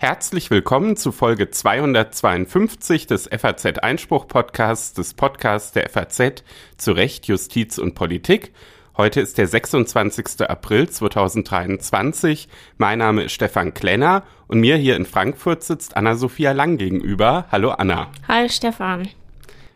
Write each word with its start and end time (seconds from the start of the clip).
Herzlich 0.00 0.50
willkommen 0.50 0.96
zu 0.96 1.12
Folge 1.12 1.50
252 1.50 3.06
des 3.06 3.28
FAZ 3.28 3.78
Einspruch 3.80 4.28
Podcasts, 4.28 4.94
des 4.94 5.14
Podcasts 5.14 5.72
der 5.72 5.90
FAZ 5.90 6.44
zu 6.76 6.92
Recht, 6.92 7.26
Justiz 7.26 7.78
und 7.78 7.94
Politik. 7.94 8.52
Heute 8.96 9.20
ist 9.20 9.36
der 9.38 9.46
26. 9.46 10.48
April 10.48 10.88
2023. 10.88 12.48
Mein 12.78 13.00
Name 13.00 13.24
ist 13.24 13.32
Stefan 13.32 13.74
Klenner 13.74 14.22
und 14.46 14.60
mir 14.60 14.76
hier 14.76 14.96
in 14.96 15.04
Frankfurt 15.04 15.62
sitzt 15.64 15.96
Anna-Sophia 15.96 16.52
Lang 16.52 16.78
gegenüber. 16.78 17.46
Hallo 17.52 17.72
Anna. 17.72 18.10
Hi 18.26 18.48
Stefan. 18.48 19.08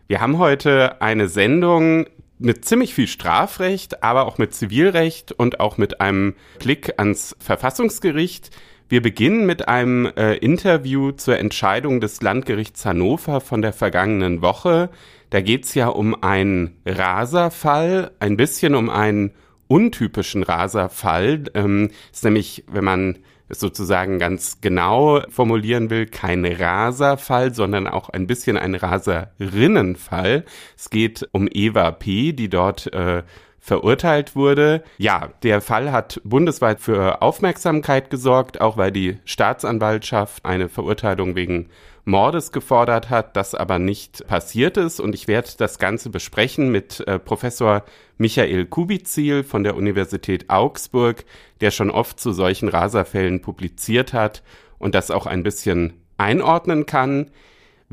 Wir 0.07 0.21
haben 0.21 0.39
heute 0.39 1.03
eine 1.03 1.29
Sendung 1.29 2.07
mit 2.43 2.65
ziemlich 2.65 2.95
viel 2.95 3.07
Strafrecht, 3.07 4.03
aber 4.03 4.27
auch 4.27 4.39
mit 4.39 4.55
Zivilrecht 4.55 5.33
und 5.33 5.61
auch 5.61 5.79
mit 5.79 6.01
einem 6.01 6.35
Blick 6.59 6.95
ans 6.99 7.37
Verfassungsgericht. 7.39 8.51
Wir 8.89 9.01
beginnen 9.01 9.47
mit 9.47 9.69
einem 9.69 10.07
äh, 10.17 10.35
Interview 10.37 11.13
zur 11.13 11.39
Entscheidung 11.39 12.01
des 12.01 12.21
Landgerichts 12.21 12.85
Hannover 12.85 13.41
von 13.41 13.63
der 13.63 13.73
vergangenen 13.73 14.43
Woche. 14.43 14.91
Da 15.31 15.41
geht 15.41 15.65
es 15.65 15.75
ja 15.75 15.89
um 15.89 16.23
einen 16.23 16.77
Raserfall, 16.85 18.11
ein 18.21 18.37
bisschen 18.37 18.75
um 18.75 18.91
einen 18.91 19.33
untypischen 19.67 20.43
Raserfall. 20.43 21.45
Ähm, 21.55 21.91
ist 22.13 22.25
nämlich, 22.25 22.65
wenn 22.71 22.85
man 22.85 23.19
sozusagen 23.53 24.19
ganz 24.19 24.61
genau 24.61 25.23
formulieren 25.29 25.91
will, 25.91 26.07
kein 26.07 26.45
Raserfall, 26.45 27.55
sondern 27.55 27.87
auch 27.87 28.09
ein 28.09 28.27
bisschen 28.27 28.57
ein 28.57 28.75
Raserinnenfall. 28.75 30.45
Es 30.77 30.91
geht 30.91 31.29
um 31.33 31.49
Eva 31.51 31.91
P., 31.93 32.33
die 32.33 32.49
dort 32.49 32.93
äh, 32.93 33.23
verurteilt 33.63 34.35
wurde. 34.35 34.83
Ja, 34.99 35.31
der 35.45 35.61
Fall 35.61 35.93
hat 35.93 36.21
bundesweit 36.25 36.81
für 36.81 37.23
Aufmerksamkeit 37.23 38.11
gesorgt, 38.11 38.61
auch 38.61 38.77
weil 38.77 38.91
die 38.91 39.19
Staatsanwaltschaft 39.25 40.45
eine 40.45 40.69
Verurteilung 40.69 41.37
wegen 41.37 41.69
Mordes 42.05 42.51
gefordert 42.51 43.09
hat, 43.09 43.37
das 43.37 43.55
aber 43.55 43.79
nicht 43.79 44.27
passiert 44.27 44.77
ist. 44.77 44.99
Und 44.99 45.15
ich 45.15 45.29
werde 45.29 45.51
das 45.57 45.79
Ganze 45.79 46.11
besprechen 46.11 46.73
mit 46.73 47.07
äh, 47.07 47.21
Professor 47.21 47.85
Michael 48.19 48.67
Kubizil 48.67 49.45
von 49.45 49.63
der 49.63 49.77
Universität 49.77 50.51
Augsburg, 50.51 51.25
der 51.61 51.71
schon 51.71 51.93
oft 51.93 52.19
zu 52.19 52.33
solchen 52.33 52.69
Raserfällen 52.69 53.43
publiziert 53.43 54.13
hat 54.13 54.43
und 54.81 54.97
das 54.97 55.13
auch 55.13 55.27
ein 55.27 55.45
bisschen 55.45 56.03
einordnen 56.19 56.85
kann. 56.85 57.31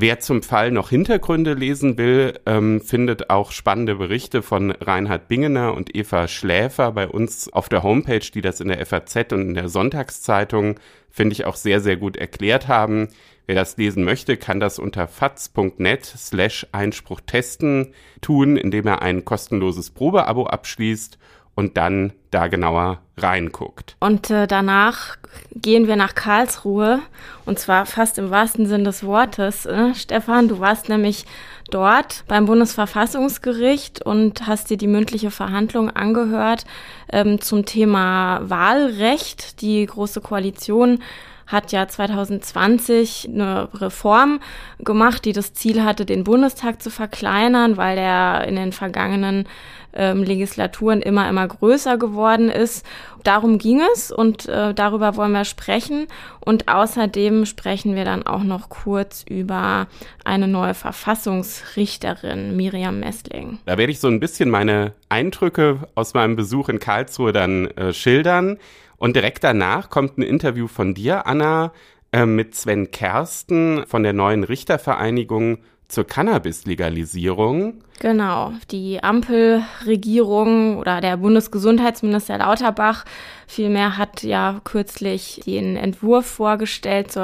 Wer 0.01 0.21
zum 0.21 0.43
Fall 0.43 0.71
noch 0.71 0.91
Hintergründe 0.91 1.55
lesen 1.55 1.97
will, 1.97 2.39
ähm, 2.45 2.79
findet 2.79 3.29
auch 3.29 3.51
spannende 3.51 3.95
Berichte 3.95 4.41
von 4.41 4.71
Reinhard 4.71 5.27
Bingener 5.27 5.73
und 5.73 5.93
Eva 5.93 6.29
Schläfer 6.29 6.93
bei 6.93 7.05
uns 7.05 7.51
auf 7.51 7.67
der 7.67 7.83
Homepage, 7.83 8.21
die 8.33 8.39
das 8.39 8.61
in 8.61 8.69
der 8.69 8.85
FAZ 8.85 9.33
und 9.33 9.41
in 9.41 9.53
der 9.55 9.67
Sonntagszeitung, 9.67 10.79
finde 11.09 11.33
ich, 11.33 11.43
auch 11.43 11.57
sehr, 11.57 11.81
sehr 11.81 11.97
gut 11.97 12.15
erklärt 12.15 12.69
haben. 12.69 13.09
Wer 13.45 13.55
das 13.55 13.75
lesen 13.75 14.05
möchte, 14.05 14.37
kann 14.37 14.61
das 14.61 14.79
unter 14.79 15.05
faz.net 15.05 16.05
slash 16.05 16.65
Einspruch 16.71 17.19
testen 17.19 17.93
tun, 18.21 18.55
indem 18.55 18.87
er 18.87 19.01
ein 19.01 19.25
kostenloses 19.25 19.89
Probeabo 19.89 20.45
abschließt 20.45 21.17
und 21.59 21.75
dann 21.75 22.13
da 22.31 22.47
genauer 22.47 22.99
reinguckt. 23.17 23.97
Und 23.99 24.29
äh, 24.29 24.47
danach 24.47 25.17
gehen 25.53 25.87
wir 25.87 25.97
nach 25.97 26.15
Karlsruhe 26.15 27.01
und 27.45 27.59
zwar 27.59 27.85
fast 27.85 28.17
im 28.17 28.29
wahrsten 28.29 28.65
Sinn 28.65 28.85
des 28.85 29.03
Wortes. 29.03 29.65
Äh? 29.65 29.93
Stefan, 29.93 30.47
du 30.47 30.61
warst 30.61 30.87
nämlich 30.87 31.25
dort 31.69 32.23
beim 32.29 32.45
Bundesverfassungsgericht 32.45 34.05
und 34.05 34.47
hast 34.47 34.69
dir 34.69 34.77
die 34.77 34.87
mündliche 34.87 35.31
Verhandlung 35.31 35.89
angehört 35.89 36.63
ähm, 37.11 37.41
zum 37.41 37.65
Thema 37.65 38.39
Wahlrecht. 38.43 39.61
Die 39.61 39.85
Große 39.85 40.21
Koalition 40.21 40.99
hat 41.45 41.73
ja 41.73 41.87
2020 41.87 43.31
eine 43.33 43.67
Reform 43.73 44.39
gemacht, 44.77 45.25
die 45.25 45.33
das 45.33 45.53
Ziel 45.53 45.83
hatte, 45.83 46.05
den 46.05 46.23
Bundestag 46.23 46.81
zu 46.81 46.89
verkleinern, 46.89 47.75
weil 47.75 47.97
der 47.97 48.47
in 48.47 48.55
den 48.55 48.71
vergangenen 48.71 49.45
ähm, 49.93 50.23
Legislaturen 50.23 51.01
immer, 51.01 51.29
immer 51.29 51.47
größer 51.47 51.97
geworden 51.97 52.49
ist. 52.49 52.85
Darum 53.23 53.57
ging 53.57 53.81
es 53.93 54.11
und 54.11 54.47
äh, 54.47 54.73
darüber 54.73 55.15
wollen 55.15 55.31
wir 55.31 55.45
sprechen. 55.45 56.07
Und 56.39 56.67
außerdem 56.67 57.45
sprechen 57.45 57.95
wir 57.95 58.05
dann 58.05 58.23
auch 58.23 58.43
noch 58.43 58.69
kurz 58.69 59.25
über 59.27 59.87
eine 60.23 60.47
neue 60.47 60.73
Verfassungsrichterin, 60.73 62.55
Miriam 62.55 62.99
Messling. 62.99 63.59
Da 63.65 63.77
werde 63.77 63.91
ich 63.91 63.99
so 63.99 64.07
ein 64.07 64.19
bisschen 64.19 64.49
meine 64.49 64.93
Eindrücke 65.09 65.79
aus 65.95 66.13
meinem 66.13 66.35
Besuch 66.35 66.69
in 66.69 66.79
Karlsruhe 66.79 67.33
dann 67.33 67.67
äh, 67.71 67.93
schildern. 67.93 68.57
Und 68.97 69.15
direkt 69.15 69.43
danach 69.43 69.89
kommt 69.89 70.17
ein 70.17 70.23
Interview 70.23 70.67
von 70.67 70.93
dir, 70.93 71.25
Anna, 71.25 71.71
äh, 72.11 72.25
mit 72.25 72.55
Sven 72.55 72.91
Kersten 72.91 73.85
von 73.85 74.03
der 74.03 74.13
neuen 74.13 74.43
Richtervereinigung 74.43 75.59
zur 75.89 76.05
Cannabis-Legalisierung. 76.05 77.81
Genau, 77.99 78.53
die 78.71 79.03
Ampelregierung 79.03 80.77
oder 80.77 81.01
der 81.01 81.17
Bundesgesundheitsminister 81.17 82.37
Lauterbach 82.37 83.03
vielmehr 83.45 83.97
hat 83.97 84.23
ja 84.23 84.61
kürzlich 84.63 85.41
den 85.45 85.75
Entwurf 85.75 86.25
vorgestellt 86.25 87.11
zur 87.11 87.23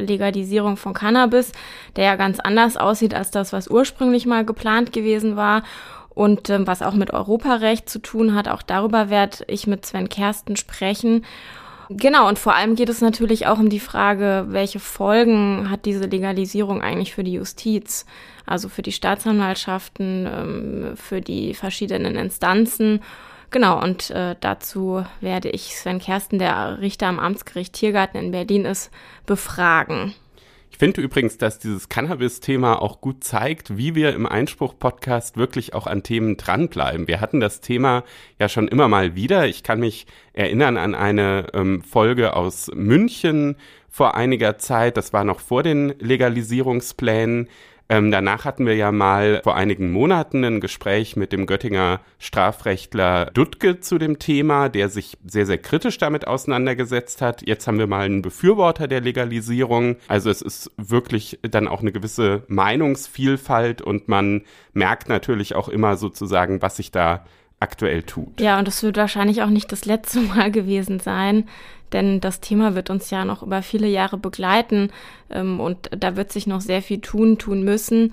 Legalisierung 0.00 0.76
von 0.76 0.94
Cannabis, 0.94 1.52
der 1.94 2.04
ja 2.04 2.16
ganz 2.16 2.40
anders 2.40 2.76
aussieht 2.76 3.14
als 3.14 3.30
das, 3.30 3.52
was 3.52 3.68
ursprünglich 3.68 4.26
mal 4.26 4.44
geplant 4.44 4.92
gewesen 4.92 5.36
war 5.36 5.62
und 6.08 6.48
ähm, 6.48 6.66
was 6.66 6.82
auch 6.82 6.94
mit 6.94 7.12
Europarecht 7.12 7.88
zu 7.88 8.00
tun 8.00 8.34
hat. 8.34 8.48
Auch 8.48 8.62
darüber 8.62 9.10
werde 9.10 9.44
ich 9.48 9.66
mit 9.66 9.84
Sven 9.84 10.08
Kersten 10.08 10.56
sprechen. 10.56 11.24
Genau, 11.88 12.28
und 12.28 12.38
vor 12.38 12.54
allem 12.54 12.74
geht 12.74 12.88
es 12.88 13.00
natürlich 13.00 13.46
auch 13.46 13.58
um 13.58 13.70
die 13.70 13.80
Frage, 13.80 14.46
welche 14.48 14.80
Folgen 14.80 15.70
hat 15.70 15.84
diese 15.84 16.06
Legalisierung 16.06 16.82
eigentlich 16.82 17.14
für 17.14 17.22
die 17.22 17.34
Justiz, 17.34 18.06
also 18.44 18.68
für 18.68 18.82
die 18.82 18.92
Staatsanwaltschaften, 18.92 20.26
ähm, 20.26 20.96
für 20.96 21.20
die 21.20 21.54
verschiedenen 21.54 22.16
Instanzen. 22.16 23.00
Genau, 23.50 23.80
und 23.80 24.10
äh, 24.10 24.34
dazu 24.40 25.04
werde 25.20 25.50
ich 25.50 25.76
Sven 25.76 26.00
Kersten, 26.00 26.40
der 26.40 26.80
Richter 26.80 27.06
am 27.06 27.20
Amtsgericht 27.20 27.72
Tiergarten 27.72 28.18
in 28.18 28.30
Berlin 28.32 28.64
ist, 28.64 28.90
befragen. 29.24 30.14
Ich 30.70 30.78
finde 30.78 31.00
übrigens, 31.00 31.38
dass 31.38 31.58
dieses 31.58 31.88
Cannabis-Thema 31.88 32.82
auch 32.82 33.00
gut 33.00 33.24
zeigt, 33.24 33.78
wie 33.78 33.94
wir 33.94 34.14
im 34.14 34.26
Einspruch-Podcast 34.26 35.36
wirklich 35.36 35.72
auch 35.72 35.86
an 35.86 36.02
Themen 36.02 36.36
dranbleiben. 36.36 37.08
Wir 37.08 37.20
hatten 37.20 37.40
das 37.40 37.60
Thema 37.60 38.04
ja 38.38 38.48
schon 38.48 38.68
immer 38.68 38.86
mal 38.88 39.14
wieder. 39.14 39.46
Ich 39.46 39.62
kann 39.62 39.80
mich 39.80 40.06
erinnern 40.34 40.76
an 40.76 40.94
eine 40.94 41.46
ähm, 41.54 41.82
Folge 41.82 42.34
aus 42.34 42.70
München 42.74 43.56
vor 43.88 44.14
einiger 44.14 44.58
Zeit. 44.58 44.98
Das 44.98 45.14
war 45.14 45.24
noch 45.24 45.40
vor 45.40 45.62
den 45.62 45.94
Legalisierungsplänen. 45.98 47.48
Ähm, 47.88 48.10
danach 48.10 48.44
hatten 48.44 48.66
wir 48.66 48.74
ja 48.74 48.90
mal 48.90 49.40
vor 49.44 49.54
einigen 49.54 49.92
Monaten 49.92 50.44
ein 50.44 50.60
Gespräch 50.60 51.14
mit 51.14 51.32
dem 51.32 51.46
Göttinger 51.46 52.00
Strafrechtler 52.18 53.26
Duttke 53.26 53.80
zu 53.80 53.98
dem 53.98 54.18
Thema, 54.18 54.68
der 54.68 54.88
sich 54.88 55.16
sehr, 55.24 55.46
sehr 55.46 55.58
kritisch 55.58 55.98
damit 55.98 56.26
auseinandergesetzt 56.26 57.22
hat. 57.22 57.46
Jetzt 57.46 57.66
haben 57.66 57.78
wir 57.78 57.86
mal 57.86 58.06
einen 58.06 58.22
Befürworter 58.22 58.88
der 58.88 59.00
Legalisierung. 59.00 59.96
Also 60.08 60.30
es 60.30 60.42
ist 60.42 60.72
wirklich 60.76 61.38
dann 61.42 61.68
auch 61.68 61.80
eine 61.80 61.92
gewisse 61.92 62.42
Meinungsvielfalt 62.48 63.82
und 63.82 64.08
man 64.08 64.42
merkt 64.72 65.08
natürlich 65.08 65.54
auch 65.54 65.68
immer 65.68 65.96
sozusagen, 65.96 66.62
was 66.62 66.76
sich 66.76 66.90
da 66.90 67.24
aktuell 67.60 68.02
tut. 68.02 68.40
Ja, 68.40 68.58
und 68.58 68.68
es 68.68 68.82
wird 68.82 68.96
wahrscheinlich 68.96 69.42
auch 69.42 69.50
nicht 69.50 69.72
das 69.72 69.84
letzte 69.84 70.20
Mal 70.20 70.50
gewesen 70.50 71.00
sein, 71.00 71.48
denn 71.92 72.20
das 72.20 72.40
Thema 72.40 72.74
wird 72.74 72.90
uns 72.90 73.10
ja 73.10 73.24
noch 73.24 73.42
über 73.42 73.62
viele 73.62 73.86
Jahre 73.86 74.18
begleiten 74.18 74.90
ähm, 75.30 75.60
und 75.60 75.90
da 75.96 76.16
wird 76.16 76.32
sich 76.32 76.46
noch 76.46 76.60
sehr 76.60 76.82
viel 76.82 77.00
tun, 77.00 77.38
tun 77.38 77.62
müssen. 77.62 78.12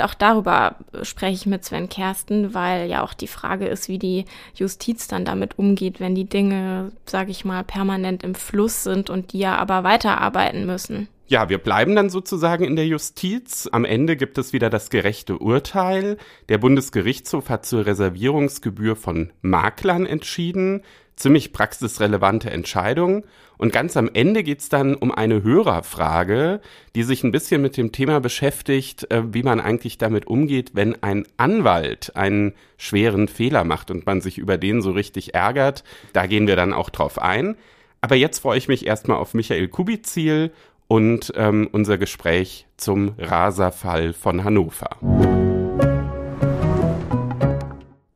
Auch 0.00 0.14
darüber 0.14 0.76
spreche 1.02 1.34
ich 1.34 1.46
mit 1.46 1.64
Sven 1.64 1.88
Kersten, 1.88 2.54
weil 2.54 2.88
ja 2.88 3.02
auch 3.02 3.12
die 3.12 3.26
Frage 3.26 3.66
ist, 3.66 3.88
wie 3.88 3.98
die 3.98 4.24
Justiz 4.54 5.06
dann 5.06 5.24
damit 5.24 5.58
umgeht, 5.58 6.00
wenn 6.00 6.14
die 6.14 6.24
Dinge, 6.24 6.92
sage 7.04 7.30
ich 7.30 7.44
mal, 7.44 7.62
permanent 7.62 8.22
im 8.22 8.34
Fluss 8.34 8.84
sind 8.84 9.10
und 9.10 9.32
die 9.32 9.40
ja 9.40 9.56
aber 9.56 9.84
weiterarbeiten 9.84 10.64
müssen. 10.64 11.08
Ja, 11.26 11.48
wir 11.48 11.58
bleiben 11.58 11.96
dann 11.96 12.10
sozusagen 12.10 12.64
in 12.64 12.76
der 12.76 12.86
Justiz. 12.86 13.68
Am 13.72 13.86
Ende 13.86 14.16
gibt 14.16 14.36
es 14.36 14.52
wieder 14.52 14.68
das 14.68 14.90
gerechte 14.90 15.38
Urteil. 15.38 16.18
Der 16.50 16.58
Bundesgerichtshof 16.58 17.48
hat 17.48 17.64
zur 17.64 17.86
Reservierungsgebühr 17.86 18.96
von 18.96 19.32
Maklern 19.40 20.04
entschieden 20.04 20.82
ziemlich 21.22 21.52
praxisrelevante 21.52 22.50
Entscheidung. 22.50 23.24
Und 23.56 23.72
ganz 23.72 23.96
am 23.96 24.10
Ende 24.12 24.42
geht's 24.42 24.68
dann 24.68 24.94
um 24.96 25.12
eine 25.12 25.42
Hörerfrage, 25.42 26.60
die 26.96 27.04
sich 27.04 27.22
ein 27.22 27.30
bisschen 27.30 27.62
mit 27.62 27.76
dem 27.76 27.92
Thema 27.92 28.20
beschäftigt, 28.20 29.10
äh, 29.10 29.22
wie 29.32 29.44
man 29.44 29.60
eigentlich 29.60 29.98
damit 29.98 30.26
umgeht, 30.26 30.72
wenn 30.74 31.00
ein 31.02 31.26
Anwalt 31.36 32.16
einen 32.16 32.54
schweren 32.76 33.28
Fehler 33.28 33.64
macht 33.64 33.90
und 33.90 34.04
man 34.04 34.20
sich 34.20 34.38
über 34.38 34.58
den 34.58 34.82
so 34.82 34.90
richtig 34.90 35.34
ärgert. 35.34 35.84
Da 36.12 36.26
gehen 36.26 36.48
wir 36.48 36.56
dann 36.56 36.72
auch 36.72 36.90
drauf 36.90 37.20
ein. 37.20 37.56
Aber 38.00 38.16
jetzt 38.16 38.40
freue 38.40 38.58
ich 38.58 38.66
mich 38.66 38.84
erstmal 38.84 39.18
auf 39.18 39.32
Michael 39.32 39.68
Kubizil 39.68 40.50
und 40.88 41.32
ähm, 41.36 41.68
unser 41.70 41.98
Gespräch 41.98 42.66
zum 42.76 43.14
Raserfall 43.16 44.12
von 44.12 44.42
Hannover. 44.42 45.51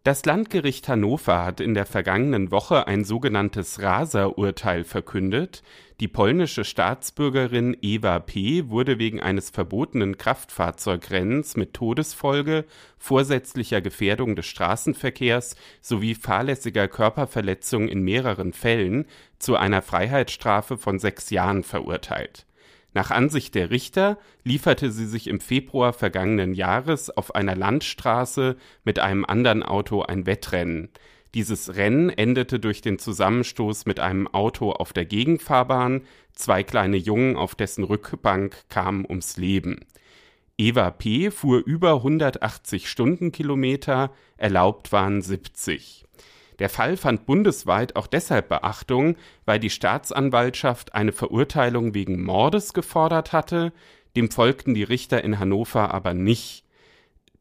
Das 0.07 0.25
Landgericht 0.25 0.89
Hannover 0.89 1.45
hat 1.45 1.61
in 1.61 1.75
der 1.75 1.85
vergangenen 1.85 2.53
Woche 2.53 2.87
ein 2.87 3.03
sogenanntes 3.03 3.83
Rasa-Urteil 3.83 4.85
verkündet. 4.85 5.65
Die 5.99 6.07
polnische 6.07 6.65
Staatsbürgerin 6.65 7.77
Eva 7.83 8.21
P. 8.21 8.69
wurde 8.69 9.01
wegen 9.01 9.21
eines 9.21 9.51
verbotenen 9.51 10.17
Kraftfahrzeugrennens 10.17 11.57
mit 11.57 11.75
Todesfolge, 11.75 12.67
vorsätzlicher 12.99 13.81
Gefährdung 13.81 14.37
des 14.37 14.47
Straßenverkehrs 14.47 15.57
sowie 15.81 16.15
fahrlässiger 16.15 16.87
Körperverletzung 16.87 17.89
in 17.89 18.03
mehreren 18.03 18.53
Fällen 18.53 19.07
zu 19.41 19.57
einer 19.57 19.83
Freiheitsstrafe 19.83 20.79
von 20.79 21.01
sechs 21.01 21.31
Jahren 21.31 21.65
verurteilt 21.65 22.47
nach 22.97 23.11
Ansicht 23.11 23.55
der 23.55 23.69
Richter 23.69 24.19
lieferte 24.43 24.91
sie 24.91 25.05
sich 25.05 25.27
im 25.27 25.39
Februar 25.39 25.93
vergangenen 25.93 26.55
Jahres 26.55 27.11
auf 27.11 27.35
einer 27.35 27.55
Landstraße 27.55 28.57
mit 28.85 28.99
einem 29.01 29.27
anderen 29.27 29.63
Auto 29.63 30.01
ein 30.01 30.25
Wettrennen. 30.25 30.89
Dieses 31.35 31.77
Rennen 31.77 32.09
endete 32.09 32.59
durch 32.59 32.81
den 32.81 32.99
Zusammenstoß 32.99 33.85
mit 33.85 34.01
einem 34.01 34.27
Auto 34.27 34.73
auf 34.73 34.95
der 34.95 35.05
Gegenfahrbahn, 35.05 36.05
zwei 36.33 36.63
kleine 36.63 36.97
Jungen 36.97 37.37
auf 37.37 37.55
dessen 37.55 37.85
Rückbank 37.85 38.65
kamen 38.71 39.05
ums 39.07 39.37
Leben. 39.37 39.81
Eva 40.57 40.91
P. 40.91 41.31
fuhr 41.31 41.63
über 41.67 41.97
180 41.97 42.89
Stundenkilometer, 42.89 44.11
erlaubt 44.39 44.91
waren 44.91 45.21
70. 45.21 46.07
Der 46.59 46.69
Fall 46.69 46.97
fand 46.97 47.27
bundesweit 47.27 47.97
auch 47.97 48.07
deshalb 48.07 48.49
Beachtung, 48.49 49.17
weil 49.45 49.61
die 49.61 49.71
Staatsanwaltschaft 49.71 50.95
eine 50.95 51.13
Verurteilung 51.13 51.95
wegen 51.95 52.23
Mordes 52.23 52.73
gefordert 52.73 53.33
hatte, 53.33 53.73
dem 54.17 54.31
folgten 54.31 54.75
die 54.75 54.83
Richter 54.83 55.23
in 55.23 55.39
Hannover 55.39 55.93
aber 55.93 56.15
nicht. 56.15 56.65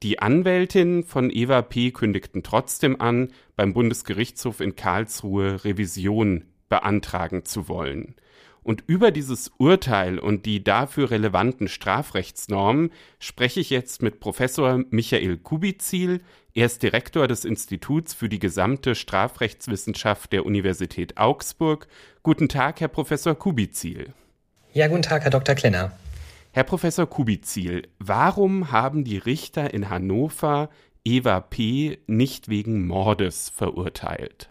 Die 0.04 0.20
Anwältin 0.20 1.04
von 1.04 1.32
Eva 1.32 1.62
P. 1.62 1.92
kündigten 1.92 2.44
trotzdem 2.44 3.00
an, 3.00 3.32
beim 3.56 3.74
Bundesgerichtshof 3.74 4.60
in 4.60 4.76
Karlsruhe 4.76 5.64
Revision 5.64 6.46
beantragen 6.68 7.46
zu 7.46 7.70
wollen. 7.70 8.16
Und 8.62 8.84
über 8.88 9.12
dieses 9.12 9.52
Urteil 9.60 10.18
und 10.18 10.46
die 10.48 10.64
dafür 10.64 11.12
relevanten 11.12 11.68
Strafrechtsnormen 11.68 12.90
spreche 13.20 13.60
ich 13.60 13.70
jetzt 13.70 14.02
mit 14.02 14.20
Professor 14.20 14.84
Michael 14.90 15.38
Kubizil. 15.38 16.22
Er 16.58 16.68
ist 16.68 16.82
Direktor 16.84 17.28
des 17.28 17.44
Instituts 17.44 18.14
für 18.14 18.30
die 18.30 18.40
gesamte 18.40 18.96
Strafrechtswissenschaft 18.96 20.32
der 20.32 20.46
Universität 20.46 21.18
Augsburg. 21.18 21.90
Guten 22.24 22.48
Tag, 22.48 22.80
Herr 22.80 22.88
Professor 22.88 23.36
Kubizil. 23.36 24.14
Ja, 24.72 24.88
guten 24.88 25.02
Tag, 25.02 25.24
Herr 25.24 25.32
Dr. 25.32 25.54
Klenner. 25.54 25.92
Herr 26.54 26.64
Professor 26.64 27.10
Kubizil, 27.10 27.90
warum 28.00 28.72
haben 28.72 29.04
die 29.04 29.18
Richter 29.18 29.74
in 29.74 29.90
Hannover 29.90 30.70
Eva 31.04 31.42
P. 31.42 31.98
nicht 32.08 32.48
wegen 32.48 32.88
Mordes 32.88 33.52
verurteilt? 33.54 34.48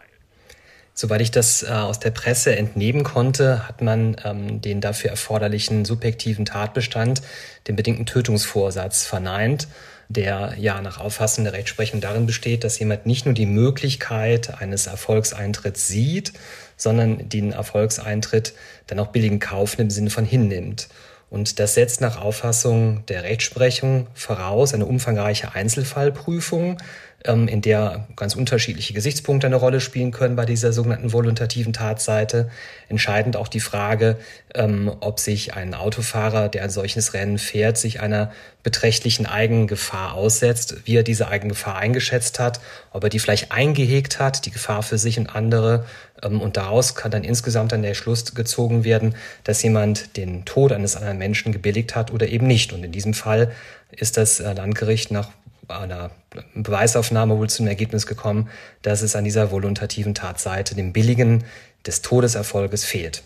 Soweit 0.93 1.21
ich 1.21 1.31
das 1.31 1.63
äh, 1.63 1.71
aus 1.71 1.99
der 1.99 2.11
Presse 2.11 2.55
entnehmen 2.55 3.03
konnte, 3.03 3.67
hat 3.67 3.81
man 3.81 4.15
ähm, 4.23 4.61
den 4.61 4.79
dafür 4.79 5.09
erforderlichen 5.09 5.85
subjektiven 5.85 6.45
Tatbestand, 6.45 7.23
den 7.67 7.75
bedingten 7.75 8.05
Tötungsvorsatz, 8.05 9.05
verneint, 9.05 9.67
der 10.09 10.55
ja 10.57 10.81
nach 10.81 10.99
Auffassung 10.99 11.43
der 11.43 11.53
Rechtsprechung 11.53 12.01
darin 12.01 12.25
besteht, 12.25 12.63
dass 12.63 12.79
jemand 12.79 13.05
nicht 13.05 13.25
nur 13.25 13.33
die 13.33 13.45
Möglichkeit 13.45 14.61
eines 14.61 14.87
Erfolgseintritts 14.87 15.87
sieht, 15.87 16.33
sondern 16.77 17.29
den 17.29 17.51
Erfolgseintritt 17.51 18.53
dann 18.87 18.99
auch 18.99 19.07
billigen 19.07 19.39
Kauf 19.39 19.79
im 19.79 19.89
Sinne 19.89 20.09
von 20.09 20.25
hinnimmt. 20.25 20.87
Und 21.29 21.59
das 21.59 21.73
setzt 21.73 22.01
nach 22.01 22.21
Auffassung 22.21 23.05
der 23.07 23.23
Rechtsprechung 23.23 24.07
voraus 24.13 24.73
eine 24.73 24.85
umfangreiche 24.85 25.53
Einzelfallprüfung, 25.53 26.77
in 27.25 27.61
der 27.61 28.07
ganz 28.15 28.35
unterschiedliche 28.35 28.93
Gesichtspunkte 28.93 29.47
eine 29.47 29.55
Rolle 29.55 29.81
spielen 29.81 30.11
können 30.11 30.35
bei 30.35 30.45
dieser 30.45 30.73
sogenannten 30.73 31.11
voluntativen 31.11 31.73
Tatseite. 31.73 32.49
Entscheidend 32.87 33.35
auch 33.35 33.47
die 33.47 33.59
Frage, 33.59 34.17
ähm, 34.53 34.91
ob 34.99 35.19
sich 35.19 35.53
ein 35.55 35.73
Autofahrer, 35.73 36.49
der 36.49 36.63
ein 36.63 36.69
solches 36.69 37.13
Rennen 37.13 37.39
fährt, 37.39 37.77
sich 37.77 37.99
einer 37.99 38.31
beträchtlichen 38.61 39.25
Eigengefahr 39.25 40.13
aussetzt, 40.13 40.77
wie 40.85 40.97
er 40.97 41.03
diese 41.03 41.27
Eigengefahr 41.27 41.75
eingeschätzt 41.77 42.39
hat, 42.39 42.59
ob 42.91 43.03
er 43.03 43.09
die 43.09 43.19
vielleicht 43.19 43.51
eingehegt 43.51 44.19
hat, 44.19 44.45
die 44.45 44.51
Gefahr 44.51 44.83
für 44.83 44.97
sich 44.97 45.17
und 45.17 45.35
andere. 45.35 45.85
Ähm, 46.21 46.41
und 46.41 46.57
daraus 46.57 46.95
kann 46.95 47.11
dann 47.11 47.23
insgesamt 47.23 47.71
dann 47.71 47.81
der 47.81 47.95
Schluss 47.95 48.35
gezogen 48.35 48.83
werden, 48.83 49.15
dass 49.43 49.63
jemand 49.63 50.17
den 50.17 50.45
Tod 50.45 50.71
eines 50.71 50.95
anderen 50.95 51.17
Menschen 51.17 51.51
gebilligt 51.51 51.95
hat 51.95 52.11
oder 52.11 52.27
eben 52.27 52.45
nicht. 52.45 52.71
Und 52.71 52.83
in 52.83 52.91
diesem 52.91 53.13
Fall 53.13 53.51
ist 53.91 54.17
das 54.17 54.39
äh, 54.39 54.53
Landgericht 54.53 55.11
nach 55.11 55.29
einer 55.67 56.11
Beweisaufnahme 56.53 57.37
wohl 57.37 57.49
zum 57.49 57.67
Ergebnis 57.67 58.07
gekommen, 58.07 58.49
dass 58.81 59.01
es 59.01 59.15
an 59.15 59.23
dieser 59.23 59.51
voluntativen 59.51 60.13
Tatseite, 60.13 60.75
dem 60.75 60.93
Billigen 60.93 61.43
des 61.85 62.01
Todeserfolges 62.01 62.85
fehlt. 62.85 63.23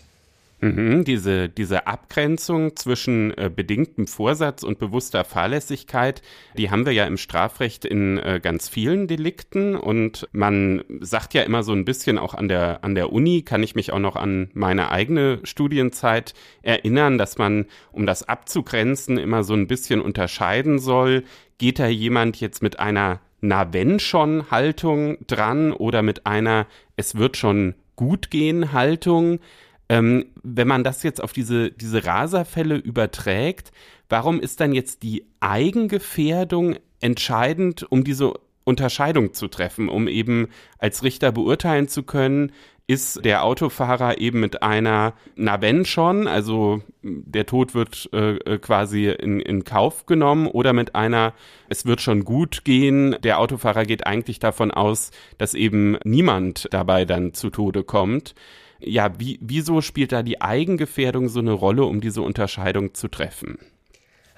Mhm, 0.62 1.04
diese, 1.04 1.48
diese 1.48 1.86
Abgrenzung 1.86 2.76
zwischen 2.76 3.36
äh, 3.38 3.50
bedingtem 3.54 4.06
Vorsatz 4.06 4.62
und 4.62 4.78
bewusster 4.78 5.24
Fahrlässigkeit, 5.24 6.20
die 6.58 6.70
haben 6.70 6.84
wir 6.84 6.92
ja 6.92 7.06
im 7.06 7.16
Strafrecht 7.16 7.86
in 7.86 8.18
äh, 8.18 8.40
ganz 8.42 8.68
vielen 8.68 9.06
Delikten 9.06 9.74
und 9.74 10.28
man 10.32 10.84
sagt 11.00 11.32
ja 11.32 11.42
immer 11.42 11.62
so 11.62 11.72
ein 11.72 11.86
bisschen 11.86 12.18
auch 12.18 12.34
an 12.34 12.48
der, 12.48 12.84
an 12.84 12.94
der 12.94 13.10
Uni, 13.10 13.40
kann 13.40 13.62
ich 13.62 13.74
mich 13.74 13.90
auch 13.90 13.98
noch 13.98 14.16
an 14.16 14.50
meine 14.52 14.90
eigene 14.90 15.40
Studienzeit 15.44 16.34
erinnern, 16.60 17.16
dass 17.16 17.38
man, 17.38 17.64
um 17.90 18.04
das 18.04 18.28
abzugrenzen, 18.28 19.16
immer 19.16 19.44
so 19.44 19.54
ein 19.54 19.66
bisschen 19.66 20.02
unterscheiden 20.02 20.78
soll, 20.78 21.24
geht 21.60 21.78
da 21.78 21.86
jemand 21.86 22.40
jetzt 22.40 22.62
mit 22.62 22.80
einer 22.80 23.20
na 23.40 23.72
wenn 23.72 24.00
schon 24.00 24.50
Haltung 24.50 25.18
dran 25.26 25.72
oder 25.72 26.02
mit 26.02 26.26
einer 26.26 26.66
es 26.96 27.14
wird 27.14 27.36
schon 27.36 27.74
gut 27.96 28.30
gehen 28.30 28.72
Haltung. 28.72 29.40
Ähm, 29.88 30.26
wenn 30.42 30.68
man 30.68 30.84
das 30.84 31.02
jetzt 31.02 31.22
auf 31.22 31.32
diese, 31.32 31.70
diese 31.70 32.04
Raserfälle 32.04 32.76
überträgt, 32.76 33.72
warum 34.08 34.40
ist 34.40 34.60
dann 34.60 34.72
jetzt 34.72 35.02
die 35.02 35.26
Eigengefährdung 35.40 36.76
entscheidend, 37.00 37.90
um 37.90 38.04
diese 38.04 38.34
Unterscheidung 38.64 39.34
zu 39.34 39.48
treffen, 39.48 39.88
um 39.88 40.06
eben 40.06 40.48
als 40.78 41.02
Richter 41.02 41.32
beurteilen 41.32 41.88
zu 41.88 42.04
können, 42.04 42.52
ist 42.90 43.24
der 43.24 43.44
Autofahrer 43.44 44.18
eben 44.18 44.40
mit 44.40 44.62
einer, 44.62 45.14
na 45.36 45.60
wenn 45.60 45.84
schon, 45.84 46.26
also 46.26 46.82
der 47.02 47.46
Tod 47.46 47.74
wird 47.74 48.08
äh, 48.12 48.58
quasi 48.58 49.08
in, 49.08 49.38
in 49.38 49.62
Kauf 49.62 50.06
genommen 50.06 50.48
oder 50.48 50.72
mit 50.72 50.96
einer, 50.96 51.32
es 51.68 51.86
wird 51.86 52.00
schon 52.00 52.24
gut 52.24 52.64
gehen, 52.64 53.14
der 53.22 53.38
Autofahrer 53.38 53.84
geht 53.84 54.06
eigentlich 54.06 54.40
davon 54.40 54.72
aus, 54.72 55.12
dass 55.38 55.54
eben 55.54 55.98
niemand 56.04 56.66
dabei 56.72 57.04
dann 57.04 57.32
zu 57.32 57.50
Tode 57.50 57.84
kommt 57.84 58.34
ja, 58.82 59.12
wie, 59.18 59.38
wieso 59.42 59.82
spielt 59.82 60.10
da 60.10 60.22
die 60.22 60.40
Eigengefährdung 60.40 61.28
so 61.28 61.40
eine 61.40 61.52
Rolle, 61.52 61.84
um 61.84 62.00
diese 62.00 62.22
Unterscheidung 62.22 62.94
zu 62.94 63.08
treffen? 63.08 63.58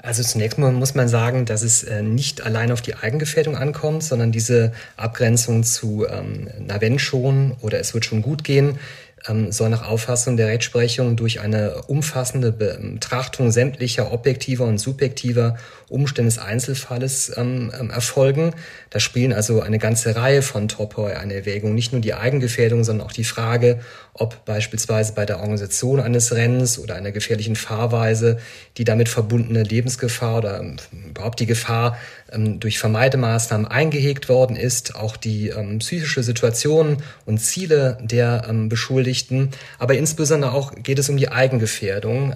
Also 0.03 0.25
zunächst 0.25 0.59
mal 0.59 0.73
muss 0.73 0.97
man 0.97 1.09
sagen, 1.09 1.45
dass 1.45 1.63
es 1.63 1.85
äh, 1.85 2.03
nicht 2.03 2.43
allein 2.43 2.73
auf 2.73 2.83
die 2.83 2.97
Eigengefährdung 2.97 3.57
ankommt, 3.57 4.03
sondern 4.03 4.33
diese 4.33 4.73
Abgrenzung 4.97 5.63
zu 5.63 6.07
ähm, 6.09 6.49
na 6.59 6.81
wenn 6.81 6.99
schon 6.99 7.53
oder 7.61 7.79
es 7.79 7.95
wird 7.95 8.05
schon 8.05 8.21
gut 8.21 8.43
gehen, 8.43 8.81
ähm, 9.29 9.53
soll 9.53 9.69
nach 9.69 9.89
Auffassung 9.89 10.37
der 10.37 10.49
Rechtsprechung 10.49 11.15
durch 11.15 11.41
eine 11.41 11.83
umfassende 11.87 12.51
Betrachtung 12.51 13.53
sämtlicher 13.53 14.13
objektiver 14.13 14.65
und 14.65 14.79
subjektiver 14.79 15.57
Umstände 15.93 16.29
des 16.29 16.39
Einzelfalles 16.39 17.33
ähm, 17.37 17.73
ähm, 17.79 17.91
erfolgen. 17.91 18.55
Da 18.91 19.01
spielen 19.01 19.33
also 19.33 19.61
eine 19.61 19.79
ganze 19.79 20.17
Reihe 20.17 20.43
von 20.43 20.69
Topoi 20.69 21.13
eine 21.13 21.35
Erwägung, 21.35 21.75
nicht 21.75 21.93
nur 21.93 22.01
die 22.01 22.15
Eigengefährdung, 22.15 22.85
sondern 22.85 23.07
auch 23.07 23.13
die 23.13 23.25
Frage, 23.25 23.81
ob 24.15 24.45
beispielsweise 24.45 25.15
bei 25.15 25.25
der 25.25 25.41
Organisation 25.41 26.01
eines 26.01 26.35
Rennens 26.35 26.79
oder 26.79 26.97
einer 26.97 27.13
gefährlichen 27.13 27.57
Fahrweise 27.57 28.39
die 28.77 28.85
damit 28.85 29.09
verbundene 29.09 29.63
Lebensgefahr 29.63 30.39
oder 30.39 30.61
ähm, 30.61 30.77
überhaupt 31.11 31.41
die 31.41 31.47
Gefahr 31.47 31.99
ähm, 32.31 32.61
durch 32.61 32.79
Vermeidemaßnahmen 32.79 33.67
eingehegt 33.67 34.29
worden 34.29 34.57
ist, 34.57 34.97
auch 34.97 35.17
die 35.17 35.49
ähm, 35.49 35.79
psychische 35.79 36.23
Situation 36.23 36.99
und 37.27 37.39
Ziele 37.39 37.99
der 38.03 38.47
ähm, 38.49 38.69
Beschuldigten, 38.69 39.51
aber 39.79 39.95
insbesondere 39.95 40.53
auch 40.53 40.73
geht 40.75 40.99
es 40.99 41.09
um 41.09 41.17
die 41.17 41.29
Eigengefährdung. 41.29 42.35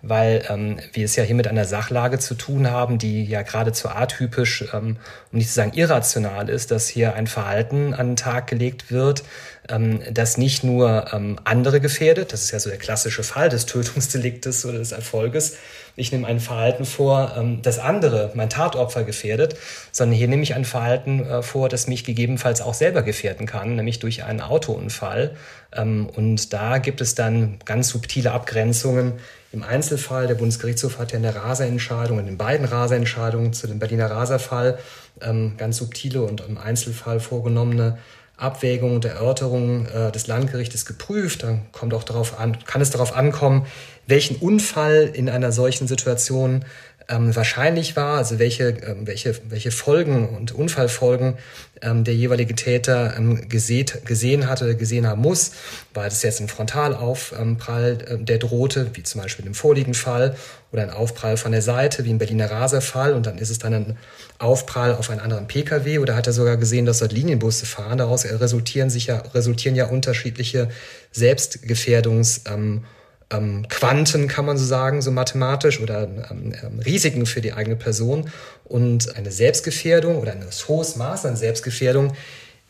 Weil 0.00 0.44
ähm, 0.48 0.78
wir 0.92 1.04
es 1.04 1.16
ja 1.16 1.24
hier 1.24 1.34
mit 1.34 1.48
einer 1.48 1.64
Sachlage 1.64 2.18
zu 2.20 2.34
tun 2.34 2.70
haben, 2.70 2.98
die 2.98 3.24
ja 3.24 3.42
geradezu 3.42 3.88
atypisch, 3.88 4.64
ähm, 4.72 4.96
um 5.32 5.38
nicht 5.38 5.48
zu 5.48 5.54
sagen 5.54 5.72
irrational 5.74 6.48
ist, 6.48 6.70
dass 6.70 6.88
hier 6.88 7.14
ein 7.14 7.26
Verhalten 7.26 7.94
an 7.94 8.10
den 8.10 8.16
Tag 8.16 8.46
gelegt 8.46 8.92
wird, 8.92 9.24
ähm, 9.68 10.00
das 10.12 10.38
nicht 10.38 10.62
nur 10.62 11.12
ähm, 11.12 11.38
andere 11.44 11.80
gefährdet, 11.80 12.32
das 12.32 12.42
ist 12.42 12.52
ja 12.52 12.60
so 12.60 12.70
der 12.70 12.78
klassische 12.78 13.24
Fall 13.24 13.48
des 13.48 13.66
Tötungsdeliktes 13.66 14.64
oder 14.64 14.78
des 14.78 14.92
Erfolges, 14.92 15.56
ich 15.98 16.12
nehme 16.12 16.28
ein 16.28 16.38
Verhalten 16.38 16.84
vor, 16.84 17.34
ähm, 17.36 17.60
das 17.60 17.80
andere, 17.80 18.30
mein 18.34 18.48
Tatopfer 18.48 19.02
gefährdet, 19.02 19.56
sondern 19.90 20.16
hier 20.16 20.28
nehme 20.28 20.44
ich 20.44 20.54
ein 20.54 20.64
Verhalten 20.64 21.26
äh, 21.26 21.42
vor, 21.42 21.68
das 21.68 21.88
mich 21.88 22.04
gegebenenfalls 22.04 22.60
auch 22.60 22.74
selber 22.74 23.02
gefährden 23.02 23.46
kann, 23.46 23.74
nämlich 23.74 23.98
durch 23.98 24.22
einen 24.22 24.40
Autounfall. 24.40 25.34
Ähm, 25.72 26.08
und 26.08 26.52
da 26.52 26.78
gibt 26.78 27.00
es 27.00 27.16
dann 27.16 27.58
ganz 27.64 27.88
subtile 27.88 28.30
Abgrenzungen 28.30 29.14
Im 29.50 29.62
Einzelfall, 29.62 30.26
der 30.26 30.34
Bundesgerichtshof 30.34 30.98
hat 30.98 31.12
ja 31.12 31.16
in 31.16 31.22
der 31.22 31.36
Raserentscheidung, 31.36 32.18
in 32.18 32.26
den 32.26 32.36
beiden 32.36 32.66
Raserentscheidungen 32.66 33.54
zu 33.54 33.66
dem 33.66 33.78
Berliner 33.78 34.10
Raserfall 34.10 34.78
ähm, 35.22 35.54
ganz 35.56 35.78
subtile 35.78 36.22
und 36.22 36.42
im 36.42 36.58
Einzelfall 36.58 37.18
vorgenommene 37.18 37.98
Abwägung 38.36 38.94
und 38.94 39.04
Erörterung 39.04 39.86
äh, 39.86 40.12
des 40.12 40.26
Landgerichtes 40.26 40.84
geprüft. 40.84 41.42
Dann 41.42 41.62
kommt 41.72 41.94
auch 41.94 42.04
darauf 42.04 42.38
an, 42.38 42.58
kann 42.64 42.80
es 42.80 42.90
darauf 42.90 43.16
ankommen, 43.16 43.66
welchen 44.06 44.36
Unfall 44.36 45.10
in 45.12 45.28
einer 45.28 45.50
solchen 45.50 45.88
Situation 45.88 46.64
ähm, 47.08 47.34
wahrscheinlich 47.34 47.96
war, 47.96 48.18
also 48.18 48.38
welche, 48.38 48.68
ähm, 48.68 49.06
welche, 49.06 49.34
welche 49.48 49.70
Folgen 49.70 50.28
und 50.28 50.52
Unfallfolgen 50.52 51.38
ähm, 51.80 52.04
der 52.04 52.14
jeweilige 52.14 52.54
Täter 52.54 53.14
ähm, 53.16 53.48
geseht, 53.48 54.04
gesehen 54.04 54.46
hatte, 54.46 54.76
gesehen 54.76 55.06
haben 55.06 55.22
muss. 55.22 55.52
War 55.94 56.04
das 56.04 56.22
jetzt 56.22 56.40
ein 56.40 56.48
Frontalaufprall, 56.48 57.98
äh, 58.06 58.18
der 58.18 58.38
drohte, 58.38 58.90
wie 58.92 59.02
zum 59.02 59.22
Beispiel 59.22 59.46
im 59.46 59.54
vorliegenden 59.54 59.94
Fall, 59.94 60.36
oder 60.70 60.82
ein 60.82 60.90
Aufprall 60.90 61.38
von 61.38 61.52
der 61.52 61.62
Seite, 61.62 62.04
wie 62.04 62.10
im 62.10 62.18
Berliner 62.18 62.50
Raserfall, 62.50 63.14
und 63.14 63.24
dann 63.24 63.38
ist 63.38 63.48
es 63.48 63.58
dann 63.58 63.72
ein 63.72 63.98
Aufprall 64.38 64.94
auf 64.94 65.08
einen 65.08 65.20
anderen 65.20 65.46
Pkw, 65.46 65.98
oder 65.98 66.14
hat 66.14 66.26
er 66.26 66.34
sogar 66.34 66.58
gesehen, 66.58 66.84
dass 66.84 66.98
dort 66.98 67.12
Linienbusse 67.12 67.64
fahren. 67.64 67.96
Daraus 67.96 68.26
resultieren, 68.26 68.90
sich 68.90 69.06
ja, 69.06 69.22
resultieren 69.34 69.76
ja 69.76 69.86
unterschiedliche 69.86 70.68
Selbstgefährdungs- 71.14 72.52
ähm, 72.52 72.84
ähm, 73.30 73.66
Quanten, 73.68 74.28
kann 74.28 74.46
man 74.46 74.56
so 74.56 74.64
sagen, 74.64 75.02
so 75.02 75.10
mathematisch 75.10 75.80
oder 75.80 76.04
ähm, 76.04 76.54
ähm, 76.62 76.78
Risiken 76.80 77.26
für 77.26 77.40
die 77.40 77.52
eigene 77.52 77.76
Person. 77.76 78.30
Und 78.64 79.16
eine 79.16 79.30
Selbstgefährdung 79.30 80.16
oder 80.16 80.32
ein 80.32 80.44
hohes 80.68 80.96
Maß 80.96 81.26
an 81.26 81.36
Selbstgefährdung 81.36 82.14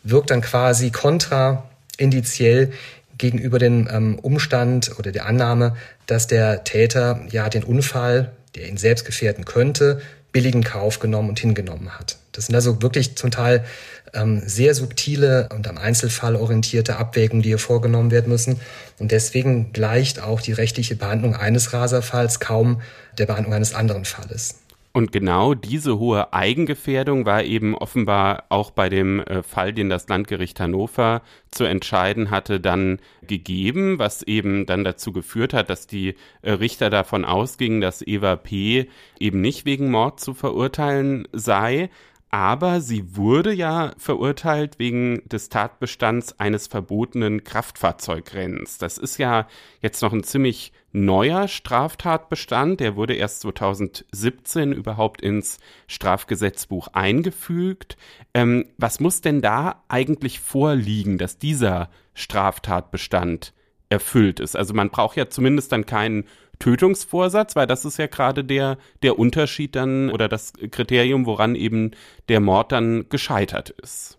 wirkt 0.03 0.31
dann 0.31 0.41
quasi 0.41 0.91
kontraindiziell 0.91 2.71
gegenüber 3.17 3.59
dem 3.59 3.87
ähm, 3.91 4.19
Umstand 4.19 4.97
oder 4.97 5.11
der 5.11 5.25
Annahme, 5.25 5.75
dass 6.07 6.27
der 6.27 6.63
Täter 6.63 7.21
ja 7.29 7.49
den 7.49 7.63
Unfall, 7.63 8.31
der 8.55 8.67
ihn 8.67 8.77
selbst 8.77 9.05
gefährden 9.05 9.45
könnte, 9.45 10.01
billigen 10.31 10.63
Kauf 10.63 10.99
genommen 10.99 11.29
und 11.29 11.39
hingenommen 11.39 11.97
hat. 11.97 12.17
Das 12.39 12.45
sind 12.45 12.55
also 12.55 12.81
wirklich 12.81 13.17
zum 13.17 13.31
Teil 13.31 13.65
ähm, 14.13 14.41
sehr 14.45 14.73
subtile 14.73 15.49
und 15.53 15.67
am 15.67 15.77
Einzelfall 15.77 16.37
orientierte 16.37 16.95
Abwägungen, 16.95 17.41
die 17.41 17.49
hier 17.49 17.59
vorgenommen 17.59 18.11
werden 18.11 18.29
müssen. 18.31 18.61
Und 18.97 19.11
deswegen 19.11 19.73
gleicht 19.73 20.21
auch 20.21 20.39
die 20.39 20.53
rechtliche 20.53 20.95
Behandlung 20.95 21.35
eines 21.35 21.73
Raserfalls 21.73 22.39
kaum 22.39 22.81
der 23.17 23.25
Behandlung 23.25 23.53
eines 23.53 23.73
anderen 23.73 24.05
Falles. 24.05 24.55
Und 24.93 25.11
genau 25.11 25.53
diese 25.53 25.99
hohe 25.99 26.31
Eigengefährdung 26.31 27.25
war 27.25 27.43
eben 27.43 27.75
offenbar 27.75 28.45
auch 28.47 28.71
bei 28.71 28.87
dem 28.87 29.19
äh, 29.19 29.43
Fall, 29.43 29.73
den 29.73 29.89
das 29.89 30.07
Landgericht 30.07 30.61
Hannover 30.61 31.21
zu 31.51 31.65
entscheiden 31.65 32.31
hatte, 32.31 32.61
dann 32.61 32.99
gegeben, 33.21 33.99
was 33.99 34.23
eben 34.23 34.65
dann 34.65 34.85
dazu 34.85 35.11
geführt 35.11 35.53
hat, 35.53 35.69
dass 35.69 35.87
die 35.87 36.15
äh, 36.41 36.53
Richter 36.53 36.89
davon 36.89 37.25
ausgingen, 37.25 37.81
dass 37.81 38.01
Eva 38.01 38.37
P. 38.37 38.89
eben 39.19 39.41
nicht 39.41 39.65
wegen 39.65 39.91
Mord 39.91 40.21
zu 40.21 40.33
verurteilen 40.33 41.27
sei, 41.33 41.89
aber 42.31 42.79
sie 42.81 43.15
wurde 43.15 43.51
ja 43.51 43.93
verurteilt 43.97 44.77
wegen 44.77 45.27
des 45.27 45.49
Tatbestands 45.49 46.39
eines 46.39 46.67
verbotenen 46.67 47.43
Kraftfahrzeugrennens. 47.43 48.77
Das 48.77 48.97
ist 48.97 49.17
ja 49.17 49.47
jetzt 49.81 50.01
noch 50.01 50.13
ein 50.13 50.23
ziemlich 50.23 50.71
neuer 50.91 51.47
Straftatbestand. 51.47 52.79
Der 52.79 52.95
wurde 52.95 53.15
erst 53.15 53.41
2017 53.41 54.73
überhaupt 54.73 55.21
ins 55.21 55.57
Strafgesetzbuch 55.87 56.89
eingefügt. 56.93 57.97
Ähm, 58.33 58.65
was 58.77 58.99
muss 58.99 59.21
denn 59.21 59.41
da 59.41 59.83
eigentlich 59.87 60.39
vorliegen, 60.39 61.17
dass 61.17 61.39
dieser 61.39 61.89
Straftatbestand 62.13 63.53
erfüllt 63.89 64.39
ist? 64.39 64.55
Also 64.55 64.75
man 64.75 64.91
braucht 64.91 65.17
ja 65.17 65.29
zumindest 65.29 65.71
dann 65.71 65.87
keinen 65.87 66.25
Tötungsvorsatz, 66.59 67.55
weil 67.55 67.67
das 67.67 67.85
ist 67.85 67.97
ja 67.97 68.07
gerade 68.07 68.43
der, 68.43 68.77
der 69.01 69.17
Unterschied 69.17 69.75
dann 69.75 70.09
oder 70.09 70.27
das 70.27 70.53
Kriterium, 70.71 71.25
woran 71.25 71.55
eben 71.55 71.91
der 72.27 72.39
Mord 72.39 72.71
dann 72.71 73.07
gescheitert 73.09 73.69
ist. 73.69 74.17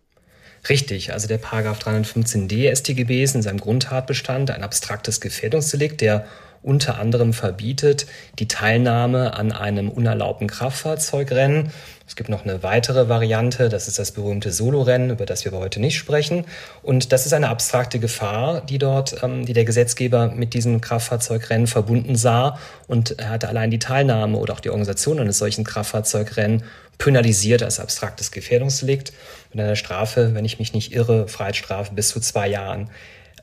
Richtig, 0.69 1.13
also 1.13 1.27
der 1.27 1.39
Paragraph 1.39 1.79
315d 1.81 2.75
StGB 2.75 3.23
ist 3.23 3.35
in 3.35 3.43
seinem 3.43 3.61
Grundtatbestand 3.61 4.51
ein 4.51 4.63
abstraktes 4.63 5.21
Gefährdungsdelikt, 5.21 6.01
der 6.01 6.27
unter 6.63 6.99
anderem 6.99 7.33
verbietet 7.33 8.07
die 8.39 8.47
Teilnahme 8.47 9.35
an 9.35 9.51
einem 9.51 9.89
unerlaubten 9.89 10.47
Kraftfahrzeugrennen. 10.47 11.71
Es 12.07 12.17
gibt 12.17 12.29
noch 12.29 12.45
eine 12.45 12.63
weitere 12.63 13.09
Variante, 13.09 13.69
das 13.69 13.89
ist 13.89 13.99
das 13.99 14.11
berühmte 14.13 14.53
Solorennen, 14.53 15.11
über 15.11 15.25
das 15.25 15.45
wir 15.45 15.53
heute 15.53 15.81
nicht 15.81 15.97
sprechen. 15.97 16.45
Und 16.83 17.13
das 17.13 17.25
ist 17.25 17.33
eine 17.33 17.49
abstrakte 17.49 17.99
Gefahr, 17.99 18.61
die 18.63 18.79
dort, 18.79 19.23
ähm, 19.23 19.47
die 19.47 19.53
der 19.53 19.65
Gesetzgeber 19.65 20.29
mit 20.29 20.53
diesem 20.53 20.81
Kraftfahrzeugrennen 20.81 21.67
verbunden 21.67 22.17
sah. 22.17 22.59
Und 22.89 23.19
er 23.19 23.31
hatte 23.31 23.49
allein 23.49 23.71
die 23.71 23.79
Teilnahme 23.79 24.37
oder 24.37 24.53
auch 24.53 24.61
die 24.61 24.71
Organisation 24.71 25.19
eines 25.19 25.39
solchen 25.39 25.65
Kraftfahrzeugrennen 25.65 26.65
penalisiert 26.99 27.63
als 27.63 27.81
abstraktes 27.81 28.31
Gefährdungsdelikt 28.31 29.13
mit 29.53 29.63
einer 29.63 29.77
Strafe, 29.77 30.35
wenn 30.35 30.45
ich 30.45 30.59
mich 30.59 30.75
nicht 30.75 30.93
irre, 30.93 31.29
Freiheitsstrafe 31.29 31.95
bis 31.95 32.09
zu 32.09 32.21
zwei 32.21 32.49
Jahren 32.49 32.91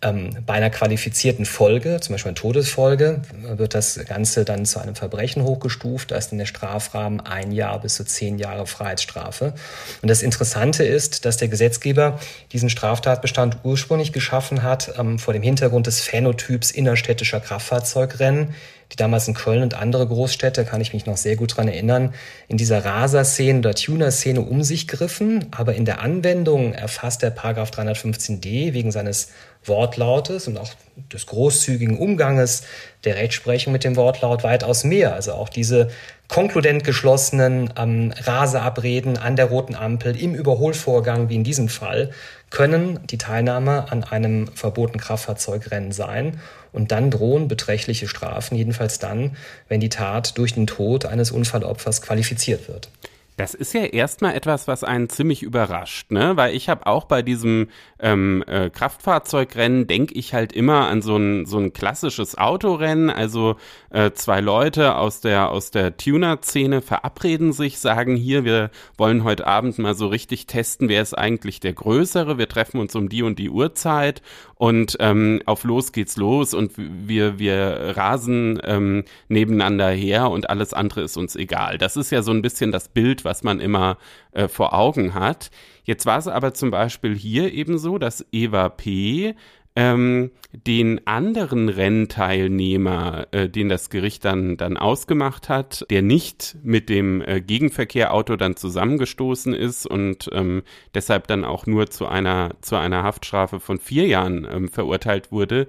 ähm, 0.02 0.30
bei 0.46 0.54
einer 0.54 0.70
qualifizierten 0.70 1.46
Folge, 1.46 2.00
zum 2.02 2.14
Beispiel 2.14 2.30
einer 2.30 2.36
Todesfolge, 2.36 3.22
wird 3.56 3.74
das 3.74 4.00
Ganze 4.08 4.46
dann 4.46 4.66
zu 4.66 4.80
einem 4.80 4.96
Verbrechen 4.96 5.44
hochgestuft. 5.44 6.12
Da 6.12 6.16
ist 6.18 6.32
dann 6.32 6.40
der 6.40 6.46
Strafrahmen 6.46 7.22
ein 7.22 7.52
Jahr 7.52 7.80
bis 7.80 7.96
zu 7.96 8.06
zehn 8.06 8.38
Jahre 8.38 8.68
Freiheitsstrafe. 8.68 9.54
Und 10.02 10.10
das 10.10 10.22
Interessante 10.22 10.84
ist, 10.84 11.26
dass 11.26 11.38
der 11.38 11.48
Gesetzgeber 11.48 12.20
diesen 12.52 12.70
Straftatbestand 12.70 13.60
ursprünglich 13.64 14.14
geschaffen 14.14 14.64
hat 14.64 14.94
ähm, 14.98 15.20
vor 15.20 15.34
dem 15.34 15.44
Hintergrund 15.44 15.88
des 15.88 16.02
Phänotyps 16.02 16.72
innerstädtischer 16.72 17.40
Kraftfahrzeugrennen, 17.40 18.54
die 18.92 18.96
damals 18.96 19.28
in 19.28 19.34
Köln 19.34 19.64
und 19.64 19.74
andere 19.74 20.08
Großstädte, 20.08 20.64
kann 20.64 20.80
ich 20.80 20.94
mich 20.94 21.06
noch 21.06 21.18
sehr 21.18 21.36
gut 21.36 21.58
dran 21.58 21.68
erinnern, 21.68 22.14
in 22.48 22.56
dieser 22.56 22.86
Raser-Szene 22.86 23.60
oder 23.60 23.76
Tuner-Szene 23.76 24.40
um 24.40 24.64
sich 24.64 24.88
griffen. 24.88 25.48
Aber 25.52 25.76
in 25.76 25.84
der 25.84 26.02
Anwendung 26.02 26.74
erfasst 26.74 27.22
der 27.22 27.32
Paragraph 27.32 27.72
315d 27.72 28.74
wegen 28.74 28.92
seines 28.92 29.30
Wortlautes 29.68 30.48
und 30.48 30.58
auch 30.58 30.70
des 31.14 31.26
großzügigen 31.26 31.98
Umganges 31.98 32.64
der 33.04 33.16
Rechtsprechung 33.16 33.74
mit 33.74 33.84
dem 33.84 33.96
Wortlaut 33.96 34.44
weitaus 34.44 34.84
mehr. 34.84 35.14
Also 35.14 35.34
auch 35.34 35.50
diese 35.50 35.90
konkludent 36.28 36.84
geschlossenen 36.84 37.74
ähm, 37.78 38.14
Raseabreden 38.18 39.18
an 39.18 39.36
der 39.36 39.46
roten 39.46 39.76
Ampel 39.76 40.20
im 40.20 40.36
Überholvorgang 40.36 41.30
wie 41.30 41.36
in 41.36 41.44
diesem 41.44 41.70
Fall 41.70 42.12
können 42.50 43.00
die 43.08 43.18
Teilnahme 43.18 43.92
an 43.92 44.04
einem 44.04 44.48
verbotenen 44.54 45.02
Kraftfahrzeugrennen 45.02 45.92
sein. 45.92 46.40
Und 46.74 46.92
dann 46.92 47.12
drohen 47.12 47.48
beträchtliche 47.48 48.08
Strafen, 48.08 48.56
jedenfalls 48.56 49.00
dann, 49.00 49.36
wenn 49.68 49.80
die 49.80 49.90
Tat 49.90 50.38
durch 50.38 50.54
den 50.54 50.68
Tod 50.68 51.06
eines 51.06 51.32
Unfallopfers 51.32 52.02
qualifiziert 52.02 52.68
wird. 52.68 52.90
Das 53.38 53.54
ist 53.54 53.74
ja 53.74 53.84
erstmal 53.84 54.34
etwas, 54.34 54.68
was 54.68 54.84
einen 54.84 55.10
ziemlich 55.10 55.44
überrascht, 55.44 56.10
ne? 56.12 56.36
Weil 56.38 56.56
ich 56.56 56.70
habe 56.70 56.88
auch 56.88 57.06
bei 57.06 57.22
diesem 57.22 57.70
ähm, 58.00 58.44
äh, 58.48 58.72
Kraftfahrzeugrennen 58.72 59.86
denke 59.86 60.16
ich 60.16 60.34
halt 60.34 60.54
immer 60.54 60.88
an 60.88 61.04
so 61.04 61.18
ein 61.18 61.46
so 61.46 61.60
ein 61.60 61.72
klassisches 61.72 62.36
Autorennen. 62.36 63.12
Also 63.12 63.58
äh, 63.92 64.10
zwei 64.14 64.42
Leute 64.42 64.96
aus 64.96 65.22
der 65.22 65.52
aus 65.52 65.70
der 65.70 65.98
Tuner-Szene 65.98 66.82
verabreden 66.82 67.54
sich, 67.54 67.78
sagen 67.78 68.16
hier, 68.16 68.44
wir 68.44 68.72
wollen 68.98 69.24
heute 69.24 69.46
Abend 69.46 69.78
mal 69.78 69.94
so 69.94 70.08
richtig 70.08 70.48
testen, 70.48 70.90
wer 70.90 71.04
ist 71.04 71.16
eigentlich 71.16 71.60
der 71.60 71.74
Größere. 71.74 72.40
Wir 72.40 72.50
treffen 72.50 72.80
uns 72.80 72.96
um 72.96 73.08
die 73.08 73.22
und 73.22 73.38
die 73.38 73.52
Uhrzeit 73.52 74.24
und 74.58 74.98
ähm, 75.00 75.42
auf 75.46 75.64
los 75.64 75.92
geht's 75.92 76.18
los 76.18 76.54
und 76.54 76.74
wir 76.76 77.40
wir 77.40 77.94
rasen 77.96 78.60
ähm, 78.64 79.04
nebeneinander 79.28 79.90
her 79.90 80.30
und 80.30 80.50
alles 80.50 80.74
andere 80.74 81.02
ist 81.02 81.18
uns 81.18 81.36
egal. 81.36 81.78
Das 81.78 81.96
ist 81.96 82.12
ja 82.12 82.22
so 82.22 82.32
ein 82.32 82.42
bisschen 82.42 82.72
das 82.72 82.90
Bild 82.90 83.24
was 83.26 83.44
man 83.44 83.60
immer 83.60 83.98
äh, 84.32 84.48
vor 84.48 84.74
Augen 84.74 85.14
hat. 85.14 85.52
Jetzt 85.84 86.06
war 86.06 86.18
es 86.18 86.28
aber 86.28 86.54
zum 86.54 86.70
Beispiel 86.70 87.16
hier 87.16 87.54
eben 87.54 87.78
so, 87.78 87.98
dass 87.98 88.26
Eva 88.32 88.70
P. 88.70 89.36
Ähm, 89.80 90.32
den 90.66 91.06
anderen 91.06 91.70
Rennteilnehmer, 91.70 93.28
äh, 93.30 93.48
den 93.48 93.70
das 93.70 93.92
Gericht 93.92 94.26
dann, 94.26 94.58
dann 94.58 94.76
ausgemacht 94.76 95.50
hat, 95.50 95.86
der 95.92 96.02
nicht 96.02 96.58
mit 96.64 96.90
dem 96.90 97.22
äh, 97.22 97.42
Gegenverkehrauto 97.42 98.38
dann 98.38 98.56
zusammengestoßen 98.56 99.54
ist 99.54 99.86
und 99.86 100.32
ähm, 100.34 100.64
deshalb 100.96 101.28
dann 101.28 101.46
auch 101.46 101.68
nur 101.68 101.92
zu 101.92 102.08
einer, 102.08 102.56
zu 102.62 102.76
einer 102.76 103.04
Haftstrafe 103.04 103.60
von 103.60 103.78
vier 103.78 104.08
Jahren 104.08 104.48
ähm, 104.52 104.68
verurteilt 104.68 105.32
wurde, 105.32 105.68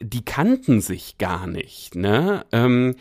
die 0.00 0.24
kannten 0.24 0.80
sich 0.80 1.18
gar 1.18 1.46
nicht. 1.46 1.96
Ne? 1.96 2.46
Ähm, 2.52 2.96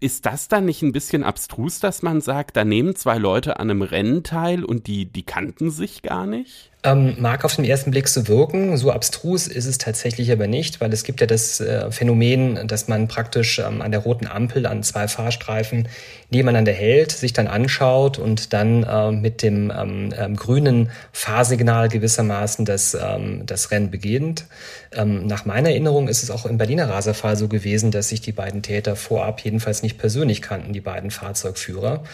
ist 0.00 0.26
das 0.26 0.48
dann 0.48 0.66
nicht 0.66 0.82
ein 0.82 0.92
bisschen 0.92 1.24
abstrus, 1.24 1.80
dass 1.80 2.02
man 2.02 2.20
sagt, 2.20 2.58
da 2.58 2.64
nehmen 2.64 2.96
zwei 2.96 3.16
Leute 3.16 3.58
an 3.58 3.70
einem 3.70 3.82
Rennen 3.82 4.22
teil 4.24 4.62
und 4.62 4.88
die, 4.88 5.06
die 5.06 5.24
kannten 5.24 5.70
sich 5.70 6.02
gar 6.02 6.26
nicht? 6.26 6.70
Ähm, 6.86 7.16
mag 7.18 7.44
auf 7.44 7.56
den 7.56 7.64
ersten 7.64 7.90
Blick 7.90 8.06
so 8.06 8.28
wirken, 8.28 8.76
so 8.76 8.92
abstrus 8.92 9.48
ist 9.48 9.66
es 9.66 9.76
tatsächlich 9.76 10.30
aber 10.30 10.46
nicht, 10.46 10.80
weil 10.80 10.92
es 10.92 11.02
gibt 11.02 11.20
ja 11.20 11.26
das 11.26 11.58
äh, 11.58 11.90
Phänomen, 11.90 12.68
dass 12.68 12.86
man 12.86 13.08
praktisch 13.08 13.58
ähm, 13.58 13.82
an 13.82 13.90
der 13.90 14.00
roten 14.00 14.28
Ampel 14.28 14.66
an 14.66 14.84
zwei 14.84 15.08
Fahrstreifen 15.08 15.88
nebeneinander 16.30 16.70
hält, 16.70 17.10
sich 17.10 17.32
dann 17.32 17.48
anschaut 17.48 18.18
und 18.18 18.52
dann 18.52 18.84
äh, 18.84 19.10
mit 19.10 19.42
dem 19.42 19.72
ähm, 19.76 20.14
ähm, 20.16 20.36
grünen 20.36 20.90
Fahrsignal 21.10 21.88
gewissermaßen 21.88 22.64
das, 22.64 22.94
ähm, 22.94 23.42
das 23.46 23.72
Rennen 23.72 23.90
beginnt. 23.90 24.44
Ähm, 24.92 25.26
nach 25.26 25.44
meiner 25.44 25.70
Erinnerung 25.70 26.06
ist 26.06 26.22
es 26.22 26.30
auch 26.30 26.46
im 26.46 26.56
Berliner 26.56 26.88
Raserfall 26.88 27.36
so 27.36 27.48
gewesen, 27.48 27.90
dass 27.90 28.10
sich 28.10 28.20
die 28.20 28.30
beiden 28.30 28.62
Täter 28.62 28.94
vorab 28.94 29.40
jedenfalls 29.40 29.82
nicht 29.82 29.98
persönlich 29.98 30.40
kannten, 30.40 30.72
die 30.72 30.80
beiden 30.80 31.10
Fahrzeugführer. 31.10 32.04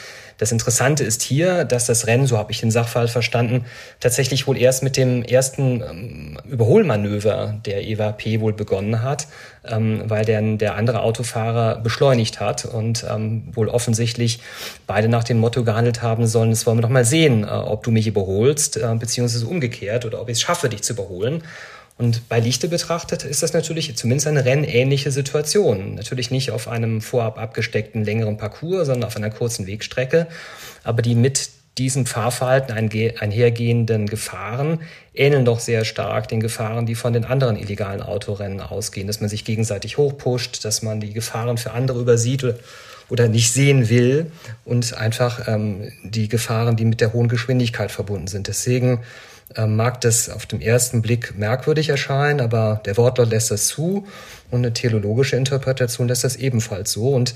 Das 0.43 0.51
Interessante 0.51 1.05
ist 1.05 1.23
hier, 1.23 1.65
dass 1.65 1.87
das 1.87 2.09
Rennen, 2.09 2.27
so 2.27 2.37
habe 2.37 2.51
ich 2.51 2.59
den 2.59 2.73
Sachverhalt 2.73 3.11
verstanden, 3.11 3.65
tatsächlich 4.01 4.49
wohl 4.49 4.59
erst 4.59 4.83
mit 4.83 4.97
dem 4.97 5.23
ersten 5.23 5.81
ähm, 5.83 6.39
Überholmanöver 6.51 7.61
der 7.65 7.87
EWP 7.87 8.41
wohl 8.41 8.53
begonnen 8.53 9.05
hat, 9.05 9.29
ähm, 9.65 10.03
weil 10.07 10.25
der, 10.25 10.43
der 10.57 10.75
andere 10.75 11.03
Autofahrer 11.03 11.77
beschleunigt 11.77 12.41
hat 12.41 12.65
und 12.65 13.07
ähm, 13.09 13.45
wohl 13.53 13.69
offensichtlich 13.69 14.41
beide 14.89 15.09
nach 15.09 15.23
dem 15.23 15.39
Motto 15.39 15.63
gehandelt 15.63 16.03
haben 16.03 16.27
sollen, 16.27 16.51
das 16.51 16.67
wollen 16.67 16.79
wir 16.79 16.83
doch 16.83 16.89
mal 16.89 17.05
sehen, 17.05 17.45
äh, 17.45 17.47
ob 17.47 17.85
du 17.85 17.93
mich 17.93 18.09
überholst, 18.09 18.79
äh, 18.79 18.97
beziehungsweise 18.99 19.47
umgekehrt 19.47 20.07
oder 20.07 20.21
ob 20.21 20.29
ich 20.29 20.39
es 20.39 20.41
schaffe, 20.41 20.69
dich 20.69 20.83
zu 20.83 20.95
überholen. 20.95 21.45
Und 21.99 22.29
bei 22.29 22.41
Lichte 22.41 22.69
betrachtet 22.69 23.25
ist 23.25 23.43
das 23.43 23.53
natürlich 23.53 23.95
zumindest 23.97 24.27
eine 24.27 24.45
rennähnliche 24.45 25.11
Situation. 25.11 25.95
Natürlich 25.95 26.31
nicht 26.31 26.51
auf 26.51 26.69
einem 26.69 27.01
vorab 27.01 27.39
abgesteckten 27.39 28.05
längeren 28.05 28.39
Parcours, 28.39 28.87
sondern 28.87 29.05
auf 29.05 29.17
einer 29.17 29.31
kurzen 29.31 29.67
Wegstrecke, 29.67 30.27
aber 30.83 31.03
die 31.03 31.15
mit 31.15 31.51
diesem 31.79 32.05
Fahrverhalten 32.05 32.75
einhergehenden 32.75 34.07
Gefahren 34.07 34.81
ähneln 35.15 35.47
doch 35.47 35.59
sehr 35.59 35.85
stark 35.85 36.29
den 36.29 36.41
Gefahren, 36.41 36.85
die 36.85 36.95
von 36.95 37.15
den 37.15 37.25
anderen 37.25 37.57
illegalen 37.57 38.03
Autorennen 38.03 38.61
ausgehen, 38.61 39.07
dass 39.07 39.21
man 39.21 39.31
sich 39.31 39.45
gegenseitig 39.45 39.97
hochpusht, 39.97 40.65
dass 40.65 40.83
man 40.83 41.01
die 41.01 41.15
Gefahren 41.15 41.57
für 41.57 41.71
andere 41.71 41.99
übersieht 42.01 42.45
oder 43.09 43.29
nicht 43.29 43.53
sehen 43.53 43.89
will 43.89 44.31
und 44.65 44.95
einfach 44.95 45.49
ähm, 45.49 45.91
die 46.03 46.29
Gefahren, 46.29 46.77
die 46.77 46.85
mit 46.85 47.01
der 47.01 47.15
hohen 47.15 47.29
Geschwindigkeit 47.29 47.91
verbunden 47.91 48.27
sind. 48.27 48.49
Deswegen 48.49 49.01
mag 49.67 50.01
das 50.01 50.29
auf 50.29 50.47
den 50.47 50.61
ersten 50.61 51.03
Blick 51.03 51.37
merkwürdig 51.39 51.89
erscheinen, 51.89 52.41
aber 52.41 52.81
der 52.85 52.97
Wortlaut 52.97 53.31
lässt 53.31 53.51
das 53.51 53.67
zu 53.67 54.07
und 54.51 54.59
eine 54.59 54.73
theologische 54.73 55.37
Interpretation 55.37 56.09
lässt 56.09 56.25
das 56.25 56.37
ebenfalls 56.37 56.93
so. 56.93 57.09
Und 57.09 57.35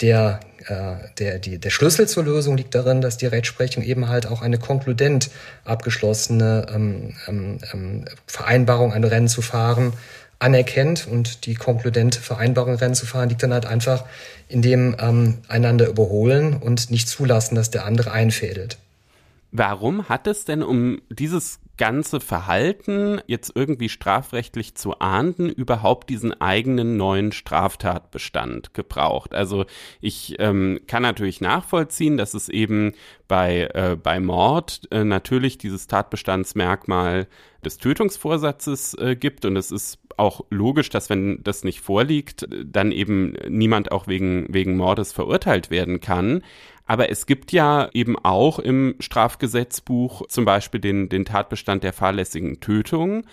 der, 0.00 0.40
äh, 0.66 0.96
der, 1.18 1.38
die, 1.38 1.58
der 1.58 1.70
Schlüssel 1.70 2.08
zur 2.08 2.24
Lösung 2.24 2.56
liegt 2.56 2.74
darin, 2.74 3.00
dass 3.00 3.16
die 3.16 3.26
Rechtsprechung 3.26 3.82
eben 3.82 4.08
halt 4.08 4.26
auch 4.26 4.42
eine 4.42 4.58
konkludent 4.58 5.30
abgeschlossene 5.64 6.66
ähm, 6.72 7.14
ähm, 7.26 7.58
ähm 7.72 8.04
Vereinbarung, 8.26 8.92
ein 8.92 9.04
Rennen 9.04 9.28
zu 9.28 9.42
fahren, 9.42 9.92
anerkennt. 10.38 11.08
Und 11.08 11.46
die 11.46 11.54
konkludente 11.54 12.20
Vereinbarung, 12.20 12.72
ein 12.72 12.78
Rennen 12.78 12.94
zu 12.94 13.06
fahren, 13.06 13.28
liegt 13.28 13.42
dann 13.42 13.52
halt 13.52 13.66
einfach 13.66 14.04
in 14.48 14.62
dem 14.62 14.96
ähm, 15.00 15.38
einander 15.48 15.88
überholen 15.88 16.56
und 16.56 16.90
nicht 16.90 17.08
zulassen, 17.08 17.54
dass 17.54 17.70
der 17.70 17.84
andere 17.84 18.12
einfädelt. 18.12 18.78
Warum 19.50 20.08
hat 20.08 20.26
es 20.26 20.44
denn, 20.44 20.62
um 20.62 21.00
dieses 21.08 21.60
ganze 21.78 22.20
Verhalten 22.20 23.20
jetzt 23.26 23.52
irgendwie 23.54 23.88
strafrechtlich 23.88 24.74
zu 24.74 24.98
ahnden, 24.98 25.48
überhaupt 25.48 26.10
diesen 26.10 26.38
eigenen 26.38 26.98
neuen 26.98 27.32
Straftatbestand 27.32 28.74
gebraucht? 28.74 29.34
Also 29.34 29.64
ich 30.00 30.36
ähm, 30.38 30.80
kann 30.86 31.02
natürlich 31.02 31.40
nachvollziehen, 31.40 32.18
dass 32.18 32.34
es 32.34 32.50
eben 32.50 32.92
bei, 33.26 33.70
äh, 33.72 33.96
bei 33.96 34.20
Mord 34.20 34.82
äh, 34.90 35.04
natürlich 35.04 35.56
dieses 35.56 35.86
Tatbestandsmerkmal 35.86 37.26
des 37.64 37.78
Tötungsvorsatzes 37.78 38.94
äh, 38.94 39.16
gibt 39.16 39.44
und 39.46 39.56
es 39.56 39.70
ist 39.70 39.98
auch 40.18 40.44
logisch, 40.50 40.90
dass 40.90 41.10
wenn 41.10 41.42
das 41.44 41.64
nicht 41.64 41.80
vorliegt, 41.80 42.48
dann 42.64 42.92
eben 42.92 43.34
niemand 43.48 43.92
auch 43.92 44.08
wegen, 44.08 44.46
wegen 44.52 44.76
Mordes 44.76 45.12
verurteilt 45.12 45.70
werden 45.70 46.00
kann. 46.00 46.42
Aber 46.88 47.10
es 47.10 47.26
gibt 47.26 47.52
ja 47.52 47.90
eben 47.92 48.16
auch 48.18 48.58
im 48.58 48.96
Strafgesetzbuch 48.98 50.26
zum 50.28 50.46
Beispiel 50.46 50.80
den, 50.80 51.10
den 51.10 51.26
Tatbestand 51.26 51.84
der 51.84 51.92
fahrlässigen 51.92 52.60
Tötung. 52.60 53.24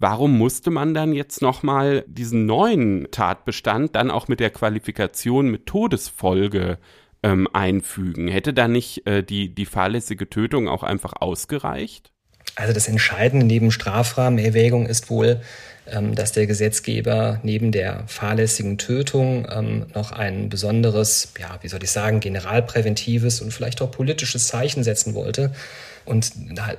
Warum 0.00 0.36
musste 0.36 0.72
man 0.72 0.94
dann 0.94 1.12
jetzt 1.12 1.40
nochmal 1.40 2.04
diesen 2.08 2.44
neuen 2.44 3.06
Tatbestand 3.12 3.94
dann 3.94 4.10
auch 4.10 4.26
mit 4.26 4.40
der 4.40 4.50
Qualifikation 4.50 5.48
mit 5.48 5.66
Todesfolge 5.66 6.78
ähm, 7.22 7.48
einfügen? 7.52 8.26
Hätte 8.26 8.52
da 8.52 8.66
nicht 8.66 9.06
äh, 9.06 9.22
die, 9.22 9.54
die 9.54 9.66
fahrlässige 9.66 10.28
Tötung 10.28 10.68
auch 10.68 10.82
einfach 10.82 11.12
ausgereicht? 11.20 12.10
Also 12.56 12.72
das 12.72 12.88
Entscheidende 12.88 13.46
neben 13.46 13.70
Strafrahmenerwägung 13.70 14.86
ist 14.86 15.10
wohl, 15.10 15.40
ähm, 15.86 16.14
dass 16.14 16.32
der 16.32 16.46
Gesetzgeber 16.46 17.40
neben 17.42 17.70
der 17.70 18.04
fahrlässigen 18.06 18.78
Tötung 18.78 19.46
ähm, 19.50 19.86
noch 19.94 20.12
ein 20.12 20.48
besonderes, 20.48 21.32
ja, 21.38 21.58
wie 21.60 21.68
soll 21.68 21.82
ich 21.82 21.90
sagen, 21.90 22.20
generalpräventives 22.20 23.42
und 23.42 23.52
vielleicht 23.52 23.82
auch 23.82 23.90
politisches 23.90 24.46
Zeichen 24.46 24.82
setzen 24.82 25.14
wollte. 25.14 25.52
Und, 26.06 26.32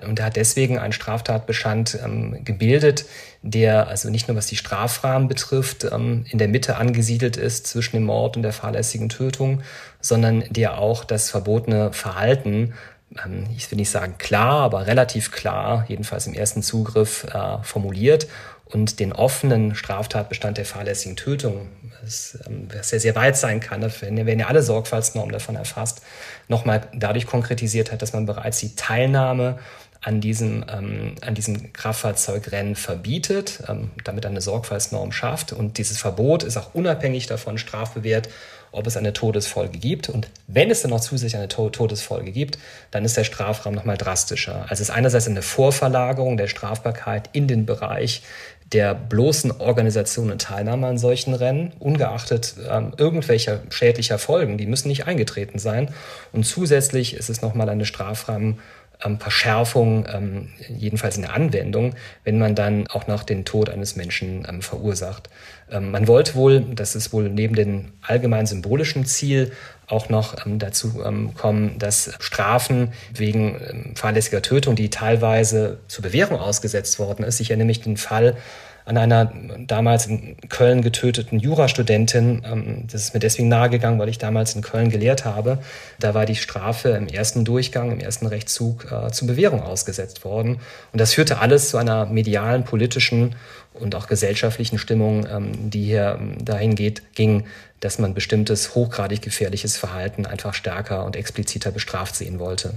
und 0.07 0.19
er 0.19 0.25
hat 0.25 0.35
deswegen 0.35 0.77
einen 0.77 0.93
Straftatbestand 0.93 1.99
ähm, 2.03 2.43
gebildet, 2.43 3.05
der 3.41 3.87
also 3.87 4.09
nicht 4.09 4.27
nur 4.27 4.37
was 4.37 4.47
die 4.47 4.55
Strafrahmen 4.55 5.27
betrifft, 5.27 5.83
ähm, 5.83 6.25
in 6.29 6.37
der 6.37 6.47
Mitte 6.47 6.77
angesiedelt 6.77 7.37
ist 7.37 7.67
zwischen 7.67 7.97
dem 7.97 8.05
Mord 8.05 8.37
und 8.37 8.43
der 8.43 8.53
fahrlässigen 8.53 9.09
Tötung, 9.09 9.61
sondern 9.99 10.43
der 10.49 10.79
auch 10.79 11.03
das 11.03 11.29
verbotene 11.29 11.91
Verhalten 11.91 12.73
ich 13.55 13.69
will 13.71 13.77
nicht 13.77 13.89
sagen 13.89 14.17
klar, 14.17 14.61
aber 14.61 14.87
relativ 14.87 15.31
klar, 15.31 15.85
jedenfalls 15.87 16.27
im 16.27 16.33
ersten 16.33 16.61
Zugriff 16.61 17.23
äh, 17.25 17.63
formuliert 17.63 18.27
und 18.65 18.99
den 18.99 19.13
offenen 19.13 19.75
Straftatbestand 19.75 20.57
der 20.57 20.65
fahrlässigen 20.65 21.15
Tötung, 21.15 21.69
was, 22.01 22.39
ähm, 22.47 22.67
was 22.75 22.91
ja 22.91 22.99
sehr 22.99 23.15
weit 23.15 23.37
sein 23.37 23.59
kann, 23.59 23.81
da 23.81 23.89
werden 24.01 24.39
ja 24.39 24.47
alle 24.47 24.63
Sorgfaltsnormen 24.63 25.31
davon 25.31 25.55
erfasst, 25.55 26.01
nochmal 26.47 26.87
dadurch 26.93 27.27
konkretisiert 27.27 27.91
hat, 27.91 28.01
dass 28.01 28.13
man 28.13 28.25
bereits 28.25 28.59
die 28.59 28.75
Teilnahme 28.75 29.59
an 30.01 30.21
diesem, 30.21 30.63
ähm, 30.71 31.15
an 31.21 31.33
diesem 31.33 31.73
Kraftfahrzeugrennen 31.73 32.75
verbietet, 32.75 33.63
ähm, 33.67 33.91
damit 34.03 34.25
eine 34.25 34.41
Sorgfaltsnorm 34.41 35.11
schafft. 35.11 35.51
Und 35.51 35.79
dieses 35.79 35.97
Verbot 35.97 36.43
ist 36.43 36.57
auch 36.57 36.75
unabhängig 36.75 37.25
davon 37.25 37.57
strafbewehrt, 37.57 38.29
ob 38.75 38.87
es 38.87 38.97
eine 38.97 39.13
Todesfolge 39.13 39.77
gibt. 39.77 40.09
Und 40.09 40.27
wenn 40.47 40.69
es 40.69 40.81
dann 40.81 40.91
noch 40.91 40.99
zusätzlich 40.99 41.37
eine 41.37 41.47
Todesfolge 41.47 42.31
gibt, 42.31 42.57
dann 42.91 43.05
ist 43.05 43.17
der 43.17 43.23
Strafrahmen 43.23 43.75
nochmal 43.75 43.97
drastischer. 43.97 44.61
Also 44.63 44.73
es 44.73 44.81
ist 44.81 44.89
einerseits 44.91 45.27
eine 45.27 45.41
Vorverlagerung 45.41 46.37
der 46.37 46.47
Strafbarkeit 46.47 47.29
in 47.33 47.47
den 47.47 47.65
Bereich 47.65 48.21
der 48.73 48.95
bloßen 48.95 49.51
Organisation 49.59 50.31
und 50.31 50.41
Teilnahme 50.41 50.87
an 50.87 50.97
solchen 50.97 51.35
Rennen, 51.35 51.71
ungeachtet 51.79 52.55
ähm, 52.69 52.93
irgendwelcher 52.97 53.61
schädlicher 53.69 54.17
Folgen, 54.17 54.57
die 54.57 54.65
müssen 54.65 54.87
nicht 54.87 55.05
eingetreten 55.05 55.59
sein. 55.59 55.89
Und 56.31 56.45
zusätzlich 56.45 57.13
ist 57.15 57.29
es 57.29 57.41
nochmal 57.41 57.69
eine 57.69 57.85
Strafrahmen 57.85 58.59
ähm, 59.03 59.19
Verschärfung, 59.19 60.07
ähm, 60.11 60.49
jedenfalls 60.67 61.15
in 61.15 61.23
der 61.23 61.33
Anwendung, 61.33 61.95
wenn 62.23 62.39
man 62.39 62.55
dann 62.55 62.87
auch 62.87 63.07
noch 63.07 63.23
den 63.23 63.45
Tod 63.45 63.69
eines 63.69 63.95
Menschen 63.95 64.45
ähm, 64.49 64.61
verursacht. 64.61 65.29
Ähm, 65.69 65.91
man 65.91 66.07
wollte 66.07 66.35
wohl, 66.35 66.61
das 66.61 66.95
ist 66.95 67.13
wohl 67.13 67.29
neben 67.29 67.55
dem 67.55 67.93
allgemein 68.01 68.45
symbolischen 68.45 69.05
Ziel, 69.05 69.51
auch 69.87 70.09
noch 70.09 70.45
ähm, 70.45 70.59
dazu 70.59 71.03
ähm, 71.05 71.33
kommen, 71.35 71.77
dass 71.79 72.13
Strafen 72.19 72.93
wegen 73.13 73.93
fahrlässiger 73.95 74.41
Tötung, 74.41 74.75
die 74.75 74.89
teilweise 74.89 75.79
zur 75.87 76.03
Bewährung 76.03 76.39
ausgesetzt 76.39 76.99
worden 76.99 77.23
ist, 77.23 77.39
ich 77.39 77.49
erinnere 77.49 77.67
mich 77.67 77.81
den 77.81 77.97
Fall 77.97 78.35
an 78.85 78.97
einer 78.97 79.33
damals 79.65 80.05
in 80.05 80.37
Köln 80.47 80.83
getöteten 80.83 81.39
Jurastudentin. 81.39 82.85
Das 82.91 83.01
ist 83.01 83.13
mir 83.15 83.19
deswegen 83.19 83.47
nahegegangen, 83.47 83.99
weil 83.99 84.09
ich 84.09 84.19
damals 84.19 84.55
in 84.55 84.61
Köln 84.61 84.89
gelehrt 84.89 85.25
habe. 85.25 85.57
Da 85.99 86.13
war 86.13 86.27
die 86.27 86.35
Strafe 86.35 86.89
im 86.89 87.07
ersten 87.07 87.45
Durchgang, 87.45 87.91
im 87.91 87.99
ersten 87.99 88.27
Rechtszug 88.27 88.91
äh, 88.91 89.11
zur 89.11 89.27
Bewährung 89.27 89.63
ausgesetzt 89.63 90.23
worden. 90.23 90.59
Und 90.93 91.01
das 91.01 91.15
führte 91.15 91.39
alles 91.39 91.69
zu 91.69 91.77
einer 91.77 92.05
medialen, 92.05 92.63
politischen 92.63 93.35
und 93.79 93.95
auch 93.95 94.07
gesellschaftlichen 94.07 94.77
Stimmung, 94.77 95.27
ähm, 95.29 95.69
die 95.69 95.83
hier 95.83 96.17
ähm, 96.19 96.43
dahin 96.43 96.75
geht, 96.75 97.13
ging, 97.15 97.45
dass 97.79 97.99
man 97.99 98.13
bestimmtes 98.13 98.75
hochgradig 98.75 99.21
gefährliches 99.21 99.77
Verhalten 99.77 100.25
einfach 100.25 100.53
stärker 100.53 101.05
und 101.05 101.15
expliziter 101.15 101.71
bestraft 101.71 102.15
sehen 102.15 102.39
wollte. 102.39 102.75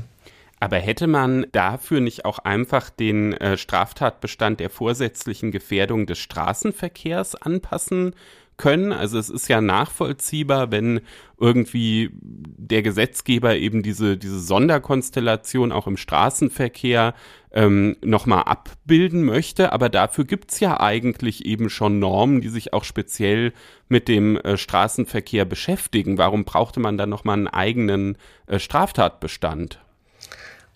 Aber 0.60 0.78
hätte 0.78 1.06
man 1.06 1.46
dafür 1.52 2.00
nicht 2.00 2.24
auch 2.24 2.40
einfach 2.40 2.90
den 2.90 3.32
äh, 3.34 3.56
Straftatbestand 3.56 4.60
der 4.60 4.70
vorsätzlichen 4.70 5.52
Gefährdung 5.52 6.06
des 6.06 6.18
Straßenverkehrs 6.18 7.36
anpassen 7.36 8.14
können? 8.58 8.92
Also 8.92 9.18
es 9.18 9.30
ist 9.30 9.48
ja 9.48 9.62
nachvollziehbar, 9.62 10.70
wenn 10.70 11.00
irgendwie 11.40 12.10
der 12.12 12.82
Gesetzgeber 12.82 13.56
eben 13.56 13.82
diese, 13.82 14.18
diese 14.18 14.40
Sonderkonstellation 14.40 15.72
auch 15.72 15.86
im 15.86 15.96
Straßenverkehr 15.96 17.14
ähm, 17.52 17.96
nochmal 18.04 18.42
abbilden 18.42 19.24
möchte. 19.24 19.72
Aber 19.72 19.88
dafür 19.88 20.24
gibt's 20.24 20.60
ja 20.60 20.78
eigentlich 20.78 21.46
eben 21.46 21.70
schon 21.70 21.98
Normen, 21.98 22.40
die 22.40 22.48
sich 22.48 22.74
auch 22.74 22.84
speziell 22.84 23.52
mit 23.88 24.08
dem 24.08 24.36
äh, 24.36 24.58
Straßenverkehr 24.58 25.46
beschäftigen. 25.46 26.18
Warum 26.18 26.44
brauchte 26.44 26.80
man 26.80 26.98
dann 26.98 27.08
nochmal 27.08 27.38
einen 27.38 27.48
eigenen 27.48 28.18
äh, 28.46 28.58
Straftatbestand? 28.58 29.80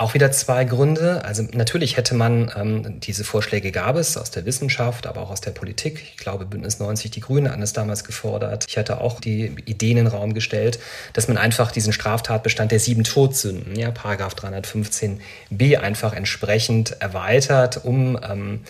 Auch 0.03 0.15
wieder 0.15 0.33
zwei 0.33 0.65
Gründe. 0.65 1.25
Also 1.25 1.45
natürlich 1.53 1.97
hätte 1.97 2.17
man, 2.17 2.51
ähm, 2.57 2.99
diese 2.99 3.23
Vorschläge 3.23 3.71
gab 3.71 3.95
es 3.95 4.17
aus 4.17 4.33
der 4.33 4.45
Wissenschaft, 4.45 5.07
aber 5.07 5.21
auch 5.21 5.31
aus 5.31 5.41
der 5.41 5.53
Politik. 5.53 6.03
Ich 6.11 6.17
glaube, 6.17 6.45
Bündnis 6.45 6.81
90, 6.81 7.13
die 7.13 7.21
Grünen 7.21 7.49
hatten 7.49 7.63
es 7.63 7.73
damals 7.73 8.03
gefordert. 8.03 8.67
Ich 8.69 8.77
hatte 8.77 9.01
auch 9.01 9.21
die 9.21 9.55
Ideen 9.65 9.99
in 9.99 10.07
den 10.07 10.13
Raum 10.13 10.35
gestellt, 10.35 10.81
dass 11.13 11.29
man 11.29 11.39
einfach 11.39 11.71
diesen 11.71 11.93
Straftatbestand 11.93 12.73
der 12.73 12.81
sieben 12.81 13.05
Todsünden, 13.05 13.77
ja, 13.77 13.93
Paragraph 13.93 14.35
315b 14.35 15.79
einfach 15.79 16.15
entsprechend 16.15 17.01
erweitert, 17.01 17.85
um 17.85 18.19
ähm, 18.29 18.65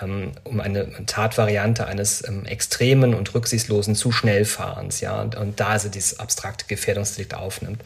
ähm, 0.00 0.32
um 0.44 0.58
eine 0.58 1.04
Tatvariante 1.04 1.86
eines 1.86 2.26
ähm, 2.26 2.46
extremen 2.46 3.12
und 3.12 3.34
rücksichtslosen 3.34 3.94
zu 3.94 4.10
Schnellfahrens, 4.10 5.02
ja, 5.02 5.20
und, 5.20 5.36
und 5.36 5.60
da 5.60 5.68
also 5.68 5.90
dieses 5.90 6.18
abstrakte 6.18 6.64
Gefährdungsdelikt 6.66 7.34
aufnimmt. 7.34 7.82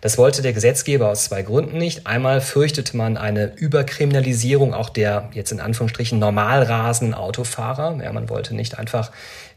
Das 0.00 0.16
wollte 0.16 0.42
der 0.42 0.52
Gesetzgeber 0.52 1.08
aus 1.08 1.24
zwei 1.24 1.42
Gründen 1.42 1.78
nicht. 1.78 2.06
Einmal 2.06 2.40
fürchtete 2.40 2.96
man 2.96 3.16
eine 3.16 3.52
Überkriminalisierung 3.56 4.74
auch 4.74 4.88
der 4.88 5.28
jetzt 5.32 5.52
in 5.52 5.60
Anführungsstrichen 5.60 6.18
normal 6.18 6.62
rasenden 6.62 7.14
Autofahrer. 7.14 7.98
Ja, 8.02 8.12
man 8.12 8.28
wollte 8.28 8.54
nicht 8.54 8.78
einfach 8.78 9.10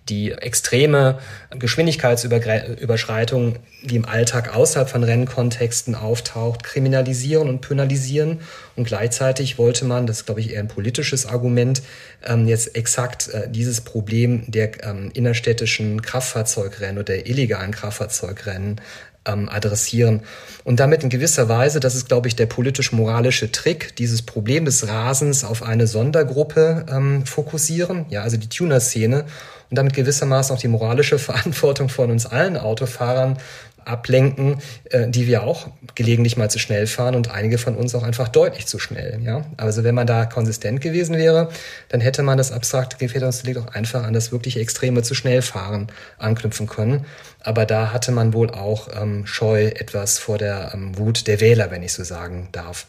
die 0.10 0.32
extreme 0.32 1.20
Geschwindigkeitsüberschreitung, 1.58 3.60
die 3.84 3.96
im 3.96 4.06
Alltag 4.06 4.54
außerhalb 4.54 4.90
von 4.90 5.04
Rennkontexten 5.04 5.96
auftaucht, 5.96 6.64
kriminalisieren 6.64 7.48
und 7.48 7.62
penalisieren. 7.62 8.42
Und 8.76 8.86
gleichzeitig 8.86 9.58
wollte 9.58 9.86
man, 9.86 10.06
das 10.06 10.18
ist 10.18 10.26
glaube 10.26 10.42
ich 10.42 10.52
eher 10.52 10.60
ein 10.60 10.68
politisches 10.68 11.26
Argument, 11.26 11.82
ähm, 12.26 12.48
jetzt 12.48 12.76
exakt 12.76 13.30
äh, 13.30 13.50
dieses 13.50 13.80
Problem 13.80 14.44
der 14.48 14.84
ähm, 14.84 15.10
innerstädtischen 15.14 16.02
Kraftfahrzeugrennen 16.02 16.98
oder 16.98 17.14
der 17.14 17.28
illegalen 17.28 17.72
Kraftfahrzeugrennen 17.72 18.82
ähm, 19.26 19.50
adressieren. 19.50 20.22
Und 20.64 20.80
damit 20.80 21.04
in 21.04 21.10
gewisser 21.10 21.50
Weise, 21.50 21.80
das 21.80 21.96
ist, 21.96 22.08
glaube 22.08 22.28
ich, 22.28 22.36
der 22.36 22.46
politisch-moralische 22.46 23.52
Trick, 23.52 23.96
dieses 23.96 24.22
Problem 24.22 24.66
des 24.66 24.88
Rasens 24.88 25.44
auf 25.44 25.64
eine 25.64 25.88
Sondergruppe 25.88 26.86
ähm, 26.90 27.26
fokussieren, 27.26 28.06
ja, 28.10 28.22
also 28.22 28.38
die 28.38 28.50
Tuner-Szene, 28.50 29.26
und 29.70 29.78
damit 29.78 29.94
gewissermaßen 29.94 30.56
auch 30.56 30.60
die 30.60 30.68
moralische 30.68 31.20
Verantwortung 31.20 31.90
von 31.90 32.12
uns 32.12 32.26
allen 32.26 32.58
Autofahrern 32.58 33.38
ablenken, 33.86 34.60
äh, 34.90 35.10
die 35.10 35.28
wir 35.28 35.44
auch 35.44 35.68
gelegentlich 35.96 36.38
mal 36.38 36.50
zu 36.50 36.60
schnell 36.60 36.88
fahren 36.88 37.16
und 37.16 37.32
einige 37.32 37.58
von 37.58 37.76
uns 37.76 37.94
auch 37.96 38.04
einfach 38.04 38.28
deutlich 38.28 38.66
zu 38.66 38.80
schnell. 38.80 39.20
Ja? 39.24 39.46
Also 39.58 39.84
wenn 39.84 39.96
man 39.96 40.08
da 40.08 40.26
konsistent 40.26 40.82
gewesen 40.82 41.18
wäre, 41.18 41.50
dann 41.90 42.02
hätte 42.02 42.24
man 42.24 42.38
das 42.38 42.52
abstrakte 42.52 42.98
Gefährdungsdelikt 42.98 43.60
auch 43.60 43.74
einfach 43.74 44.04
an 44.04 44.14
das 44.14 44.32
wirkliche 44.32 44.60
Extreme 44.60 45.04
zu 45.04 45.16
schnell 45.16 45.42
fahren 45.42 45.88
anknüpfen 46.18 46.68
können. 46.68 47.06
Aber 47.44 47.66
da 47.66 47.92
hatte 47.92 48.12
man 48.12 48.34
wohl 48.34 48.50
auch 48.50 48.88
ähm, 49.00 49.28
Scheu 49.28 49.68
etwas 49.68 50.18
vor 50.18 50.38
der 50.38 50.72
ähm, 50.74 50.98
Wut 50.98 51.28
der 51.28 51.42
Wähler, 51.42 51.72
wenn 51.72 51.84
ich 51.84 51.94
so 51.94 52.04
sagen 52.04 52.50
darf. 52.52 52.88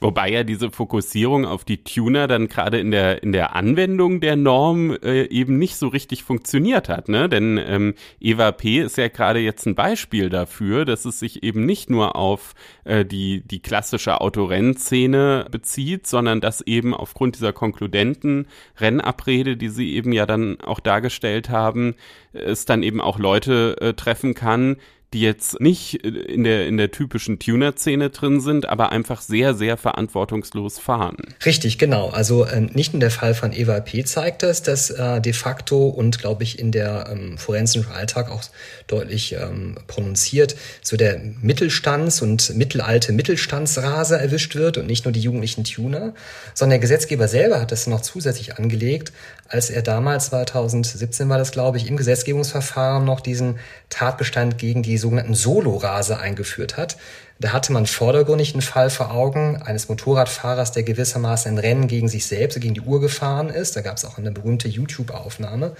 Wobei 0.00 0.30
ja 0.30 0.44
diese 0.44 0.70
Fokussierung 0.70 1.46
auf 1.46 1.64
die 1.64 1.82
Tuner 1.82 2.26
dann 2.26 2.48
gerade 2.48 2.78
in 2.78 2.90
der, 2.90 3.22
in 3.22 3.32
der 3.32 3.54
Anwendung 3.54 4.20
der 4.20 4.36
Norm 4.36 4.96
äh, 5.02 5.24
eben 5.24 5.58
nicht 5.58 5.76
so 5.76 5.88
richtig 5.88 6.24
funktioniert 6.24 6.88
hat, 6.88 7.08
ne? 7.08 7.28
Denn 7.28 7.58
ähm, 7.58 7.94
Eva 8.20 8.52
P. 8.52 8.80
ist 8.80 8.98
ja 8.98 9.08
gerade 9.08 9.38
jetzt 9.38 9.66
ein 9.66 9.74
Beispiel 9.74 10.28
dafür, 10.28 10.84
dass 10.84 11.04
es 11.04 11.18
sich 11.20 11.42
eben 11.42 11.64
nicht 11.64 11.90
nur 11.90 12.16
auf 12.16 12.54
äh, 12.84 13.04
die, 13.04 13.42
die 13.46 13.60
klassische 13.60 14.20
Autorennszene 14.20 15.46
bezieht, 15.50 16.06
sondern 16.06 16.40
dass 16.40 16.60
eben 16.60 16.94
aufgrund 16.94 17.36
dieser 17.36 17.52
konkludenten 17.52 18.46
Rennabrede, 18.78 19.56
die 19.56 19.68
sie 19.68 19.94
eben 19.94 20.12
ja 20.12 20.26
dann 20.26 20.60
auch 20.60 20.80
dargestellt 20.80 21.48
haben, 21.48 21.94
es 22.32 22.64
dann 22.64 22.82
eben 22.82 23.00
auch 23.00 23.18
Leute 23.18 23.76
äh, 23.80 23.94
treffen 23.94 24.34
kann, 24.34 24.76
die 25.14 25.20
jetzt 25.20 25.60
nicht 25.60 25.94
in 26.04 26.42
der, 26.42 26.66
in 26.66 26.76
der 26.76 26.90
typischen 26.90 27.38
Tuner-Szene 27.38 28.10
drin 28.10 28.40
sind, 28.40 28.68
aber 28.68 28.90
einfach 28.90 29.22
sehr, 29.22 29.54
sehr 29.54 29.76
verantwortungslos 29.76 30.80
fahren. 30.80 31.16
Richtig, 31.46 31.78
genau. 31.78 32.10
Also 32.10 32.44
äh, 32.44 32.60
nicht 32.60 32.92
nur 32.92 33.00
der 33.00 33.12
Fall 33.12 33.34
von 33.34 33.52
Eva 33.52 33.78
P. 33.78 34.04
zeigt 34.04 34.42
das, 34.42 34.62
dass 34.62 34.90
äh, 34.90 35.20
de 35.20 35.32
facto 35.32 35.86
und 35.86 36.18
glaube 36.18 36.42
ich 36.42 36.58
in 36.58 36.72
der 36.72 37.08
ähm, 37.12 37.38
forensischen 37.38 37.86
Alltag 37.92 38.28
auch 38.30 38.42
deutlich 38.88 39.34
ähm, 39.34 39.76
prononziert, 39.86 40.56
so 40.82 40.96
der 40.96 41.20
Mittelstands- 41.40 42.20
und 42.20 42.54
mittelalte 42.56 43.12
Mittelstandsraser 43.12 44.20
erwischt 44.20 44.56
wird 44.56 44.78
und 44.78 44.88
nicht 44.88 45.04
nur 45.04 45.12
die 45.12 45.20
jugendlichen 45.20 45.62
Tuner, 45.62 46.12
sondern 46.54 46.70
der 46.70 46.78
Gesetzgeber 46.80 47.28
selber 47.28 47.60
hat 47.60 47.70
das 47.70 47.86
noch 47.86 48.00
zusätzlich 48.00 48.58
angelegt, 48.58 49.12
als 49.48 49.70
er 49.70 49.82
damals 49.82 50.26
2017 50.26 51.28
war 51.28 51.38
das, 51.38 51.52
glaube 51.52 51.76
ich, 51.76 51.86
im 51.86 51.96
Gesetzgebungsverfahren 51.96 53.04
noch 53.04 53.20
diesen 53.20 53.58
Tatbestand 53.90 54.58
gegen 54.58 54.82
die 54.82 54.98
sogenannten 55.04 55.34
Solo-Raser 55.34 56.18
eingeführt 56.18 56.76
hat. 56.76 56.96
Da 57.40 57.52
hatte 57.52 57.72
man 57.72 57.86
vordergründig 57.86 58.54
einen 58.54 58.62
Fall 58.62 58.90
vor 58.90 59.10
Augen 59.10 59.60
eines 59.60 59.88
Motorradfahrers, 59.88 60.70
der 60.70 60.84
gewissermaßen 60.84 61.50
ein 61.50 61.58
Rennen 61.58 61.88
gegen 61.88 62.08
sich 62.08 62.26
selbst, 62.26 62.60
gegen 62.60 62.74
die 62.74 62.80
Uhr 62.80 63.00
gefahren 63.00 63.50
ist. 63.50 63.74
Da 63.74 63.80
gab 63.80 63.96
es 63.96 64.04
auch 64.04 64.18
eine 64.18 64.30
berühmte 64.30 64.68
YouTube-Aufnahme. 64.68 65.72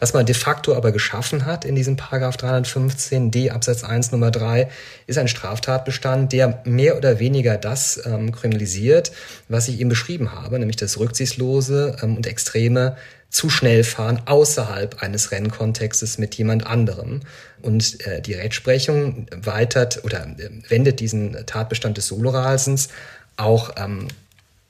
Was 0.00 0.12
man 0.12 0.26
de 0.26 0.34
facto 0.34 0.76
aber 0.76 0.92
geschaffen 0.92 1.46
hat 1.46 1.64
in 1.64 1.74
diesem 1.74 1.96
Paragraph 1.96 2.36
315d 2.36 3.50
Absatz 3.50 3.84
1 3.84 4.12
Nummer 4.12 4.30
3 4.30 4.68
ist 5.06 5.18
ein 5.18 5.28
Straftatbestand, 5.28 6.32
der 6.32 6.60
mehr 6.64 6.96
oder 6.96 7.18
weniger 7.18 7.56
das 7.56 8.00
ähm, 8.04 8.30
kriminalisiert, 8.30 9.10
was 9.48 9.66
ich 9.68 9.80
eben 9.80 9.88
beschrieben 9.88 10.32
habe, 10.32 10.58
nämlich 10.58 10.76
das 10.76 10.98
rücksichtslose 10.98 11.96
ähm, 12.02 12.16
und 12.16 12.26
extreme 12.26 12.96
zu 13.30 13.50
schnell 13.50 13.84
fahren 13.84 14.22
außerhalb 14.24 15.02
eines 15.02 15.30
Rennkontextes 15.32 16.18
mit 16.18 16.34
jemand 16.36 16.66
anderem. 16.66 17.20
Und 17.60 18.04
äh, 18.06 18.22
die 18.22 18.34
Rechtsprechung 18.34 19.26
weitert 19.34 20.04
oder 20.04 20.26
äh, 20.26 20.50
wendet 20.68 21.00
diesen 21.00 21.46
Tatbestand 21.46 21.96
des 21.96 22.06
Solorasens 22.06 22.88
auch 23.36 23.72
ähm, 23.76 24.08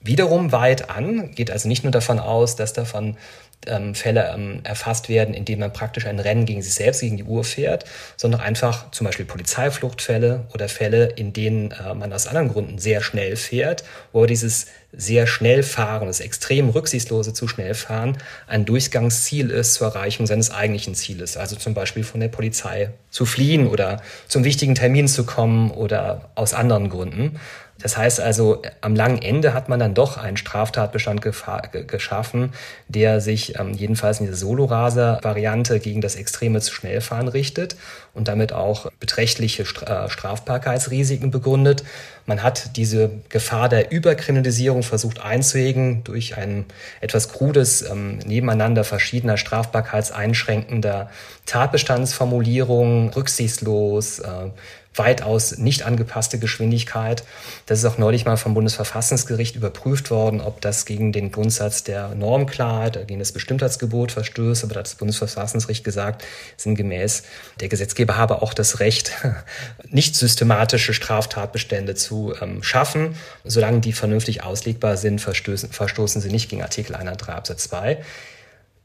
wiederum 0.00 0.52
weit 0.52 0.90
an, 0.90 1.32
geht 1.32 1.50
also 1.50 1.68
nicht 1.68 1.84
nur 1.84 1.92
davon 1.92 2.18
aus, 2.18 2.56
dass 2.56 2.72
davon 2.72 3.16
ähm, 3.66 3.94
Fälle 3.94 4.32
ähm, 4.34 4.60
erfasst 4.64 5.08
werden, 5.08 5.34
indem 5.34 5.60
man 5.60 5.72
praktisch 5.72 6.06
ein 6.06 6.20
Rennen 6.20 6.46
gegen 6.46 6.62
sich 6.62 6.74
selbst, 6.74 7.00
gegen 7.00 7.16
die 7.16 7.24
Uhr 7.24 7.44
fährt, 7.44 7.84
sondern 8.16 8.40
einfach 8.40 8.90
zum 8.92 9.06
Beispiel 9.06 9.24
Polizeifluchtfälle 9.24 10.46
oder 10.54 10.68
Fälle, 10.68 11.06
in 11.06 11.32
denen 11.32 11.72
äh, 11.72 11.94
man 11.94 12.12
aus 12.12 12.26
anderen 12.26 12.48
Gründen 12.48 12.78
sehr 12.78 13.02
schnell 13.02 13.36
fährt, 13.36 13.84
wo 14.12 14.26
dieses 14.26 14.66
sehr 14.92 15.26
schnell 15.26 15.62
fahren, 15.62 16.06
das 16.06 16.20
extrem 16.20 16.70
rücksichtslose 16.70 17.34
zu 17.34 17.46
schnell 17.46 17.74
fahren, 17.74 18.16
ein 18.46 18.64
Durchgangsziel 18.64 19.50
ist 19.50 19.74
zur 19.74 19.88
Erreichung 19.88 20.26
seines 20.26 20.50
eigentlichen 20.50 20.94
Zieles, 20.94 21.36
also 21.36 21.56
zum 21.56 21.74
Beispiel 21.74 22.04
von 22.04 22.20
der 22.20 22.28
Polizei 22.28 22.90
zu 23.10 23.26
fliehen 23.26 23.66
oder 23.66 24.02
zum 24.28 24.44
wichtigen 24.44 24.74
Termin 24.74 25.06
zu 25.06 25.24
kommen 25.24 25.70
oder 25.70 26.30
aus 26.34 26.54
anderen 26.54 26.88
Gründen. 26.88 27.38
Das 27.80 27.96
heißt 27.96 28.20
also, 28.20 28.62
am 28.80 28.96
langen 28.96 29.22
Ende 29.22 29.54
hat 29.54 29.68
man 29.68 29.78
dann 29.78 29.94
doch 29.94 30.16
einen 30.16 30.36
Straftatbestand 30.36 31.22
geschaffen, 31.22 32.52
der 32.88 33.20
sich 33.20 33.58
ähm, 33.58 33.72
jedenfalls 33.72 34.18
in 34.18 34.26
dieser 34.26 34.38
Solo-Raser-Variante 34.38 35.78
gegen 35.78 36.00
das 36.00 36.16
extreme 36.16 36.60
zu 36.60 36.72
Schnellfahren 36.74 37.28
richtet 37.28 37.76
und 38.14 38.26
damit 38.26 38.52
auch 38.52 38.90
beträchtliche 38.98 39.62
äh, 39.62 40.08
Strafbarkeitsrisiken 40.08 41.30
begründet. 41.30 41.84
Man 42.26 42.42
hat 42.42 42.76
diese 42.76 43.10
Gefahr 43.28 43.68
der 43.68 43.92
Überkriminalisierung 43.92 44.82
versucht 44.82 45.20
einzuhegen 45.20 46.02
durch 46.02 46.36
ein 46.36 46.66
etwas 47.00 47.28
krudes 47.28 47.82
ähm, 47.82 48.18
Nebeneinander 48.18 48.82
verschiedener 48.82 49.36
strafbarkeitseinschränkender 49.36 51.10
Tatbestandsformulierungen, 51.46 53.10
rücksichtslos, 53.10 54.18
äh, 54.18 54.50
weitaus 54.98 55.58
nicht 55.58 55.84
angepasste 55.84 56.38
Geschwindigkeit. 56.38 57.24
Das 57.66 57.78
ist 57.78 57.84
auch 57.84 57.98
neulich 57.98 58.24
mal 58.24 58.36
vom 58.36 58.54
Bundesverfassungsgericht 58.54 59.56
überprüft 59.56 60.10
worden, 60.10 60.40
ob 60.40 60.60
das 60.60 60.84
gegen 60.84 61.12
den 61.12 61.32
Grundsatz 61.32 61.84
der 61.84 62.14
Normklarheit, 62.14 63.06
gegen 63.06 63.18
das 63.18 63.32
Bestimmtheitsgebot 63.32 64.12
verstößt. 64.12 64.64
Aber 64.64 64.74
da 64.74 64.80
hat 64.80 64.86
das 64.86 64.94
Bundesverfassungsgericht 64.96 65.84
gesagt, 65.84 66.24
sinngemäß, 66.56 67.22
der 67.60 67.68
Gesetzgeber 67.68 68.16
habe 68.16 68.42
auch 68.42 68.54
das 68.54 68.80
Recht, 68.80 69.12
nicht 69.88 70.16
systematische 70.16 70.94
Straftatbestände 70.94 71.94
zu 71.94 72.34
ähm, 72.40 72.62
schaffen. 72.62 73.16
Solange 73.44 73.80
die 73.80 73.92
vernünftig 73.92 74.42
auslegbar 74.42 74.96
sind, 74.96 75.20
verstoßen, 75.20 75.70
verstoßen 75.70 76.20
sie 76.20 76.30
nicht 76.30 76.48
gegen 76.48 76.62
Artikel 76.62 76.94
103 76.94 77.32
Absatz 77.32 77.64
2. 77.64 77.98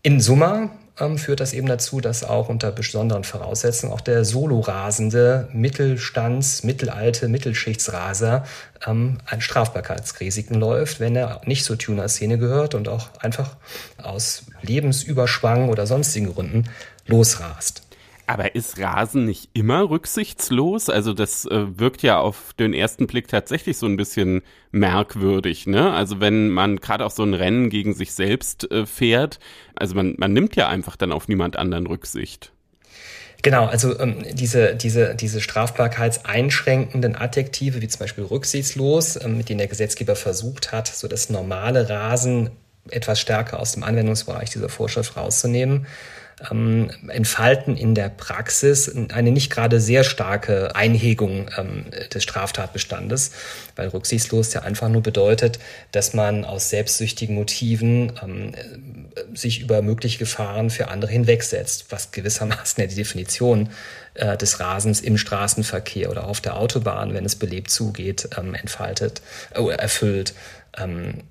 In 0.02 0.20
Summe 0.20 0.70
ähm, 1.00 1.18
führt 1.18 1.40
das 1.40 1.54
eben 1.54 1.68
dazu, 1.68 2.02
dass 2.02 2.24
auch 2.24 2.50
unter 2.50 2.72
besonderen 2.72 3.24
Voraussetzungen 3.24 3.94
auch 3.94 4.02
der 4.02 4.26
Solorasende 4.26 5.48
Mittelstands-, 5.52 6.64
mittelalte 6.64 7.28
Mittelschichtsraser 7.28 8.46
ähm, 8.86 9.18
an 9.26 9.42
Strafbarkeitsrisiken 9.42 10.56
läuft, 10.60 11.00
wenn 11.00 11.16
er 11.16 11.42
nicht 11.46 11.64
zur 11.66 11.78
Tuner-Szene 11.78 12.38
gehört 12.38 12.76
und 12.76 12.88
auch 12.88 13.10
einfach 13.20 13.56
aus 14.02 14.44
Lebensüberschwang 14.62 15.70
oder 15.70 15.88
sonstigen 15.88 16.34
Gründen 16.34 16.70
losrast. 17.08 17.82
Aber 18.26 18.56
ist 18.56 18.80
Rasen 18.80 19.26
nicht 19.26 19.50
immer 19.54 19.90
rücksichtslos? 19.90 20.90
Also 20.90 21.14
das 21.14 21.46
äh, 21.46 21.78
wirkt 21.78 22.04
ja 22.04 22.20
auf 22.20 22.54
den 22.54 22.74
ersten 22.74 23.06
Blick 23.06 23.28
tatsächlich 23.28 23.78
so 23.78 23.86
ein 23.86 23.98
bisschen 23.98 24.42
merkwürdig, 24.72 25.68
ne? 25.68 25.92
Also 25.92 26.22
wenn 26.22 26.50
man 26.50 26.78
gerade 26.78 27.06
auch 27.06 27.12
so 27.12 27.24
ein 27.24 27.34
Rennen 27.34 27.70
gegen 27.70 27.94
sich 27.94 28.14
selbst 28.14 28.72
äh, 28.72 28.86
fährt, 28.86 29.40
also 29.76 29.96
man, 29.96 30.16
man 30.18 30.32
nimmt 30.32 30.56
ja 30.56 30.70
einfach 30.70 30.96
dann 30.96 31.12
auf 31.12 31.28
niemand 31.28 31.58
anderen 31.58 31.86
Rücksicht. 31.86 32.54
Genau, 33.42 33.66
also 33.66 34.00
ähm, 34.00 34.24
diese, 34.32 34.74
diese, 34.74 35.16
diese 35.16 35.42
strafbarkeitseinschränkenden 35.42 37.18
Adjektive, 37.18 37.82
wie 37.82 37.90
zum 37.90 38.00
Beispiel 38.00 38.24
rücksichtslos, 38.24 39.22
ähm, 39.22 39.36
mit 39.36 39.50
denen 39.50 39.58
der 39.58 39.68
Gesetzgeber 39.68 40.16
versucht 40.16 40.72
hat, 40.72 40.88
so 40.88 41.10
das 41.10 41.30
normale 41.30 41.90
Rasen 41.90 42.52
etwas 42.90 43.20
stärker 43.20 43.60
aus 43.60 43.74
dem 43.74 43.84
Anwendungsbereich 43.84 44.50
dieser 44.50 44.70
Vorschrift 44.70 45.18
rauszunehmen, 45.18 45.88
ähm, 46.52 46.90
entfalten 47.08 47.78
in 47.78 47.96
der 47.96 48.10
Praxis 48.10 48.92
eine 49.14 49.32
nicht 49.32 49.52
gerade 49.52 49.80
sehr 49.80 50.04
starke 50.04 50.76
Einhegung 50.76 51.50
ähm, 51.58 51.86
des 52.14 52.24
Straftatbestandes, 52.24 53.32
weil 53.76 53.90
rücksichtslos 53.90 54.54
ja 54.54 54.62
einfach 54.62 54.90
nur 54.90 55.04
bedeutet, 55.04 55.60
dass 55.92 56.14
man 56.14 56.46
aus 56.46 56.70
selbstsüchtigen 56.70 57.36
Motiven 57.36 58.14
ähm, 58.22 58.54
sich 59.34 59.62
über 59.62 59.82
mögliche 59.82 60.20
Gefahren 60.20 60.70
für 60.70 60.88
andere 60.88 61.12
hinwegsetzt, 61.12 61.86
was 61.90 62.12
gewissermaßen 62.12 62.82
ja 62.82 62.88
die 62.88 62.96
Definition 62.96 63.70
äh, 64.16 64.38
des 64.38 64.60
Rasens 64.60 65.02
im 65.02 65.18
Straßenverkehr 65.18 66.10
oder 66.10 66.28
auf 66.28 66.42
der 66.42 66.58
Autobahn, 66.58 67.14
wenn 67.14 67.26
es 67.26 67.36
belebt 67.36 67.70
zugeht, 67.70 68.30
ähm, 68.38 68.54
entfaltet, 68.54 69.22
äh, 69.56 69.66
erfüllt. 69.70 70.34
Ähm, 70.78 71.24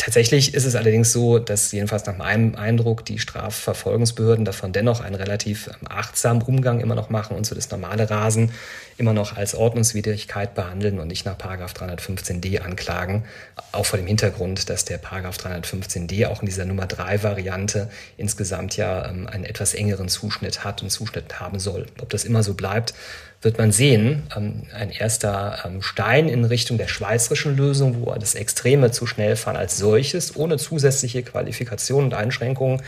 Tatsächlich 0.00 0.54
ist 0.54 0.64
es 0.64 0.76
allerdings 0.76 1.12
so, 1.12 1.38
dass 1.38 1.72
jedenfalls 1.72 2.06
nach 2.06 2.16
meinem 2.16 2.54
Eindruck 2.54 3.04
die 3.04 3.18
Strafverfolgungsbehörden 3.18 4.46
davon 4.46 4.72
dennoch 4.72 5.02
einen 5.02 5.14
relativ 5.14 5.66
ähm, 5.66 5.88
achtsamen 5.90 6.40
Umgang 6.40 6.80
immer 6.80 6.94
noch 6.94 7.10
machen 7.10 7.36
und 7.36 7.44
so 7.44 7.54
das 7.54 7.70
normale 7.70 8.08
Rasen 8.08 8.50
immer 8.96 9.12
noch 9.12 9.36
als 9.36 9.54
Ordnungswidrigkeit 9.54 10.54
behandeln 10.54 11.00
und 11.00 11.08
nicht 11.08 11.26
nach 11.26 11.36
315d 11.36 12.60
anklagen. 12.60 13.24
Auch 13.72 13.84
vor 13.84 13.98
dem 13.98 14.06
Hintergrund, 14.06 14.70
dass 14.70 14.86
der 14.86 15.02
315d 15.02 16.28
auch 16.28 16.40
in 16.40 16.46
dieser 16.46 16.64
Nummer 16.64 16.86
3 16.86 17.22
Variante 17.22 17.90
insgesamt 18.16 18.78
ja 18.78 19.06
ähm, 19.06 19.26
einen 19.26 19.44
etwas 19.44 19.74
engeren 19.74 20.08
Zuschnitt 20.08 20.64
hat 20.64 20.82
und 20.82 20.88
Zuschnitt 20.88 21.40
haben 21.40 21.58
soll. 21.58 21.84
Ob 22.00 22.08
das 22.08 22.24
immer 22.24 22.42
so 22.42 22.54
bleibt, 22.54 22.94
wird 23.42 23.58
man 23.58 23.72
sehen, 23.72 24.24
ähm, 24.36 24.62
ein 24.74 24.90
erster 24.90 25.60
ähm, 25.64 25.82
Stein 25.82 26.28
in 26.28 26.44
Richtung 26.44 26.78
der 26.78 26.88
schweizerischen 26.88 27.56
Lösung, 27.56 28.04
wo 28.04 28.12
das 28.12 28.34
Extreme 28.34 28.90
zu 28.90 29.06
schnell 29.06 29.36
fahren 29.36 29.56
als 29.56 29.78
solches, 29.78 30.36
ohne 30.36 30.58
zusätzliche 30.58 31.22
Qualifikation 31.22 32.04
und 32.04 32.14
Einschränkungen, 32.14 32.82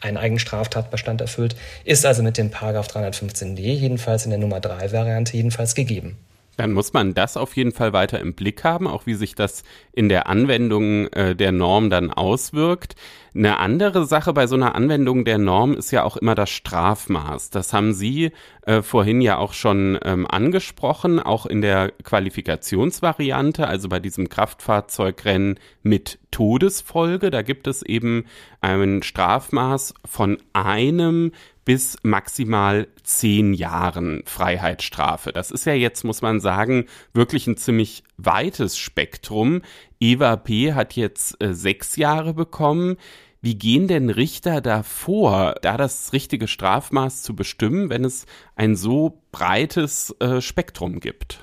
einen 0.00 0.16
eigenen 0.16 0.40
Straftatbestand 0.40 1.20
erfüllt, 1.20 1.54
ist 1.84 2.04
also 2.04 2.22
mit 2.22 2.36
dem 2.36 2.50
Paragraph 2.50 2.88
315d 2.88 3.60
jedenfalls 3.60 4.24
in 4.24 4.30
der 4.30 4.40
Nummer 4.40 4.60
3 4.60 4.92
Variante 4.92 5.36
jedenfalls 5.36 5.74
gegeben. 5.74 6.16
Dann 6.56 6.72
muss 6.72 6.92
man 6.92 7.14
das 7.14 7.36
auf 7.36 7.56
jeden 7.56 7.72
Fall 7.72 7.92
weiter 7.92 8.20
im 8.20 8.34
Blick 8.34 8.62
haben, 8.62 8.86
auch 8.86 9.06
wie 9.06 9.14
sich 9.14 9.34
das 9.34 9.62
in 9.92 10.08
der 10.08 10.26
Anwendung 10.26 11.06
äh, 11.08 11.34
der 11.34 11.50
Norm 11.52 11.88
dann 11.88 12.10
auswirkt. 12.10 12.94
Eine 13.34 13.58
andere 13.58 14.04
Sache 14.04 14.34
bei 14.34 14.46
so 14.46 14.56
einer 14.56 14.74
Anwendung 14.74 15.24
der 15.24 15.38
Norm 15.38 15.72
ist 15.72 15.90
ja 15.90 16.04
auch 16.04 16.18
immer 16.18 16.34
das 16.34 16.50
Strafmaß. 16.50 17.48
Das 17.48 17.72
haben 17.72 17.94
Sie 17.94 18.32
äh, 18.66 18.82
vorhin 18.82 19.22
ja 19.22 19.38
auch 19.38 19.54
schon 19.54 19.98
ähm, 20.04 20.26
angesprochen, 20.26 21.18
auch 21.18 21.46
in 21.46 21.62
der 21.62 21.92
Qualifikationsvariante, 22.04 23.66
also 23.66 23.88
bei 23.88 24.00
diesem 24.00 24.28
Kraftfahrzeugrennen 24.28 25.58
mit 25.82 26.18
Todesfolge. 26.30 27.30
Da 27.30 27.40
gibt 27.40 27.66
es 27.66 27.82
eben 27.82 28.26
ein 28.60 29.02
Strafmaß 29.02 29.94
von 30.04 30.38
einem 30.52 31.32
bis 31.64 31.96
maximal 32.02 32.88
zehn 33.04 33.54
Jahren 33.54 34.22
Freiheitsstrafe. 34.26 35.32
Das 35.32 35.50
ist 35.50 35.64
ja 35.64 35.74
jetzt, 35.74 36.04
muss 36.04 36.22
man 36.22 36.40
sagen, 36.40 36.86
wirklich 37.14 37.46
ein 37.46 37.56
ziemlich 37.56 38.02
weites 38.16 38.76
Spektrum. 38.78 39.62
Eva 40.00 40.36
P. 40.36 40.74
hat 40.74 40.94
jetzt 40.96 41.40
äh, 41.42 41.54
sechs 41.54 41.96
Jahre 41.96 42.34
bekommen. 42.34 42.96
Wie 43.44 43.56
gehen 43.56 43.88
denn 43.88 44.08
Richter 44.08 44.60
da 44.60 44.84
vor, 44.84 45.56
da 45.62 45.76
das 45.76 46.12
richtige 46.12 46.46
Strafmaß 46.46 47.22
zu 47.22 47.34
bestimmen, 47.34 47.90
wenn 47.90 48.04
es 48.04 48.24
ein 48.54 48.76
so 48.76 49.20
breites 49.32 50.14
äh, 50.20 50.40
Spektrum 50.40 51.00
gibt? 51.00 51.40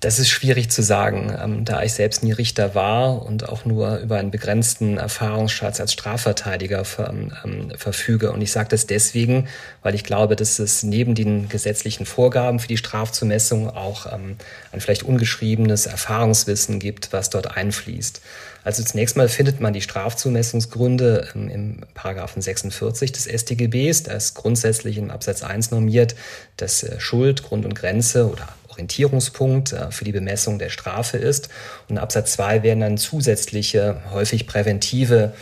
Das 0.00 0.20
ist 0.20 0.28
schwierig 0.28 0.70
zu 0.70 0.82
sagen, 0.82 1.36
ähm, 1.42 1.64
da 1.64 1.82
ich 1.82 1.92
selbst 1.92 2.22
nie 2.22 2.32
Richter 2.32 2.74
war 2.76 3.22
und 3.22 3.48
auch 3.48 3.64
nur 3.64 3.98
über 3.98 4.16
einen 4.16 4.30
begrenzten 4.30 4.96
Erfahrungsschatz 4.96 5.80
als 5.80 5.92
Strafverteidiger 5.92 6.84
ver, 6.84 7.12
ähm, 7.44 7.72
verfüge. 7.76 8.30
Und 8.32 8.40
ich 8.40 8.52
sage 8.52 8.68
das 8.68 8.86
deswegen, 8.86 9.48
weil 9.82 9.96
ich 9.96 10.04
glaube, 10.04 10.34
dass 10.34 10.60
es 10.60 10.84
neben 10.84 11.16
den 11.16 11.48
gesetzlichen 11.48 12.06
Vorgaben 12.06 12.60
für 12.60 12.68
die 12.68 12.76
Strafzumessung 12.76 13.70
auch 13.70 14.12
ähm, 14.12 14.36
ein 14.70 14.80
vielleicht 14.80 15.02
ungeschriebenes 15.02 15.86
Erfahrungswissen 15.86 16.78
gibt, 16.78 17.12
was 17.12 17.30
dort 17.30 17.56
einfließt. 17.56 18.20
Also 18.68 18.82
zunächst 18.82 19.16
mal 19.16 19.30
findet 19.30 19.60
man 19.60 19.72
die 19.72 19.80
Strafzumessungsgründe 19.80 21.28
ähm, 21.34 21.48
im 21.48 21.80
Paragraphen 21.94 22.42
46 22.42 23.12
des 23.12 23.24
StGBs. 23.24 24.02
Da 24.02 24.12
ist 24.12 24.34
grundsätzlich 24.34 24.98
im 24.98 25.10
Absatz 25.10 25.42
1 25.42 25.70
normiert, 25.70 26.14
dass 26.58 26.82
äh, 26.82 27.00
Schuld, 27.00 27.44
Grund 27.44 27.64
und 27.64 27.74
Grenze 27.74 28.30
oder 28.30 28.46
Orientierungspunkt 28.68 29.72
äh, 29.72 29.90
für 29.90 30.04
die 30.04 30.12
Bemessung 30.12 30.58
der 30.58 30.68
Strafe 30.68 31.16
ist. 31.16 31.48
Und 31.88 31.96
in 31.96 31.98
Absatz 31.98 32.32
2 32.32 32.62
werden 32.62 32.80
dann 32.80 32.98
zusätzliche, 32.98 34.02
häufig 34.12 34.46
präventive 34.46 35.32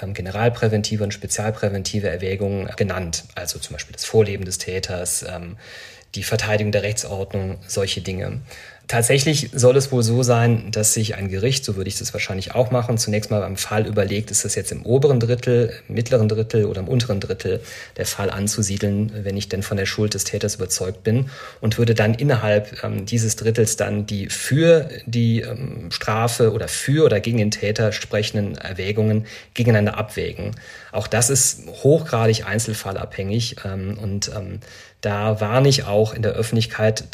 ähm, 0.00 0.14
generalpräventive 0.14 1.02
und 1.02 1.12
spezialpräventive 1.12 2.08
Erwägungen 2.08 2.70
genannt. 2.76 3.24
Also 3.34 3.58
zum 3.58 3.72
Beispiel 3.72 3.94
das 3.94 4.04
Vorleben 4.04 4.44
des 4.44 4.58
Täters, 4.58 5.24
ähm, 5.28 5.56
die 6.14 6.22
Verteidigung 6.22 6.70
der 6.70 6.84
Rechtsordnung, 6.84 7.58
solche 7.66 8.00
Dinge. 8.00 8.42
Tatsächlich 8.88 9.50
soll 9.52 9.76
es 9.76 9.90
wohl 9.90 10.04
so 10.04 10.22
sein, 10.22 10.70
dass 10.70 10.94
sich 10.94 11.16
ein 11.16 11.28
Gericht, 11.28 11.64
so 11.64 11.74
würde 11.74 11.88
ich 11.88 11.98
das 11.98 12.12
wahrscheinlich 12.12 12.54
auch 12.54 12.70
machen, 12.70 12.98
zunächst 12.98 13.32
mal 13.32 13.40
beim 13.40 13.56
Fall 13.56 13.84
überlegt, 13.84 14.30
ist 14.30 14.44
das 14.44 14.54
jetzt 14.54 14.70
im 14.70 14.86
oberen 14.86 15.18
Drittel, 15.18 15.72
im 15.88 15.96
mittleren 15.96 16.28
Drittel 16.28 16.66
oder 16.66 16.82
im 16.82 16.88
unteren 16.88 17.18
Drittel 17.18 17.60
der 17.96 18.06
Fall 18.06 18.30
anzusiedeln, 18.30 19.10
wenn 19.24 19.36
ich 19.36 19.48
denn 19.48 19.64
von 19.64 19.76
der 19.76 19.86
Schuld 19.86 20.14
des 20.14 20.22
Täters 20.22 20.54
überzeugt 20.54 21.02
bin 21.02 21.30
und 21.60 21.78
würde 21.78 21.96
dann 21.96 22.14
innerhalb 22.14 22.84
ähm, 22.84 23.06
dieses 23.06 23.34
Drittels 23.34 23.76
dann 23.76 24.06
die 24.06 24.28
für 24.28 24.88
die 25.04 25.40
ähm, 25.40 25.90
Strafe 25.90 26.52
oder 26.52 26.68
für 26.68 27.04
oder 27.04 27.18
gegen 27.18 27.38
den 27.38 27.50
Täter 27.50 27.90
sprechenden 27.90 28.56
Erwägungen 28.56 29.26
gegeneinander 29.54 29.98
abwägen. 29.98 30.52
Auch 30.92 31.08
das 31.08 31.28
ist 31.28 31.66
hochgradig 31.82 32.46
einzelfallabhängig 32.46 33.56
ähm, 33.64 33.98
und 34.00 34.30
ähm, 34.36 34.60
da 35.06 35.40
warne 35.40 35.68
ich 35.68 35.84
auch 35.84 36.12
in 36.12 36.22
der 36.22 36.32
Öffentlichkeit 36.32 37.04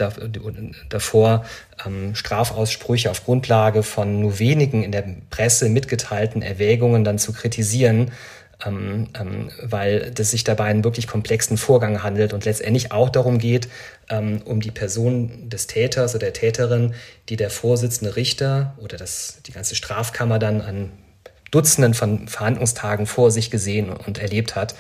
davor, 0.88 1.44
ähm, 1.84 2.14
Strafaussprüche 2.14 3.10
auf 3.10 3.24
Grundlage 3.26 3.82
von 3.82 4.18
nur 4.18 4.38
wenigen 4.38 4.82
in 4.82 4.92
der 4.92 5.04
Presse 5.28 5.68
mitgeteilten 5.68 6.40
Erwägungen 6.40 7.04
dann 7.04 7.18
zu 7.18 7.34
kritisieren, 7.34 8.10
ähm, 8.64 9.08
ähm, 9.20 9.50
weil 9.62 10.10
das 10.10 10.30
sich 10.30 10.42
dabei 10.42 10.64
einen 10.64 10.84
wirklich 10.84 11.06
komplexen 11.06 11.58
Vorgang 11.58 12.02
handelt 12.02 12.32
und 12.32 12.46
letztendlich 12.46 12.92
auch 12.92 13.10
darum 13.10 13.36
geht, 13.36 13.68
ähm, 14.08 14.40
um 14.46 14.60
die 14.60 14.70
Person 14.70 15.50
des 15.50 15.66
Täters 15.66 16.14
oder 16.14 16.26
der 16.26 16.32
Täterin, 16.32 16.94
die 17.28 17.36
der 17.36 17.50
Vorsitzende 17.50 18.16
Richter 18.16 18.74
oder 18.78 18.96
das, 18.96 19.40
die 19.46 19.52
ganze 19.52 19.74
Strafkammer 19.74 20.38
dann 20.38 20.62
an 20.62 20.92
Dutzenden 21.50 21.92
von 21.92 22.26
Verhandlungstagen 22.26 23.04
vor 23.04 23.30
sich 23.30 23.50
gesehen 23.50 23.90
und 23.90 24.16
erlebt 24.16 24.56
hat. 24.56 24.74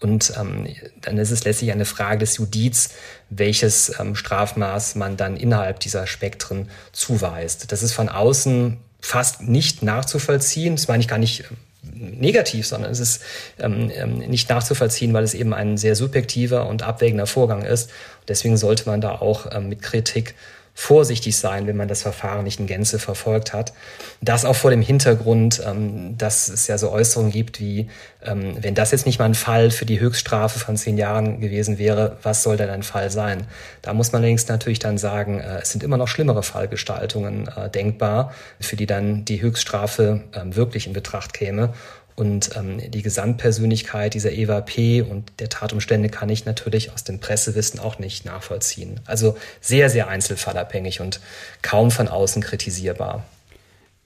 Und 0.00 0.32
ähm, 0.38 0.68
dann 1.00 1.18
ist 1.18 1.30
es 1.30 1.44
letztlich 1.44 1.72
eine 1.72 1.84
Frage 1.84 2.18
des 2.18 2.36
Judiz, 2.36 2.90
welches 3.30 3.98
ähm, 3.98 4.14
Strafmaß 4.14 4.94
man 4.94 5.16
dann 5.16 5.36
innerhalb 5.36 5.80
dieser 5.80 6.06
Spektren 6.06 6.68
zuweist. 6.92 7.72
Das 7.72 7.82
ist 7.82 7.92
von 7.92 8.08
außen 8.08 8.78
fast 9.00 9.42
nicht 9.42 9.82
nachzuvollziehen. 9.82 10.76
Das 10.76 10.88
meine 10.88 11.00
ich 11.00 11.08
gar 11.08 11.18
nicht 11.18 11.44
ähm, 11.50 12.20
negativ, 12.20 12.66
sondern 12.66 12.92
es 12.92 13.00
ist 13.00 13.22
ähm, 13.58 13.90
ähm, 13.92 14.18
nicht 14.18 14.48
nachzuvollziehen, 14.48 15.12
weil 15.14 15.24
es 15.24 15.34
eben 15.34 15.52
ein 15.52 15.76
sehr 15.76 15.96
subjektiver 15.96 16.66
und 16.66 16.82
abwägender 16.82 17.26
Vorgang 17.26 17.62
ist. 17.62 17.90
Deswegen 18.28 18.56
sollte 18.56 18.88
man 18.88 19.00
da 19.00 19.16
auch 19.16 19.46
ähm, 19.50 19.68
mit 19.68 19.82
Kritik 19.82 20.34
vorsichtig 20.80 21.36
sein, 21.36 21.66
wenn 21.66 21.76
man 21.76 21.88
das 21.88 22.02
Verfahren 22.02 22.44
nicht 22.44 22.60
in 22.60 22.68
Gänze 22.68 23.00
verfolgt 23.00 23.52
hat. 23.52 23.72
Das 24.20 24.44
auch 24.44 24.54
vor 24.54 24.70
dem 24.70 24.80
Hintergrund, 24.80 25.60
ähm, 25.66 26.16
dass 26.16 26.48
es 26.48 26.68
ja 26.68 26.78
so 26.78 26.92
Äußerungen 26.92 27.32
gibt 27.32 27.58
wie, 27.58 27.90
ähm, 28.24 28.56
wenn 28.60 28.76
das 28.76 28.92
jetzt 28.92 29.04
nicht 29.04 29.18
mal 29.18 29.24
ein 29.24 29.34
Fall 29.34 29.72
für 29.72 29.86
die 29.86 29.98
Höchststrafe 29.98 30.60
von 30.60 30.76
zehn 30.76 30.96
Jahren 30.96 31.40
gewesen 31.40 31.78
wäre, 31.78 32.16
was 32.22 32.44
soll 32.44 32.56
denn 32.56 32.70
ein 32.70 32.84
Fall 32.84 33.10
sein? 33.10 33.48
Da 33.82 33.92
muss 33.92 34.12
man 34.12 34.22
längst 34.22 34.48
natürlich 34.50 34.78
dann 34.78 34.98
sagen, 34.98 35.40
äh, 35.40 35.58
es 35.62 35.70
sind 35.70 35.82
immer 35.82 35.96
noch 35.96 36.06
schlimmere 36.06 36.44
Fallgestaltungen 36.44 37.48
äh, 37.48 37.68
denkbar, 37.68 38.32
für 38.60 38.76
die 38.76 38.86
dann 38.86 39.24
die 39.24 39.42
Höchststrafe 39.42 40.22
äh, 40.30 40.54
wirklich 40.54 40.86
in 40.86 40.92
Betracht 40.92 41.34
käme. 41.34 41.74
Und 42.18 42.56
ähm, 42.56 42.80
die 42.90 43.02
Gesamtpersönlichkeit 43.02 44.12
dieser 44.12 44.32
Eva 44.32 44.60
P. 44.60 45.02
und 45.02 45.30
der 45.38 45.48
Tatumstände 45.48 46.08
kann 46.08 46.28
ich 46.28 46.46
natürlich 46.46 46.92
aus 46.92 47.04
dem 47.04 47.20
Pressewissen 47.20 47.78
auch 47.78 48.00
nicht 48.00 48.24
nachvollziehen. 48.24 48.98
Also 49.06 49.36
sehr, 49.60 49.88
sehr 49.88 50.08
einzelfallabhängig 50.08 51.00
und 51.00 51.20
kaum 51.62 51.92
von 51.92 52.08
außen 52.08 52.42
kritisierbar. 52.42 53.24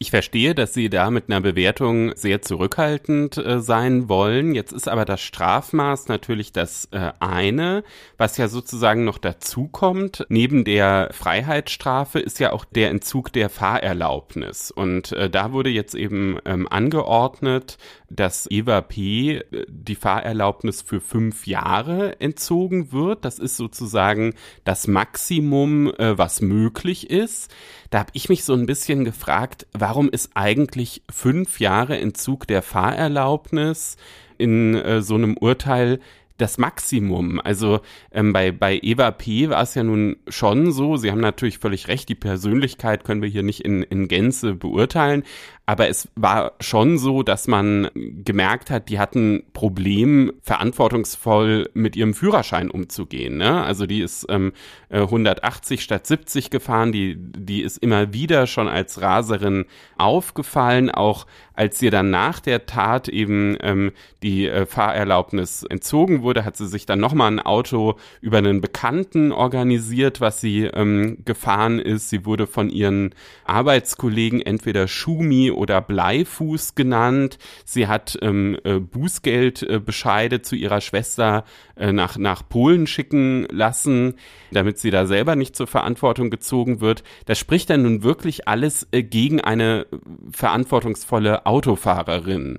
Ich 0.03 0.11
verstehe, 0.11 0.57
dass 0.57 0.75
Sie 0.75 0.91
da 0.91 1.13
mit 1.13 1.29
einer 1.29 1.41
Bewertung 1.41 2.17
sehr 2.17 2.43
zurückhaltend 2.43 3.37
äh, 3.37 3.61
sein 3.61 4.09
wollen. 4.09 4.53
Jetzt 4.53 4.73
ist 4.73 4.89
aber 4.89 5.05
das 5.05 5.21
Strafmaß 5.21 6.09
natürlich 6.09 6.51
das 6.51 6.89
äh, 6.91 7.13
eine, 7.21 7.85
was 8.19 8.37
ja 8.37 8.49
sozusagen 8.49 9.05
noch 9.05 9.19
dazukommt. 9.19 10.27
Neben 10.29 10.65
der 10.65 11.11
Freiheitsstrafe 11.13 12.19
ist 12.19 12.41
ja 12.41 12.53
auch 12.53 12.65
der 12.65 12.91
Entzug 12.91 13.33
der 13.33 13.49
Fahrerlaubnis. 13.49 14.73
Und 14.73 15.13
äh, 15.13 15.31
da 15.31 15.53
wurde 15.53 15.71
jetzt 15.71 15.95
eben 15.95 16.37
ähm, 16.47 16.67
angeordnet, 16.67 17.79
dass 18.11 18.51
Eva 18.51 18.81
P. 18.81 19.37
Äh, 19.37 19.67
die 19.69 19.95
Fahrerlaubnis 19.95 20.83
für 20.83 21.01
fünf 21.01 21.47
Jahre 21.47 22.21
entzogen 22.21 22.91
wird. 22.91 23.25
Das 23.25 23.39
ist 23.39 23.57
sozusagen 23.57 24.35
das 24.65 24.89
Maximum, 24.89 25.95
äh, 25.95 26.19
was 26.19 26.41
möglich 26.41 27.09
ist. 27.09 27.55
Da 27.93 27.99
habe 27.99 28.11
ich 28.15 28.31
mich 28.31 28.45
so 28.45 28.55
ein 28.55 28.65
bisschen 28.65 29.05
gefragt, 29.05 29.67
warum 29.75 30.09
ist 30.09 30.31
eigentlich 30.33 31.03
fünf 31.11 31.61
Jahre 31.61 31.99
Entzug 31.99 32.47
der 32.47 32.63
Fahrerlaubnis 32.63 33.99
in 34.39 34.75
äh, 34.75 35.03
so 35.03 35.15
einem 35.15 35.37
Urteil 35.37 36.01
das 36.39 36.59
Maximum. 36.59 37.41
Also 37.41 37.81
ähm, 38.11 38.33
bei, 38.33 38.53
bei 38.53 38.79
Eva 38.83 39.11
P. 39.11 39.51
war 39.51 39.63
es 39.63 39.75
ja 39.75 39.83
nun 39.83 40.17
schon 40.29 40.73
so, 40.73 40.97
Sie 40.97 41.11
haben 41.11 41.21
natürlich 41.21 41.59
völlig 41.59 41.89
recht, 41.89 42.09
die 42.09 42.15
Persönlichkeit 42.15 43.05
können 43.05 43.23
wir 43.23 43.29
hier 43.29 43.43
nicht 43.43 43.61
in, 43.61 43.83
in 43.83 44.09
Gänze 44.09 44.55
beurteilen, 44.55 45.25
aber 45.65 45.89
es 45.89 46.09
war 46.17 46.53
schon 46.61 46.99
so, 46.99 47.23
dass 47.23 47.47
man 47.47 47.89
gemerkt 47.95 48.69
hat, 48.69 48.89
die 48.89 48.99
hatten 48.99 49.45
Problem, 49.53 50.33
verantwortungsvoll 50.43 51.71
mit 51.73 51.95
ihrem 51.95 52.15
Führerschein 52.15 52.69
umzugehen. 52.69 53.37
Ne? 53.37 53.63
Also 53.63 53.87
die 53.87 54.01
ist 54.01 54.27
ähm, 54.29 54.53
180 54.91 55.79
äh, 55.79 55.83
statt 55.83 56.07
70 56.07 56.51
gefahren, 56.51 56.91
die, 56.91 57.17
die 57.17 57.63
ist 57.63 57.79
immer 57.79 58.13
wieder 58.13 58.49
schon 58.49 58.67
als 58.67 59.01
Raserin 59.01 59.67
aufgefallen, 59.97 60.91
auch 60.91 61.27
als 61.55 61.81
ihr 61.81 61.93
dann 61.93 62.11
nach 62.11 62.41
der 62.41 62.67
Tat 62.67 63.09
eben 63.09 63.57
ähm, 63.61 63.93
die 64.23 64.49
äh, 64.49 64.67
Fahrerlaubnis 64.67 65.63
entzogen 65.63 66.22
wurde, 66.23 66.45
hat 66.45 66.57
sie 66.57 66.67
sich 66.67 66.87
dann 66.87 67.01
nochmal 67.01 67.31
ein 67.31 67.41
Auto 67.41 67.97
über 68.21 68.39
einen 68.39 68.61
Bekannten 68.61 69.33
organisiert, 69.33 70.21
was 70.21 70.41
sie 70.41 70.65
ähm, 70.65 71.19
gefahren 71.25 71.79
ist. 71.79 72.09
Sie 72.11 72.25
wurde 72.25 72.47
von 72.47 72.71
ihren 72.71 73.15
Arbeitskollegen 73.45 74.41
entweder 74.41 74.89
Schumi 74.89 75.51
oder 75.51 75.81
Bleifuß 75.81 76.75
genannt. 76.75 77.39
Sie 77.65 77.87
hat 77.87 78.19
ähm, 78.23 78.59
äh, 78.65 78.79
Bußgeldbescheide 78.79 80.37
äh, 80.37 80.43
zu 80.43 80.57
ihrer 80.57 80.81
Schwester 80.81 81.45
äh, 81.77 81.93
nach, 81.93 82.17
nach 82.17 82.49
Polen 82.49 82.87
schicken 82.87 83.47
lassen, 83.51 84.15
damit 84.51 84.79
sie 84.79 84.91
da 84.91 85.07
selber 85.07 85.37
nicht 85.37 85.57
zur 85.57 85.67
Verantwortung 85.67 86.31
gezogen 86.31 86.81
wird. 86.81 87.03
Das 87.27 87.39
spricht 87.39 87.71
dann 87.71 87.83
nun 87.83 88.03
wirklich 88.03 88.49
alles 88.49 88.87
äh, 88.93 89.03
gegen 89.03 89.41
eine 89.41 89.87
verantwortungsvolle 90.33 91.47
Autofahrerin. 91.47 92.59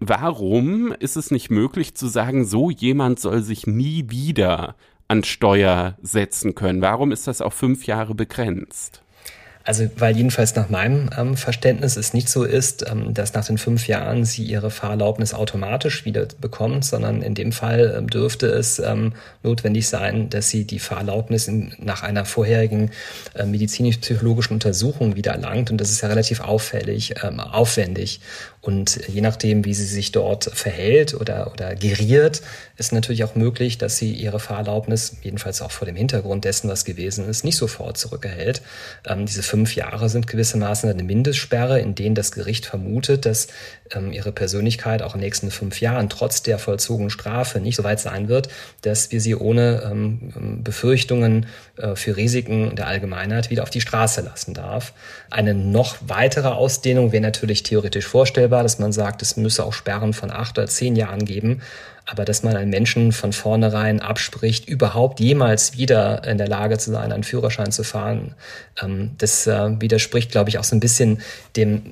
Warum 0.00 0.92
ist 0.92 1.16
es 1.16 1.30
nicht 1.30 1.50
möglich 1.50 1.94
zu 1.94 2.06
sagen, 2.06 2.44
so 2.44 2.70
jemand 2.70 3.18
soll 3.18 3.42
sich 3.42 3.66
nie 3.66 4.04
wieder 4.08 4.76
an 5.08 5.24
Steuer 5.24 5.96
setzen 6.02 6.54
können? 6.54 6.82
Warum 6.82 7.10
ist 7.10 7.26
das 7.26 7.40
auf 7.40 7.54
fünf 7.54 7.86
Jahre 7.86 8.14
begrenzt? 8.14 9.02
Also, 9.68 9.86
weil 9.98 10.16
jedenfalls 10.16 10.54
nach 10.54 10.70
meinem 10.70 11.10
ähm, 11.18 11.36
Verständnis 11.36 11.98
es 11.98 12.14
nicht 12.14 12.30
so 12.30 12.44
ist, 12.44 12.88
ähm, 12.90 13.12
dass 13.12 13.34
nach 13.34 13.44
den 13.44 13.58
fünf 13.58 13.86
Jahren 13.86 14.24
sie 14.24 14.42
ihre 14.44 14.70
Fahrerlaubnis 14.70 15.34
automatisch 15.34 16.06
wieder 16.06 16.26
bekommt, 16.40 16.86
sondern 16.86 17.20
in 17.20 17.34
dem 17.34 17.52
Fall 17.52 17.94
ähm, 17.94 18.08
dürfte 18.08 18.46
es 18.46 18.78
ähm, 18.78 19.12
notwendig 19.42 19.86
sein, 19.86 20.30
dass 20.30 20.48
sie 20.48 20.64
die 20.64 20.78
Fahrerlaubnis 20.78 21.48
in, 21.48 21.74
nach 21.80 22.02
einer 22.02 22.24
vorherigen 22.24 22.92
äh, 23.34 23.44
medizinisch-psychologischen 23.44 24.54
Untersuchung 24.54 25.16
wieder 25.16 25.32
erlangt. 25.32 25.70
Und 25.70 25.78
das 25.82 25.90
ist 25.90 26.00
ja 26.00 26.08
relativ 26.08 26.40
auffällig, 26.40 27.16
ähm, 27.22 27.38
aufwendig. 27.38 28.20
Und 28.60 29.00
je 29.06 29.20
nachdem, 29.20 29.64
wie 29.64 29.74
sie 29.74 29.84
sich 29.84 30.10
dort 30.10 30.44
verhält 30.52 31.14
oder, 31.14 31.52
oder 31.52 31.76
geriert, 31.76 32.42
ist 32.76 32.92
natürlich 32.92 33.22
auch 33.22 33.36
möglich, 33.36 33.78
dass 33.78 33.96
sie 33.96 34.12
ihre 34.12 34.40
Fahrerlaubnis, 34.40 35.16
jedenfalls 35.22 35.62
auch 35.62 35.70
vor 35.70 35.86
dem 35.86 35.94
Hintergrund 35.94 36.44
dessen, 36.44 36.68
was 36.68 36.84
gewesen 36.84 37.28
ist, 37.28 37.44
nicht 37.44 37.56
sofort 37.56 37.98
zurückerhält. 37.98 38.62
Ähm, 39.06 39.26
diese 39.26 39.44
fünf 39.44 39.76
Jahre 39.76 40.08
sind 40.08 40.26
gewissermaßen 40.26 40.90
eine 40.90 41.02
Mindestsperre, 41.04 41.80
in 41.80 41.94
denen 41.94 42.16
das 42.16 42.32
Gericht 42.32 42.66
vermutet, 42.66 43.26
dass 43.26 43.46
ähm, 43.92 44.12
ihre 44.12 44.32
Persönlichkeit 44.32 45.02
auch 45.02 45.14
in 45.14 45.20
den 45.20 45.26
nächsten 45.26 45.50
fünf 45.50 45.80
Jahren 45.80 46.08
trotz 46.08 46.42
der 46.42 46.58
vollzogenen 46.58 47.10
Strafe 47.10 47.60
nicht 47.60 47.76
so 47.76 47.84
weit 47.84 48.00
sein 48.00 48.28
wird, 48.28 48.48
dass 48.82 49.12
wir 49.12 49.20
sie 49.20 49.36
ohne 49.36 49.82
ähm, 49.84 50.62
Befürchtungen 50.64 51.46
für 51.94 52.16
Risiken 52.16 52.74
der 52.76 52.86
Allgemeinheit 52.86 53.50
wieder 53.50 53.62
auf 53.62 53.70
die 53.70 53.80
Straße 53.80 54.20
lassen 54.22 54.54
darf. 54.54 54.92
Eine 55.30 55.54
noch 55.54 55.96
weitere 56.06 56.48
Ausdehnung 56.48 57.12
wäre 57.12 57.22
natürlich 57.22 57.62
theoretisch 57.62 58.06
vorstellbar, 58.06 58.62
dass 58.62 58.78
man 58.78 58.92
sagt, 58.92 59.22
es 59.22 59.36
müsse 59.36 59.64
auch 59.64 59.72
Sperren 59.72 60.12
von 60.12 60.30
acht 60.30 60.58
oder 60.58 60.66
zehn 60.66 60.96
Jahren 60.96 61.24
geben. 61.24 61.60
Aber 62.10 62.24
dass 62.24 62.42
man 62.42 62.56
einen 62.56 62.70
Menschen 62.70 63.12
von 63.12 63.34
vornherein 63.34 64.00
abspricht, 64.00 64.66
überhaupt 64.66 65.20
jemals 65.20 65.76
wieder 65.76 66.24
in 66.24 66.38
der 66.38 66.48
Lage 66.48 66.78
zu 66.78 66.90
sein, 66.90 67.12
einen 67.12 67.22
Führerschein 67.22 67.70
zu 67.70 67.84
fahren, 67.84 68.34
ähm, 68.82 69.10
das 69.18 69.46
äh, 69.46 69.80
widerspricht, 69.80 70.30
glaube 70.30 70.48
ich, 70.48 70.58
auch 70.58 70.64
so 70.64 70.74
ein 70.74 70.80
bisschen 70.80 71.20
dem 71.54 71.82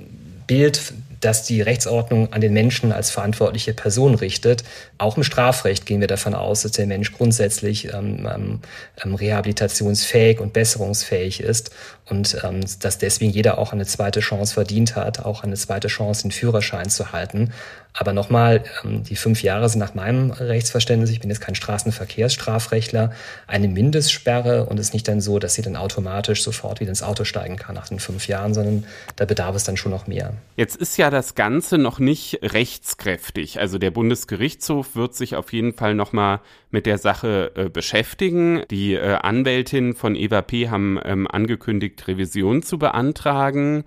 Bild 0.46 0.80
dass 1.20 1.44
die 1.44 1.60
Rechtsordnung 1.60 2.32
an 2.32 2.40
den 2.40 2.52
Menschen 2.52 2.92
als 2.92 3.10
verantwortliche 3.10 3.72
Person 3.72 4.14
richtet. 4.14 4.64
Auch 4.98 5.16
im 5.16 5.22
Strafrecht 5.22 5.86
gehen 5.86 6.00
wir 6.00 6.08
davon 6.08 6.34
aus, 6.34 6.62
dass 6.62 6.72
der 6.72 6.86
Mensch 6.86 7.12
grundsätzlich 7.12 7.92
ähm, 7.92 8.60
ähm 9.02 9.14
rehabilitationsfähig 9.14 10.40
und 10.40 10.52
besserungsfähig 10.52 11.40
ist 11.40 11.70
und 12.08 12.38
ähm, 12.44 12.60
dass 12.80 12.98
deswegen 12.98 13.32
jeder 13.32 13.58
auch 13.58 13.72
eine 13.72 13.84
zweite 13.84 14.20
Chance 14.20 14.54
verdient 14.54 14.94
hat, 14.94 15.24
auch 15.24 15.42
eine 15.42 15.56
zweite 15.56 15.88
Chance, 15.88 16.22
den 16.22 16.30
Führerschein 16.30 16.88
zu 16.88 17.12
halten. 17.12 17.52
Aber 17.98 18.12
nochmal, 18.12 18.62
ähm, 18.84 19.02
die 19.02 19.16
fünf 19.16 19.42
Jahre 19.42 19.68
sind 19.68 19.80
nach 19.80 19.94
meinem 19.94 20.30
Rechtsverständnis, 20.30 21.10
ich 21.10 21.20
bin 21.20 21.30
jetzt 21.30 21.40
kein 21.40 21.54
Straßenverkehrsstrafrechtler, 21.54 23.12
eine 23.46 23.68
Mindestsperre 23.68 24.66
und 24.66 24.78
es 24.78 24.88
ist 24.88 24.92
nicht 24.92 25.08
dann 25.08 25.20
so, 25.20 25.38
dass 25.38 25.54
sie 25.54 25.62
dann 25.62 25.76
automatisch 25.76 26.42
sofort 26.42 26.80
wieder 26.80 26.90
ins 26.90 27.02
Auto 27.02 27.24
steigen 27.24 27.56
kann 27.56 27.74
nach 27.74 27.88
den 27.88 27.98
fünf 27.98 28.28
Jahren, 28.28 28.54
sondern 28.54 28.84
da 29.16 29.24
bedarf 29.24 29.56
es 29.56 29.64
dann 29.64 29.76
schon 29.76 29.92
noch 29.92 30.06
mehr. 30.06 30.34
Jetzt 30.56 30.76
ist 30.76 30.98
ja 30.98 31.10
das 31.10 31.34
Ganze 31.34 31.78
noch 31.78 31.98
nicht 31.98 32.38
rechtskräftig. 32.42 33.58
Also 33.60 33.78
der 33.78 33.90
Bundesgerichtshof 33.90 34.94
wird 34.94 35.14
sich 35.14 35.34
auf 35.34 35.52
jeden 35.52 35.72
Fall 35.72 35.94
nochmal 35.94 36.40
mit 36.70 36.84
der 36.84 36.98
Sache 36.98 37.52
äh, 37.54 37.68
beschäftigen. 37.70 38.62
Die 38.70 38.94
äh, 38.94 39.14
Anwältin 39.14 39.94
von 39.94 40.14
Eva 40.14 40.42
P. 40.42 40.68
haben 40.68 41.00
ähm, 41.04 41.26
angekündigt, 41.26 41.95
Revision 42.08 42.62
zu 42.62 42.78
beantragen 42.78 43.84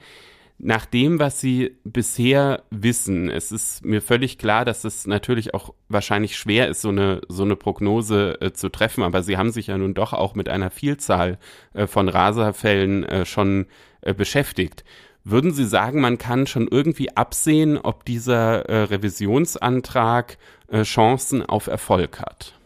nach 0.60 0.86
dem, 0.86 1.20
was 1.20 1.40
Sie 1.40 1.78
bisher 1.86 2.64
wissen, 2.70 3.30
es 3.30 3.52
ist 3.54 3.86
mir 3.86 4.02
völlig 4.02 4.38
klar, 4.38 4.66
dass 4.66 4.84
es 4.84 5.08
natürlich 5.08 5.54
auch 5.54 5.74
wahrscheinlich 5.88 6.36
schwer 6.36 6.68
ist, 6.68 6.82
so 6.82 6.90
eine, 6.90 7.22
so 7.30 7.44
eine 7.44 7.56
Prognose 7.56 8.38
äh, 8.42 8.52
zu 8.52 8.68
treffen, 8.70 9.04
aber 9.04 9.24
Sie 9.24 9.38
haben 9.38 9.52
sich 9.52 9.68
ja 9.68 9.78
nun 9.78 9.94
doch 9.94 10.12
auch 10.12 10.36
mit 10.36 10.50
einer 10.50 10.70
Vielzahl 10.70 11.40
äh, 11.74 11.88
von 11.88 12.10
Raserfällen 12.10 13.06
äh, 13.06 13.26
schon 13.26 13.68
äh, 14.02 14.14
beschäftigt. 14.14 14.84
Würden 15.24 15.54
Sie 15.54 15.66
sagen, 15.66 16.02
man 16.02 16.18
kann 16.18 16.46
schon 16.46 16.68
irgendwie 16.68 17.16
absehen, 17.16 17.78
ob 17.78 18.04
dieser 18.04 18.66
äh, 18.68 18.84
Revisionsantrag 18.84 20.38
äh, 20.68 20.84
Chancen 20.84 21.46
auf 21.46 21.68
Erfolg 21.68 22.20
hat? 22.20 22.59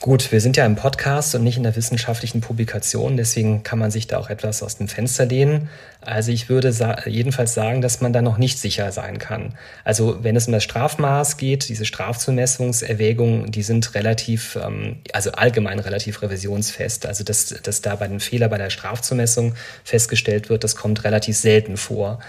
Gut, 0.00 0.30
wir 0.30 0.40
sind 0.40 0.56
ja 0.56 0.64
im 0.64 0.76
Podcast 0.76 1.34
und 1.34 1.42
nicht 1.42 1.56
in 1.56 1.64
der 1.64 1.74
wissenschaftlichen 1.74 2.40
Publikation, 2.40 3.16
deswegen 3.16 3.64
kann 3.64 3.80
man 3.80 3.90
sich 3.90 4.06
da 4.06 4.18
auch 4.18 4.30
etwas 4.30 4.62
aus 4.62 4.76
dem 4.76 4.86
Fenster 4.86 5.26
lehnen. 5.26 5.70
Also 6.00 6.30
ich 6.30 6.48
würde 6.48 6.72
sa 6.72 7.04
jedenfalls 7.06 7.52
sagen, 7.52 7.82
dass 7.82 8.00
man 8.00 8.12
da 8.12 8.22
noch 8.22 8.38
nicht 8.38 8.60
sicher 8.60 8.92
sein 8.92 9.18
kann. 9.18 9.54
Also 9.82 10.22
wenn 10.22 10.36
es 10.36 10.46
um 10.46 10.52
das 10.52 10.62
Strafmaß 10.62 11.36
geht, 11.36 11.68
diese 11.68 11.84
Strafzumessungserwägungen, 11.84 13.50
die 13.50 13.64
sind 13.64 13.96
relativ, 13.96 14.56
ähm, 14.62 14.98
also 15.12 15.32
allgemein 15.32 15.80
relativ 15.80 16.22
revisionsfest. 16.22 17.04
Also 17.04 17.24
dass, 17.24 17.46
dass 17.46 17.82
da 17.82 17.96
bei 17.96 18.06
den 18.06 18.20
Fehler 18.20 18.48
bei 18.48 18.58
der 18.58 18.70
Strafzumessung 18.70 19.56
festgestellt 19.82 20.48
wird, 20.48 20.62
das 20.62 20.76
kommt 20.76 21.02
relativ 21.02 21.36
selten 21.36 21.76
vor. 21.76 22.20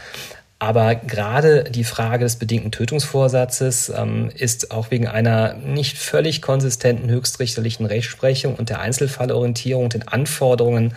Aber 0.61 0.95
gerade 0.95 1.63
die 1.63 1.85
Frage 1.85 2.25
des 2.25 2.35
bedingten 2.35 2.71
Tötungsvorsatzes 2.71 3.93
ähm, 3.95 4.29
ist 4.35 4.71
auch 4.71 4.91
wegen 4.91 5.07
einer 5.07 5.53
nicht 5.53 5.97
völlig 5.97 6.41
konsistenten 6.41 7.09
höchstrichterlichen 7.09 7.85
Rechtsprechung 7.85 8.55
und 8.55 8.69
der 8.69 8.81
Einzelfallorientierung 8.81 9.87
den 9.87 10.05
Anforderungen 10.09 10.93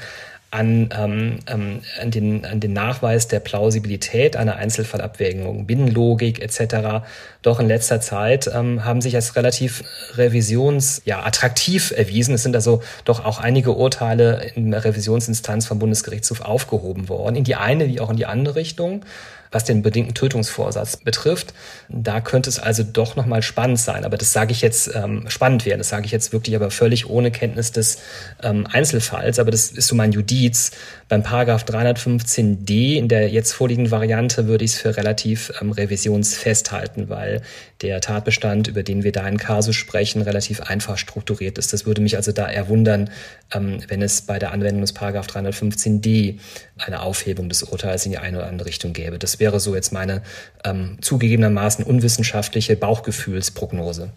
an, 0.50 0.90
ähm, 0.94 1.38
ähm, 1.46 1.80
an, 2.00 2.10
den, 2.10 2.44
an 2.44 2.60
den 2.60 2.74
Nachweis 2.74 3.26
der 3.26 3.40
Plausibilität 3.40 4.36
einer 4.36 4.56
Einzelfallabwägung, 4.56 5.64
Binnenlogik 5.64 6.42
etc. 6.42 7.06
doch 7.40 7.58
in 7.58 7.68
letzter 7.68 8.02
Zeit 8.02 8.50
ähm, 8.52 8.84
haben 8.84 9.00
sich 9.00 9.14
als 9.14 9.34
relativ 9.34 9.82
revisions 10.16 11.02
ja 11.06 11.24
attraktiv 11.24 11.94
erwiesen. 11.96 12.34
Es 12.34 12.42
sind 12.42 12.54
also 12.54 12.82
doch 13.04 13.24
auch 13.24 13.38
einige 13.38 13.72
Urteile 13.72 14.50
in 14.54 14.72
der 14.72 14.84
Revisionsinstanz 14.84 15.66
vom 15.66 15.78
Bundesgerichtshof 15.78 16.42
aufgehoben 16.42 17.08
worden, 17.08 17.36
in 17.36 17.44
die 17.44 17.54
eine 17.54 17.88
wie 17.88 18.00
auch 18.00 18.10
in 18.10 18.16
die 18.16 18.26
andere 18.26 18.56
Richtung. 18.56 19.04
Was 19.52 19.64
den 19.64 19.82
bedingten 19.82 20.14
Tötungsvorsatz 20.14 20.96
betrifft. 20.96 21.54
Da 21.88 22.20
könnte 22.20 22.50
es 22.50 22.58
also 22.58 22.82
doch 22.82 23.16
nochmal 23.16 23.42
spannend 23.42 23.78
sein. 23.78 24.04
Aber 24.04 24.16
das 24.16 24.32
sage 24.32 24.52
ich 24.52 24.62
jetzt 24.62 24.90
ähm, 24.94 25.24
spannend 25.28 25.64
werden. 25.66 25.78
Das 25.78 25.90
sage 25.90 26.06
ich 26.06 26.12
jetzt 26.12 26.32
wirklich 26.32 26.56
aber 26.56 26.70
völlig 26.70 27.08
ohne 27.08 27.30
Kenntnis 27.30 27.70
des 27.70 27.98
ähm, 28.42 28.66
Einzelfalls. 28.66 29.38
Aber 29.38 29.50
das 29.50 29.70
ist 29.70 29.88
so 29.88 29.94
mein 29.94 30.12
Judiz. 30.12 30.72
Beim 31.08 31.22
Paragraph 31.22 31.64
315d 31.64 32.96
in 32.96 33.08
der 33.08 33.28
jetzt 33.28 33.52
vorliegenden 33.52 33.90
Variante 33.90 34.46
würde 34.46 34.64
ich 34.64 34.72
es 34.72 34.78
für 34.78 34.96
relativ 34.96 35.52
ähm, 35.60 35.70
revisionsfest 35.70 36.72
halten, 36.72 37.10
weil 37.10 37.42
der 37.82 38.00
Tatbestand, 38.00 38.68
über 38.68 38.82
den 38.82 39.02
wir 39.02 39.12
da 39.12 39.28
in 39.28 39.36
Kasus 39.36 39.76
sprechen, 39.76 40.22
relativ 40.22 40.62
einfach 40.62 40.96
strukturiert 40.96 41.58
ist. 41.58 41.72
Das 41.72 41.84
würde 41.84 42.00
mich 42.00 42.16
also 42.16 42.32
da 42.32 42.50
eher 42.50 42.68
wundern, 42.68 43.10
ähm, 43.52 43.80
wenn 43.88 44.00
es 44.00 44.22
bei 44.22 44.38
der 44.38 44.52
Anwendung 44.52 44.80
des 44.80 44.92
Paragraph 44.92 45.26
315d 45.26 46.38
eine 46.78 47.02
Aufhebung 47.02 47.48
des 47.48 47.62
Urteils 47.62 48.06
in 48.06 48.12
die 48.12 48.18
eine 48.18 48.38
oder 48.38 48.46
andere 48.46 48.68
Richtung 48.68 48.92
gäbe. 48.92 49.18
Das 49.18 49.38
wäre 49.42 49.60
so 49.60 49.74
jetzt 49.74 49.92
meine 49.92 50.22
ähm, 50.64 50.96
zugegebenermaßen 51.02 51.84
unwissenschaftliche 51.84 52.76
Bauchgefühlsprognose. 52.76 54.12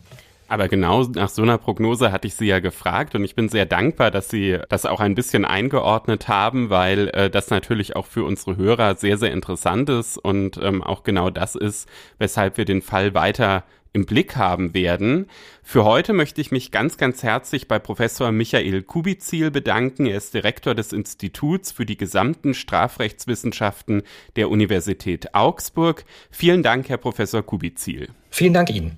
Aber 0.48 0.68
genau 0.68 1.04
nach 1.04 1.30
so 1.30 1.42
einer 1.42 1.58
Prognose 1.58 2.12
hatte 2.12 2.28
ich 2.28 2.36
Sie 2.36 2.46
ja 2.46 2.60
gefragt 2.60 3.16
und 3.16 3.24
ich 3.24 3.34
bin 3.34 3.50
sehr 3.50 3.66
dankbar, 3.66 4.12
dass 4.12 4.30
Sie 4.30 4.60
das 4.70 4.86
auch 4.86 5.00
ein 5.00 5.16
bisschen 5.16 5.44
eingeordnet 5.44 6.28
haben, 6.28 6.70
weil 6.70 7.10
äh, 7.10 7.30
das 7.32 7.50
natürlich 7.50 7.96
auch 7.96 8.06
für 8.06 8.24
unsere 8.24 8.56
Hörer 8.56 8.96
sehr, 8.96 9.18
sehr 9.18 9.32
interessant 9.32 9.90
ist 9.90 10.18
und 10.20 10.60
ähm, 10.62 10.84
auch 10.84 11.04
genau 11.04 11.32
das 11.32 11.56
ist, 11.56 11.90
weshalb 12.20 12.58
wir 12.58 12.66
den 12.66 12.84
Fall 12.84 13.16
weiter 13.16 13.64
im 13.94 14.06
Blick 14.06 14.36
haben 14.36 14.76
werden. 14.76 15.28
Für 15.68 15.84
heute 15.84 16.14
möchte 16.14 16.40
ich 16.42 16.52
mich 16.52 16.70
ganz, 16.70 16.96
ganz 16.96 17.24
herzlich 17.24 17.68
bei 17.68 17.80
Professor 17.80 18.32
Michael 18.32 18.84
Kubizil 18.84 19.50
bedanken. 19.50 20.06
Er 20.06 20.18
ist 20.18 20.32
Direktor 20.36 20.76
des 20.76 20.94
Instituts 20.94 21.72
für 21.72 21.88
die 21.88 21.98
gesamten 21.98 22.54
Strafrechtswissenschaften 22.54 24.04
der 24.36 24.52
Universität 24.52 25.34
Augsburg. 25.34 26.06
Vielen 26.30 26.62
Dank, 26.62 26.88
Herr 26.88 26.98
Professor 26.98 27.42
Kubizil. 27.42 28.10
Vielen 28.30 28.54
Dank 28.54 28.70
Ihnen. 28.70 28.96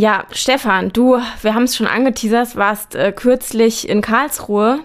Ja, 0.00 0.24
Stefan, 0.30 0.94
du, 0.94 1.18
wir 1.42 1.54
haben 1.54 1.64
es 1.64 1.76
schon 1.76 1.86
angeteasert, 1.86 2.56
warst 2.56 2.94
äh, 2.94 3.12
kürzlich 3.12 3.86
in 3.86 4.00
Karlsruhe 4.00 4.78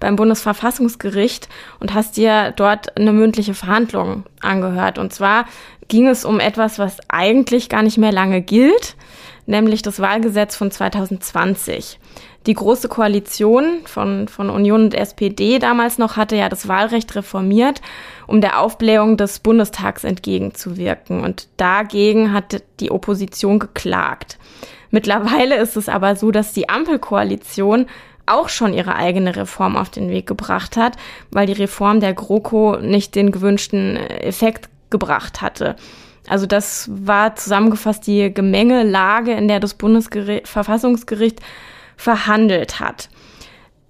beim 0.00 0.16
Bundesverfassungsgericht 0.16 1.50
und 1.78 1.92
hast 1.92 2.16
dir 2.16 2.54
dort 2.56 2.96
eine 2.96 3.12
mündliche 3.12 3.52
Verhandlung 3.52 4.24
angehört. 4.40 4.96
Und 4.96 5.12
zwar 5.12 5.44
ging 5.88 6.08
es 6.08 6.24
um 6.24 6.40
etwas, 6.40 6.78
was 6.78 6.96
eigentlich 7.10 7.68
gar 7.68 7.82
nicht 7.82 7.98
mehr 7.98 8.12
lange 8.12 8.40
gilt, 8.40 8.96
nämlich 9.44 9.82
das 9.82 10.00
Wahlgesetz 10.00 10.56
von 10.56 10.70
2020. 10.70 11.98
Die 12.46 12.54
Große 12.54 12.88
Koalition 12.88 13.82
von, 13.84 14.26
von 14.26 14.48
Union 14.48 14.84
und 14.84 14.94
SPD 14.94 15.58
damals 15.58 15.98
noch 15.98 16.16
hatte 16.16 16.34
ja 16.34 16.48
das 16.48 16.66
Wahlrecht 16.66 17.14
reformiert, 17.14 17.82
um 18.26 18.40
der 18.40 18.58
Aufblähung 18.58 19.18
des 19.18 19.38
Bundestags 19.38 20.02
entgegenzuwirken. 20.02 21.22
Und 21.22 21.48
dagegen 21.58 22.32
hat 22.32 22.62
die 22.80 22.90
Opposition 22.90 23.58
geklagt. 23.58 24.38
Mittlerweile 24.92 25.56
ist 25.56 25.76
es 25.76 25.88
aber 25.88 26.14
so, 26.14 26.30
dass 26.30 26.52
die 26.52 26.68
Ampelkoalition 26.68 27.86
auch 28.26 28.48
schon 28.48 28.74
ihre 28.74 28.94
eigene 28.94 29.34
Reform 29.34 29.76
auf 29.76 29.90
den 29.90 30.10
Weg 30.10 30.26
gebracht 30.26 30.76
hat, 30.76 30.96
weil 31.30 31.46
die 31.46 31.54
Reform 31.54 31.98
der 31.98 32.12
GroKo 32.12 32.76
nicht 32.76 33.14
den 33.14 33.32
gewünschten 33.32 33.96
Effekt 33.96 34.68
gebracht 34.90 35.40
hatte. 35.40 35.76
Also 36.28 36.46
das 36.46 36.88
war 36.92 37.34
zusammengefasst 37.34 38.06
die 38.06 38.32
Gemengelage, 38.32 39.32
in 39.32 39.48
der 39.48 39.60
das 39.60 39.74
Bundesverfassungsgericht 39.74 41.40
verhandelt 41.96 42.78
hat. 42.78 43.08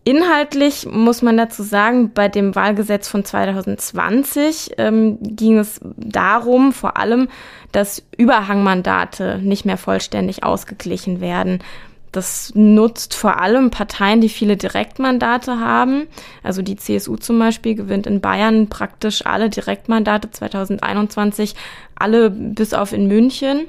Inhaltlich 0.05 0.87
muss 0.87 1.23
man 1.23 1.37
dazu 1.37 1.63
sagen, 1.63 2.13
bei 2.13 2.29
dem 2.29 2.57
Wahlgesetz 2.57 3.07
von 3.07 3.25
2020 3.25 4.73
ähm, 4.79 5.19
ging 5.21 5.59
es 5.59 5.81
darum, 5.97 6.73
vor 6.73 6.97
allem, 6.97 7.29
dass 7.71 8.03
Überhangmandate 8.17 9.39
nicht 9.41 9.65
mehr 9.65 9.79
vollständig 9.79 10.43
ausgeglichen 10.43 11.21
werden. 11.21 11.61
Das 12.11 12.53
nutzt 12.55 13.15
vor 13.15 13.41
allem 13.41 13.71
Parteien, 13.71 14.21
die 14.21 14.29
viele 14.29 14.57
Direktmandate 14.57 15.61
haben. 15.61 16.09
Also 16.43 16.63
die 16.63 16.77
CSU 16.77 17.17
zum 17.17 17.39
Beispiel 17.39 17.75
gewinnt 17.77 18.07
in 18.07 18.21
Bayern 18.21 18.69
praktisch 18.69 19.25
alle 19.25 19.49
Direktmandate 19.49 20.31
2021, 20.31 21.55
alle 21.95 22.29
bis 22.29 22.75
auf 22.75 22.93
in 22.93 23.07
München. 23.07 23.69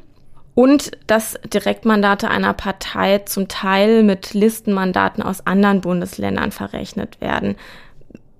Und 0.56 0.91
dass 1.08 1.39
Direktmandate 1.51 2.30
einer 2.30 2.54
Partei 2.54 3.20
zum 3.20 3.47
Teil 3.47 4.04
mit 4.04 4.34
Listenmandaten 4.34 5.24
aus 5.24 5.47
anderen 5.47 5.82
Bundesländern 5.82 6.51
verrechnet 6.51 7.20
werden. 7.22 7.56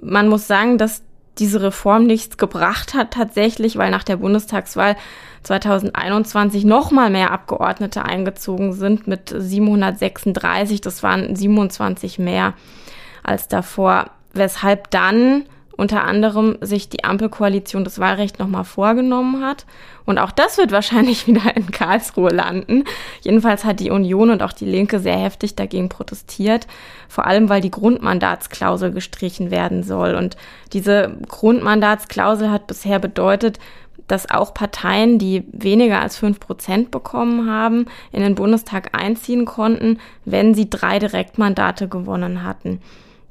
Man 0.01 0.28
muss 0.28 0.45
sagen, 0.45 0.78
dass 0.78 1.01
diese 1.39 1.61
Reform 1.64 2.05
nichts 2.05 2.38
gebracht 2.38 2.93
hat 2.93 3.11
tatsächlich, 3.11 3.78
weil 3.78 3.89
nach 3.89 4.03
der 4.03 4.18
Bundestagswahl 4.18 4.95
2021 5.41 6.64
noch 6.64 6.91
mal 6.91 7.09
mehr 7.09 7.32
Abgeordnete 7.32 8.05
eingezogen 8.05 8.74
sind 8.74 9.07
mit 9.07 9.34
736. 9.36 10.82
Das 10.82 11.01
waren 11.01 11.36
27 11.36 12.20
mehr 12.20 12.53
als 13.24 13.47
davor. 13.47 14.11
Weshalb 14.34 14.91
dann 14.91 15.45
unter 15.76 16.03
anderem 16.03 16.57
sich 16.61 16.89
die 16.89 17.03
Ampelkoalition 17.03 17.84
das 17.84 17.99
Wahlrecht 17.99 18.39
nochmal 18.39 18.63
vorgenommen 18.63 19.43
hat. 19.43 19.65
Und 20.05 20.19
auch 20.19 20.32
das 20.32 20.57
wird 20.57 20.71
wahrscheinlich 20.71 21.28
wieder 21.28 21.55
in 21.55 21.71
Karlsruhe 21.71 22.30
landen. 22.30 22.84
Jedenfalls 23.21 23.65
hat 23.65 23.80
die 23.80 23.89
Union 23.89 24.30
und 24.30 24.43
auch 24.43 24.53
die 24.53 24.65
Linke 24.65 24.99
sehr 24.99 25.17
heftig 25.17 25.55
dagegen 25.55 25.89
protestiert. 25.89 26.67
Vor 27.07 27.26
allem, 27.26 27.49
weil 27.49 27.61
die 27.61 27.71
Grundmandatsklausel 27.71 28.91
gestrichen 28.91 29.51
werden 29.51 29.84
soll. 29.84 30.15
Und 30.15 30.38
diese 30.74 31.17
Grundmandatsklausel 31.28 32.51
hat 32.51 32.67
bisher 32.67 32.99
bedeutet, 32.99 33.59
dass 34.07 34.30
auch 34.30 34.53
Parteien, 34.53 35.17
die 35.17 35.43
weniger 35.51 36.01
als 36.01 36.17
fünf 36.17 36.39
Prozent 36.39 36.91
bekommen 36.91 37.49
haben, 37.49 37.86
in 38.11 38.21
den 38.21 38.36
Bundestag 38.36 38.89
einziehen 38.97 39.45
konnten, 39.45 39.99
wenn 40.26 40.53
sie 40.53 40.69
drei 40.69 40.99
Direktmandate 40.99 41.88
gewonnen 41.88 42.43
hatten. 42.43 42.82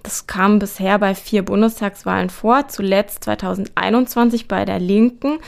Das 0.03 0.27
kam 0.27 0.59
bisher 0.59 0.99
bei 0.99 1.15
vier 1.15 1.43
Bundestagswahlen 1.43 2.31
vor, 2.31 2.69
zuletzt 2.69 3.25
2021 3.25 4.49
bei 4.49 4.65
der 4.65 4.81
Linken. 4.81 5.39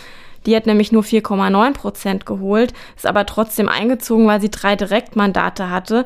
Die 0.47 0.55
hat 0.55 0.67
nämlich 0.67 0.93
nur 0.93 1.03
4,9 1.03 1.73
Prozent 1.73 2.27
geholt, 2.27 2.73
ist 2.97 3.07
aber 3.07 3.27
trotzdem 3.27 3.69
eingezogen, 3.69 4.27
weil 4.27 4.41
sie 4.41 4.51
drei 4.51 4.77
Direktmandate 4.77 5.71
hatte 5.71 6.05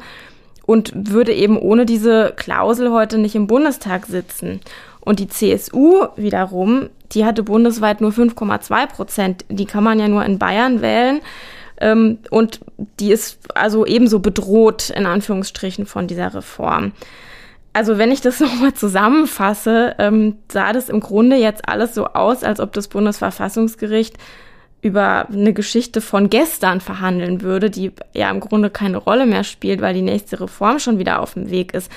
und 0.64 0.92
würde 0.94 1.34
eben 1.34 1.58
ohne 1.58 1.86
diese 1.86 2.32
Klausel 2.36 2.90
heute 2.90 3.18
nicht 3.18 3.34
im 3.34 3.46
Bundestag 3.46 4.06
sitzen. 4.06 4.60
Und 5.00 5.18
die 5.18 5.28
CSU 5.28 6.06
wiederum, 6.16 6.90
die 7.12 7.24
hatte 7.24 7.42
bundesweit 7.42 8.00
nur 8.00 8.10
5,2 8.10 8.86
Prozent. 8.86 9.44
Die 9.48 9.64
kann 9.64 9.82
man 9.82 9.98
ja 9.98 10.08
nur 10.08 10.24
in 10.24 10.38
Bayern 10.38 10.82
wählen. 10.82 11.20
Ähm, 11.80 12.18
und 12.30 12.60
die 13.00 13.12
ist 13.12 13.38
also 13.54 13.86
ebenso 13.86 14.18
bedroht, 14.18 14.90
in 14.90 15.06
Anführungsstrichen, 15.06 15.86
von 15.86 16.06
dieser 16.06 16.34
Reform. 16.34 16.92
Also 17.72 17.98
wenn 17.98 18.10
ich 18.10 18.20
das 18.20 18.40
nochmal 18.40 18.74
zusammenfasse, 18.74 19.94
ähm, 19.98 20.36
sah 20.50 20.72
das 20.72 20.88
im 20.88 21.00
Grunde 21.00 21.36
jetzt 21.36 21.68
alles 21.68 21.94
so 21.94 22.06
aus, 22.06 22.44
als 22.44 22.60
ob 22.60 22.72
das 22.72 22.88
Bundesverfassungsgericht 22.88 24.16
über 24.80 25.28
eine 25.28 25.52
Geschichte 25.52 26.00
von 26.00 26.30
gestern 26.30 26.80
verhandeln 26.80 27.42
würde, 27.42 27.68
die 27.68 27.92
ja 28.12 28.30
im 28.30 28.40
Grunde 28.40 28.70
keine 28.70 28.96
Rolle 28.96 29.26
mehr 29.26 29.44
spielt, 29.44 29.80
weil 29.80 29.94
die 29.94 30.02
nächste 30.02 30.40
Reform 30.40 30.78
schon 30.78 30.98
wieder 30.98 31.20
auf 31.20 31.34
dem 31.34 31.50
Weg 31.50 31.74
ist. 31.74 31.90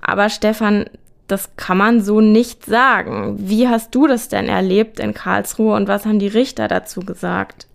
Aber 0.00 0.28
Stefan, 0.30 0.86
das 1.28 1.56
kann 1.56 1.76
man 1.76 2.00
so 2.00 2.20
nicht 2.20 2.64
sagen. 2.64 3.36
Wie 3.38 3.68
hast 3.68 3.94
du 3.94 4.06
das 4.06 4.28
denn 4.28 4.48
erlebt 4.48 4.98
in 4.98 5.14
Karlsruhe 5.14 5.74
und 5.76 5.86
was 5.86 6.06
haben 6.06 6.18
die 6.18 6.28
Richter 6.28 6.68
dazu 6.68 7.00
gesagt? 7.00 7.67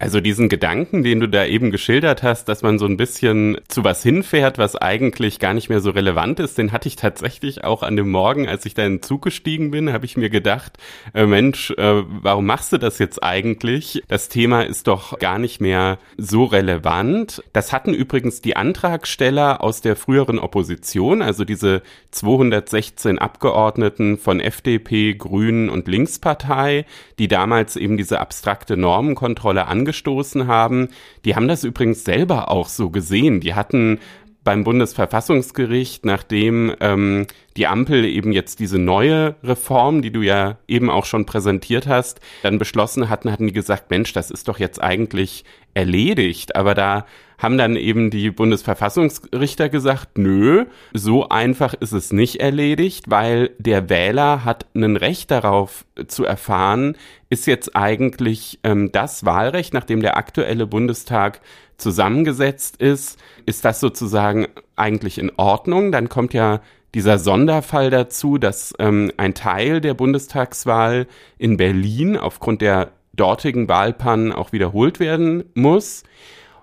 Also 0.00 0.22
diesen 0.22 0.48
Gedanken, 0.48 1.02
den 1.02 1.20
du 1.20 1.28
da 1.28 1.44
eben 1.44 1.70
geschildert 1.70 2.22
hast, 2.22 2.48
dass 2.48 2.62
man 2.62 2.78
so 2.78 2.86
ein 2.86 2.96
bisschen 2.96 3.58
zu 3.68 3.84
was 3.84 4.02
hinfährt, 4.02 4.56
was 4.56 4.74
eigentlich 4.74 5.38
gar 5.38 5.52
nicht 5.52 5.68
mehr 5.68 5.80
so 5.80 5.90
relevant 5.90 6.40
ist, 6.40 6.56
den 6.56 6.72
hatte 6.72 6.88
ich 6.88 6.96
tatsächlich 6.96 7.64
auch 7.64 7.82
an 7.82 7.96
dem 7.96 8.10
Morgen, 8.10 8.48
als 8.48 8.64
ich 8.64 8.72
da 8.72 8.86
in 8.86 8.94
den 8.94 9.02
Zug 9.02 9.20
gestiegen 9.20 9.72
bin, 9.72 9.92
habe 9.92 10.06
ich 10.06 10.16
mir 10.16 10.30
gedacht, 10.30 10.78
äh, 11.12 11.26
Mensch, 11.26 11.72
äh, 11.72 12.02
warum 12.06 12.46
machst 12.46 12.72
du 12.72 12.78
das 12.78 12.98
jetzt 12.98 13.22
eigentlich? 13.22 14.02
Das 14.08 14.30
Thema 14.30 14.62
ist 14.62 14.86
doch 14.86 15.18
gar 15.18 15.38
nicht 15.38 15.60
mehr 15.60 15.98
so 16.16 16.44
relevant. 16.44 17.44
Das 17.52 17.74
hatten 17.74 17.92
übrigens 17.92 18.40
die 18.40 18.56
Antragsteller 18.56 19.62
aus 19.62 19.82
der 19.82 19.96
früheren 19.96 20.38
Opposition, 20.38 21.20
also 21.20 21.44
diese 21.44 21.82
216 22.12 23.18
Abgeordneten 23.18 24.16
von 24.16 24.40
FDP, 24.40 25.12
Grünen 25.12 25.68
und 25.68 25.88
Linkspartei, 25.88 26.86
die 27.18 27.28
damals 27.28 27.76
eben 27.76 27.98
diese 27.98 28.18
abstrakte 28.18 28.78
Normenkontrolle 28.78 29.66
angesprochen 29.66 29.89
angestoßen 29.90 30.46
haben. 30.46 30.88
Die 31.24 31.34
haben 31.34 31.48
das 31.48 31.64
übrigens 31.64 32.04
selber 32.04 32.50
auch 32.50 32.68
so 32.68 32.90
gesehen. 32.90 33.40
Die 33.40 33.54
hatten 33.54 33.98
beim 34.42 34.64
Bundesverfassungsgericht, 34.64 36.06
nachdem 36.06 36.74
ähm, 36.80 37.26
die 37.56 37.66
Ampel 37.66 38.06
eben 38.06 38.32
jetzt 38.32 38.58
diese 38.58 38.78
neue 38.78 39.34
Reform, 39.42 40.00
die 40.00 40.12
du 40.12 40.22
ja 40.22 40.56
eben 40.66 40.88
auch 40.88 41.04
schon 41.04 41.26
präsentiert 41.26 41.86
hast, 41.86 42.20
dann 42.42 42.58
beschlossen 42.58 43.10
hatten, 43.10 43.30
hatten 43.30 43.48
die 43.48 43.52
gesagt, 43.52 43.90
Mensch, 43.90 44.14
das 44.14 44.30
ist 44.30 44.48
doch 44.48 44.58
jetzt 44.58 44.80
eigentlich 44.80 45.44
erledigt. 45.74 46.56
Aber 46.56 46.74
da 46.74 47.04
haben 47.40 47.58
dann 47.58 47.74
eben 47.74 48.10
die 48.10 48.30
Bundesverfassungsrichter 48.30 49.68
gesagt, 49.70 50.18
nö, 50.18 50.66
so 50.92 51.28
einfach 51.30 51.74
ist 51.74 51.92
es 51.92 52.12
nicht 52.12 52.36
erledigt, 52.36 53.06
weil 53.08 53.50
der 53.58 53.88
Wähler 53.88 54.44
hat 54.44 54.66
ein 54.74 54.96
Recht 54.96 55.30
darauf 55.30 55.86
zu 56.06 56.24
erfahren, 56.24 56.96
ist 57.30 57.46
jetzt 57.46 57.74
eigentlich 57.74 58.60
ähm, 58.62 58.92
das 58.92 59.24
Wahlrecht, 59.24 59.72
nachdem 59.72 60.02
der 60.02 60.18
aktuelle 60.18 60.66
Bundestag 60.66 61.40
zusammengesetzt 61.78 62.76
ist, 62.76 63.18
ist 63.46 63.64
das 63.64 63.80
sozusagen 63.80 64.46
eigentlich 64.76 65.18
in 65.18 65.32
Ordnung. 65.36 65.92
Dann 65.92 66.10
kommt 66.10 66.34
ja 66.34 66.60
dieser 66.94 67.18
Sonderfall 67.18 67.88
dazu, 67.88 68.36
dass 68.36 68.74
ähm, 68.78 69.12
ein 69.16 69.34
Teil 69.34 69.80
der 69.80 69.94
Bundestagswahl 69.94 71.06
in 71.38 71.56
Berlin 71.56 72.18
aufgrund 72.18 72.60
der 72.60 72.92
dortigen 73.14 73.68
Wahlpannen 73.68 74.32
auch 74.32 74.52
wiederholt 74.52 75.00
werden 75.00 75.44
muss. 75.54 76.04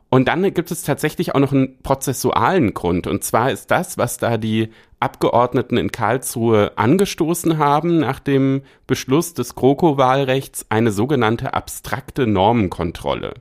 Und 0.10 0.30
dann 0.30 0.54
gibt 0.54 0.72
es 0.72 0.84
tatsächlich 0.84 1.36
auch 1.36 1.40
noch 1.40 1.52
einen 1.52 1.82
prozessualen 1.84 2.74
Grund. 2.74 3.08
Und 3.08 3.24
zwar 3.24 3.52
ist 3.52 3.72
das, 3.72 3.98
was 3.98 4.18
da 4.18 4.38
die 4.38 4.70
Abgeordneten 5.00 5.78
in 5.78 5.92
Karlsruhe 5.92 6.72
angestoßen 6.78 7.58
haben 7.58 8.00
nach 8.00 8.20
dem 8.20 8.62
Beschluss 8.88 9.34
des 9.34 9.56
GroKo-Wahlrechts, 9.56 10.68
eine 10.70 10.92
sogenannte 10.92 11.54
abstrakte 11.54 12.26
Normenkontrolle. 12.26 13.34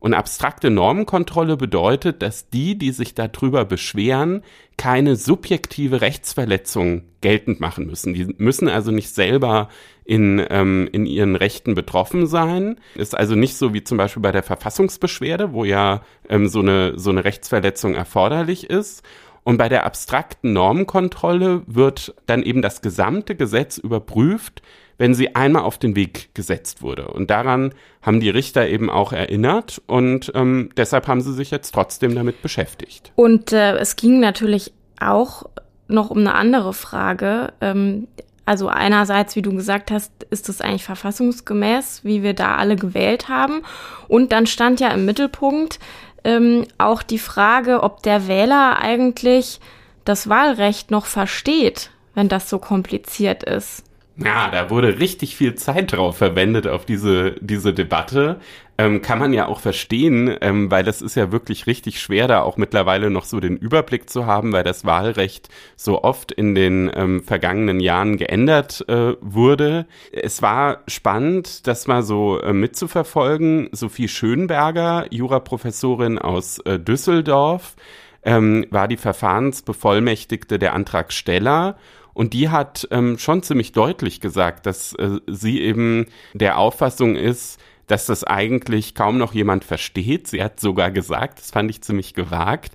Und 0.00 0.14
abstrakte 0.14 0.68
Normenkontrolle 0.68 1.56
bedeutet, 1.56 2.22
dass 2.22 2.50
die, 2.50 2.76
die 2.76 2.90
sich 2.90 3.14
darüber 3.14 3.64
beschweren, 3.64 4.42
keine 4.76 5.16
subjektive 5.16 6.00
Rechtsverletzung 6.00 7.04
geltend 7.20 7.60
machen 7.60 7.86
müssen. 7.86 8.12
Die 8.12 8.34
müssen 8.36 8.68
also 8.68 8.90
nicht 8.90 9.14
selber 9.14 9.68
in, 10.04 10.44
ähm, 10.50 10.88
in 10.92 11.06
ihren 11.06 11.36
Rechten 11.36 11.74
betroffen 11.74 12.26
sein. 12.26 12.76
Ist 12.94 13.16
also 13.16 13.34
nicht 13.34 13.56
so 13.56 13.72
wie 13.74 13.84
zum 13.84 13.98
Beispiel 13.98 14.22
bei 14.22 14.32
der 14.32 14.42
Verfassungsbeschwerde, 14.42 15.52
wo 15.52 15.64
ja 15.64 16.02
ähm, 16.28 16.48
so, 16.48 16.60
eine, 16.60 16.98
so 16.98 17.10
eine 17.10 17.24
Rechtsverletzung 17.24 17.94
erforderlich 17.94 18.68
ist. 18.68 19.02
Und 19.44 19.56
bei 19.56 19.68
der 19.68 19.84
abstrakten 19.84 20.52
Normenkontrolle 20.52 21.62
wird 21.66 22.14
dann 22.26 22.42
eben 22.42 22.62
das 22.62 22.80
gesamte 22.80 23.34
Gesetz 23.34 23.76
überprüft, 23.76 24.62
wenn 24.98 25.14
sie 25.14 25.34
einmal 25.34 25.62
auf 25.62 25.78
den 25.78 25.96
Weg 25.96 26.32
gesetzt 26.34 26.82
wurde. 26.82 27.08
Und 27.08 27.30
daran 27.30 27.74
haben 28.02 28.20
die 28.20 28.30
Richter 28.30 28.68
eben 28.68 28.88
auch 28.88 29.12
erinnert 29.12 29.82
und 29.86 30.30
ähm, 30.34 30.70
deshalb 30.76 31.08
haben 31.08 31.20
sie 31.20 31.32
sich 31.32 31.50
jetzt 31.50 31.72
trotzdem 31.72 32.14
damit 32.14 32.40
beschäftigt. 32.40 33.12
Und 33.16 33.52
äh, 33.52 33.76
es 33.78 33.96
ging 33.96 34.20
natürlich 34.20 34.72
auch 35.00 35.44
noch 35.88 36.10
um 36.10 36.18
eine 36.18 36.34
andere 36.34 36.72
Frage. 36.72 37.52
Ähm, 37.60 38.06
also 38.44 38.68
einerseits, 38.68 39.36
wie 39.36 39.42
du 39.42 39.54
gesagt 39.54 39.90
hast, 39.90 40.10
ist 40.30 40.48
es 40.48 40.60
eigentlich 40.60 40.84
verfassungsgemäß, 40.84 42.00
wie 42.04 42.22
wir 42.22 42.34
da 42.34 42.56
alle 42.56 42.76
gewählt 42.76 43.28
haben. 43.28 43.62
Und 44.08 44.32
dann 44.32 44.46
stand 44.46 44.80
ja 44.80 44.88
im 44.88 45.04
Mittelpunkt 45.04 45.78
ähm, 46.24 46.66
auch 46.78 47.02
die 47.02 47.18
Frage, 47.18 47.82
ob 47.82 48.02
der 48.02 48.26
Wähler 48.26 48.78
eigentlich 48.80 49.60
das 50.04 50.28
Wahlrecht 50.28 50.90
noch 50.90 51.06
versteht, 51.06 51.90
wenn 52.14 52.28
das 52.28 52.50
so 52.50 52.58
kompliziert 52.58 53.44
ist. 53.44 53.84
Ja, 54.16 54.50
da 54.50 54.68
wurde 54.68 54.98
richtig 54.98 55.36
viel 55.36 55.54
Zeit 55.54 55.92
drauf 55.92 56.18
verwendet 56.18 56.66
auf 56.66 56.84
diese, 56.84 57.32
diese 57.40 57.72
Debatte. 57.72 58.40
Ähm, 58.76 59.00
kann 59.00 59.18
man 59.18 59.32
ja 59.32 59.46
auch 59.46 59.60
verstehen, 59.60 60.36
ähm, 60.42 60.70
weil 60.70 60.84
das 60.84 61.00
ist 61.00 61.14
ja 61.14 61.32
wirklich 61.32 61.66
richtig 61.66 62.00
schwer, 62.00 62.28
da 62.28 62.42
auch 62.42 62.58
mittlerweile 62.58 63.10
noch 63.10 63.24
so 63.24 63.40
den 63.40 63.56
Überblick 63.56 64.10
zu 64.10 64.26
haben, 64.26 64.52
weil 64.52 64.64
das 64.64 64.84
Wahlrecht 64.84 65.48
so 65.76 66.02
oft 66.02 66.30
in 66.30 66.54
den 66.54 66.90
ähm, 66.94 67.22
vergangenen 67.22 67.80
Jahren 67.80 68.18
geändert 68.18 68.84
äh, 68.88 69.14
wurde. 69.20 69.86
Es 70.12 70.42
war 70.42 70.80
spannend, 70.88 71.66
das 71.66 71.86
mal 71.86 72.02
so 72.02 72.38
äh, 72.40 72.52
mitzuverfolgen. 72.52 73.70
Sophie 73.72 74.08
Schönberger, 74.08 75.06
Juraprofessorin 75.10 76.18
aus 76.18 76.58
äh, 76.60 76.78
Düsseldorf, 76.78 77.76
ähm, 78.24 78.66
war 78.70 78.88
die 78.88 78.98
Verfahrensbevollmächtigte 78.98 80.58
der 80.58 80.74
Antragsteller 80.74 81.76
und 82.14 82.32
die 82.34 82.48
hat 82.48 82.86
ähm, 82.90 83.18
schon 83.18 83.42
ziemlich 83.42 83.72
deutlich 83.72 84.20
gesagt, 84.20 84.66
dass 84.66 84.94
äh, 84.94 85.18
sie 85.26 85.60
eben 85.60 86.06
der 86.34 86.58
Auffassung 86.58 87.16
ist, 87.16 87.60
dass 87.86 88.06
das 88.06 88.24
eigentlich 88.24 88.94
kaum 88.94 89.18
noch 89.18 89.34
jemand 89.34 89.64
versteht. 89.64 90.28
Sie 90.28 90.42
hat 90.42 90.60
sogar 90.60 90.90
gesagt, 90.90 91.38
das 91.38 91.50
fand 91.50 91.70
ich 91.70 91.82
ziemlich 91.82 92.14
gewagt, 92.14 92.72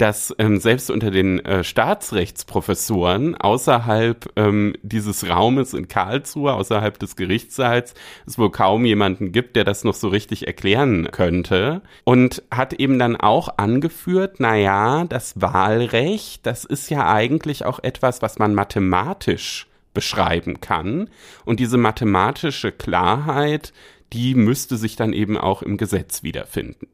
dass 0.00 0.34
ähm, 0.38 0.58
selbst 0.58 0.90
unter 0.90 1.10
den 1.10 1.44
äh, 1.44 1.62
Staatsrechtsprofessoren 1.62 3.34
außerhalb 3.34 4.32
ähm, 4.36 4.74
dieses 4.82 5.28
Raumes 5.28 5.74
in 5.74 5.88
Karlsruhe, 5.88 6.54
außerhalb 6.54 6.98
des 6.98 7.16
Gerichtssaals, 7.16 7.92
es 8.26 8.38
wohl 8.38 8.50
kaum 8.50 8.86
jemanden 8.86 9.30
gibt, 9.30 9.56
der 9.56 9.64
das 9.64 9.84
noch 9.84 9.94
so 9.94 10.08
richtig 10.08 10.46
erklären 10.46 11.08
könnte. 11.10 11.82
Und 12.04 12.42
hat 12.50 12.72
eben 12.72 12.98
dann 12.98 13.16
auch 13.16 13.58
angeführt, 13.58 14.36
na 14.38 14.56
ja, 14.56 15.04
das 15.04 15.38
Wahlrecht, 15.38 16.46
das 16.46 16.64
ist 16.64 16.88
ja 16.88 17.12
eigentlich 17.12 17.66
auch 17.66 17.80
etwas, 17.82 18.22
was 18.22 18.38
man 18.38 18.54
mathematisch 18.54 19.66
beschreiben 19.92 20.62
kann. 20.62 21.10
Und 21.44 21.60
diese 21.60 21.76
mathematische 21.76 22.72
Klarheit, 22.72 23.74
die 24.14 24.34
müsste 24.34 24.78
sich 24.78 24.96
dann 24.96 25.12
eben 25.12 25.36
auch 25.36 25.60
im 25.60 25.76
Gesetz 25.76 26.22
wiederfinden. 26.22 26.88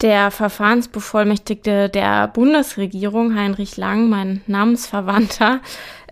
Der 0.00 0.30
Verfahrensbevollmächtigte 0.30 1.88
der 1.88 2.28
Bundesregierung, 2.28 3.34
Heinrich 3.34 3.76
Lang, 3.76 4.08
mein 4.08 4.42
Namensverwandter, 4.46 5.58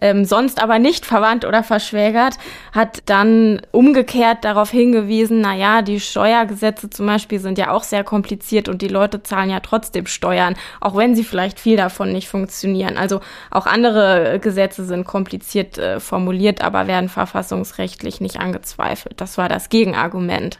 ähm, 0.00 0.24
sonst 0.24 0.60
aber 0.60 0.80
nicht 0.80 1.06
verwandt 1.06 1.44
oder 1.44 1.62
verschwägert, 1.62 2.36
hat 2.72 3.04
dann 3.06 3.62
umgekehrt 3.70 4.44
darauf 4.44 4.70
hingewiesen, 4.70 5.40
na 5.40 5.54
ja, 5.54 5.82
die 5.82 6.00
Steuergesetze 6.00 6.90
zum 6.90 7.06
Beispiel 7.06 7.38
sind 7.38 7.58
ja 7.58 7.70
auch 7.70 7.84
sehr 7.84 8.02
kompliziert 8.02 8.68
und 8.68 8.82
die 8.82 8.88
Leute 8.88 9.22
zahlen 9.22 9.50
ja 9.50 9.60
trotzdem 9.60 10.06
Steuern, 10.06 10.56
auch 10.80 10.96
wenn 10.96 11.14
sie 11.14 11.22
vielleicht 11.24 11.60
viel 11.60 11.76
davon 11.76 12.12
nicht 12.12 12.28
funktionieren. 12.28 12.96
Also 12.96 13.20
auch 13.52 13.66
andere 13.66 14.40
Gesetze 14.40 14.84
sind 14.84 15.04
kompliziert 15.04 15.78
äh, 15.78 16.00
formuliert, 16.00 16.60
aber 16.60 16.88
werden 16.88 17.08
verfassungsrechtlich 17.08 18.20
nicht 18.20 18.40
angezweifelt. 18.40 19.20
Das 19.20 19.38
war 19.38 19.48
das 19.48 19.68
Gegenargument. 19.68 20.58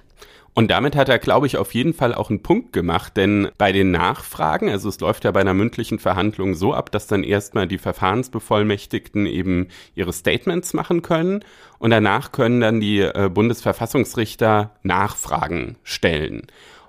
Und 0.56 0.70
damit 0.70 0.96
hat 0.96 1.10
er, 1.10 1.18
glaube 1.18 1.46
ich, 1.46 1.58
auf 1.58 1.74
jeden 1.74 1.92
Fall 1.92 2.14
auch 2.14 2.30
einen 2.30 2.42
Punkt 2.42 2.72
gemacht, 2.72 3.18
denn 3.18 3.48
bei 3.58 3.72
den 3.72 3.90
Nachfragen, 3.90 4.70
also 4.70 4.88
es 4.88 4.98
läuft 5.00 5.24
ja 5.24 5.30
bei 5.30 5.42
einer 5.42 5.52
mündlichen 5.52 5.98
Verhandlung 5.98 6.54
so 6.54 6.72
ab, 6.72 6.90
dass 6.90 7.06
dann 7.06 7.24
erstmal 7.24 7.68
die 7.68 7.76
Verfahrensbevollmächtigten 7.76 9.26
eben 9.26 9.68
ihre 9.94 10.14
Statements 10.14 10.72
machen 10.72 11.02
können 11.02 11.44
und 11.78 11.90
danach 11.90 12.32
können 12.32 12.62
dann 12.62 12.80
die 12.80 13.00
äh, 13.00 13.28
Bundesverfassungsrichter 13.30 14.70
Nachfragen 14.82 15.76
stellen. 15.82 16.46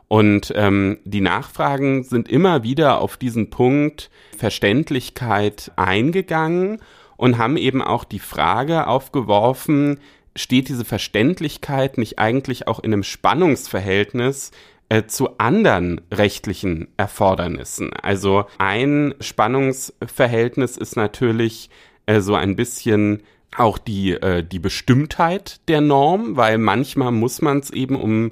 Und 0.08 0.54
ähm, 0.56 1.00
die 1.04 1.20
Nachfragen 1.20 2.06
sind 2.06 2.30
immer 2.30 2.64
wieder 2.64 3.02
auf 3.02 3.18
diesen 3.18 3.50
Punkt 3.50 4.10
Verständlichkeit 4.38 5.74
eingegangen 5.76 6.80
und 7.18 7.38
haben 7.38 7.58
eben 7.58 7.82
auch 7.82 8.06
die 8.06 8.20
Frage 8.20 8.88
aufgeworfen, 8.88 10.00
steht 10.38 10.70
diese 10.70 10.86
Verständlichkeit 10.86 11.98
nicht 11.98 12.20
eigentlich 12.20 12.68
auch 12.68 12.80
in 12.80 12.94
einem 12.94 13.04
Spannungsverhältnis 13.04 14.52
äh, 14.90 15.04
zu 15.06 15.38
anderen 15.38 16.02
rechtlichen 16.14 16.88
Erfordernissen? 16.96 17.92
Also 17.94 18.46
ein 18.58 19.16
Spannungsverhältnis 19.20 20.78
ist 20.78 20.96
natürlich 20.96 21.70
äh, 22.06 22.22
so 22.22 22.36
ein 22.36 22.56
bisschen 22.56 23.24
auch 23.56 23.78
die, 23.78 24.12
äh, 24.12 24.44
die 24.44 24.60
Bestimmtheit 24.60 25.60
der 25.68 25.82
Norm, 25.82 26.38
weil 26.38 26.58
manchmal 26.58 27.12
muss 27.12 27.42
man 27.42 27.60
es 27.60 27.72
eben, 27.72 27.96
um 27.96 28.32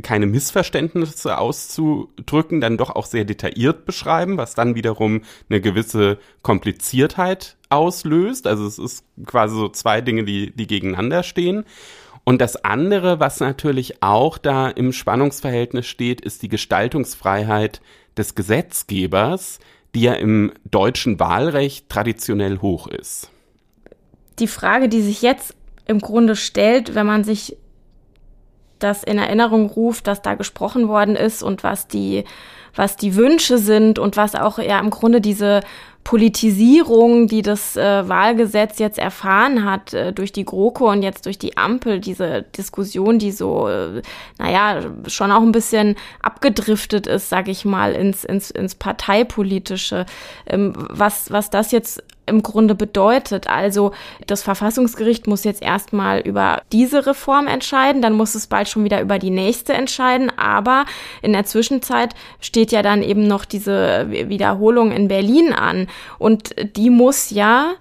keine 0.00 0.26
Missverständnisse 0.26 1.36
auszudrücken, 1.36 2.60
dann 2.60 2.78
doch 2.78 2.90
auch 2.90 3.04
sehr 3.04 3.24
detailliert 3.24 3.84
beschreiben, 3.84 4.38
was 4.38 4.54
dann 4.54 4.74
wiederum 4.74 5.22
eine 5.50 5.60
gewisse 5.60 6.18
Kompliziertheit 6.42 7.56
auslöst. 7.68 8.46
Also 8.46 8.66
es 8.66 8.78
ist 8.78 9.04
quasi 9.26 9.54
so 9.54 9.68
zwei 9.68 10.00
Dinge, 10.00 10.24
die, 10.24 10.50
die 10.52 10.66
gegeneinander 10.66 11.22
stehen. 11.22 11.64
Und 12.24 12.40
das 12.40 12.64
andere, 12.64 13.20
was 13.20 13.40
natürlich 13.40 14.02
auch 14.02 14.38
da 14.38 14.68
im 14.68 14.92
Spannungsverhältnis 14.92 15.86
steht, 15.86 16.20
ist 16.20 16.42
die 16.42 16.48
Gestaltungsfreiheit 16.48 17.82
des 18.16 18.34
Gesetzgebers, 18.34 19.58
die 19.94 20.02
ja 20.02 20.14
im 20.14 20.52
deutschen 20.70 21.18
Wahlrecht 21.18 21.88
traditionell 21.88 22.58
hoch 22.58 22.86
ist. 22.86 23.30
Die 24.38 24.46
Frage, 24.46 24.88
die 24.88 25.02
sich 25.02 25.20
jetzt 25.20 25.54
im 25.86 25.98
Grunde 25.98 26.36
stellt, 26.36 26.94
wenn 26.94 27.06
man 27.06 27.24
sich 27.24 27.56
das 28.82 29.04
in 29.04 29.18
Erinnerung 29.18 29.66
ruft, 29.66 30.06
dass 30.06 30.22
da 30.22 30.34
gesprochen 30.34 30.88
worden 30.88 31.16
ist 31.16 31.42
und 31.42 31.62
was 31.64 31.88
die, 31.88 32.24
was 32.74 32.96
die 32.96 33.16
Wünsche 33.16 33.58
sind 33.58 33.98
und 33.98 34.16
was 34.16 34.34
auch 34.34 34.58
ja 34.58 34.78
im 34.78 34.90
Grunde 34.90 35.20
diese 35.20 35.60
Politisierung, 36.04 37.28
die 37.28 37.42
das 37.42 37.76
äh, 37.76 38.08
Wahlgesetz 38.08 38.78
jetzt 38.78 38.98
erfahren 38.98 39.64
hat 39.64 39.94
äh, 39.94 40.12
durch 40.12 40.32
die 40.32 40.44
GroKo 40.44 40.90
und 40.90 41.02
jetzt 41.02 41.26
durch 41.26 41.38
die 41.38 41.56
Ampel, 41.56 42.00
diese 42.00 42.42
Diskussion, 42.42 43.18
die 43.20 43.30
so, 43.30 43.68
äh, 43.68 44.02
naja, 44.38 44.80
schon 45.06 45.30
auch 45.30 45.42
ein 45.42 45.52
bisschen 45.52 45.94
abgedriftet 46.20 47.06
ist, 47.06 47.28
sag 47.28 47.46
ich 47.46 47.64
mal, 47.64 47.92
ins, 47.92 48.24
ins, 48.24 48.50
ins 48.50 48.74
Parteipolitische, 48.74 50.06
ähm, 50.46 50.72
was, 50.76 51.30
was 51.30 51.50
das 51.50 51.70
jetzt 51.70 52.02
im 52.26 52.42
Grunde 52.42 52.74
bedeutet. 52.74 53.48
Also 53.48 53.92
das 54.26 54.42
Verfassungsgericht 54.42 55.26
muss 55.26 55.44
jetzt 55.44 55.62
erstmal 55.62 56.20
über 56.20 56.62
diese 56.72 57.06
Reform 57.06 57.46
entscheiden, 57.46 58.02
dann 58.02 58.14
muss 58.14 58.34
es 58.34 58.46
bald 58.46 58.68
schon 58.68 58.84
wieder 58.84 59.00
über 59.00 59.18
die 59.18 59.30
nächste 59.30 59.72
entscheiden, 59.72 60.30
aber 60.36 60.84
in 61.20 61.32
der 61.32 61.44
Zwischenzeit 61.44 62.14
steht 62.40 62.72
ja 62.72 62.82
dann 62.82 63.02
eben 63.02 63.26
noch 63.26 63.44
diese 63.44 64.06
Wiederholung 64.10 64.92
in 64.92 65.08
Berlin 65.08 65.52
an 65.52 65.88
und 66.18 66.54
die 66.76 66.90
muss 66.90 67.30
ja 67.30 67.72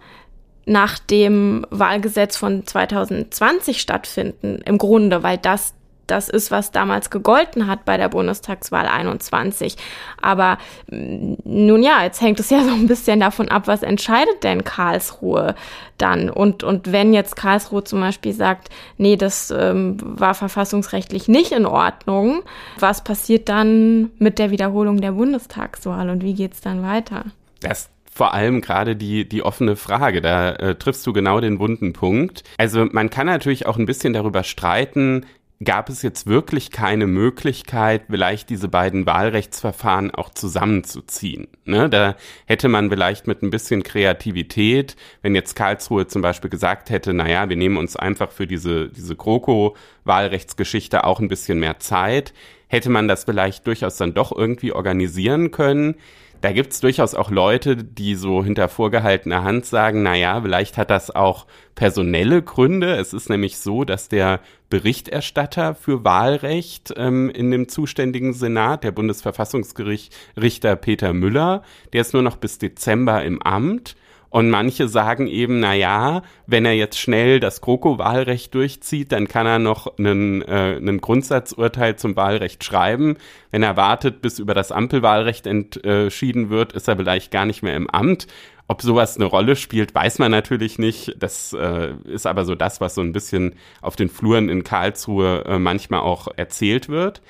nach 0.66 1.00
dem 1.00 1.66
Wahlgesetz 1.70 2.38
von 2.38 2.66
2020 2.66 3.82
stattfinden, 3.82 4.62
im 4.66 4.78
Grunde, 4.78 5.24
weil 5.24 5.38
das 5.38 5.74
das 6.12 6.30
ist, 6.30 6.52
was 6.52 6.72
damals 6.72 7.10
gegolten 7.10 7.68
hat 7.68 7.86
bei 7.86 7.98
der 7.98 8.10
Bundestagswahl 8.10 8.86
21. 8.86 9.78
Aber 10.22 10.58
mm, 10.92 11.36
nun 11.44 11.82
ja, 11.82 12.04
jetzt 12.04 12.22
hängt 12.22 12.40
es 12.40 12.50
ja 12.50 12.64
so 12.64 12.72
ein 12.72 12.88
bisschen 12.88 13.20
davon 13.20 13.50
ab, 13.50 13.68
was 13.68 13.82
entscheidet 13.82 14.44
denn 14.44 14.64
Karlsruhe 14.64 15.56
dann? 15.98 16.30
Und, 16.30 16.64
und 16.64 16.92
wenn 16.92 17.14
jetzt 17.14 17.36
Karlsruhe 17.36 17.84
zum 17.84 18.02
Beispiel 18.02 18.34
sagt, 18.34 18.70
nee, 18.98 19.16
das 19.16 19.52
ähm, 19.52 19.98
war 20.02 20.36
verfassungsrechtlich 20.36 21.28
nicht 21.28 21.54
in 21.54 21.66
Ordnung, 21.66 22.44
was 22.78 23.04
passiert 23.04 23.50
dann 23.50 24.12
mit 24.20 24.38
der 24.38 24.52
Wiederholung 24.52 25.00
der 25.00 25.14
Bundestagswahl 25.14 26.10
und 26.10 26.24
wie 26.24 26.34
geht 26.34 26.54
es 26.54 26.62
dann 26.62 26.84
weiter? 26.84 27.26
Das 27.62 27.90
vor 28.14 28.34
allem 28.34 28.60
gerade 28.60 28.96
die, 28.96 29.28
die 29.28 29.42
offene 29.42 29.78
Frage. 29.78 30.22
Da 30.22 30.52
äh, 30.52 30.76
triffst 30.76 31.08
du 31.08 31.14
genau 31.14 31.40
den 31.40 31.60
wunden 31.60 31.94
Punkt. 31.94 32.44
Also 32.58 32.86
man 32.92 33.10
kann 33.10 33.26
natürlich 33.26 33.66
auch 33.66 33.78
ein 33.78 33.86
bisschen 33.86 34.12
darüber 34.12 34.44
streiten, 34.44 35.26
gab 35.64 35.90
es 35.90 36.02
jetzt 36.02 36.26
wirklich 36.26 36.72
keine 36.72 37.08
Möglichkeit, 37.08 38.04
vielleicht 38.10 38.50
diese 38.50 38.68
beiden 38.68 39.06
Wahlrechtsverfahren 39.06 40.12
auch 40.12 40.30
zusammenzuziehen. 40.30 41.48
Ne? 41.66 41.90
Da 41.90 42.16
hätte 42.46 42.68
man 42.68 42.90
vielleicht 42.90 43.28
mit 43.28 43.44
ein 43.44 43.52
bisschen 43.52 43.84
Kreativität, 43.84 44.96
wenn 45.22 45.36
jetzt 45.36 45.56
Karlsruhe 45.56 46.08
zum 46.08 46.22
Beispiel 46.22 46.50
gesagt 46.50 46.90
hätte, 46.90 47.14
naja, 47.14 47.50
wir 47.50 47.58
nehmen 47.58 47.78
uns 47.78 47.96
einfach 47.96 48.32
für 48.32 48.48
diese, 48.48 48.90
diese 48.90 49.16
GroKo-Wahlrechtsgeschichte 49.16 51.04
auch 51.04 51.20
ein 51.20 51.28
bisschen 51.28 51.60
mehr 51.60 51.80
Zeit, 51.80 52.34
hätte 52.68 52.90
man 52.90 53.08
das 53.08 53.26
vielleicht 53.26 53.68
durchaus 53.68 53.98
dann 53.98 54.14
doch 54.14 54.32
irgendwie 54.36 54.72
organisieren 54.72 55.52
können 55.52 55.96
da 56.42 56.52
gibt's 56.52 56.80
durchaus 56.80 57.14
auch 57.14 57.30
Leute, 57.30 57.78
die 57.78 58.16
so 58.16 58.44
hinter 58.44 58.68
vorgehaltener 58.68 59.44
Hand 59.44 59.66
sagen, 59.66 60.02
na 60.02 60.16
ja, 60.16 60.42
vielleicht 60.42 60.78
hat 60.78 60.90
das 60.90 61.12
auch 61.12 61.46
personelle 61.76 62.42
Gründe. 62.42 62.96
Es 62.96 63.14
ist 63.14 63.30
nämlich 63.30 63.60
so, 63.60 63.84
dass 63.84 64.10
der 64.10 64.40
Berichterstatter 64.70 65.76
für 65.76 66.04
Wahlrecht 66.04 66.94
ähm, 66.98 67.30
in 67.30 67.52
dem 67.52 67.70
zuständigen 67.70 68.34
Senat, 68.34 68.84
der 68.84 68.92
Bundesverfassungsgerichter 68.92 70.76
Peter 70.78 71.14
Müller, 71.14 71.62
der 71.94 72.02
ist 72.02 72.14
nur 72.14 72.24
noch 72.24 72.38
bis 72.38 72.58
Dezember 72.58 73.24
im 73.24 73.42
Amt 73.42 73.96
und 74.32 74.50
manche 74.50 74.88
sagen 74.88 75.28
eben, 75.28 75.60
na 75.60 75.74
ja, 75.74 76.24
wenn 76.48 76.64
er 76.64 76.74
jetzt 76.74 76.98
schnell 76.98 77.42
das 77.42 77.60
GroKo-Wahlrecht 77.60 78.56
durchzieht, 78.56 79.12
dann 79.12 79.28
kann 79.28 79.46
er 79.46 79.60
noch 79.60 79.98
einen, 80.00 80.42
äh, 80.42 80.78
einen 80.78 81.02
Grundsatzurteil 81.02 81.98
zum 81.98 82.16
Wahlrecht 82.16 82.64
schreiben. 82.64 83.18
Wenn 83.52 83.62
er 83.62 83.76
wartet, 83.76 84.22
bis 84.22 84.40
über 84.40 84.54
das 84.54 84.72
Ampelwahlrecht 84.72 85.48
entschieden 85.48 86.50
wird, 86.50 86.72
ist 86.72 86.88
er 86.88 86.96
vielleicht 86.96 87.32
gar 87.32 87.46
nicht 87.46 87.62
mehr 87.62 87.76
im 87.76 87.90
Amt. 87.90 88.28
Ob 88.70 88.82
sowas 88.82 89.18
eine 89.18 89.26
Rolle 89.26 89.58
spielt, 89.58 89.94
weiß 89.94 90.20
man 90.20 90.32
natürlich 90.32 90.80
nicht. 90.80 91.18
Das 91.20 91.52
äh, 91.52 91.94
ist 92.06 92.26
aber 92.26 92.46
so 92.46 92.56
das, 92.56 92.80
was 92.80 92.96
so 92.96 93.02
ein 93.02 93.12
bisschen 93.12 93.56
auf 93.82 93.98
den 93.98 94.08
Fluren 94.08 94.48
in 94.48 94.64
Karlsruhe 94.64 95.44
äh, 95.46 95.60
manchmal 95.60 96.00
auch 96.00 96.30
erzählt 96.38 96.88
wird. 96.88 97.22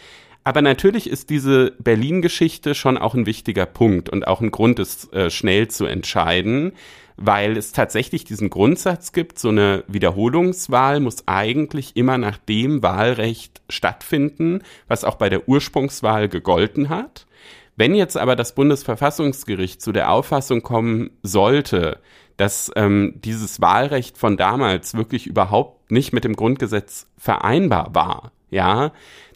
Aber 0.44 0.62
natürlich 0.62 1.08
ist 1.10 1.30
diese 1.30 1.74
Berlin-Geschichte 1.80 2.74
schon 2.74 2.98
auch 2.98 3.14
ein 3.14 3.26
wichtiger 3.28 3.68
Punkt 3.68 4.10
und 4.10 4.28
auch 4.28 4.42
ein 4.42 4.52
Grund, 4.52 4.80
es 4.80 5.12
äh, 5.14 5.30
schnell 5.30 5.68
zu 5.68 5.86
entscheiden, 5.86 6.74
weil 7.18 7.58
es 7.58 7.72
tatsächlich 7.72 8.24
diesen 8.24 8.50
Grundsatz 8.50 9.12
gibt, 9.12 9.38
so 9.38 9.50
eine 9.50 9.84
Wiederholungswahl 9.88 11.00
muss 11.00 11.28
eigentlich 11.28 11.96
immer 11.96 12.18
nach 12.18 12.38
dem 12.38 12.82
Wahlrecht 12.82 13.62
stattfinden, 13.70 14.64
was 14.88 15.04
auch 15.04 15.16
bei 15.16 15.30
der 15.30 15.48
Ursprungswahl 15.48 16.28
gegolten 16.28 16.90
hat. 16.90 17.28
Wenn 17.76 17.94
jetzt 17.94 18.18
aber 18.18 18.36
das 18.36 18.56
Bundesverfassungsgericht 18.56 19.82
zu 19.82 19.92
der 19.92 20.12
Auffassung 20.12 20.64
kommen 20.64 21.12
sollte, 21.22 22.00
dass 22.38 22.72
ähm, 22.76 23.20
dieses 23.24 23.62
Wahlrecht 23.62 24.18
von 24.18 24.36
damals 24.36 24.96
wirklich 24.96 25.28
überhaupt 25.28 25.92
nicht 25.92 26.14
mit 26.14 26.24
dem 26.24 26.36
Grundgesetz 26.36 27.08
vereinbar 27.18 27.94
war, 27.94 28.32
ja, 28.50 28.92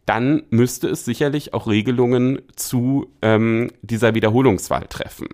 dann 0.05 0.43
müsste 0.49 0.87
es 0.87 1.05
sicherlich 1.05 1.53
auch 1.53 1.67
Regelungen 1.67 2.41
zu 2.55 3.07
ähm, 3.21 3.71
dieser 3.81 4.13
Wiederholungswahl 4.13 4.85
treffen. 4.87 5.27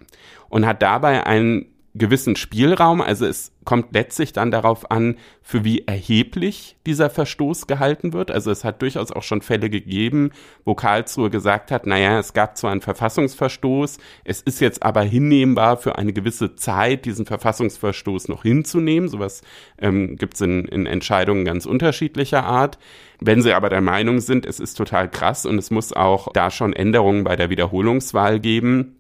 Und 0.50 0.66
hat 0.66 0.82
dabei 0.82 1.26
einen 1.26 1.66
gewissen 1.94 2.36
Spielraum. 2.36 3.02
Also 3.02 3.26
es 3.26 3.52
kommt 3.66 3.94
letztlich 3.94 4.32
dann 4.32 4.50
darauf 4.50 4.90
an, 4.92 5.18
für 5.42 5.64
wie 5.66 5.86
erheblich 5.86 6.78
dieser 6.86 7.10
Verstoß 7.10 7.68
gehalten 7.68 8.14
wird. 8.14 8.32
Also 8.32 8.50
es 8.50 8.64
hat 8.64 8.82
durchaus 8.82 9.12
auch 9.12 9.24
schon 9.24 9.42
Fälle 9.42 9.70
gegeben, 9.70 10.32
wo 10.64 10.74
Karlsruhe 10.74 11.30
gesagt 11.30 11.70
hat, 11.70 11.86
naja, 11.86 12.18
es 12.18 12.34
gab 12.34 12.58
zwar 12.58 12.72
einen 12.72 12.82
Verfassungsverstoß, 12.82 13.98
es 14.24 14.42
ist 14.42 14.62
jetzt 14.62 14.84
aber 14.84 15.02
hinnehmbar 15.02 15.78
für 15.78 15.98
eine 15.98 16.14
gewisse 16.14 16.56
Zeit, 16.56 17.06
diesen 17.06 17.26
Verfassungsverstoß 17.26 18.30
noch 18.30 18.44
hinzunehmen. 18.44 19.10
Sowas 19.10 19.42
ähm, 19.78 20.16
gibt 20.16 20.36
es 20.36 20.42
in, 20.42 20.66
in 20.66 20.86
Entscheidungen 20.86 21.44
ganz 21.46 21.66
unterschiedlicher 21.66 22.46
Art. 22.46 22.80
Wenn 23.20 23.42
sie 23.42 23.54
aber 23.54 23.70
der 23.70 23.82
Meinung 23.82 24.22
sind, 24.22 24.46
es 24.46 24.60
ist 24.60 24.76
total 24.76 25.10
krass 25.10 25.46
und 25.46 25.58
es 25.58 25.70
muss 25.70 25.94
auch 25.94 26.30
da 26.34 26.50
schon 26.50 26.74
Änderungen 26.74 27.24
bei 27.24 27.36
der 27.36 27.50
Wiederholungswahl 27.50 28.40
geben, 28.40 28.96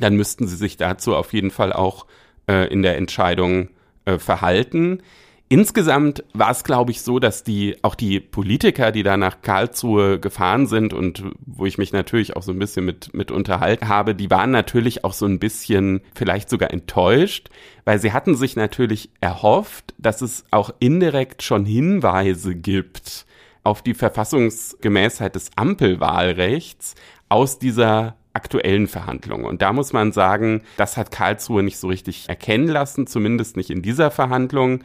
dann 0.00 0.16
müssten 0.16 0.46
sie 0.46 0.56
sich 0.56 0.76
dazu 0.76 1.14
auf 1.14 1.32
jeden 1.32 1.50
Fall 1.50 1.72
auch 1.72 2.06
äh, 2.48 2.66
in 2.72 2.82
der 2.82 2.96
Entscheidung 2.96 3.68
äh, 4.04 4.18
verhalten. 4.18 5.02
Insgesamt 5.50 6.24
war 6.34 6.50
es, 6.50 6.62
glaube 6.62 6.90
ich, 6.90 7.00
so, 7.00 7.18
dass 7.18 7.42
die 7.42 7.76
auch 7.80 7.94
die 7.94 8.20
Politiker, 8.20 8.92
die 8.92 9.02
da 9.02 9.16
nach 9.16 9.40
Karlsruhe 9.40 10.20
gefahren 10.20 10.66
sind 10.66 10.92
und 10.92 11.24
wo 11.46 11.64
ich 11.64 11.78
mich 11.78 11.90
natürlich 11.90 12.36
auch 12.36 12.42
so 12.42 12.52
ein 12.52 12.58
bisschen 12.58 12.84
mit 12.84 13.14
mit 13.14 13.30
unterhalten 13.30 13.88
habe, 13.88 14.14
die 14.14 14.30
waren 14.30 14.50
natürlich 14.50 15.04
auch 15.04 15.14
so 15.14 15.24
ein 15.24 15.38
bisschen 15.38 16.02
vielleicht 16.14 16.50
sogar 16.50 16.70
enttäuscht, 16.70 17.48
weil 17.86 17.98
sie 17.98 18.12
hatten 18.12 18.34
sich 18.34 18.56
natürlich 18.56 19.08
erhofft, 19.22 19.94
dass 19.96 20.20
es 20.20 20.44
auch 20.50 20.70
indirekt 20.80 21.42
schon 21.42 21.64
Hinweise 21.64 22.54
gibt 22.54 23.24
auf 23.64 23.80
die 23.80 23.94
Verfassungsgemäßheit 23.94 25.34
des 25.34 25.50
Ampelwahlrechts 25.56 26.94
aus 27.30 27.58
dieser 27.58 28.17
aktuellen 28.32 28.86
Verhandlungen. 28.86 29.44
Und 29.44 29.62
da 29.62 29.72
muss 29.72 29.92
man 29.92 30.12
sagen, 30.12 30.62
das 30.76 30.96
hat 30.96 31.10
Karlsruhe 31.10 31.62
nicht 31.62 31.78
so 31.78 31.88
richtig 31.88 32.28
erkennen 32.28 32.68
lassen, 32.68 33.06
zumindest 33.06 33.56
nicht 33.56 33.70
in 33.70 33.82
dieser 33.82 34.10
Verhandlung. 34.10 34.84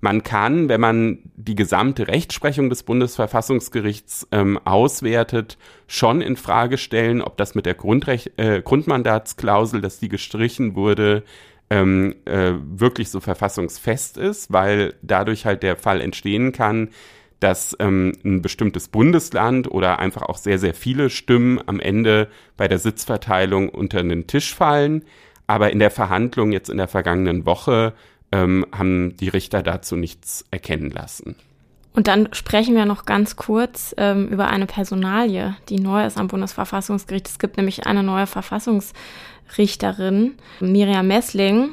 Man 0.00 0.24
kann, 0.24 0.68
wenn 0.68 0.80
man 0.80 1.18
die 1.36 1.54
gesamte 1.54 2.08
Rechtsprechung 2.08 2.68
des 2.68 2.82
Bundesverfassungsgerichts 2.82 4.26
ähm, 4.32 4.58
auswertet, 4.64 5.58
schon 5.86 6.20
in 6.20 6.36
Frage 6.36 6.76
stellen, 6.76 7.22
ob 7.22 7.36
das 7.36 7.54
mit 7.54 7.66
der 7.66 7.74
Grundrecht, 7.74 8.32
äh, 8.36 8.62
Grundmandatsklausel, 8.62 9.80
dass 9.80 10.00
die 10.00 10.08
gestrichen 10.08 10.74
wurde, 10.74 11.22
ähm, 11.70 12.16
äh, 12.24 12.52
wirklich 12.64 13.10
so 13.10 13.20
verfassungsfest 13.20 14.16
ist, 14.16 14.52
weil 14.52 14.94
dadurch 15.02 15.46
halt 15.46 15.62
der 15.62 15.76
Fall 15.76 16.00
entstehen 16.00 16.50
kann, 16.50 16.90
dass 17.42 17.76
ähm, 17.80 18.12
ein 18.24 18.40
bestimmtes 18.40 18.88
Bundesland 18.88 19.70
oder 19.70 19.98
einfach 19.98 20.22
auch 20.22 20.36
sehr, 20.36 20.58
sehr 20.58 20.74
viele 20.74 21.10
Stimmen 21.10 21.60
am 21.66 21.80
Ende 21.80 22.28
bei 22.56 22.68
der 22.68 22.78
Sitzverteilung 22.78 23.68
unter 23.68 24.02
den 24.02 24.28
Tisch 24.28 24.54
fallen. 24.54 25.04
Aber 25.48 25.72
in 25.72 25.80
der 25.80 25.90
Verhandlung 25.90 26.52
jetzt 26.52 26.70
in 26.70 26.76
der 26.76 26.88
vergangenen 26.88 27.44
Woche 27.44 27.94
ähm, 28.30 28.64
haben 28.72 29.16
die 29.16 29.28
Richter 29.28 29.62
dazu 29.62 29.96
nichts 29.96 30.44
erkennen 30.50 30.90
lassen. 30.90 31.34
Und 31.94 32.06
dann 32.06 32.28
sprechen 32.32 32.74
wir 32.74 32.86
noch 32.86 33.04
ganz 33.04 33.36
kurz 33.36 33.94
ähm, 33.98 34.28
über 34.28 34.48
eine 34.48 34.64
Personalie, 34.66 35.54
die 35.68 35.78
neu 35.78 36.06
ist 36.06 36.18
am 36.18 36.28
Bundesverfassungsgericht. 36.28 37.28
Es 37.28 37.38
gibt 37.38 37.58
nämlich 37.58 37.86
eine 37.86 38.02
neue 38.02 38.26
Verfassungsrichterin, 38.26 40.36
Miriam 40.60 41.06
Messling. 41.06 41.72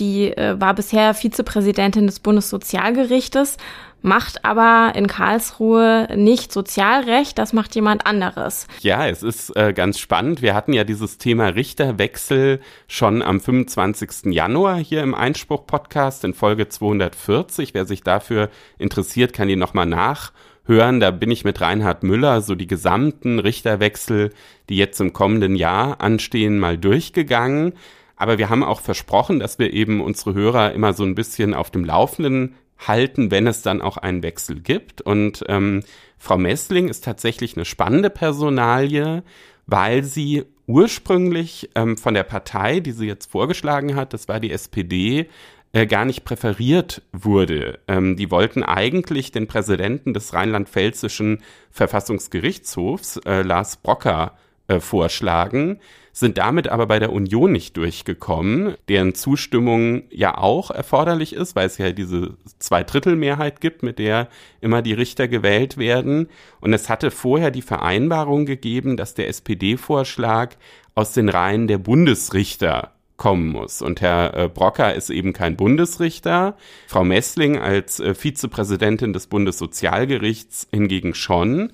Die 0.00 0.36
äh, 0.36 0.60
war 0.60 0.74
bisher 0.74 1.14
Vizepräsidentin 1.14 2.06
des 2.06 2.18
Bundessozialgerichtes 2.20 3.56
macht 4.02 4.44
aber 4.44 4.92
in 4.94 5.06
Karlsruhe 5.06 6.08
nicht 6.14 6.52
Sozialrecht, 6.52 7.38
das 7.38 7.52
macht 7.52 7.74
jemand 7.74 8.06
anderes. 8.06 8.68
Ja, 8.80 9.06
es 9.06 9.22
ist 9.22 9.56
äh, 9.56 9.72
ganz 9.72 9.98
spannend. 9.98 10.42
Wir 10.42 10.54
hatten 10.54 10.72
ja 10.72 10.84
dieses 10.84 11.18
Thema 11.18 11.48
Richterwechsel 11.48 12.60
schon 12.86 13.22
am 13.22 13.40
25. 13.40 14.32
Januar 14.32 14.76
hier 14.76 15.02
im 15.02 15.14
Einspruch-Podcast 15.14 16.24
in 16.24 16.34
Folge 16.34 16.68
240. 16.68 17.74
Wer 17.74 17.86
sich 17.86 18.02
dafür 18.02 18.48
interessiert, 18.78 19.32
kann 19.32 19.48
die 19.48 19.56
nochmal 19.56 19.86
nachhören. 19.86 21.00
Da 21.00 21.10
bin 21.10 21.30
ich 21.30 21.44
mit 21.44 21.60
Reinhard 21.60 22.02
Müller 22.02 22.42
so 22.42 22.54
die 22.54 22.68
gesamten 22.68 23.38
Richterwechsel, 23.38 24.30
die 24.68 24.76
jetzt 24.76 25.00
im 25.00 25.12
kommenden 25.12 25.56
Jahr 25.56 26.00
anstehen, 26.00 26.58
mal 26.58 26.78
durchgegangen. 26.78 27.72
Aber 28.16 28.38
wir 28.38 28.48
haben 28.48 28.64
auch 28.64 28.80
versprochen, 28.80 29.40
dass 29.40 29.58
wir 29.58 29.72
eben 29.72 30.00
unsere 30.00 30.32
Hörer 30.32 30.72
immer 30.72 30.94
so 30.94 31.04
ein 31.04 31.14
bisschen 31.14 31.54
auf 31.54 31.70
dem 31.70 31.84
Laufenden 31.84 32.54
halten, 32.78 33.30
wenn 33.30 33.46
es 33.46 33.62
dann 33.62 33.82
auch 33.82 33.96
einen 33.96 34.22
Wechsel 34.22 34.60
gibt. 34.60 35.00
Und 35.00 35.44
ähm, 35.48 35.82
Frau 36.18 36.38
Messling 36.38 36.88
ist 36.88 37.04
tatsächlich 37.04 37.56
eine 37.56 37.64
spannende 37.64 38.10
Personalie, 38.10 39.22
weil 39.66 40.04
sie 40.04 40.44
ursprünglich 40.66 41.70
ähm, 41.74 41.96
von 41.96 42.14
der 42.14 42.24
Partei, 42.24 42.80
die 42.80 42.92
sie 42.92 43.06
jetzt 43.06 43.30
vorgeschlagen 43.30 43.94
hat, 43.94 44.12
das 44.12 44.28
war 44.28 44.40
die 44.40 44.50
SPD, 44.50 45.28
äh, 45.72 45.86
gar 45.86 46.04
nicht 46.04 46.24
präferiert 46.24 47.02
wurde. 47.12 47.80
Ähm, 47.86 48.16
die 48.16 48.30
wollten 48.30 48.62
eigentlich 48.62 49.32
den 49.32 49.46
Präsidenten 49.46 50.14
des 50.14 50.32
rheinland-pfälzischen 50.32 51.42
Verfassungsgerichtshofs, 51.70 53.18
äh, 53.26 53.42
Lars 53.42 53.76
Brocker, 53.76 54.36
äh, 54.68 54.80
vorschlagen, 54.80 55.80
sind 56.12 56.38
damit 56.38 56.68
aber 56.68 56.86
bei 56.86 56.98
der 56.98 57.12
Union 57.12 57.52
nicht 57.52 57.76
durchgekommen, 57.76 58.74
deren 58.88 59.14
Zustimmung 59.14 60.04
ja 60.10 60.38
auch 60.38 60.70
erforderlich 60.70 61.34
ist, 61.34 61.54
weil 61.54 61.66
es 61.66 61.76
ja 61.76 61.92
diese 61.92 62.38
Zweidrittelmehrheit 62.58 63.60
gibt, 63.60 63.82
mit 63.82 63.98
der 63.98 64.28
immer 64.62 64.80
die 64.80 64.94
Richter 64.94 65.28
gewählt 65.28 65.76
werden. 65.76 66.28
Und 66.60 66.72
es 66.72 66.88
hatte 66.88 67.10
vorher 67.10 67.50
die 67.50 67.60
Vereinbarung 67.60 68.46
gegeben, 68.46 68.96
dass 68.96 69.12
der 69.12 69.28
SPD-Vorschlag 69.28 70.54
aus 70.94 71.12
den 71.12 71.28
Reihen 71.28 71.68
der 71.68 71.78
Bundesrichter 71.78 72.92
kommen 73.16 73.48
muss. 73.48 73.82
Und 73.82 74.00
Herr 74.00 74.34
äh, 74.34 74.48
Brocker 74.48 74.94
ist 74.94 75.10
eben 75.10 75.32
kein 75.32 75.56
Bundesrichter, 75.56 76.56
Frau 76.86 77.04
Messling 77.04 77.58
als 77.58 78.00
äh, 78.00 78.14
Vizepräsidentin 78.14 79.12
des 79.12 79.26
Bundessozialgerichts 79.26 80.68
hingegen 80.72 81.14
schon. 81.14 81.72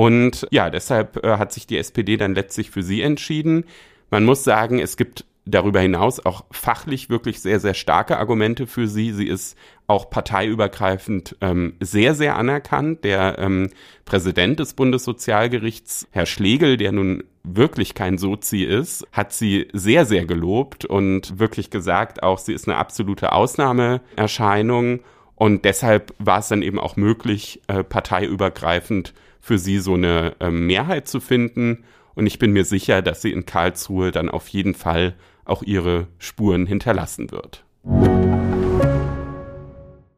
Und 0.00 0.46
ja, 0.50 0.70
deshalb 0.70 1.22
äh, 1.26 1.36
hat 1.36 1.52
sich 1.52 1.66
die 1.66 1.76
SPD 1.76 2.16
dann 2.16 2.34
letztlich 2.34 2.70
für 2.70 2.82
sie 2.82 3.02
entschieden. 3.02 3.66
Man 4.10 4.24
muss 4.24 4.44
sagen, 4.44 4.78
es 4.78 4.96
gibt 4.96 5.26
darüber 5.44 5.80
hinaus 5.80 6.24
auch 6.24 6.46
fachlich 6.50 7.10
wirklich 7.10 7.42
sehr, 7.42 7.60
sehr 7.60 7.74
starke 7.74 8.16
Argumente 8.16 8.66
für 8.66 8.88
sie. 8.88 9.12
Sie 9.12 9.26
ist 9.26 9.58
auch 9.88 10.08
parteiübergreifend 10.08 11.36
ähm, 11.42 11.74
sehr, 11.80 12.14
sehr 12.14 12.36
anerkannt. 12.36 13.04
Der 13.04 13.38
ähm, 13.40 13.68
Präsident 14.06 14.58
des 14.58 14.72
Bundessozialgerichts, 14.72 16.08
Herr 16.12 16.24
Schlegel, 16.24 16.78
der 16.78 16.92
nun 16.92 17.22
wirklich 17.44 17.92
kein 17.92 18.16
Sozi 18.16 18.62
ist, 18.62 19.06
hat 19.12 19.34
sie 19.34 19.68
sehr, 19.74 20.06
sehr 20.06 20.24
gelobt 20.24 20.86
und 20.86 21.38
wirklich 21.38 21.68
gesagt, 21.68 22.22
auch 22.22 22.38
sie 22.38 22.54
ist 22.54 22.66
eine 22.66 22.78
absolute 22.78 23.32
Ausnahmeerscheinung. 23.32 25.00
Und 25.34 25.66
deshalb 25.66 26.14
war 26.18 26.38
es 26.38 26.48
dann 26.48 26.62
eben 26.62 26.78
auch 26.78 26.96
möglich, 26.96 27.60
äh, 27.66 27.84
parteiübergreifend 27.84 29.12
für 29.40 29.58
sie 29.58 29.78
so 29.78 29.94
eine 29.94 30.36
äh, 30.40 30.50
Mehrheit 30.50 31.08
zu 31.08 31.20
finden. 31.20 31.84
Und 32.14 32.26
ich 32.26 32.38
bin 32.38 32.52
mir 32.52 32.64
sicher, 32.64 33.02
dass 33.02 33.22
sie 33.22 33.32
in 33.32 33.46
Karlsruhe 33.46 34.10
dann 34.10 34.28
auf 34.28 34.48
jeden 34.48 34.74
Fall 34.74 35.14
auch 35.44 35.62
ihre 35.62 36.06
Spuren 36.18 36.66
hinterlassen 36.66 37.30
wird. 37.30 37.64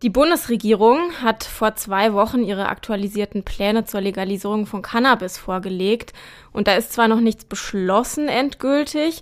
Die 0.02 0.10
Bundesregierung 0.10 1.12
hat 1.22 1.44
vor 1.44 1.76
zwei 1.76 2.12
Wochen 2.12 2.42
ihre 2.42 2.68
aktualisierten 2.68 3.44
Pläne 3.44 3.84
zur 3.84 4.00
Legalisierung 4.00 4.66
von 4.66 4.82
Cannabis 4.82 5.38
vorgelegt. 5.38 6.12
Und 6.52 6.66
da 6.66 6.74
ist 6.74 6.92
zwar 6.92 7.06
noch 7.06 7.20
nichts 7.20 7.44
beschlossen 7.44 8.26
endgültig, 8.26 9.20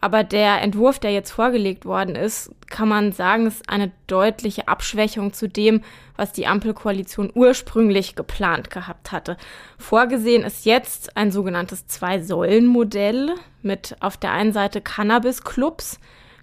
aber 0.00 0.24
der 0.24 0.62
Entwurf, 0.62 0.98
der 0.98 1.12
jetzt 1.12 1.30
vorgelegt 1.30 1.84
worden 1.84 2.16
ist, 2.16 2.50
kann 2.70 2.88
man 2.88 3.12
sagen, 3.12 3.46
ist 3.46 3.68
eine 3.68 3.90
deutliche 4.06 4.66
Abschwächung 4.66 5.32
zu 5.32 5.48
dem, 5.48 5.82
was 6.16 6.32
die 6.32 6.46
Ampelkoalition 6.46 7.30
ursprünglich 7.34 8.14
geplant 8.14 8.70
gehabt 8.70 9.12
hatte. 9.12 9.36
Vorgesehen 9.78 10.42
ist 10.42 10.64
jetzt 10.64 11.16
ein 11.16 11.30
sogenanntes 11.30 11.86
Zwei-Säulen-Modell 11.86 13.34
mit 13.62 13.96
auf 14.00 14.16
der 14.16 14.32
einen 14.32 14.52
Seite 14.52 14.80
Cannabis-Clubs, 14.80 15.98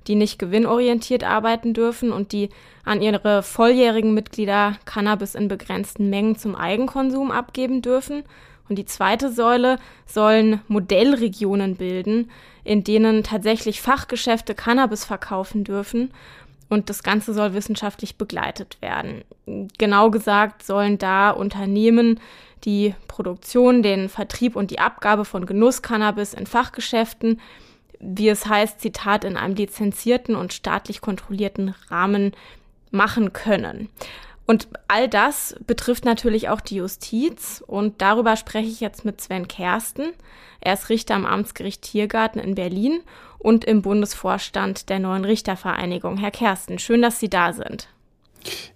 die 0.07 0.15
nicht 0.15 0.39
gewinnorientiert 0.39 1.23
arbeiten 1.23 1.73
dürfen 1.73 2.11
und 2.11 2.31
die 2.31 2.49
an 2.85 3.01
ihre 3.01 3.43
volljährigen 3.43 4.13
Mitglieder 4.13 4.77
Cannabis 4.85 5.35
in 5.35 5.47
begrenzten 5.47 6.09
Mengen 6.09 6.37
zum 6.37 6.55
Eigenkonsum 6.55 7.31
abgeben 7.31 7.81
dürfen. 7.81 8.23
Und 8.69 8.77
die 8.77 8.85
zweite 8.85 9.31
Säule 9.31 9.77
sollen 10.05 10.61
Modellregionen 10.67 11.75
bilden, 11.75 12.29
in 12.67 12.83
denen 12.83 13.23
tatsächlich 13.23 13.81
Fachgeschäfte 13.81 14.53
Cannabis 14.53 15.05
verkaufen 15.05 15.63
dürfen. 15.63 16.11
Und 16.69 16.89
das 16.89 17.01
Ganze 17.01 17.33
soll 17.33 17.53
wissenschaftlich 17.53 18.17
begleitet 18.17 18.77
werden. 18.81 19.23
Genau 19.77 20.11
gesagt 20.11 20.63
sollen 20.63 20.97
da 20.97 21.29
Unternehmen 21.29 22.19
die 22.65 22.93
Produktion, 23.07 23.83
den 23.83 24.09
Vertrieb 24.09 24.57
und 24.57 24.69
die 24.69 24.79
Abgabe 24.79 25.23
von 25.23 25.45
Genusscannabis 25.45 26.33
in 26.33 26.45
Fachgeschäften, 26.45 27.39
wie 28.01 28.27
es 28.27 28.45
heißt, 28.45 28.81
Zitat, 28.81 29.23
in 29.23 29.37
einem 29.37 29.55
lizenzierten 29.55 30.35
und 30.35 30.51
staatlich 30.51 30.99
kontrollierten 30.99 31.73
Rahmen 31.89 32.33
machen 32.91 33.31
können. 33.31 33.87
Und 34.47 34.69
all 34.87 35.09
das 35.09 35.55
betrifft 35.67 36.05
natürlich 36.05 36.47
auch 36.47 36.61
die 36.61 36.77
Justiz. 36.77 37.63
Und 37.67 38.01
darüber 38.01 38.37
spreche 38.37 38.69
ich 38.69 38.79
jetzt 38.79 39.03
mit 39.03 39.19
Sven 39.19 39.47
Kersten. 39.47 40.13
Er 40.61 40.73
ist 40.73 40.89
Richter 40.89 41.15
am 41.15 41.25
Amtsgericht 41.25 41.81
Tiergarten 41.81 42.39
in 42.39 42.55
Berlin 42.55 43.01
und 43.37 43.65
im 43.65 43.81
Bundesvorstand 43.81 44.89
der 44.89 44.99
neuen 44.99 45.25
Richtervereinigung. 45.25 46.17
Herr 46.17 46.31
Kersten, 46.31 46.79
schön, 46.79 47.01
dass 47.01 47.19
Sie 47.19 47.29
da 47.29 47.51
sind. 47.51 47.89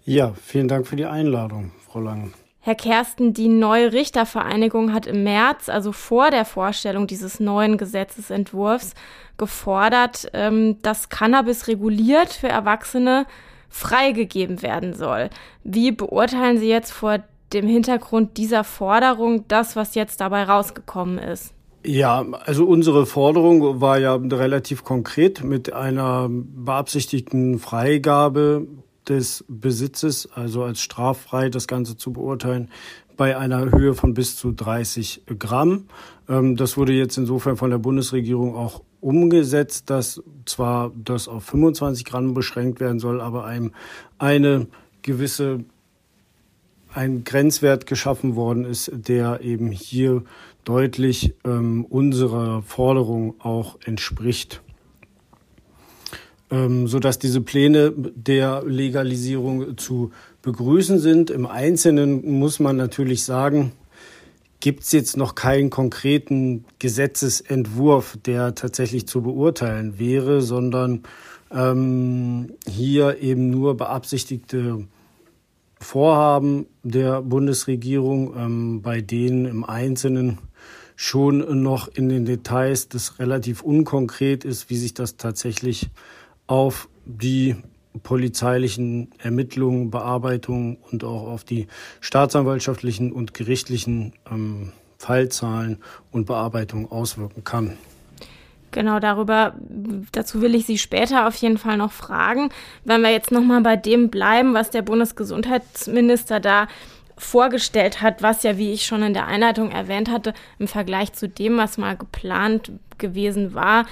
Ja, 0.04 0.34
vielen 0.44 0.68
Dank 0.68 0.88
für 0.88 0.98
die 0.98 1.06
Einladung, 1.06 1.72
Frau 1.88 2.02
Lang. 2.02 2.34
Herr 2.60 2.76
Kersten, 2.76 3.34
die 3.34 3.48
neue 3.48 3.92
Richtervereinigung 3.92 4.94
hat 4.94 5.08
im 5.08 5.24
März, 5.24 5.68
also 5.68 5.92
vor 5.94 6.30
der 6.30 6.46
Vorstellung 6.46 7.08
dieses 7.08 7.40
neuen 7.40 7.78
Gesetzesentwurfs, 7.78 8.94
gefordert, 9.38 10.30
ähm, 10.34 10.80
dass 10.84 11.10
Cannabis 11.10 11.68
reguliert 11.68 12.30
für 12.30 12.50
Erwachsene 12.50 13.26
freigegeben 13.72 14.62
werden 14.62 14.94
soll. 14.94 15.30
Wie 15.64 15.92
beurteilen 15.92 16.60
Sie 16.60 16.70
jetzt 16.70 16.92
vor 16.92 17.20
dem 17.54 17.68
Hintergrund 17.68 18.38
dieser 18.38 18.64
Forderung 18.64 19.48
das, 19.48 19.76
was 19.76 19.96
jetzt 19.96 20.22
dabei 20.22 20.44
rausgekommen 20.44 21.18
ist? 21.18 21.54
Ja, 21.84 22.24
also 22.46 22.66
unsere 22.66 23.08
Forderung 23.08 23.82
war 23.82 23.98
ja 23.98 24.14
relativ 24.14 24.84
konkret 24.84 25.44
mit 25.44 25.74
einer 25.74 26.28
beabsichtigten 26.30 27.58
Freigabe 27.58 28.68
des 29.08 29.44
Besitzes, 29.48 30.30
also 30.34 30.64
als 30.64 30.82
straffrei 30.82 31.50
das 31.50 31.68
Ganze 31.68 31.98
zu 31.98 32.14
beurteilen, 32.14 32.70
bei 33.18 33.38
einer 33.38 33.72
Höhe 33.72 33.94
von 33.94 34.14
bis 34.14 34.36
zu 34.36 34.52
30 34.52 35.24
Gramm. 35.38 35.86
Ähm, 36.28 36.56
das 36.56 36.78
wurde 36.78 36.94
jetzt 36.94 37.18
insofern 37.18 37.58
von 37.58 37.70
der 37.70 37.78
Bundesregierung 37.78 38.56
auch 38.56 38.82
umgesetzt, 39.00 39.90
dass 39.90 40.22
zwar 40.46 40.92
das 40.96 41.28
auf 41.28 41.44
25 41.44 42.06
Gramm 42.06 42.34
beschränkt 42.34 42.80
werden 42.80 43.00
soll, 43.00 43.22
aber 43.22 43.46
einem 43.46 43.74
eine 44.18 44.68
gewisse 45.02 45.66
ein 46.94 47.24
Grenzwert 47.24 47.86
geschaffen 47.86 48.36
worden 48.36 48.66
ist, 48.66 48.92
der 48.94 49.42
eben 49.42 49.72
hier 49.72 50.24
deutlich 50.66 51.34
ähm, 51.46 51.86
unserer 51.86 52.62
Forderung 52.64 53.36
auch 53.40 53.78
entspricht. 53.86 54.62
Ähm, 56.52 56.88
so 56.88 57.00
dass 57.00 57.18
diese 57.18 57.40
Pläne 57.40 57.94
der 57.96 58.64
Legalisierung 58.66 59.78
zu 59.78 60.12
begrüßen 60.42 61.00
sind. 61.00 61.30
Im 61.30 61.46
Einzelnen 61.46 62.40
muss 62.40 62.60
man 62.60 62.76
natürlich 62.76 63.24
sagen, 63.24 63.72
gibt 64.60 64.84
es 64.84 64.92
jetzt 64.92 65.16
noch 65.16 65.34
keinen 65.36 65.70
konkreten 65.70 66.66
Gesetzesentwurf, 66.78 68.18
der 68.26 68.54
tatsächlich 68.54 69.08
zu 69.08 69.22
beurteilen 69.22 69.98
wäre, 69.98 70.42
sondern 70.42 71.04
ähm, 71.52 72.54
hier 72.68 73.22
eben 73.22 73.50
nur 73.50 73.78
beabsichtigte 73.78 74.88
Vorhaben 75.80 76.68
der 76.84 77.22
Bundesregierung, 77.22 78.36
ähm, 78.38 78.82
bei 78.82 79.00
denen 79.00 79.46
im 79.46 79.64
Einzelnen 79.64 80.38
schon 80.98 81.64
noch 81.64 81.88
in 81.88 82.10
den 82.10 82.26
Details 82.26 82.90
das 82.90 83.20
relativ 83.20 83.64
unkonkret 83.64 84.46
ist, 84.46 84.70
wie 84.70 84.78
sich 84.78 84.94
das 84.94 85.18
tatsächlich 85.18 85.90
auf 86.52 86.90
die 87.06 87.56
polizeilichen 88.04 89.10
Ermittlungen, 89.20 89.90
Bearbeitungen 89.90 90.78
und 90.92 91.06
auch 91.06 91.28
auf 91.28 91.46
die 91.46 91.68
staatsanwaltschaftlichen 92.02 93.14
und 93.14 93.34
gerichtlichen 93.34 94.12
ähm, 94.30 94.74
Fallzahlen 94.98 95.78
und 96.12 96.26
Bearbeitungen 96.26 96.92
auswirken 96.92 97.46
kann. 97.46 97.78
Genau, 98.72 99.00
darüber, 99.00 99.56
dazu 100.12 100.42
will 100.42 100.54
ich 100.54 100.66
Sie 100.66 100.78
später 100.78 101.26
auf 101.26 101.36
jeden 101.36 101.58
Fall 101.58 101.78
noch 101.78 101.94
fragen. 101.94 102.50
Wenn 102.84 103.02
wir 103.02 103.12
jetzt 103.12 103.32
nochmal 103.32 103.62
bei 103.62 103.78
dem 103.78 104.10
bleiben, 104.10 104.54
was 104.54 104.72
der 104.72 104.82
Bundesgesundheitsminister 104.82 106.42
da 106.42 106.68
vorgestellt 107.18 108.02
hat, 108.02 108.22
was 108.24 108.44
ja, 108.44 108.58
wie 108.58 108.74
ich 108.74 108.86
schon 108.86 109.04
in 109.04 109.14
der 109.14 109.28
Einleitung 109.28 109.72
erwähnt 109.72 110.10
hatte, 110.10 110.34
im 110.60 110.68
Vergleich 110.68 111.14
zu 111.14 111.30
dem, 111.30 111.56
was 111.58 111.78
mal 111.78 111.96
geplant 111.96 112.74
gewesen 112.98 113.54
war, 113.54 113.86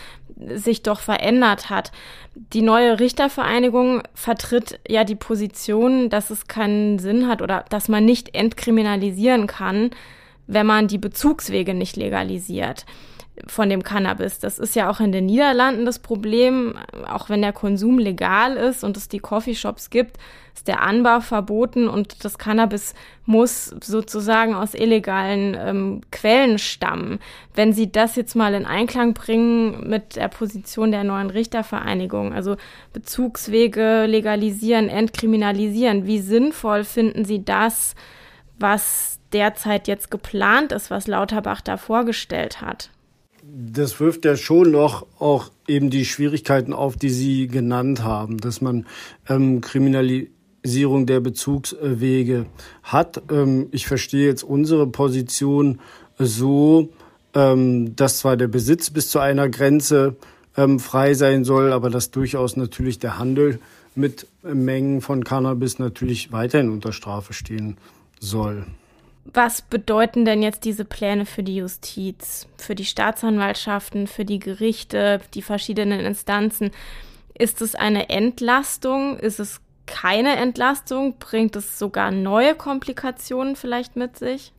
sich 0.56 0.84
doch 0.84 1.00
verändert 1.00 1.70
hat. 1.70 1.92
Die 2.36 2.62
neue 2.62 3.00
Richtervereinigung 3.00 4.04
vertritt 4.14 4.80
ja 4.88 5.04
die 5.04 5.16
Position, 5.16 6.10
dass 6.10 6.30
es 6.30 6.48
keinen 6.48 7.00
Sinn 7.00 7.28
hat 7.28 7.42
oder 7.42 7.66
dass 7.70 7.90
man 7.90 8.06
nicht 8.06 8.36
entkriminalisieren 8.36 9.48
kann, 9.48 9.92
wenn 10.48 10.66
man 10.66 10.88
die 10.88 10.98
Bezugswege 10.98 11.74
nicht 11.74 11.98
legalisiert. 11.98 12.86
von 13.48 13.70
dem 13.70 13.84
Cannabis. 13.84 14.40
Das 14.40 14.60
ist 14.60 14.76
ja 14.76 14.90
auch 14.90 15.00
in 15.00 15.14
den 15.14 15.26
Niederlanden 15.26 15.86
das 15.86 16.00
Problem, 16.00 16.76
auch 17.08 17.30
wenn 17.30 17.42
der 17.42 17.54
Konsum 17.54 17.98
legal 17.98 18.58
ist 18.58 18.84
und 18.84 18.98
es 18.98 19.08
die 19.08 19.20
Coffeeshops 19.20 19.90
gibt, 19.90 20.18
ist 20.60 20.68
der 20.68 20.82
Anbau 20.82 21.22
verboten 21.22 21.88
und 21.88 22.26
das 22.26 22.38
Cannabis 22.38 22.93
muss 23.26 23.74
sozusagen 23.82 24.53
aus 24.53 24.74
illegalen 24.74 25.55
ähm, 25.57 26.01
Quellen 26.12 26.60
stammen. 26.60 27.20
Wenn 27.55 27.72
Sie 27.72 27.89
das 27.89 28.18
jetzt 28.18 28.36
mal 28.36 28.53
in 28.53 28.66
Einklang 28.66 29.14
bringen 29.14 29.89
mit 29.89 30.18
der 30.18 30.28
Position 30.28 30.91
der 30.91 31.05
neuen 31.05 31.30
Richtervereinigung, 31.30 32.34
also 32.34 32.57
Bezugswege 32.91 34.05
legalisieren, 34.05 34.89
entkriminalisieren, 34.89 36.05
wie 36.05 36.20
sinnvoll 36.20 36.84
finden 36.84 37.24
Sie 37.24 37.45
das, 37.45 37.95
was 38.60 39.20
derzeit 39.32 39.88
jetzt 39.88 40.12
geplant 40.12 40.74
ist, 40.74 40.91
was 40.91 41.07
Lauterbach 41.07 41.62
da 41.62 41.78
vorgestellt 41.78 42.60
hat? 42.60 42.89
das 43.41 43.99
wirft 43.99 44.26
ja 44.26 44.36
schon 44.36 44.72
noch 44.72 45.07
auch 45.18 45.49
eben 45.68 45.89
die 45.89 46.05
Schwierigkeiten 46.05 46.74
auf, 46.74 46.97
die 46.97 47.10
Sie 47.10 47.47
genannt 47.47 48.03
haben, 48.03 48.38
dass 48.38 48.62
man 48.62 48.86
ähm, 49.28 49.62
Kriminalisierung 50.62 51.05
der 51.05 51.20
Bezugswege 51.20 52.45
hat. 52.84 53.22
Ähm, 53.32 53.68
ich 53.72 53.88
verstehe 53.88 54.28
jetzt 54.28 54.43
unsere 54.43 54.88
Position 54.88 55.80
so, 56.18 56.89
ähm, 57.34 57.95
dass 57.95 58.20
zwar 58.20 58.38
der 58.38 58.47
Besitz 58.47 58.89
bis 58.89 59.10
zu 59.10 59.20
einer 59.20 59.49
Grenze 59.49 60.16
ähm, 60.57 60.80
frei 60.80 61.14
sein 61.14 61.43
soll, 61.43 61.72
aber 61.72 61.89
dass 61.89 62.12
durchaus 62.12 62.57
natürlich 62.57 62.99
der 62.99 63.18
Handel 63.18 63.60
mit 63.95 64.28
Mengen 64.43 65.01
von 65.01 65.24
Cannabis 65.24 65.80
natürlich 65.80 66.32
weiterhin 66.32 66.70
unter 66.70 66.93
Strafe 66.93 67.34
stehen 67.34 67.78
soll. 68.20 68.66
Was 69.34 69.62
bedeuten 69.62 70.26
denn 70.26 70.41
jetzt 70.41 70.66
diese 70.66 70.86
Pläne 70.86 71.26
für 71.26 71.43
die 71.43 71.57
Justiz, 71.57 72.47
für 72.57 72.74
die 72.74 72.86
Staatsanwaltschaften, 72.86 74.07
für 74.07 74.26
die 74.26 74.39
Gerichte, 74.39 75.22
die 75.34 75.41
verschiedenen 75.41 75.99
Instanzen? 75.99 76.72
Ist 77.38 77.62
es 77.62 77.76
eine 77.76 78.10
Entlastung? 78.10 79.20
Ist 79.20 79.39
es 79.39 79.62
keine 79.90 80.38
Entlastung? 80.38 81.16
Bringt 81.20 81.56
es 81.56 81.80
sogar 81.80 82.12
neue 82.12 82.56
Komplikationen 82.56 83.56
vielleicht 83.56 83.96
mit 83.96 84.18
sich? 84.18 84.54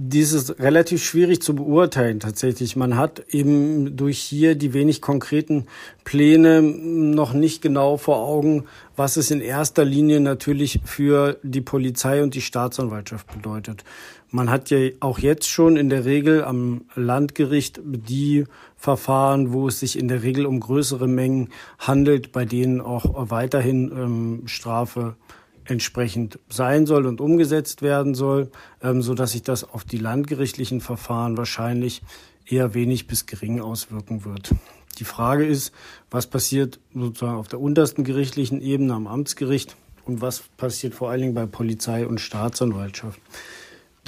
Dies 0.00 0.32
ist 0.32 0.60
relativ 0.60 1.02
schwierig 1.02 1.42
zu 1.42 1.56
beurteilen 1.56 2.20
tatsächlich. 2.20 2.76
Man 2.76 2.96
hat 2.96 3.24
eben 3.30 3.96
durch 3.96 4.20
hier 4.20 4.54
die 4.54 4.72
wenig 4.72 5.02
konkreten 5.02 5.66
Pläne 6.04 6.62
noch 6.62 7.32
nicht 7.32 7.62
genau 7.62 7.96
vor 7.96 8.20
Augen, 8.20 8.66
was 8.94 9.16
es 9.16 9.32
in 9.32 9.40
erster 9.40 9.84
Linie 9.84 10.20
natürlich 10.20 10.78
für 10.84 11.40
die 11.42 11.62
Polizei 11.62 12.22
und 12.22 12.34
die 12.34 12.40
Staatsanwaltschaft 12.40 13.26
bedeutet. 13.34 13.82
Man 14.30 14.50
hat 14.50 14.68
ja 14.68 14.90
auch 15.00 15.18
jetzt 15.18 15.48
schon 15.48 15.76
in 15.76 15.88
der 15.88 16.04
Regel 16.04 16.44
am 16.44 16.82
Landgericht 16.94 17.80
die 17.82 18.44
Verfahren, 18.76 19.52
wo 19.52 19.68
es 19.68 19.80
sich 19.80 19.98
in 19.98 20.08
der 20.08 20.22
Regel 20.22 20.44
um 20.44 20.60
größere 20.60 21.08
Mengen 21.08 21.48
handelt, 21.78 22.30
bei 22.32 22.44
denen 22.44 22.82
auch 22.82 23.30
weiterhin 23.30 23.90
ähm, 23.90 24.42
Strafe 24.46 25.16
entsprechend 25.64 26.38
sein 26.48 26.86
soll 26.86 27.06
und 27.06 27.20
umgesetzt 27.20 27.80
werden 27.80 28.14
soll, 28.14 28.50
ähm, 28.82 29.00
so 29.00 29.14
dass 29.14 29.32
sich 29.32 29.42
das 29.42 29.64
auf 29.64 29.84
die 29.84 29.98
landgerichtlichen 29.98 30.80
Verfahren 30.82 31.36
wahrscheinlich 31.36 32.02
eher 32.46 32.74
wenig 32.74 33.06
bis 33.06 33.24
gering 33.24 33.60
auswirken 33.60 34.24
wird. 34.26 34.54
Die 34.98 35.04
Frage 35.04 35.46
ist, 35.46 35.72
was 36.10 36.26
passiert 36.26 36.80
sozusagen 36.94 37.36
auf 37.36 37.48
der 37.48 37.60
untersten 37.60 38.04
gerichtlichen 38.04 38.60
Ebene 38.60 38.94
am 38.94 39.06
Amtsgericht 39.06 39.76
und 40.04 40.20
was 40.20 40.42
passiert 40.56 40.94
vor 40.94 41.10
allen 41.10 41.20
Dingen 41.20 41.34
bei 41.34 41.46
Polizei 41.46 42.06
und 42.06 42.20
Staatsanwaltschaft. 42.20 43.20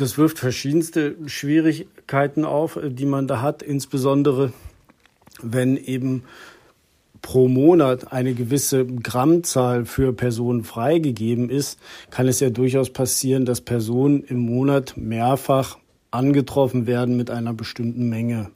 Das 0.00 0.16
wirft 0.16 0.38
verschiedenste 0.38 1.14
Schwierigkeiten 1.26 2.46
auf, 2.46 2.76
äh, 2.76 2.90
die 2.90 3.04
man 3.04 3.26
da 3.26 3.42
hat, 3.42 3.62
insbesondere 3.62 4.54
wenn 5.42 5.76
eben 5.76 6.22
pro 7.20 7.48
Monat 7.48 8.10
eine 8.10 8.32
gewisse 8.32 8.86
Grammzahl 8.86 9.84
für 9.84 10.14
Personen 10.14 10.64
freigegeben 10.64 11.50
ist, 11.50 11.78
kann 12.10 12.28
es 12.28 12.40
ja 12.40 12.48
durchaus 12.48 12.88
passieren, 12.90 13.44
dass 13.44 13.60
Personen 13.60 14.22
im 14.22 14.38
Monat 14.38 14.96
mehrfach 14.96 15.76
angetroffen 16.10 16.86
werden 16.86 17.18
mit 17.18 17.30
einer 17.30 17.52
bestimmten 17.52 18.08
Menge. 18.08 18.50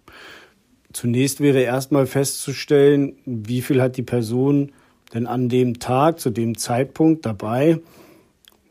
Zunächst 0.94 1.40
wäre 1.40 1.60
erstmal 1.60 2.06
festzustellen, 2.06 3.16
wie 3.26 3.60
viel 3.60 3.82
hat 3.82 3.98
die 3.98 4.02
Person 4.02 4.72
denn 5.12 5.26
an 5.26 5.50
dem 5.50 5.78
Tag, 5.78 6.20
zu 6.20 6.30
dem 6.30 6.56
Zeitpunkt 6.56 7.26
dabei, 7.26 7.80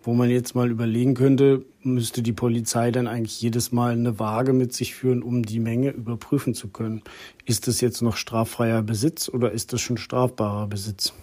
wo 0.03 0.13
man 0.13 0.29
jetzt 0.29 0.53
mal 0.53 0.69
überlegen 0.69 1.13
könnte, 1.13 1.63
müsste 1.81 2.21
die 2.21 2.33
Polizei 2.33 2.91
dann 2.91 3.07
eigentlich 3.07 3.41
jedes 3.41 3.71
Mal 3.71 3.93
eine 3.93 4.19
Waage 4.19 4.51
mit 4.51 4.73
sich 4.73 4.93
führen, 4.95 5.23
um 5.23 5.43
die 5.43 5.59
Menge 5.59 5.91
überprüfen 5.91 6.53
zu 6.53 6.67
können. 6.67 7.01
Ist 7.45 7.67
das 7.67 7.81
jetzt 7.81 8.01
noch 8.01 8.17
straffreier 8.17 8.81
Besitz 8.81 9.29
oder 9.29 9.51
ist 9.51 9.71
das 9.71 9.81
schon 9.81 9.97
strafbarer 9.97 10.67
Besitz? 10.67 11.13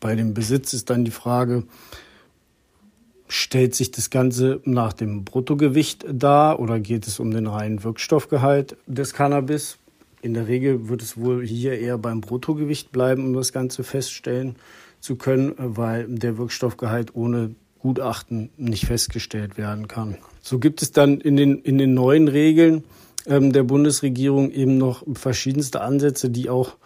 Bei 0.00 0.14
dem 0.14 0.34
Besitz 0.34 0.74
ist 0.74 0.90
dann 0.90 1.04
die 1.04 1.10
Frage, 1.10 1.64
stellt 3.28 3.74
sich 3.74 3.90
das 3.90 4.10
Ganze 4.10 4.60
nach 4.64 4.92
dem 4.92 5.24
Bruttogewicht 5.24 6.04
dar 6.10 6.60
oder 6.60 6.80
geht 6.80 7.06
es 7.06 7.18
um 7.18 7.30
den 7.30 7.46
reinen 7.46 7.84
Wirkstoffgehalt 7.84 8.76
des 8.86 9.14
Cannabis? 9.14 9.78
In 10.20 10.34
der 10.34 10.48
Regel 10.48 10.88
wird 10.88 11.00
es 11.00 11.16
wohl 11.16 11.46
hier 11.46 11.78
eher 11.78 11.96
beim 11.96 12.20
Bruttogewicht 12.20 12.92
bleiben, 12.92 13.24
um 13.24 13.32
das 13.34 13.52
Ganze 13.52 13.84
feststellen 13.84 14.56
zu 15.00 15.16
können, 15.16 15.54
weil 15.56 16.06
der 16.08 16.38
Wirkstoffgehalt 16.38 17.14
ohne 17.14 17.54
Gutachten 17.80 18.50
nicht 18.56 18.86
festgestellt 18.86 19.56
werden 19.56 19.88
kann. 19.88 20.16
So 20.40 20.58
gibt 20.58 20.82
es 20.82 20.92
dann 20.92 21.20
in 21.20 21.36
den, 21.36 21.58
in 21.58 21.78
den 21.78 21.94
neuen 21.94 22.28
Regeln 22.28 22.84
ähm, 23.26 23.52
der 23.52 23.62
Bundesregierung 23.62 24.50
eben 24.50 24.78
noch 24.78 25.04
verschiedenste 25.14 25.80
Ansätze, 25.80 26.30
die 26.30 26.50
auch 26.50 26.76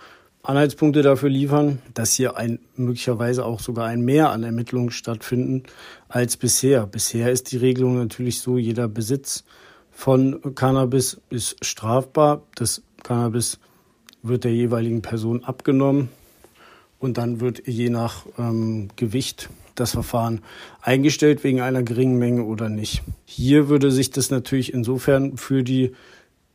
Anhaltspunkte 0.43 1.03
dafür 1.03 1.29
liefern, 1.29 1.81
dass 1.95 2.15
hier 2.15 2.37
ein 2.37 2.59
möglicherweise 2.77 3.45
auch 3.45 3.61
sogar 3.61 3.87
ein 3.87 4.01
Mehr 4.05 4.31
an 4.31 4.43
Ermittlungen 4.43 4.91
stattfinden 4.91 5.63
als 6.09 6.37
bisher. 6.37 6.87
Bisher 6.87 7.31
ist 7.31 7.53
die 7.53 7.59
Regelung 7.59 7.97
natürlich 7.97 8.41
so, 8.41 8.59
jeder 8.59 8.89
Besitz 8.89 9.45
von 9.93 10.41
Cannabis 10.57 11.21
ist 11.31 11.65
strafbar. 11.65 12.43
Das 12.57 12.83
Cannabis 13.05 13.61
wird 14.23 14.43
der 14.43 14.53
jeweiligen 14.53 15.01
Person 15.01 15.45
abgenommen 15.45 16.09
und 16.99 17.19
dann 17.19 17.41
wird 17.41 17.67
je 17.67 17.89
nach 17.89 18.27
ähm, 18.37 18.89
Gewicht 18.97 19.49
das 19.75 19.93
Verfahren 19.93 20.41
eingestellt 20.81 21.45
wegen 21.45 21.61
einer 21.61 21.83
geringen 21.83 22.19
Menge 22.19 22.45
oder 22.45 22.69
nicht. 22.69 23.03
Hier 23.25 23.69
würde 23.69 23.91
sich 23.91 24.11
das 24.11 24.31
natürlich 24.31 24.73
insofern 24.73 25.37
für 25.37 25.63
die 25.63 25.93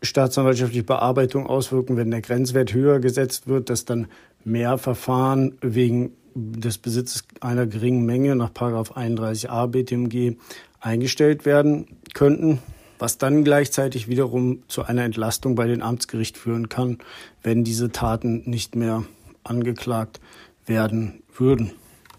staatsanwaltschaftliche 0.01 0.83
Bearbeitung 0.83 1.47
auswirken, 1.47 1.97
wenn 1.97 2.11
der 2.11 2.21
Grenzwert 2.21 2.73
höher 2.73 2.99
gesetzt 2.99 3.47
wird, 3.47 3.69
dass 3.69 3.85
dann 3.85 4.07
mehr 4.43 4.77
Verfahren 4.77 5.57
wegen 5.61 6.11
des 6.35 6.77
Besitzes 6.77 7.23
einer 7.41 7.65
geringen 7.65 8.05
Menge 8.05 8.35
nach 8.35 8.51
31a 8.51 9.67
BTMG 9.67 10.37
eingestellt 10.79 11.45
werden 11.45 11.87
könnten, 12.13 12.59
was 12.99 13.17
dann 13.17 13.43
gleichzeitig 13.43 14.07
wiederum 14.07 14.61
zu 14.67 14.83
einer 14.83 15.03
Entlastung 15.03 15.55
bei 15.55 15.67
den 15.67 15.81
Amtsgericht 15.81 16.37
führen 16.37 16.69
kann, 16.69 16.99
wenn 17.41 17.63
diese 17.63 17.91
Taten 17.91 18.43
nicht 18.45 18.75
mehr 18.75 19.03
angeklagt 19.43 20.19
werden 20.65 21.23
würden. 21.35 21.71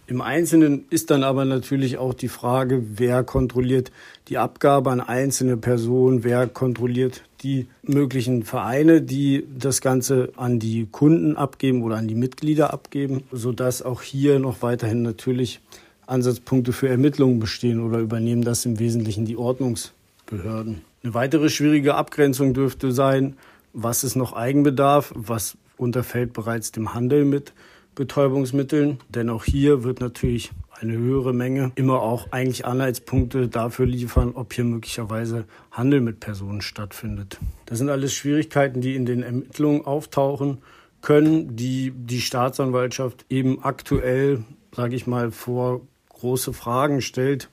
Im 0.08 0.22
Einzelnen 0.22 0.86
ist 0.88 1.10
dann 1.10 1.22
aber 1.22 1.44
natürlich 1.44 1.98
auch 1.98 2.14
die 2.14 2.28
Frage, 2.28 2.82
wer 2.96 3.22
kontrolliert 3.24 3.92
die 4.28 4.38
Abgabe 4.38 4.90
an 4.90 5.02
einzelne 5.02 5.58
Personen, 5.58 6.24
wer 6.24 6.46
kontrolliert 6.46 7.24
die 7.42 7.66
möglichen 7.82 8.42
Vereine, 8.42 9.02
die 9.02 9.46
das 9.58 9.82
Ganze 9.82 10.32
an 10.36 10.58
die 10.58 10.86
Kunden 10.90 11.36
abgeben 11.36 11.82
oder 11.82 11.96
an 11.96 12.08
die 12.08 12.14
Mitglieder 12.14 12.72
abgeben, 12.72 13.24
sodass 13.32 13.82
auch 13.82 14.00
hier 14.00 14.38
noch 14.38 14.62
weiterhin 14.62 15.02
natürlich 15.02 15.60
Ansatzpunkte 16.06 16.72
für 16.72 16.88
Ermittlungen 16.88 17.38
bestehen 17.38 17.78
oder 17.78 17.98
übernehmen 17.98 18.40
das 18.40 18.64
im 18.64 18.78
Wesentlichen 18.78 19.26
die 19.26 19.36
Ordnungsbehörden. 19.36 20.80
Eine 21.02 21.14
weitere 21.14 21.50
schwierige 21.50 21.96
Abgrenzung 21.96 22.54
dürfte 22.54 22.92
sein, 22.92 23.36
was 23.74 24.04
ist 24.04 24.16
noch 24.16 24.32
Eigenbedarf, 24.32 25.12
was 25.14 25.58
unterfällt 25.76 26.32
bereits 26.32 26.72
dem 26.72 26.94
Handel 26.94 27.26
mit 27.26 27.52
Betäubungsmitteln. 27.98 28.98
Denn 29.08 29.28
auch 29.28 29.44
hier 29.44 29.82
wird 29.82 30.00
natürlich 30.00 30.52
eine 30.80 30.96
höhere 30.96 31.34
Menge 31.34 31.72
immer 31.74 32.00
auch 32.00 32.30
eigentlich 32.30 32.64
Anhaltspunkte 32.64 33.48
dafür 33.48 33.86
liefern, 33.86 34.32
ob 34.34 34.52
hier 34.52 34.64
möglicherweise 34.64 35.44
Handel 35.72 36.00
mit 36.00 36.20
Personen 36.20 36.62
stattfindet. 36.62 37.38
Das 37.66 37.78
sind 37.78 37.90
alles 37.90 38.14
Schwierigkeiten, 38.14 38.80
die 38.80 38.94
in 38.94 39.04
den 39.04 39.22
Ermittlungen 39.22 39.84
auftauchen 39.84 40.58
können, 41.02 41.56
die 41.56 41.92
die 41.94 42.20
Staatsanwaltschaft 42.20 43.26
eben 43.28 43.62
aktuell, 43.64 44.44
sage 44.74 44.94
ich 44.94 45.06
mal, 45.08 45.32
vor 45.32 45.80
große 46.10 46.52
Fragen 46.52 47.02
stellt, 47.02 47.48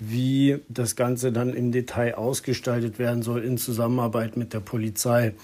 wie 0.00 0.58
das 0.68 0.96
Ganze 0.96 1.30
dann 1.30 1.54
im 1.54 1.70
Detail 1.70 2.16
ausgestaltet 2.16 2.98
werden 2.98 3.22
soll 3.22 3.44
in 3.44 3.58
Zusammenarbeit 3.58 4.36
mit 4.36 4.52
der 4.52 4.60
Polizei, 4.60 5.34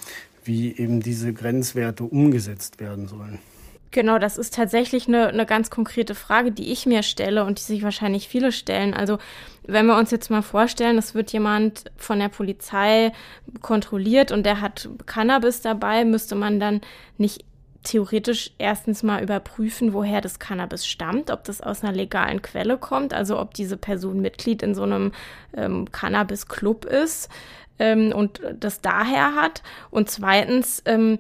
wie 0.45 0.77
eben 0.77 1.01
diese 1.01 1.33
Grenzwerte 1.33 2.03
umgesetzt 2.03 2.81
werden 2.81 3.07
sollen. 3.07 3.39
Genau, 3.93 4.21
das 4.21 4.39
ist 4.39 4.55
tatsächlich 4.55 5.09
eine, 5.09 5.29
eine 5.29 5.47
ganz 5.47 5.69
konkrete 5.69 6.15
Frage, 6.15 6.53
die 6.53 6.71
ich 6.71 6.87
mir 6.87 7.03
stelle 7.03 7.45
und 7.45 7.59
die 7.59 7.63
sich 7.65 7.83
wahrscheinlich 7.83 8.29
viele 8.29 8.53
stellen. 8.53 8.95
Also 8.95 9.19
wenn 9.67 9.87
wir 9.87 9.97
uns 9.97 10.13
jetzt 10.13 10.31
mal 10.31 10.43
vorstellen, 10.43 10.97
es 10.97 11.15
wird 11.15 11.33
jemand 11.33 11.91
von 11.97 12.21
der 12.21 12.29
Polizei 12.29 13.13
kontrolliert 13.63 14.31
und 14.31 14.45
der 14.47 14.61
hat 14.61 14.89
Cannabis 15.07 15.61
dabei, 15.61 16.05
müsste 16.05 16.37
man 16.37 16.61
dann 16.61 16.83
nicht 17.19 17.45
theoretisch 17.83 18.53
erstens 18.59 19.03
mal 19.03 19.23
überprüfen, 19.23 19.93
woher 19.93 20.21
das 20.21 20.39
Cannabis 20.39 20.87
stammt, 20.87 21.31
ob 21.31 21.45
das 21.45 21.61
aus 21.61 21.83
einer 21.83 21.93
legalen 21.93 22.43
Quelle 22.43 22.77
kommt, 22.79 23.15
also 23.15 23.41
ob 23.41 23.55
diese 23.55 23.77
Person 23.77 24.21
Mitglied 24.21 24.63
in 24.63 24.75
so 24.75 24.83
einem 24.83 25.13
ähm, 25.57 25.91
Cannabis-Club 25.91 26.85
ist 26.85 27.29
ähm, 27.79 28.13
und 28.13 28.41
das 28.59 28.83
daher 28.83 29.35
hat. 29.35 29.63
Und 29.91 30.11
zweitens, 30.11 30.83
ähm, 30.85 31.19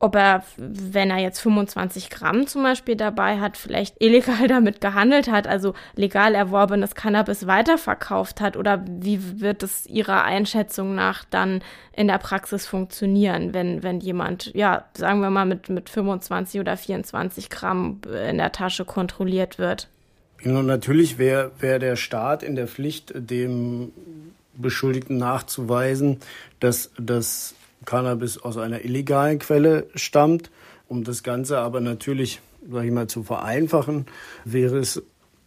ob 0.00 0.14
er, 0.14 0.44
wenn 0.56 1.10
er 1.10 1.18
jetzt 1.18 1.40
25 1.40 2.10
Gramm 2.10 2.46
zum 2.46 2.62
Beispiel 2.62 2.94
dabei 2.94 3.40
hat, 3.40 3.56
vielleicht 3.56 4.00
illegal 4.00 4.46
damit 4.48 4.80
gehandelt 4.80 5.30
hat, 5.30 5.46
also 5.46 5.74
legal 5.96 6.34
erworbenes 6.34 6.94
Cannabis 6.94 7.46
weiterverkauft 7.46 8.40
hat 8.40 8.56
oder 8.56 8.84
wie 8.86 9.40
wird 9.40 9.62
es 9.62 9.86
Ihrer 9.86 10.24
Einschätzung 10.24 10.94
nach 10.94 11.24
dann 11.24 11.62
in 11.92 12.06
der 12.06 12.18
Praxis 12.18 12.66
funktionieren, 12.66 13.54
wenn, 13.54 13.82
wenn 13.82 14.00
jemand, 14.00 14.54
ja, 14.54 14.84
sagen 14.94 15.20
wir 15.20 15.30
mal 15.30 15.46
mit, 15.46 15.68
mit 15.68 15.90
25 15.90 16.60
oder 16.60 16.76
24 16.76 17.50
Gramm 17.50 18.00
in 18.28 18.38
der 18.38 18.52
Tasche 18.52 18.84
kontrolliert 18.84 19.58
wird? 19.58 19.88
Genau, 20.38 20.62
natürlich 20.62 21.18
wäre 21.18 21.50
wär 21.58 21.80
der 21.80 21.96
Staat 21.96 22.44
in 22.44 22.54
der 22.54 22.68
Pflicht, 22.68 23.12
dem 23.14 23.90
Beschuldigten 24.54 25.18
nachzuweisen, 25.18 26.18
dass 26.60 26.92
das 26.98 27.54
Cannabis 27.88 28.36
aus 28.36 28.58
einer 28.58 28.84
illegalen 28.84 29.38
Quelle 29.38 29.86
stammt. 29.94 30.50
Um 30.88 31.04
das 31.04 31.22
Ganze 31.22 31.56
aber 31.58 31.80
natürlich, 31.80 32.42
sage 32.70 32.86
ich 32.86 32.92
mal, 32.92 33.06
zu 33.06 33.22
vereinfachen, 33.22 34.04
wäre 34.44 34.76
es 34.76 35.02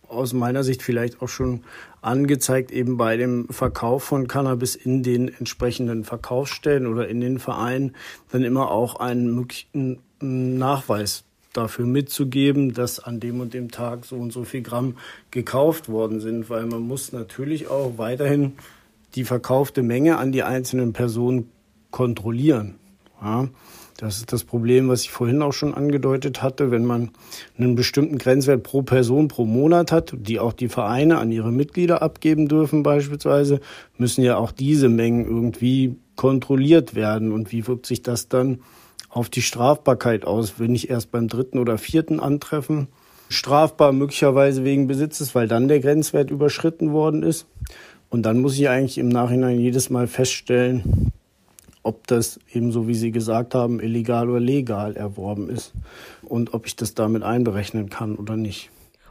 aus 0.08 0.34
meiner 0.34 0.64
Sicht 0.64 0.82
vielleicht 0.82 1.22
auch 1.22 1.30
schon 1.30 1.62
angezeigt, 2.02 2.72
eben 2.72 2.98
bei 2.98 3.16
dem 3.16 3.48
Verkauf 3.50 4.04
von 4.04 4.28
Cannabis 4.28 4.76
in 4.76 5.04
den 5.04 5.28
entsprechenden 5.28 6.04
Verkaufsstellen 6.04 6.88
oder 6.88 7.08
in 7.08 7.22
den 7.22 7.38
Vereinen 7.38 7.96
dann 8.32 8.44
immer 8.44 8.72
auch 8.72 8.96
einen 8.96 9.36
möglichen 9.36 10.00
Nachweis 10.20 11.24
dafür 11.54 11.86
mitzugeben, 11.86 12.74
dass 12.74 13.00
an 13.00 13.20
dem 13.20 13.40
und 13.40 13.54
dem 13.54 13.70
Tag 13.70 14.04
so 14.04 14.16
und 14.16 14.34
so 14.34 14.46
viel 14.46 14.64
Gramm 14.64 14.98
gekauft 15.30 15.90
worden 15.90 16.20
sind, 16.20 16.50
weil 16.50 16.66
man 16.66 16.82
muss 16.82 17.12
natürlich 17.12 17.68
auch 17.68 18.00
weiterhin 18.00 18.54
die 19.14 19.26
verkaufte 19.26 19.84
Menge 19.84 20.18
an 20.18 20.32
die 20.32 20.42
einzelnen 20.42 20.92
Personen 20.92 21.52
kontrollieren. 21.92 22.76
Ja, 23.22 23.48
das 23.98 24.18
ist 24.18 24.34
das 24.34 24.44
Problem, 24.44 24.90
was 24.90 25.04
ich 25.04 25.12
vorhin 25.12 25.44
auch 25.44 25.54
schon 25.54 25.76
angedeutet 25.76 26.42
hatte. 26.42 26.72
Wenn 26.72 26.86
man 26.86 27.12
einen 27.58 27.76
bestimmten 27.76 28.18
Grenzwert 28.18 28.64
pro 28.64 28.82
Person 28.82 29.28
pro 29.28 29.46
Monat 29.46 29.92
hat, 29.92 30.16
die 30.18 30.40
auch 30.40 30.54
die 30.54 30.70
Vereine 30.70 31.20
an 31.20 31.32
ihre 31.32 31.52
Mitglieder 31.52 32.02
abgeben 32.02 32.48
dürfen 32.48 32.82
beispielsweise, 32.82 33.60
müssen 34.00 34.24
ja 34.24 34.38
auch 34.38 34.52
diese 34.52 34.90
Mengen 34.90 35.26
irgendwie 35.26 35.98
kontrolliert 36.16 36.96
werden. 36.96 37.32
Und 37.32 37.52
wie 37.52 37.68
wirkt 37.68 37.86
sich 37.86 38.02
das 38.02 38.28
dann 38.28 38.62
auf 39.08 39.30
die 39.30 39.44
Strafbarkeit 39.44 40.26
aus, 40.26 40.56
wenn 40.58 40.74
ich 40.74 40.90
erst 40.90 41.12
beim 41.12 41.28
dritten 41.28 41.60
oder 41.60 41.78
vierten 41.78 42.20
Antreffen 42.20 42.88
strafbar 43.30 43.92
möglicherweise 43.92 44.64
wegen 44.64 44.88
Besitzes, 44.88 45.36
weil 45.36 45.48
dann 45.48 45.68
der 45.68 45.80
Grenzwert 45.80 46.32
überschritten 46.32 46.92
worden 46.92 47.24
ist. 47.24 47.46
Und 48.10 48.24
dann 48.24 48.40
muss 48.40 48.58
ich 48.58 48.68
eigentlich 48.68 48.98
im 48.98 49.10
Nachhinein 49.10 49.60
jedes 49.60 49.90
Mal 49.90 50.08
feststellen, 50.08 51.12
ob 51.84 52.08
das 52.08 52.40
eben 52.52 52.72
so 52.72 52.88
wie 52.88 52.96
Sie 52.96 53.12
gesagt 53.12 53.56
haben, 53.56 53.80
illegal 53.80 54.30
oder 54.30 54.40
legal 54.40 54.96
erworben 54.96 55.50
ist 55.50 55.74
und 56.22 56.54
ob 56.54 56.66
ich 56.66 56.76
das 56.76 56.94
damit 56.94 57.24
einberechnen 57.24 57.90
kann 57.90 58.16
oder 58.16 58.38
nicht. 58.38 58.70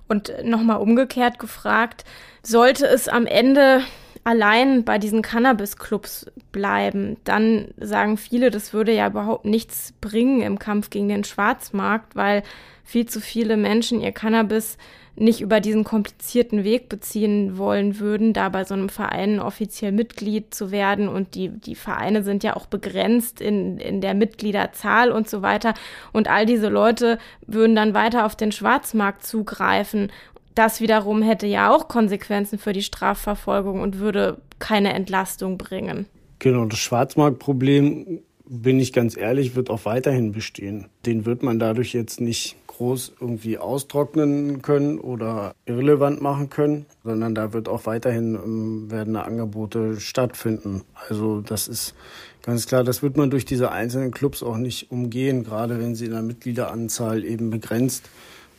Und 0.08 0.32
nochmal 0.44 0.80
umgekehrt 0.80 1.38
gefragt, 1.38 2.04
sollte 2.42 2.86
es 2.86 3.06
am 3.08 3.26
Ende 3.26 3.82
allein 4.24 4.84
bei 4.84 4.98
diesen 4.98 5.22
Cannabis-Clubs 5.22 6.26
bleiben, 6.52 7.16
dann 7.24 7.68
sagen 7.78 8.16
viele, 8.16 8.50
das 8.50 8.72
würde 8.72 8.92
ja 8.92 9.06
überhaupt 9.06 9.44
nichts 9.44 9.94
bringen 10.00 10.42
im 10.42 10.58
Kampf 10.58 10.90
gegen 10.90 11.08
den 11.08 11.24
Schwarzmarkt, 11.24 12.16
weil 12.16 12.42
viel 12.84 13.06
zu 13.06 13.20
viele 13.20 13.56
Menschen 13.56 14.00
ihr 14.00 14.12
Cannabis 14.12 14.76
nicht 15.16 15.40
über 15.40 15.60
diesen 15.60 15.84
komplizierten 15.84 16.64
Weg 16.64 16.88
beziehen 16.88 17.58
wollen 17.58 17.98
würden, 17.98 18.32
da 18.32 18.48
bei 18.48 18.64
so 18.64 18.74
einem 18.74 18.88
Verein 18.88 19.40
offiziell 19.40 19.92
Mitglied 19.92 20.54
zu 20.54 20.70
werden. 20.70 21.08
Und 21.08 21.34
die, 21.34 21.48
die 21.48 21.74
Vereine 21.74 22.22
sind 22.22 22.42
ja 22.42 22.56
auch 22.56 22.66
begrenzt 22.66 23.40
in, 23.40 23.78
in 23.78 24.00
der 24.00 24.14
Mitgliederzahl 24.14 25.10
und 25.10 25.28
so 25.28 25.42
weiter. 25.42 25.74
Und 26.12 26.28
all 26.28 26.46
diese 26.46 26.68
Leute 26.68 27.18
würden 27.46 27.76
dann 27.76 27.94
weiter 27.94 28.24
auf 28.24 28.36
den 28.36 28.52
Schwarzmarkt 28.52 29.26
zugreifen. 29.26 30.10
Das 30.54 30.80
wiederum 30.80 31.22
hätte 31.22 31.46
ja 31.46 31.74
auch 31.74 31.88
Konsequenzen 31.88 32.58
für 32.58 32.72
die 32.72 32.82
Strafverfolgung 32.82 33.80
und 33.80 33.98
würde 33.98 34.38
keine 34.58 34.92
Entlastung 34.92 35.58
bringen. 35.58 36.06
Genau, 36.38 36.64
das 36.64 36.78
Schwarzmarktproblem, 36.78 38.20
bin 38.46 38.80
ich 38.80 38.92
ganz 38.92 39.16
ehrlich, 39.16 39.54
wird 39.54 39.70
auch 39.70 39.84
weiterhin 39.84 40.32
bestehen. 40.32 40.86
Den 41.06 41.24
wird 41.24 41.42
man 41.42 41.58
dadurch 41.58 41.92
jetzt 41.92 42.20
nicht 42.20 42.56
groß 42.80 43.12
irgendwie 43.20 43.58
austrocknen 43.58 44.62
können 44.62 44.98
oder 44.98 45.54
irrelevant 45.66 46.22
machen 46.22 46.48
können, 46.48 46.86
sondern 47.04 47.34
da 47.34 47.52
wird 47.52 47.68
auch 47.68 47.84
weiterhin 47.84 48.34
ähm, 48.34 48.90
werden 48.90 49.16
Angebote 49.16 50.00
stattfinden. 50.00 50.80
Also 50.94 51.42
das 51.42 51.68
ist 51.68 51.94
ganz 52.40 52.66
klar, 52.66 52.82
das 52.82 53.02
wird 53.02 53.18
man 53.18 53.28
durch 53.28 53.44
diese 53.44 53.70
einzelnen 53.70 54.12
Clubs 54.12 54.42
auch 54.42 54.56
nicht 54.56 54.90
umgehen, 54.90 55.44
gerade 55.44 55.78
wenn 55.78 55.94
sie 55.94 56.06
in 56.06 56.12
der 56.12 56.22
Mitgliederanzahl 56.22 57.22
eben 57.22 57.50
begrenzt 57.50 58.08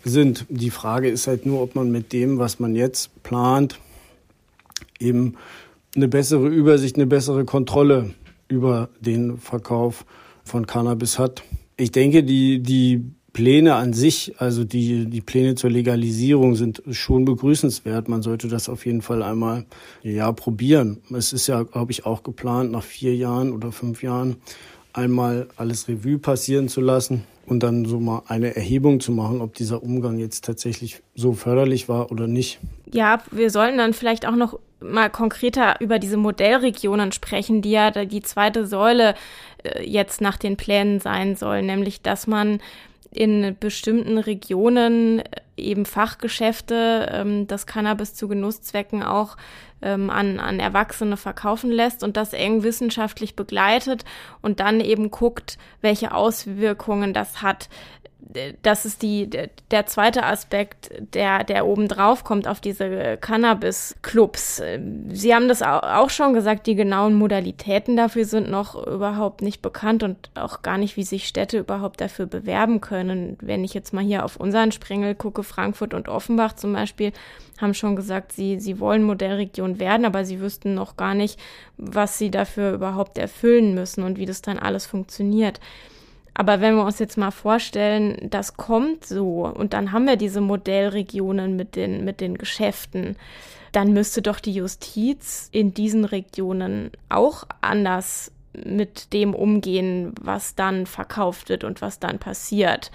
sind. 0.04 0.46
Die 0.50 0.70
Frage 0.70 1.10
ist 1.10 1.26
halt 1.26 1.48
nur, 1.48 1.60
ob 1.60 1.74
man 1.74 1.90
mit 1.90 2.14
dem, 2.14 2.38
was 2.38 2.60
man 2.60 2.76
jetzt 2.76 3.24
plant, 3.24 3.80
eben 5.00 5.34
eine 5.96 6.08
bessere 6.08 6.48
Übersicht, 6.48 6.96
eine 6.96 7.08
bessere 7.08 7.44
Kontrolle 7.44 8.14
über 8.50 8.90
den 9.00 9.40
Verkauf 9.40 10.06
von 10.44 10.68
Cannabis 10.68 11.18
hat. 11.18 11.42
Ich 11.76 11.92
denke, 11.92 12.24
die, 12.24 12.62
die 12.62 13.04
Pläne 13.34 13.76
an 13.76 13.94
sich, 13.94 14.34
also 14.40 14.64
die, 14.64 15.06
die 15.06 15.22
Pläne 15.22 15.56
zur 15.56 15.70
Legalisierung 15.70 16.56
sind 16.56 16.84
schon 16.92 17.24
begrüßenswert. 17.24 18.10
Man 18.10 18.22
sollte 18.22 18.48
das 18.48 18.68
auf 18.68 18.86
jeden 18.86 19.02
Fall 19.02 19.24
einmal 19.24 19.66
ja 20.04 20.32
probieren. 20.32 21.02
Es 21.16 21.32
ist 21.32 21.48
ja, 21.48 21.64
glaube 21.64 21.92
ich, 21.92 22.06
auch 22.06 22.24
geplant, 22.24 22.72
nach 22.72 22.84
vier 22.84 23.16
Jahren 23.16 23.54
oder 23.54 23.72
fünf 23.72 24.04
Jahren 24.04 24.36
einmal 24.94 25.48
alles 25.56 25.88
Revue 25.88 26.18
passieren 26.18 26.68
zu 26.68 26.82
lassen 26.82 27.24
und 27.46 27.64
dann 27.64 27.86
so 27.86 28.00
mal 28.00 28.24
eine 28.28 28.56
Erhebung 28.56 29.00
zu 29.00 29.12
machen, 29.12 29.42
ob 29.42 29.56
dieser 29.56 29.82
Umgang 29.82 30.20
jetzt 30.20 30.44
tatsächlich 30.44 31.02
so 31.16 31.34
förderlich 31.34 31.88
war 31.88 32.12
oder 32.12 32.28
nicht. 32.28 32.60
Ja, 32.92 33.22
wir 33.32 33.50
sollten 33.50 33.78
dann 33.78 33.94
vielleicht 33.94 34.26
auch 34.28 34.36
noch 34.36 34.60
mal 34.82 35.10
konkreter 35.10 35.80
über 35.80 36.00
diese 36.00 36.18
Modellregionen 36.18 37.12
sprechen, 37.12 37.62
die 37.62 37.72
ja 37.72 37.92
die 37.92 38.22
zweite 38.22 38.66
Säule 38.66 39.16
äh, 39.64 39.84
jetzt 39.88 40.22
nach 40.22 40.38
den 40.38 40.58
Plänen 40.58 41.00
sein 41.00 41.36
soll, 41.36 41.62
nämlich 41.62 42.02
dass 42.02 42.28
man 42.28 42.60
in 43.12 43.56
bestimmten 43.60 44.18
Regionen 44.18 45.20
äh, 45.20 45.24
eben 45.58 45.86
Fachgeschäfte 45.86 47.10
ähm, 47.12 47.48
das 47.48 47.68
Cannabis 47.68 48.16
zu 48.16 48.28
Genusszwecken 48.28 49.04
auch 49.04 49.38
ähm, 49.82 50.10
an, 50.10 50.40
an 50.40 50.60
Erwachsene 50.60 51.18
verkaufen 51.18 51.72
lässt 51.72 52.04
und 52.04 52.18
das 52.18 52.34
eng 52.34 52.64
wissenschaftlich 52.64 53.36
begleitet 53.36 54.06
und 54.42 54.60
dann 54.60 54.80
eben 54.80 55.12
guckt, 55.12 55.58
welche 55.82 56.14
Auswirkungen 56.14 57.14
das 57.14 57.42
hat 57.42 57.70
das 58.62 58.86
ist 58.86 59.02
die, 59.02 59.30
der 59.30 59.86
zweite 59.88 60.24
Aspekt, 60.24 60.92
der, 61.14 61.44
der 61.44 61.66
oben 61.66 61.88
drauf 61.88 62.24
kommt 62.24 62.48
auf 62.48 62.62
diese 62.62 63.18
Cannabis-Clubs. 63.18 64.62
Sie 65.10 65.36
haben 65.36 65.48
das 65.48 65.62
auch 65.62 66.10
schon 66.10 66.34
gesagt, 66.34 66.68
die 66.68 66.76
genauen 66.76 67.16
Modalitäten 67.16 67.98
dafür 67.98 68.26
sind 68.26 68.50
noch 68.50 68.76
überhaupt 68.88 69.42
nicht 69.42 69.62
bekannt 69.62 70.04
und 70.04 70.30
auch 70.36 70.62
gar 70.62 70.78
nicht, 70.78 70.98
wie 70.98 71.04
sich 71.04 71.28
Städte 71.28 71.58
überhaupt 71.58 72.00
dafür 72.00 72.26
bewerben 72.26 72.80
können. 72.80 73.38
Wenn 73.42 73.64
ich 73.64 73.74
jetzt 73.74 73.94
mal 73.94 74.04
hier 74.04 74.24
auf 74.24 74.38
unseren 74.38 74.72
Sprengel 74.72 75.16
gucke, 75.16 75.44
Frankfurt 75.44 75.94
und 75.94 76.08
Offenbach 76.08 76.54
zum 76.54 76.74
Beispiel, 76.74 77.12
haben 77.60 77.74
schon 77.74 77.96
gesagt, 77.96 78.32
sie, 78.32 78.60
sie 78.60 78.80
wollen 78.80 79.04
Modellregion 79.04 79.80
werden, 79.80 80.06
aber 80.06 80.26
sie 80.26 80.40
wüssten 80.40 80.74
noch 80.74 80.96
gar 80.96 81.14
nicht, 81.14 81.40
was 81.78 82.18
sie 82.18 82.32
dafür 82.32 82.74
überhaupt 82.74 83.18
erfüllen 83.18 83.74
müssen 83.74 84.04
und 84.04 84.18
wie 84.18 84.26
das 84.26 84.42
dann 84.42 84.58
alles 84.58 84.86
funktioniert. 84.86 85.60
Aber 86.34 86.62
wenn 86.62 86.76
wir 86.76 86.86
uns 86.86 87.00
jetzt 87.00 87.18
mal 87.18 87.32
vorstellen, 87.32 88.18
das 88.30 88.56
kommt 88.56 89.06
so 89.06 89.46
und 89.46 89.74
dann 89.74 89.92
haben 89.92 90.08
wir 90.08 90.16
diese 90.16 90.42
Modellregionen 90.42 91.56
mit 91.56 91.76
den, 91.76 92.06
mit 92.06 92.22
den 92.22 92.38
Geschäften, 92.38 93.18
dann 93.72 93.94
müsste 93.94 94.22
doch 94.22 94.40
die 94.40 94.54
Justiz 94.54 95.50
in 95.52 95.74
diesen 95.74 96.06
Regionen 96.06 96.92
auch 97.10 97.46
anders 97.62 98.32
mit 98.54 99.14
dem 99.14 99.34
umgehen, 99.34 100.14
was 100.22 100.56
dann 100.56 100.86
verkauft 100.86 101.50
wird 101.50 101.64
und 101.64 101.82
was 101.82 102.00
dann 102.00 102.20
passiert. 102.20 102.92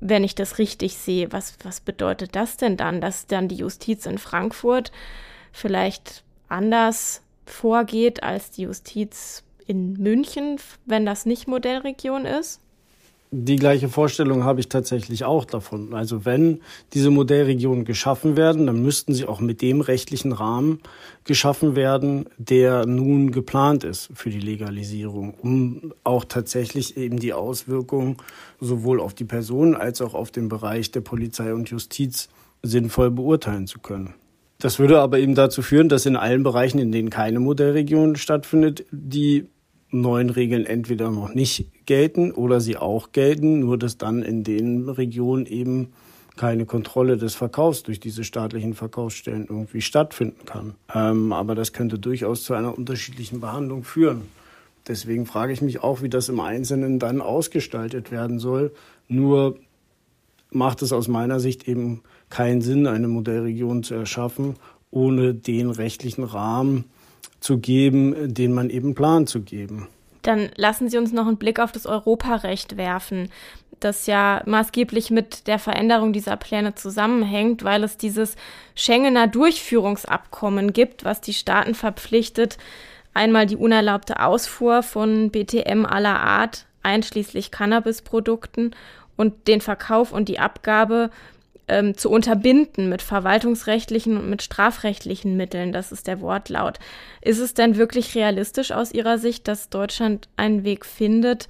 Wenn 0.00 0.24
ich 0.24 0.34
das 0.34 0.58
richtig 0.58 0.96
sehe, 0.96 1.32
was, 1.32 1.56
was 1.62 1.80
bedeutet 1.80 2.36
das 2.36 2.56
denn 2.56 2.76
dann, 2.76 3.00
dass 3.00 3.26
dann 3.26 3.48
die 3.48 3.56
Justiz 3.56 4.06
in 4.06 4.18
Frankfurt 4.18 4.92
vielleicht 5.52 6.22
anders 6.48 7.22
vorgeht 7.44 8.22
als 8.22 8.50
die 8.50 8.62
Justiz 8.62 9.42
in 9.68 9.92
München, 9.92 10.56
wenn 10.86 11.06
das 11.06 11.24
nicht 11.24 11.46
Modellregion 11.46 12.24
ist? 12.24 12.60
die 13.30 13.56
gleiche 13.56 13.88
Vorstellung 13.88 14.44
habe 14.44 14.60
ich 14.60 14.68
tatsächlich 14.68 15.24
auch 15.24 15.44
davon. 15.44 15.92
Also 15.92 16.24
wenn 16.24 16.60
diese 16.94 17.10
Modellregionen 17.10 17.84
geschaffen 17.84 18.36
werden, 18.36 18.66
dann 18.66 18.80
müssten 18.80 19.12
sie 19.12 19.26
auch 19.26 19.40
mit 19.40 19.60
dem 19.60 19.80
rechtlichen 19.82 20.32
Rahmen 20.32 20.80
geschaffen 21.24 21.76
werden, 21.76 22.26
der 22.38 22.86
nun 22.86 23.30
geplant 23.30 23.84
ist 23.84 24.08
für 24.14 24.30
die 24.30 24.40
Legalisierung, 24.40 25.34
um 25.34 25.92
auch 26.04 26.24
tatsächlich 26.24 26.96
eben 26.96 27.18
die 27.18 27.34
Auswirkungen 27.34 28.16
sowohl 28.60 28.98
auf 28.98 29.12
die 29.12 29.26
Person 29.26 29.76
als 29.76 30.00
auch 30.00 30.14
auf 30.14 30.30
den 30.30 30.48
Bereich 30.48 30.90
der 30.90 31.02
Polizei 31.02 31.52
und 31.52 31.68
Justiz 31.68 32.28
sinnvoll 32.62 33.10
beurteilen 33.10 33.66
zu 33.66 33.78
können. 33.78 34.14
Das 34.58 34.78
würde 34.78 35.00
aber 35.00 35.18
eben 35.18 35.34
dazu 35.34 35.62
führen, 35.62 35.88
dass 35.88 36.06
in 36.06 36.16
allen 36.16 36.42
Bereichen, 36.42 36.78
in 36.78 36.90
denen 36.90 37.10
keine 37.10 37.40
Modellregion 37.40 38.16
stattfindet, 38.16 38.86
die 38.90 39.46
neuen 39.90 40.30
Regeln 40.30 40.66
entweder 40.66 41.10
noch 41.10 41.34
nicht 41.34 41.86
gelten 41.86 42.32
oder 42.32 42.60
sie 42.60 42.76
auch 42.76 43.12
gelten, 43.12 43.60
nur 43.60 43.78
dass 43.78 43.98
dann 43.98 44.22
in 44.22 44.44
den 44.44 44.88
Regionen 44.88 45.46
eben 45.46 45.88
keine 46.36 46.66
Kontrolle 46.66 47.16
des 47.16 47.34
Verkaufs 47.34 47.82
durch 47.82 48.00
diese 48.00 48.24
staatlichen 48.24 48.74
Verkaufsstellen 48.74 49.46
irgendwie 49.48 49.80
stattfinden 49.80 50.44
kann. 50.46 50.74
Ähm, 50.94 51.32
aber 51.32 51.54
das 51.54 51.72
könnte 51.72 51.98
durchaus 51.98 52.44
zu 52.44 52.54
einer 52.54 52.76
unterschiedlichen 52.76 53.40
Behandlung 53.40 53.82
führen. 53.82 54.22
Deswegen 54.86 55.26
frage 55.26 55.52
ich 55.52 55.60
mich 55.60 55.82
auch, 55.82 56.00
wie 56.00 56.08
das 56.08 56.28
im 56.28 56.40
Einzelnen 56.40 56.98
dann 56.98 57.20
ausgestaltet 57.20 58.10
werden 58.10 58.38
soll. 58.38 58.72
Nur 59.08 59.58
macht 60.50 60.80
es 60.80 60.92
aus 60.92 61.08
meiner 61.08 61.40
Sicht 61.40 61.68
eben 61.68 62.02
keinen 62.30 62.62
Sinn, 62.62 62.86
eine 62.86 63.08
Modellregion 63.08 63.82
zu 63.82 63.94
erschaffen, 63.94 64.54
ohne 64.90 65.34
den 65.34 65.70
rechtlichen 65.70 66.24
Rahmen, 66.24 66.84
zu 67.40 67.58
geben, 67.58 68.34
den 68.34 68.52
man 68.52 68.70
eben 68.70 68.94
plant 68.94 69.28
zu 69.28 69.42
geben. 69.42 69.88
Dann 70.22 70.50
lassen 70.56 70.88
Sie 70.88 70.98
uns 70.98 71.12
noch 71.12 71.26
einen 71.26 71.36
Blick 71.36 71.60
auf 71.60 71.72
das 71.72 71.86
Europarecht 71.86 72.76
werfen, 72.76 73.30
das 73.80 74.06
ja 74.06 74.42
maßgeblich 74.46 75.10
mit 75.10 75.46
der 75.46 75.58
Veränderung 75.58 76.12
dieser 76.12 76.36
Pläne 76.36 76.74
zusammenhängt, 76.74 77.62
weil 77.64 77.84
es 77.84 77.96
dieses 77.96 78.34
Schengener 78.74 79.28
Durchführungsabkommen 79.28 80.72
gibt, 80.72 81.04
was 81.04 81.20
die 81.20 81.34
Staaten 81.34 81.74
verpflichtet, 81.74 82.58
einmal 83.14 83.46
die 83.46 83.56
unerlaubte 83.56 84.20
Ausfuhr 84.20 84.82
von 84.82 85.30
BTM 85.30 85.86
aller 85.86 86.20
Art, 86.20 86.66
einschließlich 86.82 87.50
Cannabisprodukten, 87.50 88.74
und 89.18 89.48
den 89.48 89.60
Verkauf 89.60 90.12
und 90.12 90.28
die 90.28 90.38
Abgabe 90.38 91.10
ähm, 91.68 91.96
zu 91.96 92.10
unterbinden 92.10 92.88
mit 92.88 93.02
verwaltungsrechtlichen 93.02 94.16
und 94.16 94.28
mit 94.28 94.42
strafrechtlichen 94.42 95.36
Mitteln. 95.36 95.72
Das 95.72 95.92
ist 95.92 96.06
der 96.06 96.20
Wortlaut. 96.20 96.78
Ist 97.22 97.38
es 97.38 97.54
denn 97.54 97.76
wirklich 97.76 98.14
realistisch 98.14 98.72
aus 98.72 98.92
Ihrer 98.92 99.18
Sicht, 99.18 99.48
dass 99.48 99.68
Deutschland 99.68 100.28
einen 100.36 100.64
Weg 100.64 100.86
findet, 100.86 101.48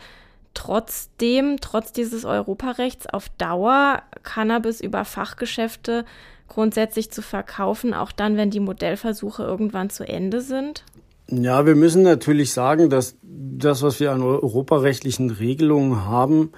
trotzdem, 0.55 1.59
trotz 1.61 1.93
dieses 1.93 2.25
Europarechts 2.25 3.07
auf 3.07 3.29
Dauer 3.39 4.03
Cannabis 4.23 4.81
über 4.81 5.05
Fachgeschäfte 5.05 6.05
grundsätzlich 6.49 7.11
zu 7.11 7.23
verkaufen, 7.23 7.95
auch 7.95 8.11
dann, 8.11 8.37
wenn 8.37 8.51
die 8.51 8.61
Modellversuche 8.61 9.43
irgendwann 9.43 9.91
zu 9.91 10.07
Ende 10.07 10.41
sind? 10.41 10.85
Ja, 11.31 11.66
wir 11.66 11.77
müssen 11.77 12.03
natürlich 12.03 12.53
sagen, 12.53 12.89
dass 12.89 13.16
das, 13.23 13.83
was 13.83 14.01
wir 14.01 14.12
an 14.12 14.23
europarechtlichen 14.23 15.31
Regelungen 15.31 16.07
haben, 16.07 16.53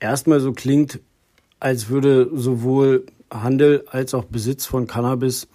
erstmal 0.00 0.40
so 0.40 0.52
klingt, 0.52 1.00
als 1.60 1.88
würde 1.88 2.30
sowohl 2.34 3.06
Handel 3.30 3.84
als 3.88 4.14
auch 4.14 4.24
Besitz 4.24 4.66
von 4.66 4.86
Cannabis 4.86 5.48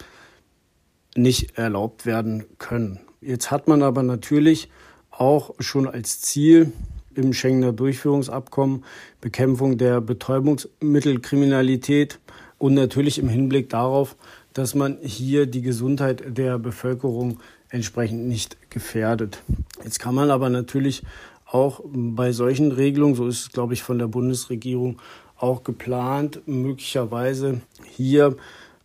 nicht 1.15 1.57
erlaubt 1.57 2.05
werden 2.05 2.45
können. 2.57 2.99
Jetzt 3.21 3.51
hat 3.51 3.67
man 3.67 3.83
aber 3.83 4.03
natürlich 4.03 4.69
auch 5.11 5.53
schon 5.59 5.87
als 5.87 6.19
Ziel 6.21 6.71
im 7.13 7.33
Schengener 7.33 7.73
Durchführungsabkommen 7.73 8.85
Bekämpfung 9.19 9.77
der 9.77 9.99
Betäubungsmittelkriminalität 10.01 12.19
und 12.57 12.73
natürlich 12.73 13.19
im 13.19 13.29
Hinblick 13.29 13.69
darauf, 13.69 14.15
dass 14.53 14.75
man 14.75 14.97
hier 15.01 15.45
die 15.45 15.61
Gesundheit 15.61 16.37
der 16.37 16.59
Bevölkerung 16.59 17.39
entsprechend 17.69 18.27
nicht 18.27 18.57
gefährdet. 18.69 19.41
Jetzt 19.83 19.99
kann 19.99 20.15
man 20.15 20.31
aber 20.31 20.49
natürlich 20.49 21.03
auch 21.45 21.81
bei 21.85 22.31
solchen 22.31 22.71
Regelungen, 22.71 23.15
so 23.15 23.27
ist 23.27 23.41
es, 23.41 23.51
glaube 23.51 23.73
ich, 23.73 23.83
von 23.83 23.99
der 23.99 24.07
Bundesregierung 24.07 25.01
auch 25.41 25.63
geplant, 25.63 26.41
möglicherweise 26.45 27.61
hier 27.85 28.35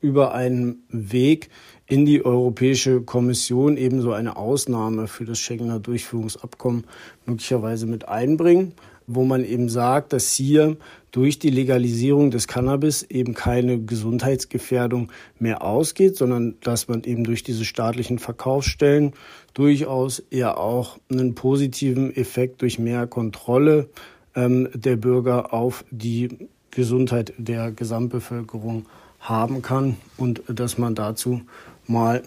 über 0.01 0.35
einen 0.35 0.85
Weg 0.91 1.51
in 1.87 2.05
die 2.05 2.25
Europäische 2.25 3.03
Kommission 3.03 3.77
ebenso 3.77 4.13
eine 4.13 4.37
Ausnahme 4.37 5.07
für 5.07 5.25
das 5.25 5.39
Schengener 5.39 5.79
Durchführungsabkommen 5.79 6.85
möglicherweise 7.27 7.87
mit 7.87 8.09
einbringen, 8.09 8.73
wo 9.07 9.25
man 9.25 9.45
eben 9.45 9.69
sagt, 9.69 10.13
dass 10.13 10.33
hier 10.33 10.77
durch 11.13 11.39
die 11.39 11.51
Legalisierung 11.51 12.31
des 12.31 12.49
Cannabis 12.49 13.03
eben 13.05 13.35
keine 13.35 13.81
Gesundheitsgefährdung 13.81 15.11
mehr 15.39 15.63
ausgeht, 15.63 16.17
sondern 16.17 16.57
dass 16.61 16.89
man 16.89 17.05
eben 17.05 17.25
durch 17.25 17.43
diese 17.43 17.65
staatlichen 17.65 18.19
Verkaufsstellen 18.19 19.13
durchaus 19.55 20.19
eher 20.19 20.59
auch 20.59 20.99
einen 21.09 21.35
positiven 21.35 22.15
Effekt 22.15 22.61
durch 22.63 22.79
mehr 22.79 23.07
Kontrolle 23.07 23.89
ähm, 24.37 24.69
der 24.73 24.97
Bürger 24.97 25.53
auf 25.53 25.85
die 25.91 26.49
Gesundheit 26.71 27.33
der 27.39 27.73
Gesamtbevölkerung 27.73 28.87
haben 29.19 29.63
kann 29.63 29.97
und 30.17 30.43
dass 30.47 30.79
man 30.79 30.95
dazu 30.95 31.41
mal 31.87 32.23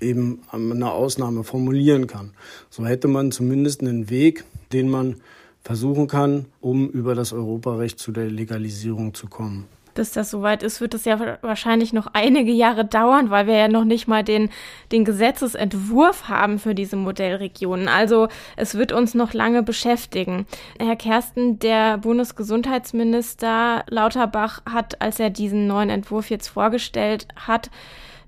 eben 0.00 0.42
eine 0.52 0.92
Ausnahme 0.92 1.42
formulieren 1.42 2.06
kann. 2.06 2.30
So 2.70 2.86
hätte 2.86 3.08
man 3.08 3.32
zumindest 3.32 3.80
einen 3.80 4.10
Weg, 4.10 4.44
den 4.72 4.88
man 4.88 5.16
versuchen 5.64 6.06
kann, 6.06 6.44
um 6.60 6.88
über 6.88 7.14
das 7.16 7.32
Europarecht 7.32 7.98
zu 7.98 8.12
der 8.12 8.26
Legalisierung 8.26 9.14
zu 9.14 9.26
kommen 9.26 9.66
bis 9.98 10.12
das 10.12 10.30
soweit 10.30 10.62
ist, 10.62 10.80
wird 10.80 10.94
es 10.94 11.04
ja 11.04 11.38
wahrscheinlich 11.42 11.92
noch 11.92 12.06
einige 12.12 12.52
Jahre 12.52 12.84
dauern, 12.84 13.30
weil 13.30 13.48
wir 13.48 13.56
ja 13.56 13.66
noch 13.66 13.82
nicht 13.82 14.06
mal 14.06 14.22
den, 14.22 14.48
den 14.92 15.04
Gesetzesentwurf 15.04 16.28
haben 16.28 16.60
für 16.60 16.72
diese 16.72 16.94
Modellregionen. 16.94 17.88
Also 17.88 18.28
es 18.54 18.76
wird 18.76 18.92
uns 18.92 19.14
noch 19.14 19.32
lange 19.32 19.64
beschäftigen. 19.64 20.46
Herr 20.78 20.94
Kersten, 20.94 21.58
der 21.58 21.98
Bundesgesundheitsminister 21.98 23.82
Lauterbach 23.88 24.62
hat, 24.72 25.02
als 25.02 25.18
er 25.18 25.30
diesen 25.30 25.66
neuen 25.66 25.90
Entwurf 25.90 26.30
jetzt 26.30 26.46
vorgestellt 26.46 27.26
hat, 27.34 27.68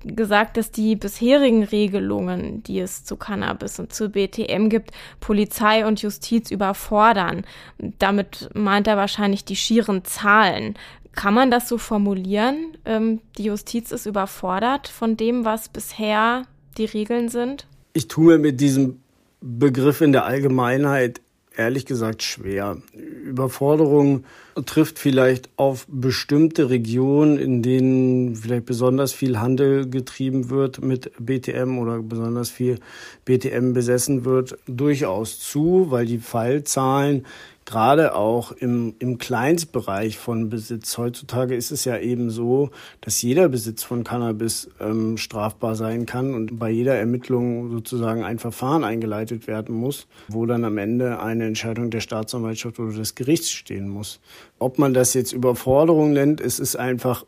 gesagt, 0.05 0.57
dass 0.57 0.71
die 0.71 0.97
bisherigen 0.97 1.63
Regelungen, 1.63 2.63
die 2.63 2.81
es 2.81 3.05
zu 3.05 3.17
Cannabis 3.17 3.79
und 3.79 3.93
zu 3.93 4.09
BTM 4.09 4.69
gibt, 4.69 4.93
Polizei 5.21 5.87
und 5.87 6.03
Justiz 6.03 6.51
überfordern. 6.51 7.45
Damit 7.79 8.49
meint 8.55 8.87
er 8.87 8.97
wahrscheinlich 8.97 9.45
die 9.45 9.57
schieren 9.57 10.05
Zahlen. 10.05 10.75
Kann 11.13 11.35
man 11.35 11.51
das 11.51 11.69
so 11.69 11.79
formulieren? 11.79 12.77
Ähm, 12.85 13.21
die 13.37 13.45
Justiz 13.45 13.91
ist 13.93 14.07
überfordert 14.07 14.89
von 14.89 15.17
dem, 15.17 15.45
was 15.45 15.69
bisher 15.69 16.45
die 16.79 16.85
Regeln 16.85 17.29
sind? 17.29 17.67
Ich 17.93 18.09
tue 18.09 18.25
mir 18.25 18.39
mit 18.39 18.61
diesem 18.61 19.01
Begriff 19.41 20.01
in 20.01 20.13
der 20.13 20.25
Allgemeinheit 20.25 21.21
ehrlich 21.57 21.85
gesagt 21.85 22.23
schwer. 22.23 22.79
Überforderung 22.95 24.25
trifft 24.67 24.99
vielleicht 24.99 25.51
auf 25.57 25.87
bestimmte 25.89 26.71
Regionen, 26.71 27.39
in 27.39 27.63
denen 27.63 28.37
vielleicht 28.37 28.67
besonders 28.67 29.13
viel 29.13 29.39
Handel 29.39 29.89
getrieben 29.89 30.51
wird 30.51 30.83
mit 30.83 31.13
BTM 31.19 31.79
oder 31.79 32.01
besonders 32.03 32.51
viel 32.51 32.79
BTM 33.25 33.73
besessen 33.73 34.25
wird, 34.25 34.59
durchaus 34.67 35.39
zu, 35.39 35.87
weil 35.91 36.07
die 36.07 36.19
Fallzahlen 36.19 37.27
gerade 37.71 38.17
auch 38.17 38.51
im, 38.51 38.95
im 38.99 39.19
Kleinstbereich 39.19 40.19
von 40.19 40.51
Besitz. 40.51 40.99
Heutzutage 40.99 41.55
ist 41.55 41.71
es 41.71 41.85
ja 41.85 41.97
eben 41.99 42.31
so, 42.31 42.71
dass 43.01 43.23
jeder 43.23 43.49
Besitz 43.49 43.85
von 43.85 44.03
Cannabis 44.03 44.69
ähm, 44.81 45.17
strafbar 45.17 45.77
sein 45.77 46.05
kann 46.05 46.35
und 46.35 46.59
bei 46.59 46.69
jeder 46.69 46.97
Ermittlung 46.97 47.71
sozusagen 47.71 48.25
ein 48.25 48.41
Verfahren 48.41 48.83
eingeleitet 48.83 49.47
werden 49.47 49.77
muss, 49.77 50.09
wo 50.27 50.47
dann 50.47 50.65
am 50.65 50.79
Ende 50.79 51.21
eine 51.21 51.47
Entscheidung 51.47 51.91
der 51.91 52.01
Staatsanwaltschaft 52.01 52.81
oder 52.81 52.93
des 52.93 53.15
Gerichts 53.15 53.51
stehen 53.51 53.89
muss. 53.89 54.19
Ob 54.59 54.79
man 54.79 54.93
das 54.93 55.15
jetzt 55.15 55.33
Überforderung 55.33 56.13
nennt, 56.13 56.41
es 56.41 56.59
ist 56.59 56.75
einfach 56.75 57.25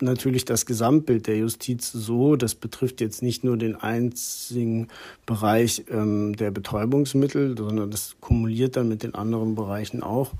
natürlich 0.00 0.44
das 0.44 0.66
Gesamtbild 0.66 1.26
der 1.26 1.38
Justiz 1.38 1.92
so, 1.92 2.36
das 2.36 2.54
betrifft 2.54 3.00
jetzt 3.00 3.22
nicht 3.22 3.44
nur 3.44 3.56
den 3.56 3.76
einzigen 3.76 4.88
Bereich 5.26 5.84
ähm, 5.90 6.36
der 6.36 6.50
Betäubungsmittel, 6.50 7.56
sondern 7.56 7.90
das 7.90 8.16
kumuliert 8.20 8.76
dann 8.76 8.88
mit 8.88 9.02
den 9.02 9.14
anderen 9.14 9.54
Bereichen 9.54 10.02
auch, 10.02 10.32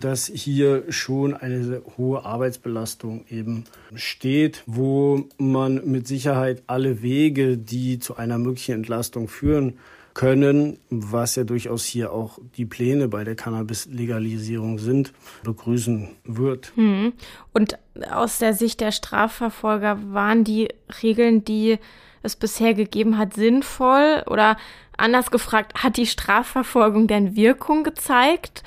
dass 0.00 0.26
hier 0.26 0.84
schon 0.88 1.34
eine 1.34 1.82
hohe 1.98 2.24
Arbeitsbelastung 2.24 3.24
eben 3.28 3.64
steht, 3.94 4.62
wo 4.66 5.28
man 5.38 5.84
mit 5.84 6.08
Sicherheit 6.08 6.62
alle 6.66 7.02
Wege, 7.02 7.58
die 7.58 7.98
zu 7.98 8.16
einer 8.16 8.38
möglichen 8.38 8.76
Entlastung 8.76 9.28
führen, 9.28 9.74
können, 10.14 10.78
was 10.90 11.36
ja 11.36 11.44
durchaus 11.44 11.84
hier 11.84 12.12
auch 12.12 12.38
die 12.56 12.66
Pläne 12.66 13.08
bei 13.08 13.24
der 13.24 13.36
Cannabis-Legalisierung 13.36 14.78
sind, 14.78 15.12
begrüßen 15.44 16.10
wird. 16.24 16.72
Hm. 16.74 17.12
Und 17.52 17.78
aus 18.10 18.38
der 18.38 18.54
Sicht 18.54 18.80
der 18.80 18.92
Strafverfolger 18.92 19.98
waren 20.12 20.44
die 20.44 20.68
Regeln, 21.02 21.44
die 21.44 21.78
es 22.22 22.36
bisher 22.36 22.74
gegeben 22.74 23.18
hat, 23.18 23.34
sinnvoll? 23.34 24.22
Oder 24.26 24.56
anders 24.96 25.30
gefragt, 25.30 25.82
hat 25.82 25.96
die 25.96 26.06
Strafverfolgung 26.06 27.06
denn 27.06 27.36
Wirkung 27.36 27.84
gezeigt? 27.84 28.62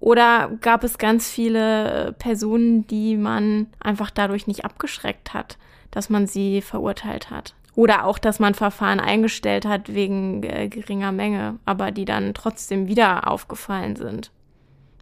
Oder 0.00 0.50
gab 0.60 0.84
es 0.84 0.98
ganz 0.98 1.30
viele 1.30 2.14
Personen, 2.18 2.86
die 2.86 3.16
man 3.16 3.68
einfach 3.80 4.10
dadurch 4.10 4.46
nicht 4.46 4.64
abgeschreckt 4.64 5.32
hat, 5.32 5.56
dass 5.90 6.10
man 6.10 6.26
sie 6.26 6.60
verurteilt 6.60 7.30
hat? 7.30 7.54
Oder 7.76 8.04
auch, 8.04 8.18
dass 8.18 8.38
man 8.38 8.54
Verfahren 8.54 9.00
eingestellt 9.00 9.66
hat 9.66 9.92
wegen 9.92 10.42
äh, 10.44 10.68
geringer 10.68 11.12
Menge, 11.12 11.58
aber 11.64 11.90
die 11.90 12.04
dann 12.04 12.34
trotzdem 12.34 12.86
wieder 12.86 13.28
aufgefallen 13.30 13.96
sind. 13.96 14.30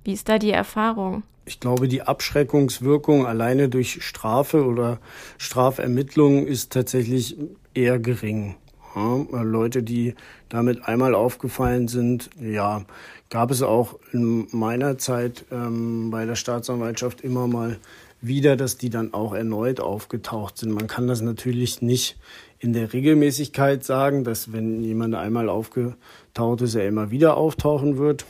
Wie 0.04 0.12
ist 0.12 0.28
da 0.28 0.38
die 0.38 0.52
Erfahrung? 0.52 1.22
Ich 1.44 1.60
glaube, 1.60 1.88
die 1.88 2.02
Abschreckungswirkung 2.02 3.26
alleine 3.26 3.68
durch 3.68 4.04
Strafe 4.04 4.64
oder 4.64 4.98
Strafermittlung 5.38 6.46
ist 6.46 6.72
tatsächlich 6.72 7.36
eher 7.74 7.98
gering. 7.98 8.56
Ja, 8.94 9.42
Leute, 9.42 9.82
die 9.82 10.14
damit 10.48 10.86
einmal 10.86 11.14
aufgefallen 11.14 11.88
sind, 11.88 12.30
ja, 12.40 12.84
gab 13.30 13.50
es 13.50 13.62
auch 13.62 13.98
in 14.12 14.46
meiner 14.52 14.98
Zeit 14.98 15.46
ähm, 15.50 16.10
bei 16.10 16.26
der 16.26 16.36
Staatsanwaltschaft 16.36 17.22
immer 17.22 17.46
mal 17.46 17.78
wieder, 18.20 18.56
dass 18.56 18.76
die 18.76 18.90
dann 18.90 19.14
auch 19.14 19.32
erneut 19.32 19.80
aufgetaucht 19.80 20.58
sind. 20.58 20.72
Man 20.72 20.86
kann 20.86 21.08
das 21.08 21.22
natürlich 21.22 21.82
nicht 21.82 22.18
in 22.62 22.72
der 22.72 22.92
Regelmäßigkeit 22.92 23.82
sagen, 23.82 24.22
dass 24.22 24.52
wenn 24.52 24.80
jemand 24.84 25.16
einmal 25.16 25.48
aufgetaucht 25.48 26.60
ist, 26.60 26.76
er 26.76 26.86
immer 26.86 27.10
wieder 27.10 27.36
auftauchen 27.36 27.98
wird. 27.98 28.24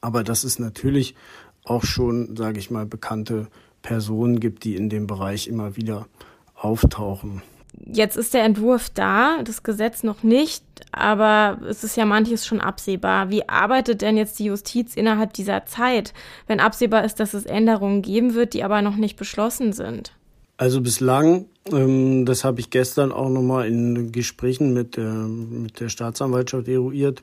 Aber 0.00 0.22
dass 0.22 0.44
es 0.44 0.60
natürlich 0.60 1.16
auch 1.64 1.82
schon, 1.82 2.36
sage 2.36 2.60
ich 2.60 2.70
mal, 2.70 2.86
bekannte 2.86 3.48
Personen 3.82 4.38
gibt, 4.38 4.62
die 4.62 4.76
in 4.76 4.88
dem 4.88 5.08
Bereich 5.08 5.48
immer 5.48 5.74
wieder 5.76 6.06
auftauchen. 6.54 7.42
Jetzt 7.86 8.16
ist 8.16 8.34
der 8.34 8.44
Entwurf 8.44 8.88
da, 8.88 9.42
das 9.42 9.64
Gesetz 9.64 10.04
noch 10.04 10.22
nicht, 10.22 10.64
aber 10.92 11.58
es 11.68 11.82
ist 11.82 11.96
ja 11.96 12.04
manches 12.04 12.46
schon 12.46 12.60
absehbar. 12.60 13.30
Wie 13.30 13.48
arbeitet 13.48 14.02
denn 14.02 14.16
jetzt 14.16 14.38
die 14.38 14.44
Justiz 14.44 14.94
innerhalb 14.94 15.32
dieser 15.32 15.66
Zeit, 15.66 16.12
wenn 16.46 16.60
absehbar 16.60 17.04
ist, 17.04 17.18
dass 17.18 17.34
es 17.34 17.46
Änderungen 17.46 18.02
geben 18.02 18.34
wird, 18.34 18.54
die 18.54 18.62
aber 18.62 18.80
noch 18.80 18.96
nicht 18.96 19.16
beschlossen 19.16 19.72
sind? 19.72 20.12
Also 20.58 20.80
bislang, 20.80 21.46
ähm, 21.72 22.26
das 22.26 22.42
habe 22.42 22.58
ich 22.58 22.70
gestern 22.70 23.12
auch 23.12 23.30
nochmal 23.30 23.68
in 23.68 24.10
Gesprächen 24.10 24.74
mit 24.74 24.96
der, 24.96 25.12
mit 25.12 25.78
der 25.78 25.88
Staatsanwaltschaft 25.88 26.66
eruiert, 26.66 27.22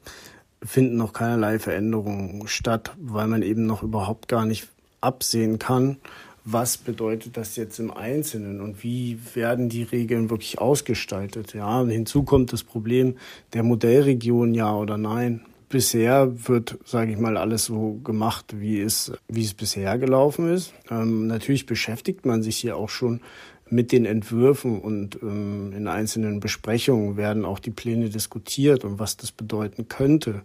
finden 0.64 0.96
noch 0.96 1.12
keinerlei 1.12 1.60
Veränderungen 1.60 2.48
statt, 2.48 2.94
weil 2.98 3.28
man 3.28 3.42
eben 3.42 3.66
noch 3.66 3.84
überhaupt 3.84 4.30
gar 4.30 4.46
nicht 4.46 4.70
absehen 5.02 5.60
kann, 5.60 5.98
was 6.46 6.78
bedeutet 6.78 7.36
das 7.36 7.58
jetzt 7.58 7.78
im 7.78 7.92
Einzelnen 7.92 8.62
und 8.62 8.84
wie 8.84 9.20
werden 9.34 9.68
die 9.68 9.84
Regeln 9.84 10.30
wirklich 10.30 10.60
ausgestaltet. 10.60 11.54
Ja, 11.54 11.84
hinzu 11.84 12.24
kommt 12.24 12.54
das 12.54 12.64
Problem 12.64 13.18
der 13.54 13.64
Modellregion, 13.64 14.54
ja 14.54 14.74
oder 14.74 14.98
nein. 14.98 15.42
Bisher 15.70 16.48
wird, 16.48 16.78
sage 16.86 17.12
ich 17.12 17.18
mal, 17.18 17.38
alles 17.38 17.66
so 17.66 18.00
gemacht, 18.04 18.60
wie 18.60 18.82
es, 18.82 19.12
wie 19.28 19.44
es 19.44 19.54
bisher 19.54 19.98
gelaufen 19.98 20.54
ist. 20.54 20.74
Ähm, 20.90 21.28
natürlich 21.28 21.66
beschäftigt 21.66 22.26
man 22.26 22.44
sich 22.44 22.58
hier 22.58 22.78
auch 22.78 22.90
schon 22.90 23.22
mit 23.70 23.92
den 23.92 24.06
Entwürfen 24.06 24.80
und 24.80 25.20
ähm, 25.24 25.74
in 25.76 25.88
einzelnen 25.88 26.40
Besprechungen 26.40 27.18
werden 27.18 27.46
auch 27.46 27.60
die 27.60 27.72
Pläne 27.72 28.10
diskutiert 28.10 28.84
und 28.84 29.00
was 29.00 29.18
das 29.18 29.32
bedeuten 29.32 29.88
könnte. 29.88 30.42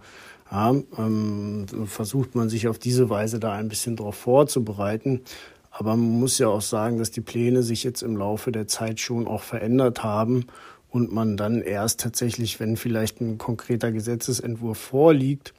Ja, 0.51 0.75
ähm, 0.99 1.67
versucht 1.87 2.35
man 2.35 2.49
sich 2.49 2.67
auf 2.67 2.79
diese 2.79 3.09
Weise 3.09 3.39
da 3.39 3.53
ein 3.53 3.69
bisschen 3.69 3.97
darauf 3.97 4.17
vorzubereiten. 4.17 5.21
Aber 5.71 5.91
man 5.91 6.19
muss 6.19 6.39
ja 6.39 6.49
auch 6.49 6.63
sagen, 6.63 6.99
dass 6.99 7.13
die 7.13 7.21
Pläne 7.21 7.63
sich 7.63 7.85
jetzt 7.85 8.03
im 8.03 8.17
Laufe 8.17 8.51
der 8.51 8.67
Zeit 8.67 8.99
schon 8.99 9.29
auch 9.29 9.43
verändert 9.43 10.03
haben 10.03 10.47
und 10.91 11.13
man 11.13 11.37
dann 11.37 11.63
erst 11.63 12.01
tatsächlich, 12.01 12.61
wenn 12.61 12.77
vielleicht 12.77 13.21
ein 13.21 13.39
konkreter 13.39 13.93
Gesetzesentwurf 13.93 14.79
vorliegt, 14.79 15.55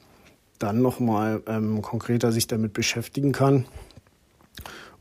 dann 0.58 0.82
nochmal 0.82 1.42
ähm, 1.46 1.82
konkreter 1.82 2.32
sich 2.32 2.46
damit 2.46 2.72
beschäftigen 2.72 3.32
kann 3.32 3.66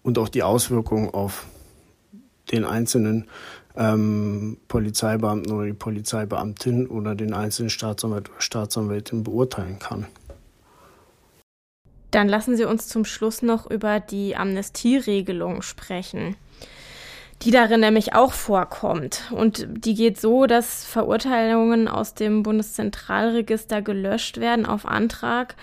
und 0.04 0.18
auch 0.18 0.30
die 0.30 0.44
Auswirkungen 0.44 1.10
auf 1.10 1.46
den 2.52 2.66
einzelnen 2.66 3.28
ähm, 3.76 4.58
Polizeibeamten 4.68 5.52
oder 5.52 5.66
die 5.66 5.74
Polizeibeamtin 5.74 6.88
oder 6.88 7.16
den 7.16 7.34
einzelnen 7.34 7.70
Staatsanwalt 7.70 8.30
oder 8.30 8.42
Staatsanwältin 8.42 9.24
beurteilen 9.24 9.80
kann. 9.80 10.08
Dann 12.12 12.28
lassen 12.28 12.58
Sie 12.58 12.66
uns 12.66 12.88
zum 12.90 13.06
Schluss 13.06 13.42
noch 13.42 13.70
über 13.70 14.02
die 14.02 14.36
Amnestieregelung 14.36 15.62
sprechen, 15.62 16.36
die 17.44 17.52
darin 17.52 17.80
nämlich 17.80 18.14
auch 18.14 18.34
vorkommt. 18.34 19.24
Und 19.32 19.68
die 19.70 19.96
geht 19.96 20.20
so, 20.20 20.46
dass 20.46 20.86
Verurteilungen 20.86 21.88
aus 21.88 22.14
dem 22.14 22.44
Bundeszentralregister 22.44 23.82
gelöscht 23.82 24.40
werden 24.40 24.66
auf 24.66 24.86
Antrag, 24.86 25.56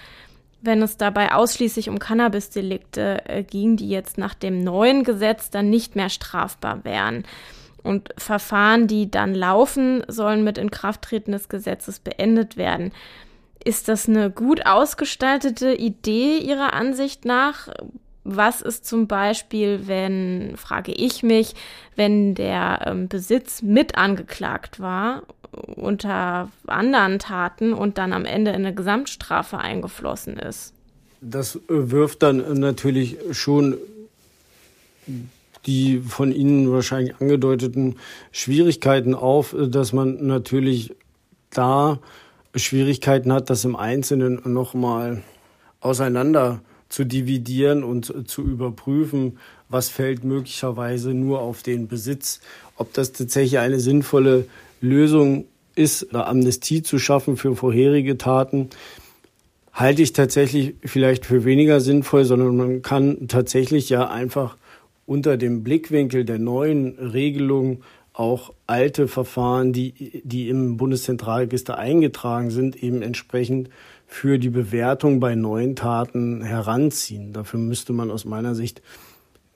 wenn 0.60 0.82
es 0.82 0.96
dabei 0.96 1.32
ausschließlich 1.32 1.88
um 1.88 2.00
Cannabisdelikte 2.00 3.28
äh, 3.28 3.42
ging, 3.44 3.76
die 3.76 3.88
jetzt 3.88 4.18
nach 4.18 4.34
dem 4.34 4.64
neuen 4.64 5.04
Gesetz 5.04 5.50
dann 5.50 5.70
nicht 5.70 5.94
mehr 5.94 6.08
strafbar 6.08 6.84
wären. 6.84 7.24
Und 7.84 8.12
Verfahren, 8.18 8.88
die 8.88 9.08
dann 9.08 9.34
laufen, 9.34 10.02
sollen 10.08 10.42
mit 10.42 10.58
Inkrafttreten 10.58 11.32
des 11.32 11.48
Gesetzes 11.48 12.00
beendet 12.00 12.56
werden. 12.56 12.92
Ist 13.64 13.88
das 13.88 14.08
eine 14.08 14.30
gut 14.30 14.66
ausgestaltete 14.66 15.74
Idee 15.74 16.38
Ihrer 16.38 16.72
Ansicht 16.72 17.24
nach? 17.24 17.68
Was 18.30 18.60
ist 18.60 18.84
zum 18.84 19.06
Beispiel, 19.06 19.86
wenn, 19.86 20.54
frage 20.58 20.92
ich 20.92 21.22
mich, 21.22 21.54
wenn 21.96 22.34
der 22.34 22.82
ähm, 22.84 23.08
Besitz 23.08 23.62
mit 23.62 23.96
angeklagt 23.96 24.80
war 24.80 25.22
unter 25.76 26.50
anderen 26.66 27.18
Taten 27.18 27.72
und 27.72 27.96
dann 27.96 28.12
am 28.12 28.26
Ende 28.26 28.50
in 28.50 28.58
eine 28.58 28.74
Gesamtstrafe 28.74 29.56
eingeflossen 29.56 30.38
ist? 30.38 30.74
Das 31.22 31.58
wirft 31.68 32.22
dann 32.22 32.60
natürlich 32.60 33.16
schon 33.32 33.78
die 35.64 36.00
von 36.00 36.30
Ihnen 36.30 36.70
wahrscheinlich 36.70 37.14
angedeuteten 37.18 37.96
Schwierigkeiten 38.30 39.14
auf, 39.14 39.56
dass 39.58 39.94
man 39.94 40.26
natürlich 40.26 40.94
da 41.48 41.98
Schwierigkeiten 42.54 43.32
hat, 43.32 43.48
das 43.48 43.64
im 43.64 43.74
Einzelnen 43.74 44.40
nochmal 44.44 45.22
auseinander 45.80 46.60
zu 46.88 47.04
dividieren 47.04 47.84
und 47.84 48.28
zu 48.28 48.42
überprüfen, 48.42 49.38
was 49.68 49.88
fällt 49.88 50.24
möglicherweise 50.24 51.12
nur 51.14 51.40
auf 51.40 51.62
den 51.62 51.88
Besitz, 51.88 52.40
ob 52.76 52.92
das 52.94 53.12
tatsächlich 53.12 53.58
eine 53.58 53.80
sinnvolle 53.80 54.46
Lösung 54.80 55.44
ist, 55.74 56.14
eine 56.14 56.26
Amnestie 56.26 56.82
zu 56.82 56.98
schaffen 56.98 57.36
für 57.36 57.54
vorherige 57.54 58.18
Taten, 58.18 58.70
halte 59.72 60.02
ich 60.02 60.12
tatsächlich 60.12 60.74
vielleicht 60.84 61.24
für 61.24 61.44
weniger 61.44 61.80
sinnvoll, 61.80 62.24
sondern 62.24 62.56
man 62.56 62.82
kann 62.82 63.28
tatsächlich 63.28 63.88
ja 63.88 64.08
einfach 64.08 64.56
unter 65.06 65.36
dem 65.36 65.62
Blickwinkel 65.62 66.24
der 66.24 66.38
neuen 66.38 66.98
Regelung 66.98 67.82
auch 68.12 68.52
alte 68.66 69.06
Verfahren, 69.06 69.72
die, 69.72 70.22
die 70.24 70.48
im 70.48 70.76
Bundeszentralregister 70.76 71.78
eingetragen 71.78 72.50
sind, 72.50 72.82
eben 72.82 73.02
entsprechend 73.02 73.70
für 74.08 74.38
die 74.38 74.50
Bewertung 74.50 75.20
bei 75.20 75.36
neuen 75.36 75.76
Taten 75.76 76.42
heranziehen. 76.42 77.32
Dafür 77.32 77.60
müsste 77.60 77.92
man 77.92 78.10
aus 78.10 78.24
meiner 78.24 78.56
Sicht 78.56 78.82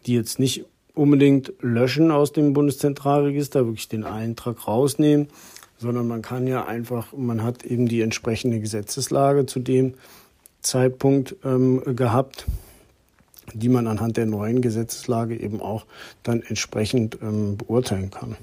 die 0.06 0.14
jetzt 0.14 0.38
nicht 0.38 0.64
unbedingt 0.94 1.52
löschen 1.60 2.10
aus 2.10 2.32
dem 2.32 2.52
Bundeszentralregister, 2.52 3.66
wirklich 3.66 3.88
den 3.88 4.04
Eintrag 4.04 4.66
rausnehmen, 4.66 5.28
sondern 5.78 6.06
man 6.06 6.22
kann 6.22 6.46
ja 6.46 6.66
einfach, 6.66 7.12
man 7.16 7.42
hat 7.42 7.64
eben 7.64 7.86
die 7.86 8.00
entsprechende 8.00 8.60
Gesetzeslage 8.60 9.46
zu 9.46 9.60
dem 9.60 9.94
Zeitpunkt 10.60 11.36
ähm, 11.44 11.82
gehabt 11.96 12.46
die 13.54 13.68
man 13.68 13.86
anhand 13.86 14.16
der 14.16 14.24
neuen 14.24 14.62
Gesetzeslage 14.62 15.38
eben 15.38 15.60
auch 15.60 15.84
dann 16.22 16.42
entsprechend 16.42 17.18
ähm, 17.22 17.56
beurteilen 17.56 18.10
kann. 18.10 18.36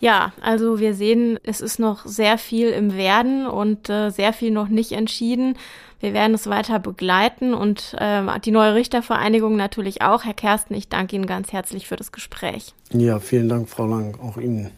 Ja, 0.00 0.32
also 0.40 0.78
wir 0.78 0.94
sehen, 0.94 1.38
es 1.42 1.60
ist 1.60 1.78
noch 1.78 2.06
sehr 2.06 2.38
viel 2.38 2.68
im 2.68 2.94
Werden 2.96 3.46
und 3.46 3.90
äh, 3.90 4.10
sehr 4.10 4.32
viel 4.32 4.50
noch 4.50 4.68
nicht 4.68 4.92
entschieden. 4.92 5.56
Wir 6.00 6.14
werden 6.14 6.34
es 6.34 6.48
weiter 6.48 6.78
begleiten 6.78 7.54
und 7.54 7.96
äh, 7.98 8.22
die 8.44 8.52
neue 8.52 8.74
Richtervereinigung 8.74 9.56
natürlich 9.56 10.02
auch. 10.02 10.24
Herr 10.24 10.34
Kersten, 10.34 10.74
ich 10.74 10.88
danke 10.88 11.16
Ihnen 11.16 11.26
ganz 11.26 11.52
herzlich 11.52 11.88
für 11.88 11.96
das 11.96 12.12
Gespräch. 12.12 12.74
Ja, 12.92 13.18
vielen 13.18 13.48
Dank, 13.48 13.68
Frau 13.68 13.86
Lang, 13.86 14.18
auch 14.20 14.36
Ihnen. 14.36 14.70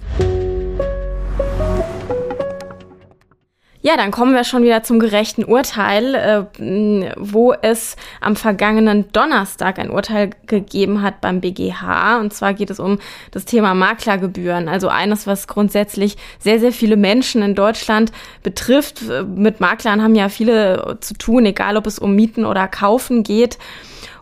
Ja, 3.82 3.97
dann 3.97 4.11
kommen 4.11 4.35
wir 4.35 4.44
schon 4.44 4.62
wieder 4.62 4.82
zum 4.82 4.98
gerechten 4.98 5.43
Urteil, 5.43 6.15
äh, 6.15 7.15
wo 7.16 7.55
es 7.55 7.97
am 8.20 8.36
vergangenen 8.36 9.11
Donnerstag 9.12 9.78
ein 9.78 9.90
Urteil 9.90 10.31
gegeben 10.47 11.01
hat 11.01 11.23
beim 11.23 11.40
BGH. 11.40 12.19
Und 12.20 12.35
zwar 12.35 12.52
geht 12.52 12.69
es 12.69 12.78
um 12.78 12.98
das 13.31 13.47
Thema 13.47 13.73
Maklergebühren. 13.73 14.69
Also 14.69 14.89
eines, 14.89 15.27
was 15.27 15.48
grundsätzlich 15.48 16.19
sehr, 16.39 16.61
sehr 16.61 16.73
viele 16.73 16.98
Menschen 16.98 17.40
in 17.40 17.55
Deutschland 17.55 18.12
betrifft. 18.43 19.02
Mit 19.35 19.61
Maklern 19.61 20.02
haben 20.02 20.15
ja 20.15 20.28
viele 20.28 20.98
zu 21.01 21.15
tun, 21.15 21.47
egal 21.47 21.78
ob 21.78 21.86
es 21.86 21.98
um 21.98 22.15
Mieten 22.15 22.44
oder 22.44 22.69
Kaufen 22.69 23.23
geht. 23.23 23.57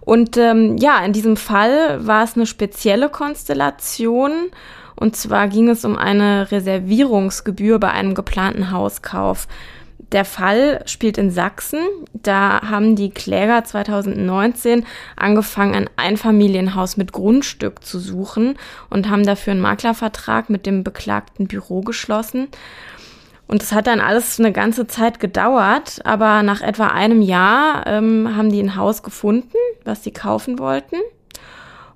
Und 0.00 0.36
ähm, 0.36 0.76
ja, 0.78 1.04
in 1.04 1.12
diesem 1.12 1.36
Fall 1.36 2.06
war 2.06 2.22
es 2.22 2.36
eine 2.36 2.46
spezielle 2.46 3.08
Konstellation. 3.08 4.50
Und 4.98 5.14
zwar 5.14 5.48
ging 5.48 5.68
es 5.68 5.84
um 5.84 5.96
eine 5.96 6.50
Reservierungsgebühr 6.50 7.78
bei 7.78 7.90
einem 7.90 8.14
geplanten 8.14 8.72
Hauskauf. 8.72 9.46
Der 10.12 10.24
Fall 10.24 10.82
spielt 10.86 11.18
in 11.18 11.30
Sachsen. 11.30 11.80
Da 12.14 12.62
haben 12.62 12.96
die 12.96 13.10
Kläger 13.10 13.62
2019 13.62 14.86
angefangen, 15.16 15.74
ein 15.74 15.90
Einfamilienhaus 15.96 16.96
mit 16.96 17.12
Grundstück 17.12 17.84
zu 17.84 17.98
suchen 17.98 18.56
und 18.90 19.10
haben 19.10 19.26
dafür 19.26 19.52
einen 19.52 19.60
Maklervertrag 19.60 20.50
mit 20.50 20.66
dem 20.66 20.82
beklagten 20.82 21.46
Büro 21.46 21.82
geschlossen. 21.82 22.48
Und 23.46 23.62
es 23.62 23.72
hat 23.72 23.86
dann 23.86 24.00
alles 24.00 24.38
eine 24.38 24.52
ganze 24.52 24.86
Zeit 24.86 25.20
gedauert, 25.20 26.00
aber 26.04 26.42
nach 26.42 26.60
etwa 26.60 26.88
einem 26.88 27.22
Jahr 27.22 27.86
ähm, 27.86 28.36
haben 28.36 28.50
die 28.50 28.62
ein 28.62 28.76
Haus 28.76 29.02
gefunden, 29.02 29.56
was 29.84 30.04
sie 30.04 30.12
kaufen 30.12 30.58
wollten. 30.58 30.96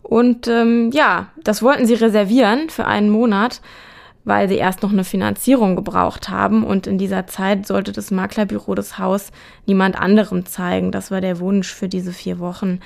Und 0.03 0.49
ähm, 0.49 0.91
ja, 0.93 1.29
das 1.43 1.63
wollten 1.63 1.87
sie 1.87 1.95
reservieren 1.95 2.71
für 2.71 2.87
einen 2.87 3.11
Monat 3.11 3.61
weil 4.25 4.49
sie 4.49 4.57
erst 4.57 4.83
noch 4.83 4.93
eine 4.93 5.05
Finanzierung 5.05 5.77
gebraucht 5.77 6.29
haben 6.29 6.65
und 6.65 6.87
in 6.87 6.99
dieser 6.99 7.27
Zeit 7.27 7.67
sollte 7.67 7.93
das 7.93 8.11
Maklerbüro 8.11 8.75
das 8.75 8.99
Haus 8.99 9.33
niemand 9.67 9.99
anderem 9.99 10.47
zeigen. 10.47 10.93
Das 10.93 11.11
war 11.11 11.21
der 11.21 11.41
Wunsch 11.41 11.73
für 11.73 11.89
diese 11.89 12.13
vier 12.13 12.39
Wochen. 12.39 12.81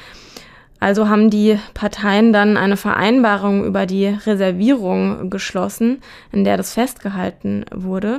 Also 0.79 1.09
haben 1.09 1.31
die 1.31 1.59
Parteien 1.75 2.33
dann 2.33 2.57
eine 2.57 2.77
Vereinbarung 2.77 3.65
über 3.65 3.87
die 3.87 4.07
Reservierung 4.07 5.31
geschlossen, 5.31 6.03
in 6.33 6.45
der 6.45 6.57
das 6.57 6.75
festgehalten 6.75 7.65
wurde. 7.75 8.19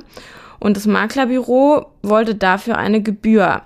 Und 0.59 0.75
das 0.75 0.87
Maklerbüro 0.87 1.85
wollte 2.01 2.33
dafür 2.33 2.77
eine 2.77 3.01
Gebühr. 3.01 3.61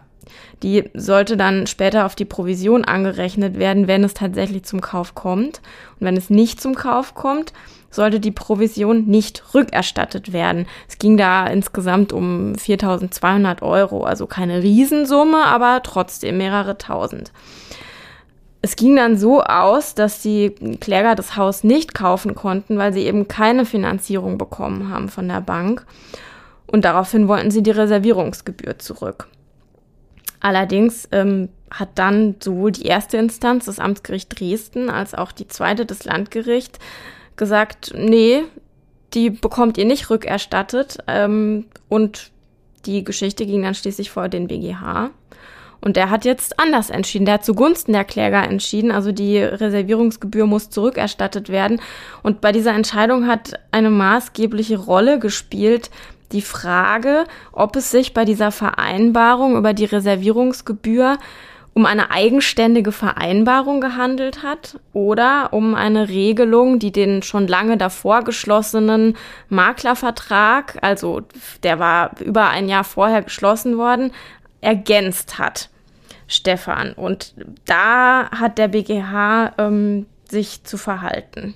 Die 0.63 0.89
sollte 0.93 1.37
dann 1.37 1.67
später 1.67 2.05
auf 2.05 2.15
die 2.15 2.25
Provision 2.25 2.85
angerechnet 2.85 3.57
werden, 3.57 3.87
wenn 3.87 4.03
es 4.03 4.13
tatsächlich 4.13 4.63
zum 4.63 4.81
Kauf 4.81 5.15
kommt. 5.15 5.61
Und 5.99 6.05
wenn 6.05 6.17
es 6.17 6.29
nicht 6.29 6.61
zum 6.61 6.75
Kauf 6.75 7.15
kommt, 7.15 7.53
sollte 7.89 8.19
die 8.19 8.31
Provision 8.31 9.05
nicht 9.05 9.53
rückerstattet 9.53 10.33
werden. 10.33 10.65
Es 10.87 10.97
ging 10.97 11.17
da 11.17 11.45
insgesamt 11.47 12.13
um 12.13 12.53
4.200 12.53 13.61
Euro, 13.61 14.03
also 14.03 14.27
keine 14.27 14.63
Riesensumme, 14.63 15.43
aber 15.43 15.81
trotzdem 15.83 16.37
mehrere 16.37 16.77
tausend. 16.77 17.31
Es 18.63 18.75
ging 18.75 18.95
dann 18.95 19.17
so 19.17 19.41
aus, 19.41 19.95
dass 19.95 20.21
die 20.21 20.51
Kläger 20.79 21.15
das 21.15 21.35
Haus 21.35 21.63
nicht 21.63 21.95
kaufen 21.95 22.35
konnten, 22.35 22.77
weil 22.77 22.93
sie 22.93 23.01
eben 23.01 23.27
keine 23.27 23.65
Finanzierung 23.65 24.37
bekommen 24.37 24.89
haben 24.89 25.09
von 25.09 25.27
der 25.27 25.41
Bank. 25.41 25.85
Und 26.67 26.85
daraufhin 26.85 27.27
wollten 27.27 27.51
sie 27.51 27.63
die 27.63 27.71
Reservierungsgebühr 27.71 28.77
zurück. 28.77 29.27
Allerdings 30.41 31.07
ähm, 31.11 31.49
hat 31.69 31.89
dann 31.95 32.35
sowohl 32.43 32.71
die 32.71 32.85
erste 32.85 33.17
Instanz, 33.17 33.65
das 33.65 33.79
Amtsgericht 33.79 34.39
Dresden, 34.39 34.89
als 34.89 35.13
auch 35.13 35.31
die 35.31 35.47
zweite, 35.47 35.85
das 35.85 36.03
Landgericht, 36.03 36.79
gesagt, 37.37 37.93
nee, 37.95 38.43
die 39.13 39.29
bekommt 39.29 39.77
ihr 39.77 39.85
nicht 39.85 40.09
rückerstattet. 40.09 40.97
Ähm, 41.07 41.65
und 41.87 42.31
die 42.85 43.03
Geschichte 43.03 43.45
ging 43.45 43.63
dann 43.63 43.75
schließlich 43.75 44.11
vor 44.11 44.29
den 44.29 44.47
BGH. 44.47 45.11
Und 45.83 45.95
der 45.95 46.11
hat 46.11 46.25
jetzt 46.25 46.59
anders 46.59 46.91
entschieden. 46.91 47.25
Der 47.25 47.35
hat 47.35 47.45
zugunsten 47.45 47.93
der 47.93 48.03
Kläger 48.03 48.43
entschieden. 48.43 48.91
Also 48.91 49.11
die 49.11 49.39
Reservierungsgebühr 49.39 50.45
muss 50.45 50.69
zurückerstattet 50.69 51.49
werden. 51.49 51.81
Und 52.21 52.39
bei 52.39 52.51
dieser 52.51 52.73
Entscheidung 52.73 53.27
hat 53.27 53.59
eine 53.71 53.89
maßgebliche 53.89 54.77
Rolle 54.77 55.17
gespielt 55.17 55.89
die 56.31 56.41
Frage, 56.41 57.25
ob 57.51 57.75
es 57.75 57.91
sich 57.91 58.13
bei 58.13 58.25
dieser 58.25 58.51
Vereinbarung 58.51 59.57
über 59.57 59.73
die 59.73 59.85
Reservierungsgebühr 59.85 61.17
um 61.73 61.85
eine 61.85 62.11
eigenständige 62.11 62.91
Vereinbarung 62.91 63.79
gehandelt 63.79 64.43
hat 64.43 64.77
oder 64.91 65.53
um 65.53 65.73
eine 65.73 66.09
Regelung, 66.09 66.79
die 66.79 66.91
den 66.91 67.23
schon 67.23 67.47
lange 67.47 67.77
davor 67.77 68.23
geschlossenen 68.23 69.15
Maklervertrag, 69.47 70.77
also 70.81 71.21
der 71.63 71.79
war 71.79 72.11
über 72.19 72.49
ein 72.49 72.67
Jahr 72.67 72.83
vorher 72.83 73.21
geschlossen 73.21 73.77
worden, 73.77 74.11
ergänzt 74.59 75.39
hat. 75.39 75.69
Stefan. 76.27 76.93
Und 76.93 77.33
da 77.65 78.29
hat 78.31 78.57
der 78.57 78.69
BGH 78.69 79.53
ähm, 79.57 80.05
sich 80.29 80.63
zu 80.63 80.77
verhalten. 80.77 81.55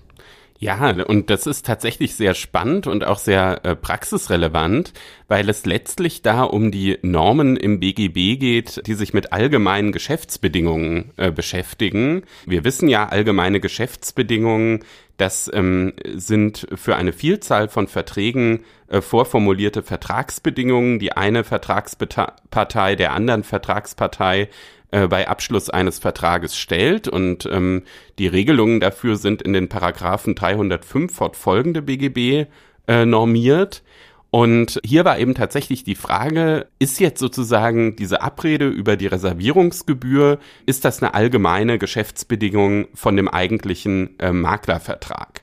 Ja, 0.58 0.92
und 0.92 1.30
das 1.30 1.48
ist 1.48 1.66
tatsächlich 1.66 2.16
sehr 2.16 2.34
spannend 2.34 2.88
und 2.88 3.04
auch 3.04 3.20
sehr 3.20 3.66
äh, 3.66 3.76
praxisrelevant, 3.76 4.94
weil 5.28 5.50
es 5.50 5.66
letztlich 5.66 6.22
da 6.22 6.44
um 6.44 6.72
die 6.72 6.98
Normen 7.02 7.58
im 7.58 7.82
BGB 7.82 8.40
geht, 8.40 8.88
die 8.88 8.94
sich 8.94 9.14
mit 9.14 9.34
allgemeinen 9.34 9.92
Geschäftsbedingungen 9.92 11.12
äh, 11.18 11.30
beschäftigen. 11.30 12.24
Wir 12.46 12.64
wissen 12.64 12.88
ja, 12.88 13.08
allgemeine 13.10 13.60
Geschäftsbedingungen, 13.60 14.86
das 15.18 15.52
ähm, 15.54 15.94
sind 16.14 16.68
für 16.74 16.96
eine 16.96 17.12
Vielzahl 17.12 17.68
von 17.68 17.88
Verträgen 17.88 18.64
äh, 18.88 19.02
vorformulierte 19.02 19.84
Vertragsbedingungen, 19.84 21.00
die 21.00 21.12
eine 21.12 21.44
Vertragspartei 21.44 22.96
der 22.96 23.12
anderen 23.12 23.44
Vertragspartei 23.44 24.50
äh, 24.96 25.08
bei 25.10 25.28
Abschluss 25.28 25.70
eines 25.70 26.00
Vertrages 26.00 26.56
stellt. 26.58 27.10
Und 27.10 27.46
ähm, 27.52 27.84
die 28.18 28.28
Regelungen 28.28 28.80
dafür 28.80 29.18
sind 29.18 29.42
in 29.42 29.52
den 29.52 29.68
Paragraphen 29.68 30.36
305 30.36 31.14
fortfolgende 31.14 31.82
BGB 31.82 32.48
äh, 32.88 33.06
normiert. 33.06 33.84
Und 34.32 34.80
hier 34.86 35.04
war 35.04 35.20
eben 35.20 35.34
tatsächlich 35.34 35.84
die 35.84 35.96
Frage, 35.96 36.68
ist 36.80 37.02
jetzt 37.02 37.20
sozusagen 37.20 37.98
diese 37.98 38.22
Abrede 38.22 38.70
über 38.70 38.96
die 38.96 39.08
Reservierungsgebühr, 39.08 40.40
ist 40.66 40.86
das 40.86 41.04
eine 41.04 41.14
allgemeine 41.14 41.78
Geschäftsbedingung 41.78 42.88
von 42.94 43.18
dem 43.18 43.28
eigentlichen 43.28 44.18
äh, 44.20 44.32
Maklervertrag? 44.32 45.42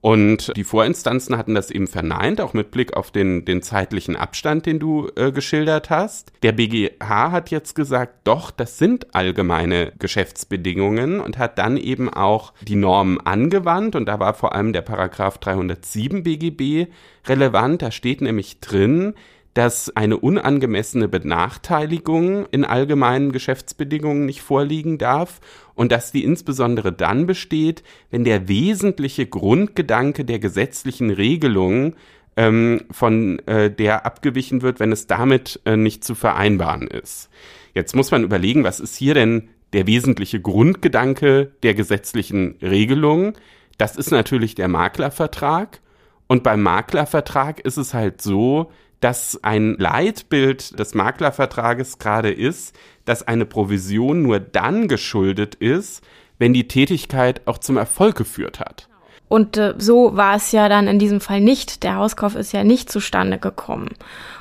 Und 0.00 0.52
die 0.56 0.64
Vorinstanzen 0.64 1.36
hatten 1.36 1.54
das 1.54 1.70
eben 1.70 1.86
verneint, 1.88 2.40
auch 2.40 2.54
mit 2.54 2.70
Blick 2.70 2.96
auf 2.96 3.10
den, 3.10 3.44
den 3.44 3.62
zeitlichen 3.62 4.14
Abstand, 4.14 4.66
den 4.66 4.78
du 4.78 5.08
äh, 5.16 5.32
geschildert 5.32 5.90
hast. 5.90 6.32
Der 6.42 6.52
BGH 6.52 7.32
hat 7.32 7.50
jetzt 7.50 7.74
gesagt, 7.74 8.20
doch, 8.24 8.50
das 8.50 8.78
sind 8.78 9.14
allgemeine 9.14 9.92
Geschäftsbedingungen 9.98 11.20
und 11.20 11.38
hat 11.38 11.58
dann 11.58 11.76
eben 11.76 12.08
auch 12.08 12.52
die 12.62 12.76
Normen 12.76 13.20
angewandt. 13.20 13.96
Und 13.96 14.06
da 14.06 14.20
war 14.20 14.34
vor 14.34 14.54
allem 14.54 14.72
der 14.72 14.82
Paragraph 14.82 15.38
307 15.38 16.22
BGB 16.22 16.88
relevant. 17.26 17.82
Da 17.82 17.90
steht 17.90 18.20
nämlich 18.20 18.60
drin, 18.60 19.14
dass 19.56 19.96
eine 19.96 20.18
unangemessene 20.18 21.08
Benachteiligung 21.08 22.44
in 22.50 22.66
allgemeinen 22.66 23.32
Geschäftsbedingungen 23.32 24.26
nicht 24.26 24.42
vorliegen 24.42 24.98
darf 24.98 25.40
und 25.74 25.92
dass 25.92 26.12
die 26.12 26.24
insbesondere 26.24 26.92
dann 26.92 27.24
besteht, 27.24 27.82
wenn 28.10 28.24
der 28.24 28.48
wesentliche 28.48 29.24
Grundgedanke 29.24 30.26
der 30.26 30.40
gesetzlichen 30.40 31.08
Regelung 31.08 31.94
ähm, 32.36 32.82
von 32.90 33.38
äh, 33.46 33.70
der 33.70 34.04
abgewichen 34.04 34.60
wird, 34.60 34.78
wenn 34.78 34.92
es 34.92 35.06
damit 35.06 35.58
äh, 35.64 35.78
nicht 35.78 36.04
zu 36.04 36.14
vereinbaren 36.14 36.86
ist. 36.86 37.30
Jetzt 37.72 37.96
muss 37.96 38.10
man 38.10 38.24
überlegen, 38.24 38.62
was 38.62 38.78
ist 38.78 38.94
hier 38.94 39.14
denn 39.14 39.48
der 39.72 39.86
wesentliche 39.86 40.38
Grundgedanke 40.38 41.52
der 41.62 41.72
gesetzlichen 41.72 42.56
Regelung? 42.60 43.32
Das 43.78 43.96
ist 43.96 44.10
natürlich 44.10 44.54
der 44.54 44.68
Maklervertrag. 44.68 45.80
Und 46.26 46.42
beim 46.42 46.62
Maklervertrag 46.62 47.60
ist 47.60 47.78
es 47.78 47.94
halt 47.94 48.20
so, 48.20 48.70
dass 49.00 49.38
ein 49.42 49.76
Leitbild 49.78 50.78
des 50.78 50.94
Maklervertrages 50.94 51.98
gerade 51.98 52.32
ist, 52.32 52.74
dass 53.04 53.26
eine 53.26 53.46
Provision 53.46 54.22
nur 54.22 54.40
dann 54.40 54.88
geschuldet 54.88 55.54
ist, 55.54 56.02
wenn 56.38 56.52
die 56.52 56.68
Tätigkeit 56.68 57.42
auch 57.46 57.58
zum 57.58 57.76
Erfolg 57.76 58.16
geführt 58.16 58.60
hat. 58.60 58.88
Und 59.28 59.56
äh, 59.56 59.74
so 59.78 60.16
war 60.16 60.36
es 60.36 60.52
ja 60.52 60.68
dann 60.68 60.86
in 60.86 60.98
diesem 60.98 61.20
Fall 61.20 61.40
nicht. 61.40 61.82
Der 61.82 61.96
Hauskauf 61.96 62.36
ist 62.36 62.52
ja 62.52 62.62
nicht 62.62 62.90
zustande 62.90 63.38
gekommen. 63.38 63.88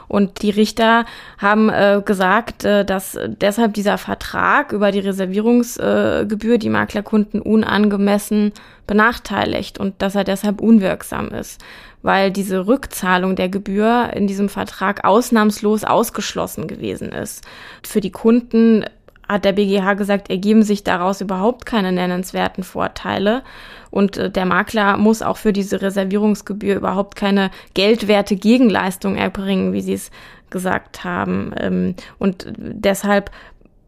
Und 0.07 0.43
die 0.43 0.51
Richter 0.51 1.05
haben 1.39 1.69
äh, 1.69 2.01
gesagt, 2.05 2.63
äh, 2.63 2.85
dass 2.85 3.17
deshalb 3.25 3.73
dieser 3.73 3.97
Vertrag 3.97 4.71
über 4.71 4.91
die 4.91 4.99
Reservierungsgebühr 4.99 6.55
äh, 6.55 6.59
die 6.59 6.69
Maklerkunden 6.69 7.41
unangemessen 7.41 8.53
benachteiligt 8.85 9.79
und 9.79 10.01
dass 10.03 10.13
er 10.13 10.23
deshalb 10.23 10.61
unwirksam 10.61 11.29
ist, 11.29 11.63
weil 12.05 12.29
diese 12.29 12.67
Rückzahlung 12.67 13.35
der 13.35 13.49
Gebühr 13.49 14.11
in 14.13 14.27
diesem 14.27 14.47
Vertrag 14.47 15.03
ausnahmslos 15.03 15.83
ausgeschlossen 15.83 16.67
gewesen 16.67 17.11
ist. 17.11 17.43
Für 17.81 17.99
die 17.99 18.11
Kunden 18.11 18.85
hat 19.27 19.43
der 19.43 19.53
BGH 19.53 19.95
gesagt, 19.95 20.29
ergeben 20.29 20.61
sich 20.61 20.83
daraus 20.83 21.19
überhaupt 21.19 21.65
keine 21.65 21.91
nennenswerten 21.91 22.63
Vorteile. 22.63 23.41
Und 23.89 24.17
äh, 24.17 24.29
der 24.29 24.45
Makler 24.45 24.97
muss 24.97 25.23
auch 25.23 25.37
für 25.37 25.51
diese 25.51 25.81
Reservierungsgebühr 25.81 26.75
überhaupt 26.75 27.15
keine 27.15 27.49
geldwerte 27.73 28.35
Gegenleistung 28.35 29.15
erbringen, 29.15 29.73
wie 29.73 29.81
Sie 29.81 29.93
es 29.93 30.11
gesagt 30.51 31.03
haben. 31.03 31.55
Ähm, 31.57 31.95
und 32.19 32.53
deshalb 32.55 33.31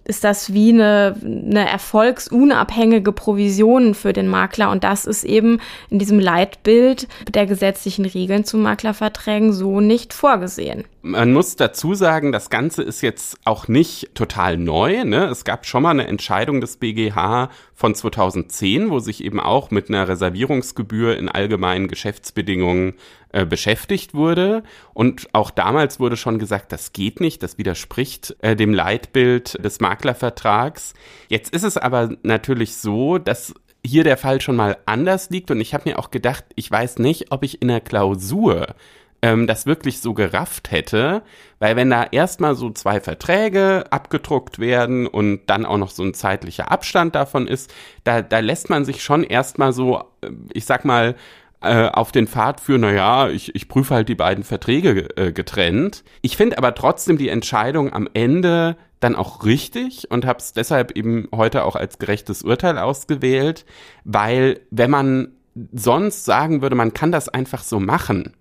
ist 0.07 0.23
das 0.23 0.53
wie 0.53 0.69
eine, 0.69 1.15
eine 1.21 1.69
erfolgsunabhängige 1.69 3.11
Provision 3.11 3.93
für 3.93 4.13
den 4.13 4.27
Makler. 4.27 4.71
Und 4.71 4.83
das 4.83 5.05
ist 5.05 5.23
eben 5.23 5.59
in 5.89 5.99
diesem 5.99 6.19
Leitbild 6.19 7.07
der 7.29 7.45
gesetzlichen 7.45 8.05
Regeln 8.05 8.45
zu 8.45 8.57
Maklerverträgen 8.57 9.51
so 9.51 9.81
nicht 9.81 10.13
vorgesehen. 10.13 10.85
Man 11.07 11.31
muss 11.31 11.55
dazu 11.55 11.93
sagen, 11.93 12.33
das 12.33 12.49
Ganze 12.49 12.83
ist 12.83 13.01
jetzt 13.01 13.37
auch 13.45 13.69
nicht 13.69 14.13
total 14.13 14.57
neu. 14.57 15.05
Ne? 15.05 15.27
Es 15.27 15.45
gab 15.45 15.65
schon 15.65 15.83
mal 15.83 15.91
eine 15.91 16.05
Entscheidung 16.05 16.59
des 16.59 16.75
BGH 16.77 17.49
von 17.73 17.95
2010, 17.95 18.89
wo 18.89 18.99
sich 18.99 19.23
eben 19.23 19.39
auch 19.39 19.71
mit 19.71 19.87
einer 19.87 20.09
Reservierungsgebühr 20.09 21.17
in 21.17 21.29
allgemeinen 21.29 21.87
Geschäftsbedingungen 21.87 22.95
äh, 23.31 23.45
beschäftigt 23.45 24.15
wurde. 24.15 24.63
Und 24.93 25.29
auch 25.31 25.49
damals 25.49 26.01
wurde 26.01 26.17
schon 26.17 26.39
gesagt, 26.39 26.73
das 26.73 26.91
geht 26.91 27.21
nicht, 27.21 27.41
das 27.41 27.57
widerspricht 27.57 28.35
äh, 28.41 28.57
dem 28.57 28.73
Leitbild 28.73 29.63
des 29.63 29.79
Maklervertrags. 29.79 30.93
Jetzt 31.29 31.53
ist 31.53 31.63
es 31.63 31.77
aber 31.77 32.17
natürlich 32.23 32.75
so, 32.75 33.17
dass 33.17 33.53
hier 33.81 34.03
der 34.03 34.17
Fall 34.17 34.41
schon 34.41 34.57
mal 34.57 34.77
anders 34.85 35.29
liegt 35.29 35.51
und 35.51 35.61
ich 35.61 35.73
habe 35.73 35.89
mir 35.89 35.99
auch 35.99 36.11
gedacht, 36.11 36.43
ich 36.55 36.69
weiß 36.69 36.99
nicht, 36.99 37.31
ob 37.31 37.43
ich 37.43 37.61
in 37.61 37.69
der 37.69 37.79
Klausur 37.79 38.75
ähm, 39.21 39.47
das 39.47 39.65
wirklich 39.65 40.01
so 40.01 40.13
gerafft 40.13 40.71
hätte, 40.71 41.23
weil 41.59 41.75
wenn 41.75 41.89
da 41.89 42.05
erstmal 42.11 42.55
so 42.55 42.69
zwei 42.69 42.99
Verträge 42.99 43.85
abgedruckt 43.89 44.59
werden 44.59 45.07
und 45.07 45.41
dann 45.47 45.65
auch 45.65 45.77
noch 45.77 45.89
so 45.89 46.03
ein 46.03 46.13
zeitlicher 46.13 46.71
Abstand 46.71 47.15
davon 47.15 47.47
ist, 47.47 47.73
da, 48.03 48.21
da 48.21 48.39
lässt 48.39 48.69
man 48.69 48.85
sich 48.85 49.03
schon 49.03 49.23
erstmal 49.23 49.73
so, 49.73 50.03
äh, 50.21 50.29
ich 50.53 50.65
sag 50.65 50.85
mal, 50.85 51.15
äh, 51.61 51.89
auf 51.89 52.11
den 52.11 52.27
Pfad 52.27 52.61
für, 52.61 52.77
naja, 52.77 53.29
ich, 53.29 53.55
ich 53.55 53.67
prüfe 53.67 53.95
halt 53.95 54.09
die 54.09 54.15
beiden 54.15 54.43
Verträge 54.43 55.09
äh, 55.17 55.31
getrennt. 55.31 56.03
Ich 56.21 56.37
finde 56.37 56.59
aber 56.59 56.75
trotzdem 56.75 57.17
die 57.17 57.29
Entscheidung 57.29 57.91
am 57.93 58.07
Ende 58.13 58.77
dann 58.99 59.15
auch 59.15 59.43
richtig 59.43 60.09
und 60.11 60.25
habe 60.25 60.39
es 60.39 60.53
deshalb 60.53 60.91
eben 60.91 61.27
heute 61.33 61.63
auch 61.63 61.75
als 61.75 61.97
gerechtes 61.97 62.43
Urteil 62.43 62.77
ausgewählt, 62.77 63.65
weil 64.03 64.59
wenn 64.69 64.91
man 64.91 65.29
sonst 65.73 66.25
sagen 66.25 66.61
würde, 66.61 66.75
man 66.75 66.93
kann 66.93 67.11
das 67.11 67.29
einfach 67.29 67.63
so 67.63 67.79
machen, 67.79 68.33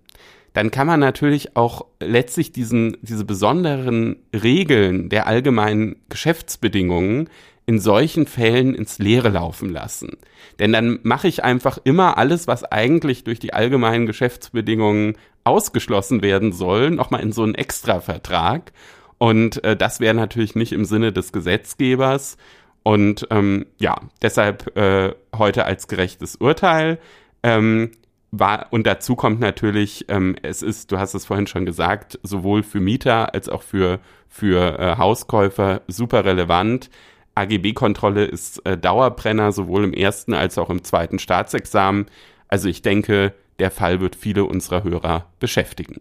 dann 0.57 0.71
kann 0.71 0.87
man 0.87 0.99
natürlich 0.99 1.55
auch 1.55 1.85
letztlich 1.99 2.51
diesen, 2.51 2.97
diese 3.03 3.25
besonderen 3.25 4.15
Regeln 4.33 5.07
der 5.07 5.27
allgemeinen 5.27 5.97
Geschäftsbedingungen 6.09 7.29
in 7.67 7.79
solchen 7.79 8.25
Fällen 8.25 8.73
ins 8.73 8.97
Leere 8.97 9.29
laufen 9.29 9.69
lassen. 9.69 10.17
Denn 10.57 10.73
dann 10.73 10.97
mache 11.03 11.27
ich 11.27 11.43
einfach 11.43 11.77
immer 11.83 12.17
alles, 12.17 12.47
was 12.47 12.63
eigentlich 12.63 13.23
durch 13.23 13.37
die 13.37 13.53
allgemeinen 13.53 14.07
Geschäftsbedingungen 14.07 15.17
ausgeschlossen 15.43 16.23
werden 16.23 16.51
soll, 16.53 16.89
nochmal 16.89 17.21
in 17.21 17.33
so 17.33 17.43
einen 17.43 17.53
Extravertrag. 17.53 18.71
Und 19.19 19.63
äh, 19.63 19.77
das 19.77 19.99
wäre 19.99 20.15
natürlich 20.15 20.55
nicht 20.55 20.71
im 20.73 20.85
Sinne 20.85 21.13
des 21.13 21.31
Gesetzgebers. 21.31 22.35
Und 22.81 23.27
ähm, 23.29 23.67
ja, 23.77 23.95
deshalb 24.23 24.75
äh, 24.75 25.13
heute 25.37 25.65
als 25.65 25.87
gerechtes 25.87 26.35
Urteil. 26.37 26.97
Ähm, 27.43 27.91
war, 28.31 28.67
und 28.71 28.85
dazu 28.85 29.15
kommt 29.15 29.39
natürlich, 29.39 30.05
ähm, 30.09 30.35
es 30.41 30.61
ist, 30.61 30.91
du 30.91 30.99
hast 30.99 31.13
es 31.13 31.25
vorhin 31.25 31.47
schon 31.47 31.65
gesagt, 31.65 32.19
sowohl 32.23 32.63
für 32.63 32.79
Mieter 32.79 33.33
als 33.33 33.49
auch 33.49 33.61
für, 33.61 33.99
für 34.27 34.79
äh, 34.79 34.97
Hauskäufer 34.97 35.81
super 35.87 36.25
relevant. 36.25 36.89
AGB-Kontrolle 37.35 38.25
ist 38.25 38.65
äh, 38.65 38.77
Dauerbrenner, 38.77 39.51
sowohl 39.51 39.83
im 39.83 39.93
ersten 39.93 40.33
als 40.33 40.57
auch 40.57 40.69
im 40.69 40.83
zweiten 40.83 41.19
Staatsexamen. 41.19 42.07
Also 42.47 42.67
ich 42.67 42.81
denke, 42.81 43.33
der 43.59 43.71
Fall 43.71 44.01
wird 44.01 44.15
viele 44.15 44.45
unserer 44.45 44.83
Hörer 44.83 45.25
beschäftigen. 45.39 45.99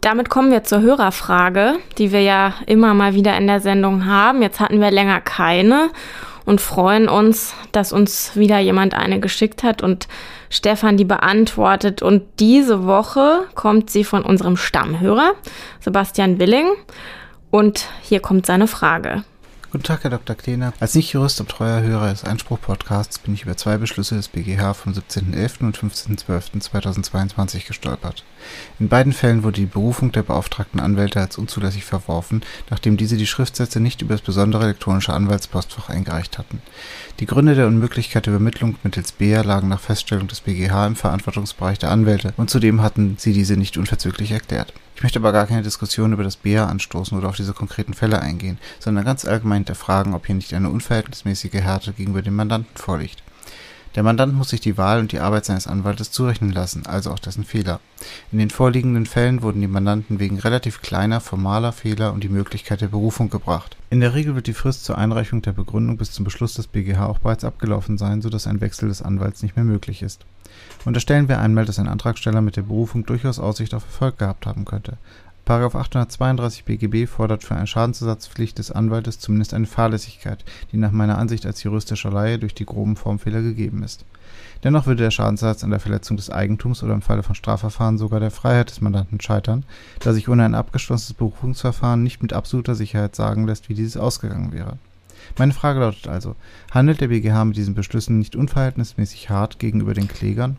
Damit 0.00 0.30
kommen 0.30 0.52
wir 0.52 0.62
zur 0.62 0.82
Hörerfrage, 0.82 1.78
die 1.98 2.12
wir 2.12 2.22
ja 2.22 2.54
immer 2.66 2.94
mal 2.94 3.14
wieder 3.14 3.36
in 3.36 3.48
der 3.48 3.60
Sendung 3.60 4.06
haben. 4.06 4.40
Jetzt 4.40 4.60
hatten 4.60 4.80
wir 4.80 4.90
länger 4.90 5.20
keine 5.20 5.90
und 6.46 6.60
freuen 6.60 7.08
uns, 7.08 7.54
dass 7.72 7.92
uns 7.92 8.36
wieder 8.36 8.58
jemand 8.58 8.94
eine 8.94 9.20
geschickt 9.20 9.62
hat 9.62 9.82
und 9.82 10.08
Stefan 10.48 10.96
die 10.96 11.04
beantwortet. 11.04 12.00
Und 12.00 12.22
diese 12.38 12.86
Woche 12.86 13.44
kommt 13.54 13.90
sie 13.90 14.04
von 14.04 14.24
unserem 14.24 14.56
Stammhörer, 14.56 15.34
Sebastian 15.80 16.38
Willing. 16.38 16.68
Und 17.50 17.88
hier 18.02 18.20
kommt 18.20 18.46
seine 18.46 18.68
Frage. 18.68 19.24
Guten 19.76 19.88
Tag, 19.88 20.04
Herr 20.04 20.10
Dr. 20.10 20.34
Kleene. 20.34 20.72
Als 20.80 20.94
Nicht-Jurist 20.94 21.38
und 21.38 21.50
treuer 21.50 21.82
Hörer 21.82 22.08
des 22.08 22.24
Einspruch-Podcasts 22.24 23.18
bin 23.18 23.34
ich 23.34 23.42
über 23.42 23.58
zwei 23.58 23.76
Beschlüsse 23.76 24.14
des 24.14 24.28
BGH 24.28 24.72
vom 24.72 24.94
17.11. 24.94 25.60
und 25.60 25.76
15.12.2022 25.76 27.66
gestolpert. 27.66 28.24
In 28.78 28.88
beiden 28.88 29.12
Fällen 29.12 29.42
wurde 29.42 29.60
die 29.60 29.66
Berufung 29.66 30.12
der 30.12 30.22
beauftragten 30.22 30.80
Anwälte 30.80 31.20
als 31.20 31.36
unzulässig 31.36 31.84
verworfen, 31.84 32.40
nachdem 32.70 32.96
diese 32.96 33.18
die 33.18 33.26
Schriftsätze 33.26 33.78
nicht 33.78 34.00
über 34.00 34.14
das 34.14 34.22
besondere 34.22 34.64
elektronische 34.64 35.12
Anwaltspostfach 35.12 35.90
eingereicht 35.90 36.38
hatten. 36.38 36.62
Die 37.20 37.26
Gründe 37.26 37.54
der 37.54 37.66
Unmöglichkeit 37.66 38.24
der 38.24 38.32
Übermittlung 38.32 38.76
mittels 38.82 39.12
BEA 39.12 39.42
lagen 39.42 39.68
nach 39.68 39.80
Feststellung 39.80 40.26
des 40.26 40.40
BGH 40.40 40.86
im 40.86 40.96
Verantwortungsbereich 40.96 41.78
der 41.78 41.90
Anwälte 41.90 42.32
und 42.38 42.48
zudem 42.48 42.80
hatten 42.80 43.16
sie 43.18 43.34
diese 43.34 43.58
nicht 43.58 43.76
unverzüglich 43.76 44.32
erklärt. 44.32 44.72
Ich 44.96 45.02
möchte 45.02 45.18
aber 45.18 45.32
gar 45.32 45.46
keine 45.46 45.62
Diskussion 45.62 46.14
über 46.14 46.24
das 46.24 46.36
BEA 46.36 46.64
anstoßen 46.66 47.18
oder 47.18 47.28
auf 47.28 47.36
diese 47.36 47.52
konkreten 47.52 47.92
Fälle 47.92 48.20
eingehen, 48.22 48.56
sondern 48.80 49.04
ganz 49.04 49.26
allgemein 49.26 49.58
hinterfragen, 49.58 50.14
ob 50.14 50.24
hier 50.24 50.34
nicht 50.34 50.54
eine 50.54 50.70
unverhältnismäßige 50.70 51.52
Härte 51.52 51.92
gegenüber 51.92 52.22
dem 52.22 52.34
Mandanten 52.34 52.74
vorliegt. 52.74 53.22
Der 53.94 54.02
Mandant 54.02 54.34
muss 54.34 54.48
sich 54.48 54.60
die 54.60 54.78
Wahl 54.78 55.00
und 55.00 55.12
die 55.12 55.20
Arbeit 55.20 55.44
seines 55.44 55.66
Anwaltes 55.66 56.12
zurechnen 56.12 56.50
lassen, 56.50 56.86
also 56.86 57.10
auch 57.10 57.18
dessen 57.18 57.44
Fehler. 57.44 57.80
In 58.32 58.38
den 58.38 58.48
vorliegenden 58.48 59.04
Fällen 59.04 59.42
wurden 59.42 59.60
die 59.60 59.68
Mandanten 59.68 60.18
wegen 60.18 60.38
relativ 60.38 60.80
kleiner 60.80 61.20
formaler 61.20 61.72
Fehler 61.72 62.14
um 62.14 62.20
die 62.20 62.30
Möglichkeit 62.30 62.80
der 62.80 62.88
Berufung 62.88 63.28
gebracht. 63.28 63.76
In 63.90 64.00
der 64.00 64.14
Regel 64.14 64.34
wird 64.34 64.46
die 64.46 64.54
Frist 64.54 64.86
zur 64.86 64.96
Einreichung 64.96 65.42
der 65.42 65.52
Begründung 65.52 65.98
bis 65.98 66.12
zum 66.12 66.24
Beschluss 66.24 66.54
des 66.54 66.68
BGH 66.68 67.04
auch 67.06 67.18
bereits 67.18 67.44
abgelaufen 67.44 67.98
sein, 67.98 68.22
sodass 68.22 68.46
ein 68.46 68.62
Wechsel 68.62 68.88
des 68.88 69.02
Anwalts 69.02 69.42
nicht 69.42 69.56
mehr 69.56 69.64
möglich 69.64 70.02
ist. 70.02 70.24
Unterstellen 70.86 71.28
wir 71.28 71.40
einmal, 71.40 71.64
dass 71.64 71.80
ein 71.80 71.88
Antragsteller 71.88 72.40
mit 72.40 72.54
der 72.54 72.62
Berufung 72.62 73.04
durchaus 73.04 73.40
Aussicht 73.40 73.74
auf 73.74 73.84
Erfolg 73.84 74.18
gehabt 74.18 74.46
haben 74.46 74.64
könnte. 74.64 74.96
832 75.44 76.64
BGB 76.64 77.08
fordert 77.08 77.42
für 77.42 77.56
eine 77.56 77.66
Schadensersatzpflicht 77.66 78.58
des 78.58 78.70
Anwaltes 78.70 79.18
zumindest 79.18 79.52
eine 79.52 79.66
Fahrlässigkeit, 79.66 80.44
die 80.70 80.76
nach 80.76 80.92
meiner 80.92 81.18
Ansicht 81.18 81.44
als 81.44 81.64
juristischer 81.64 82.12
Laie 82.12 82.38
durch 82.38 82.54
die 82.54 82.66
groben 82.66 82.94
Formfehler 82.94 83.42
gegeben 83.42 83.82
ist. 83.82 84.04
Dennoch 84.62 84.86
würde 84.86 85.02
der 85.02 85.10
Schadensersatz 85.10 85.64
an 85.64 85.70
der 85.70 85.80
Verletzung 85.80 86.16
des 86.16 86.30
Eigentums 86.30 86.84
oder 86.84 86.94
im 86.94 87.02
Falle 87.02 87.24
von 87.24 87.34
Strafverfahren 87.34 87.98
sogar 87.98 88.20
der 88.20 88.30
Freiheit 88.30 88.70
des 88.70 88.80
Mandanten 88.80 89.20
scheitern, 89.20 89.64
da 90.00 90.12
sich 90.12 90.28
ohne 90.28 90.44
ein 90.44 90.54
abgeschlossenes 90.54 91.14
Berufungsverfahren 91.14 92.04
nicht 92.04 92.22
mit 92.22 92.32
absoluter 92.32 92.76
Sicherheit 92.76 93.16
sagen 93.16 93.44
lässt, 93.48 93.68
wie 93.68 93.74
dieses 93.74 93.96
ausgegangen 93.96 94.52
wäre. 94.52 94.78
Meine 95.36 95.52
Frage 95.52 95.80
lautet 95.80 96.06
also, 96.06 96.36
handelt 96.70 97.00
der 97.00 97.08
BGH 97.08 97.44
mit 97.44 97.56
diesen 97.56 97.74
Beschlüssen 97.74 98.20
nicht 98.20 98.36
unverhältnismäßig 98.36 99.30
hart 99.30 99.58
gegenüber 99.58 99.92
den 99.92 100.06
Klägern? 100.06 100.58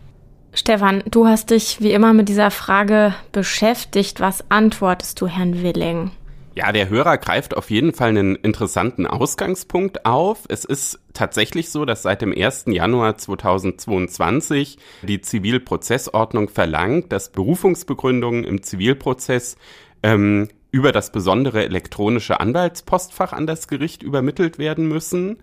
Stefan, 0.57 1.03
du 1.11 1.27
hast 1.27 1.51
dich 1.51 1.81
wie 1.81 1.91
immer 1.91 2.13
mit 2.13 2.29
dieser 2.29 2.49
Frage 2.49 3.13
beschäftigt. 3.31 4.19
Was 4.19 4.43
antwortest 4.49 5.21
du 5.21 5.27
Herrn 5.27 5.61
Willing? 5.61 6.09
Ja, 6.55 6.71
der 6.71 6.89
Hörer 6.89 7.19
greift 7.19 7.55
auf 7.55 7.69
jeden 7.69 7.93
Fall 7.93 8.09
einen 8.09 8.35
interessanten 8.35 9.05
Ausgangspunkt 9.05 10.07
auf. 10.07 10.45
Es 10.49 10.65
ist 10.65 10.99
tatsächlich 11.13 11.69
so, 11.69 11.85
dass 11.85 12.01
seit 12.01 12.23
dem 12.23 12.33
1. 12.35 12.65
Januar 12.69 13.19
2022 13.19 14.79
die 15.03 15.21
Zivilprozessordnung 15.21 16.49
verlangt, 16.49 17.11
dass 17.11 17.31
Berufungsbegründungen 17.31 18.43
im 18.43 18.63
Zivilprozess 18.63 19.57
ähm, 20.01 20.49
über 20.71 20.91
das 20.91 21.11
besondere 21.11 21.65
elektronische 21.65 22.39
Anwaltspostfach 22.39 23.31
an 23.31 23.45
das 23.45 23.67
Gericht 23.67 24.01
übermittelt 24.01 24.57
werden 24.57 24.87
müssen. 24.87 25.37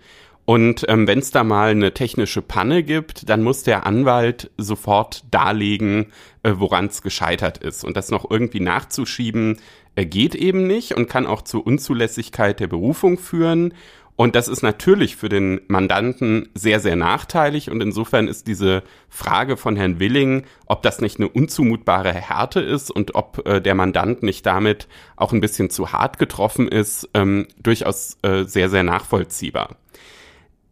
Und 0.47 0.85
ähm, 0.89 1.07
wenn 1.07 1.21
es 1.21 1.31
da 1.31 1.43
mal 1.43 1.71
eine 1.71 1.95
technische 1.95 2.43
Panne 2.43 2.83
gibt, 2.83 3.29
dann 3.31 3.43
muss 3.43 3.63
der 3.63 3.87
Anwalt 3.87 4.51
sofort 4.59 5.25
darlegen, 5.31 6.13
äh, 6.43 6.53
woran 6.57 6.87
es 6.87 7.01
gescheitert 7.01 7.59
ist. 7.59 7.83
Und 7.83 7.97
das 7.97 8.11
noch 8.11 8.31
irgendwie 8.31 8.61
nachzuschieben, 8.61 9.59
äh, 9.97 10.05
geht 10.05 10.35
eben 10.35 10.67
nicht 10.67 10.93
und 10.93 11.09
kann 11.09 11.27
auch 11.27 11.43
zur 11.43 11.67
Unzulässigkeit 11.67 12.61
der 12.61 12.67
Berufung 12.67 13.17
führen. 13.17 13.73
Und 14.17 14.37
das 14.37 14.47
ist 14.47 14.63
natürlich 14.63 15.17
für 15.17 15.29
den 15.29 15.63
Mandanten 15.67 16.49
sehr, 16.55 16.79
sehr 16.79 16.95
nachteilig. 16.95 17.71
Und 17.71 17.81
insofern 17.81 18.29
ist 18.29 18.47
diese 18.47 18.83
Frage 19.09 19.57
von 19.57 19.77
Herrn 19.77 19.99
Willing, 19.99 20.45
ob 20.67 20.83
das 20.83 21.01
nicht 21.01 21.19
eine 21.19 21.29
unzumutbare 21.29 22.13
Härte 22.13 22.61
ist 22.61 22.91
und 22.91 23.15
ob 23.15 23.47
äh, 23.47 23.61
der 23.61 23.75
Mandant 23.75 24.23
nicht 24.23 24.45
damit 24.45 24.89
auch 25.17 25.33
ein 25.33 25.41
bisschen 25.41 25.71
zu 25.71 25.93
hart 25.93 26.19
getroffen 26.19 26.69
ist, 26.69 27.09
ähm, 27.15 27.49
durchaus 27.61 28.19
äh, 28.23 28.45
sehr, 28.45 28.69
sehr 28.69 28.85
nachvollziehbar. 28.85 29.77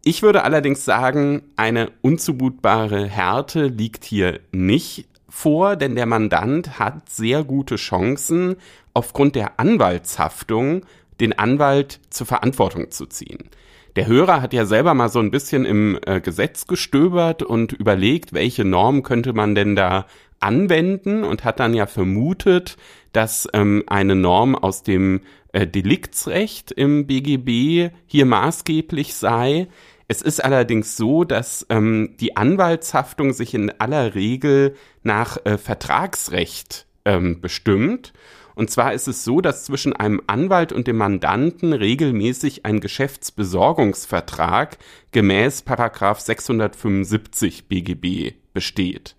Ich 0.05 0.21
würde 0.21 0.43
allerdings 0.43 0.83
sagen, 0.83 1.43
eine 1.55 1.89
unzumutbare 2.01 3.07
Härte 3.07 3.67
liegt 3.67 4.03
hier 4.03 4.41
nicht 4.51 5.07
vor, 5.29 5.77
denn 5.77 5.95
der 5.95 6.05
Mandant 6.05 6.77
hat 6.77 7.09
sehr 7.09 7.45
gute 7.45 7.77
Chancen, 7.77 8.57
aufgrund 8.93 9.35
der 9.35 9.61
Anwaltshaftung 9.61 10.85
den 11.21 11.39
Anwalt 11.39 12.01
zur 12.09 12.27
Verantwortung 12.27 12.91
zu 12.91 13.05
ziehen. 13.05 13.49
Der 13.95 14.07
Hörer 14.07 14.41
hat 14.41 14.51
ja 14.51 14.65
selber 14.65 14.93
mal 14.93 15.07
so 15.07 15.19
ein 15.19 15.31
bisschen 15.31 15.63
im 15.63 15.97
äh, 16.05 16.19
Gesetz 16.19 16.67
gestöbert 16.67 17.41
und 17.41 17.71
überlegt, 17.71 18.33
welche 18.33 18.65
Norm 18.65 19.03
könnte 19.03 19.31
man 19.31 19.55
denn 19.55 19.77
da 19.77 20.05
anwenden 20.41 21.23
und 21.23 21.45
hat 21.45 21.61
dann 21.61 21.73
ja 21.73 21.85
vermutet, 21.85 22.75
dass 23.13 23.47
ähm, 23.53 23.83
eine 23.87 24.15
Norm 24.15 24.55
aus 24.55 24.83
dem 24.83 25.21
äh, 25.53 25.65
Deliktsrecht 25.65 26.71
im 26.71 27.07
BGB 27.07 27.93
hier 28.05 28.25
maßgeblich 28.25 29.13
sei. 29.13 29.67
Es 30.13 30.21
ist 30.21 30.43
allerdings 30.43 30.95
so, 30.95 31.23
dass 31.23 31.65
ähm, 31.71 32.13
die 32.19 32.37
Anwaltshaftung 32.37 33.33
sich 33.33 33.55
in 33.55 33.71
aller 33.79 34.13
Regel 34.13 34.75
nach 35.01 35.43
äh, 35.43 35.57
Vertragsrecht 35.57 36.85
ähm, 37.03 37.41
bestimmt. 37.41 38.13
Und 38.53 38.69
zwar 38.69 38.93
ist 38.93 39.07
es 39.07 39.23
so, 39.23 39.41
dass 39.41 39.65
zwischen 39.65 39.93
einem 39.93 40.21
Anwalt 40.27 40.71
und 40.71 40.85
dem 40.85 40.97
Mandanten 40.97 41.73
regelmäßig 41.73 42.63
ein 42.63 42.79
Geschäftsbesorgungsvertrag 42.79 44.77
gemäß 45.11 45.63
Paragraph 45.63 46.19
675 46.19 47.67
BGB 47.67 48.35
besteht. 48.53 49.15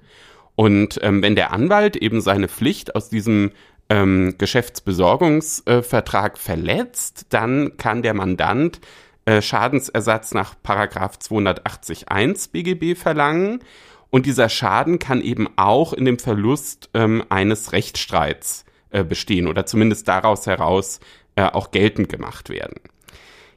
Und 0.55 1.01
ähm, 1.03 1.23
wenn 1.23 1.35
der 1.35 1.53
Anwalt 1.53 1.97
eben 1.97 2.21
seine 2.21 2.47
Pflicht 2.47 2.95
aus 2.95 3.09
diesem 3.09 3.51
ähm, 3.89 4.37
Geschäftsbesorgungsvertrag 4.39 6.39
verletzt, 6.39 7.27
dann 7.31 7.77
kann 7.79 8.03
der 8.03 8.15
Mandant 8.15 8.77
äh, 8.77 8.81
Schadensersatz 9.41 10.35
nach 10.35 10.55
Paragraph 10.63 11.17
280.1 11.17 12.51
BGB 12.53 12.99
verlangen. 12.99 13.61
Und 14.11 14.27
dieser 14.27 14.49
Schaden 14.49 14.99
kann 14.99 15.21
eben 15.21 15.49
auch 15.57 15.93
in 15.93 16.05
dem 16.05 16.19
Verlust 16.19 16.91
ähm, 16.95 17.25
eines 17.31 17.73
Rechtsstreits 17.73 18.65
äh, 18.91 19.03
bestehen 19.03 19.49
oder 19.49 19.67
zumindest 19.67 20.07
daraus 20.07 20.47
heraus 20.47 21.01
äh, 21.35 21.43
auch 21.43 21.73
geltend 21.73 22.09
gemacht 22.09 22.49
werden. 22.49 22.77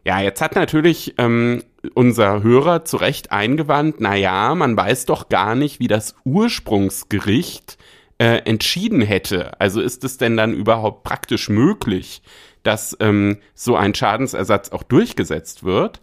Ja, 0.03 0.19
jetzt 0.19 0.41
hat 0.41 0.56
natürlich 0.56 1.14
ähm, 1.18 1.64
unser 1.94 2.41
Hörer 2.41 2.85
zu 2.85 2.98
Recht 2.98 3.31
eingewandt, 3.31 3.98
na 3.99 4.15
ja, 4.15 4.56
man 4.56 4.76
weiß 4.76 5.06
doch 5.06 5.30
gar 5.30 5.53
nicht, 5.53 5.80
wie 5.80 5.88
das 5.88 6.15
Ursprungsgericht 6.23 7.77
äh, 8.18 8.38
entschieden 8.45 9.02
hätte. 9.02 9.60
Also 9.61 9.81
ist 9.81 10.03
es 10.03 10.18
denn 10.18 10.38
dann 10.38 10.53
überhaupt 10.53 11.03
praktisch 11.03 11.49
möglich, 11.49 12.23
dass 12.68 12.98
ähm, 12.99 13.38
so 13.56 13.76
ein 13.76 13.95
Schadensersatz 13.95 14.69
auch 14.69 14.84
durchgesetzt 14.84 15.64
wird? 15.64 16.02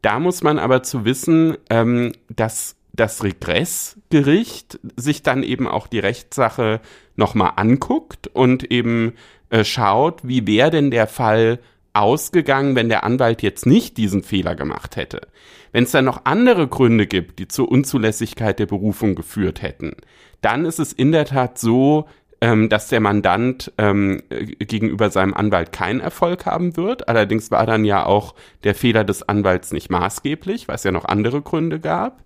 Da 0.00 0.18
muss 0.18 0.42
man 0.42 0.58
aber 0.58 0.82
zu 0.82 1.04
wissen, 1.04 1.56
ähm, 1.68 2.12
dass 2.28 2.76
das 2.92 3.22
Regressgericht 3.22 4.78
sich 4.96 5.22
dann 5.22 5.42
eben 5.42 5.68
auch 5.68 5.86
die 5.86 5.98
Rechtssache 5.98 6.80
nochmal 7.16 7.52
anguckt 7.56 8.28
und 8.28 8.70
eben 8.70 9.12
äh, 9.50 9.64
schaut, 9.64 10.26
wie 10.26 10.46
wäre 10.46 10.70
denn 10.70 10.90
der 10.90 11.06
Fall 11.06 11.58
ausgegangen, 11.92 12.76
wenn 12.76 12.88
der 12.88 13.04
Anwalt 13.04 13.42
jetzt 13.42 13.66
nicht 13.66 13.96
diesen 13.96 14.22
Fehler 14.22 14.54
gemacht 14.54 14.96
hätte. 14.96 15.28
Wenn 15.72 15.84
es 15.84 15.90
dann 15.90 16.04
noch 16.06 16.22
andere 16.24 16.68
Gründe 16.68 17.06
gibt, 17.06 17.38
die 17.38 17.48
zur 17.48 17.70
Unzulässigkeit 17.70 18.58
der 18.58 18.66
Berufung 18.66 19.14
geführt 19.14 19.60
hätten, 19.60 19.96
dann 20.40 20.64
ist 20.64 20.78
es 20.78 20.92
in 20.92 21.12
der 21.12 21.26
Tat 21.26 21.58
so, 21.58 22.06
ähm, 22.40 22.68
dass 22.68 22.88
der 22.88 23.00
Mandant 23.00 23.72
ähm, 23.78 24.22
gegenüber 24.28 25.10
seinem 25.10 25.34
Anwalt 25.34 25.72
keinen 25.72 26.00
Erfolg 26.00 26.46
haben 26.46 26.76
wird. 26.76 27.08
Allerdings 27.08 27.50
war 27.50 27.66
dann 27.66 27.84
ja 27.84 28.04
auch 28.04 28.34
der 28.64 28.74
Fehler 28.74 29.04
des 29.04 29.22
Anwalts 29.22 29.72
nicht 29.72 29.90
maßgeblich, 29.90 30.68
weil 30.68 30.76
es 30.76 30.84
ja 30.84 30.92
noch 30.92 31.06
andere 31.06 31.40
Gründe 31.40 31.80
gab. 31.80 32.22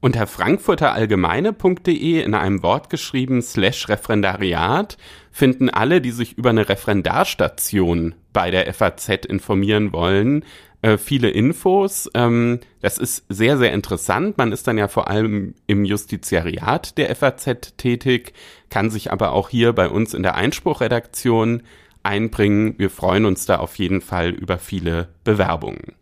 Unter 0.00 0.26
frankfurterallgemeine.de 0.26 2.22
in 2.22 2.34
einem 2.34 2.62
Wort 2.62 2.90
geschrieben 2.90 3.40
slash 3.42 3.88
Referendariat 3.88 4.98
finden 5.32 5.70
alle, 5.70 6.00
die 6.00 6.10
sich 6.10 6.36
über 6.36 6.50
eine 6.50 6.68
Referendarstation 6.68 8.14
bei 8.32 8.50
der 8.50 8.72
FAZ 8.72 9.08
informieren 9.26 9.92
wollen, 9.92 10.44
äh, 10.82 10.98
viele 10.98 11.30
Infos. 11.30 12.10
Ähm, 12.14 12.60
das 12.82 12.98
ist 12.98 13.24
sehr, 13.28 13.56
sehr 13.56 13.72
interessant. 13.72 14.36
Man 14.38 14.52
ist 14.52 14.68
dann 14.68 14.78
ja 14.78 14.88
vor 14.88 15.08
allem 15.08 15.54
im 15.66 15.84
Justiziariat 15.84 16.98
der 16.98 17.14
FAZ 17.16 17.76
tätig, 17.76 18.34
kann 18.68 18.90
sich 18.90 19.10
aber 19.10 19.32
auch 19.32 19.48
hier 19.48 19.72
bei 19.72 19.88
uns 19.88 20.12
in 20.14 20.22
der 20.22 20.34
Einspruchredaktion 20.34 21.62
einbringen. 22.02 22.74
Wir 22.78 22.90
freuen 22.90 23.24
uns 23.24 23.46
da 23.46 23.56
auf 23.56 23.76
jeden 23.76 24.00
Fall 24.00 24.30
über 24.30 24.58
viele 24.58 25.08
Bewerbungen. 25.24 25.96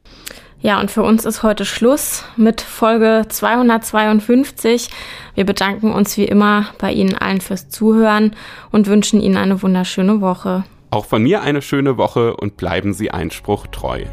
Ja, 0.65 0.81
und 0.81 0.91
für 0.91 1.03
uns 1.03 1.27
ist 1.27 1.43
heute 1.43 1.67
Schluss 1.67 2.25
mit 2.39 2.63
Folge 2.63 3.27
252. 3.29 4.89
Wir 5.35 5.45
bedanken 5.45 5.93
uns 5.93 6.17
wie 6.17 6.25
immer 6.25 6.69
bei 6.79 6.91
Ihnen 6.91 7.15
allen 7.15 7.43
fürs 7.43 7.69
Zuhören 7.69 8.35
und 8.73 8.87
wünschen 8.87 9.21
Ihnen 9.21 9.37
eine 9.37 9.61
wunderschöne 9.61 10.23
Woche. 10.23 10.65
Auch 10.91 11.05
von 11.05 11.23
mir 11.23 11.43
eine 11.43 11.61
schöne 11.61 11.99
Woche 11.99 12.35
und 12.35 12.57
bleiben 12.57 12.95
Sie 12.95 13.11
Einspruch 13.11 13.67
treu. 13.67 14.05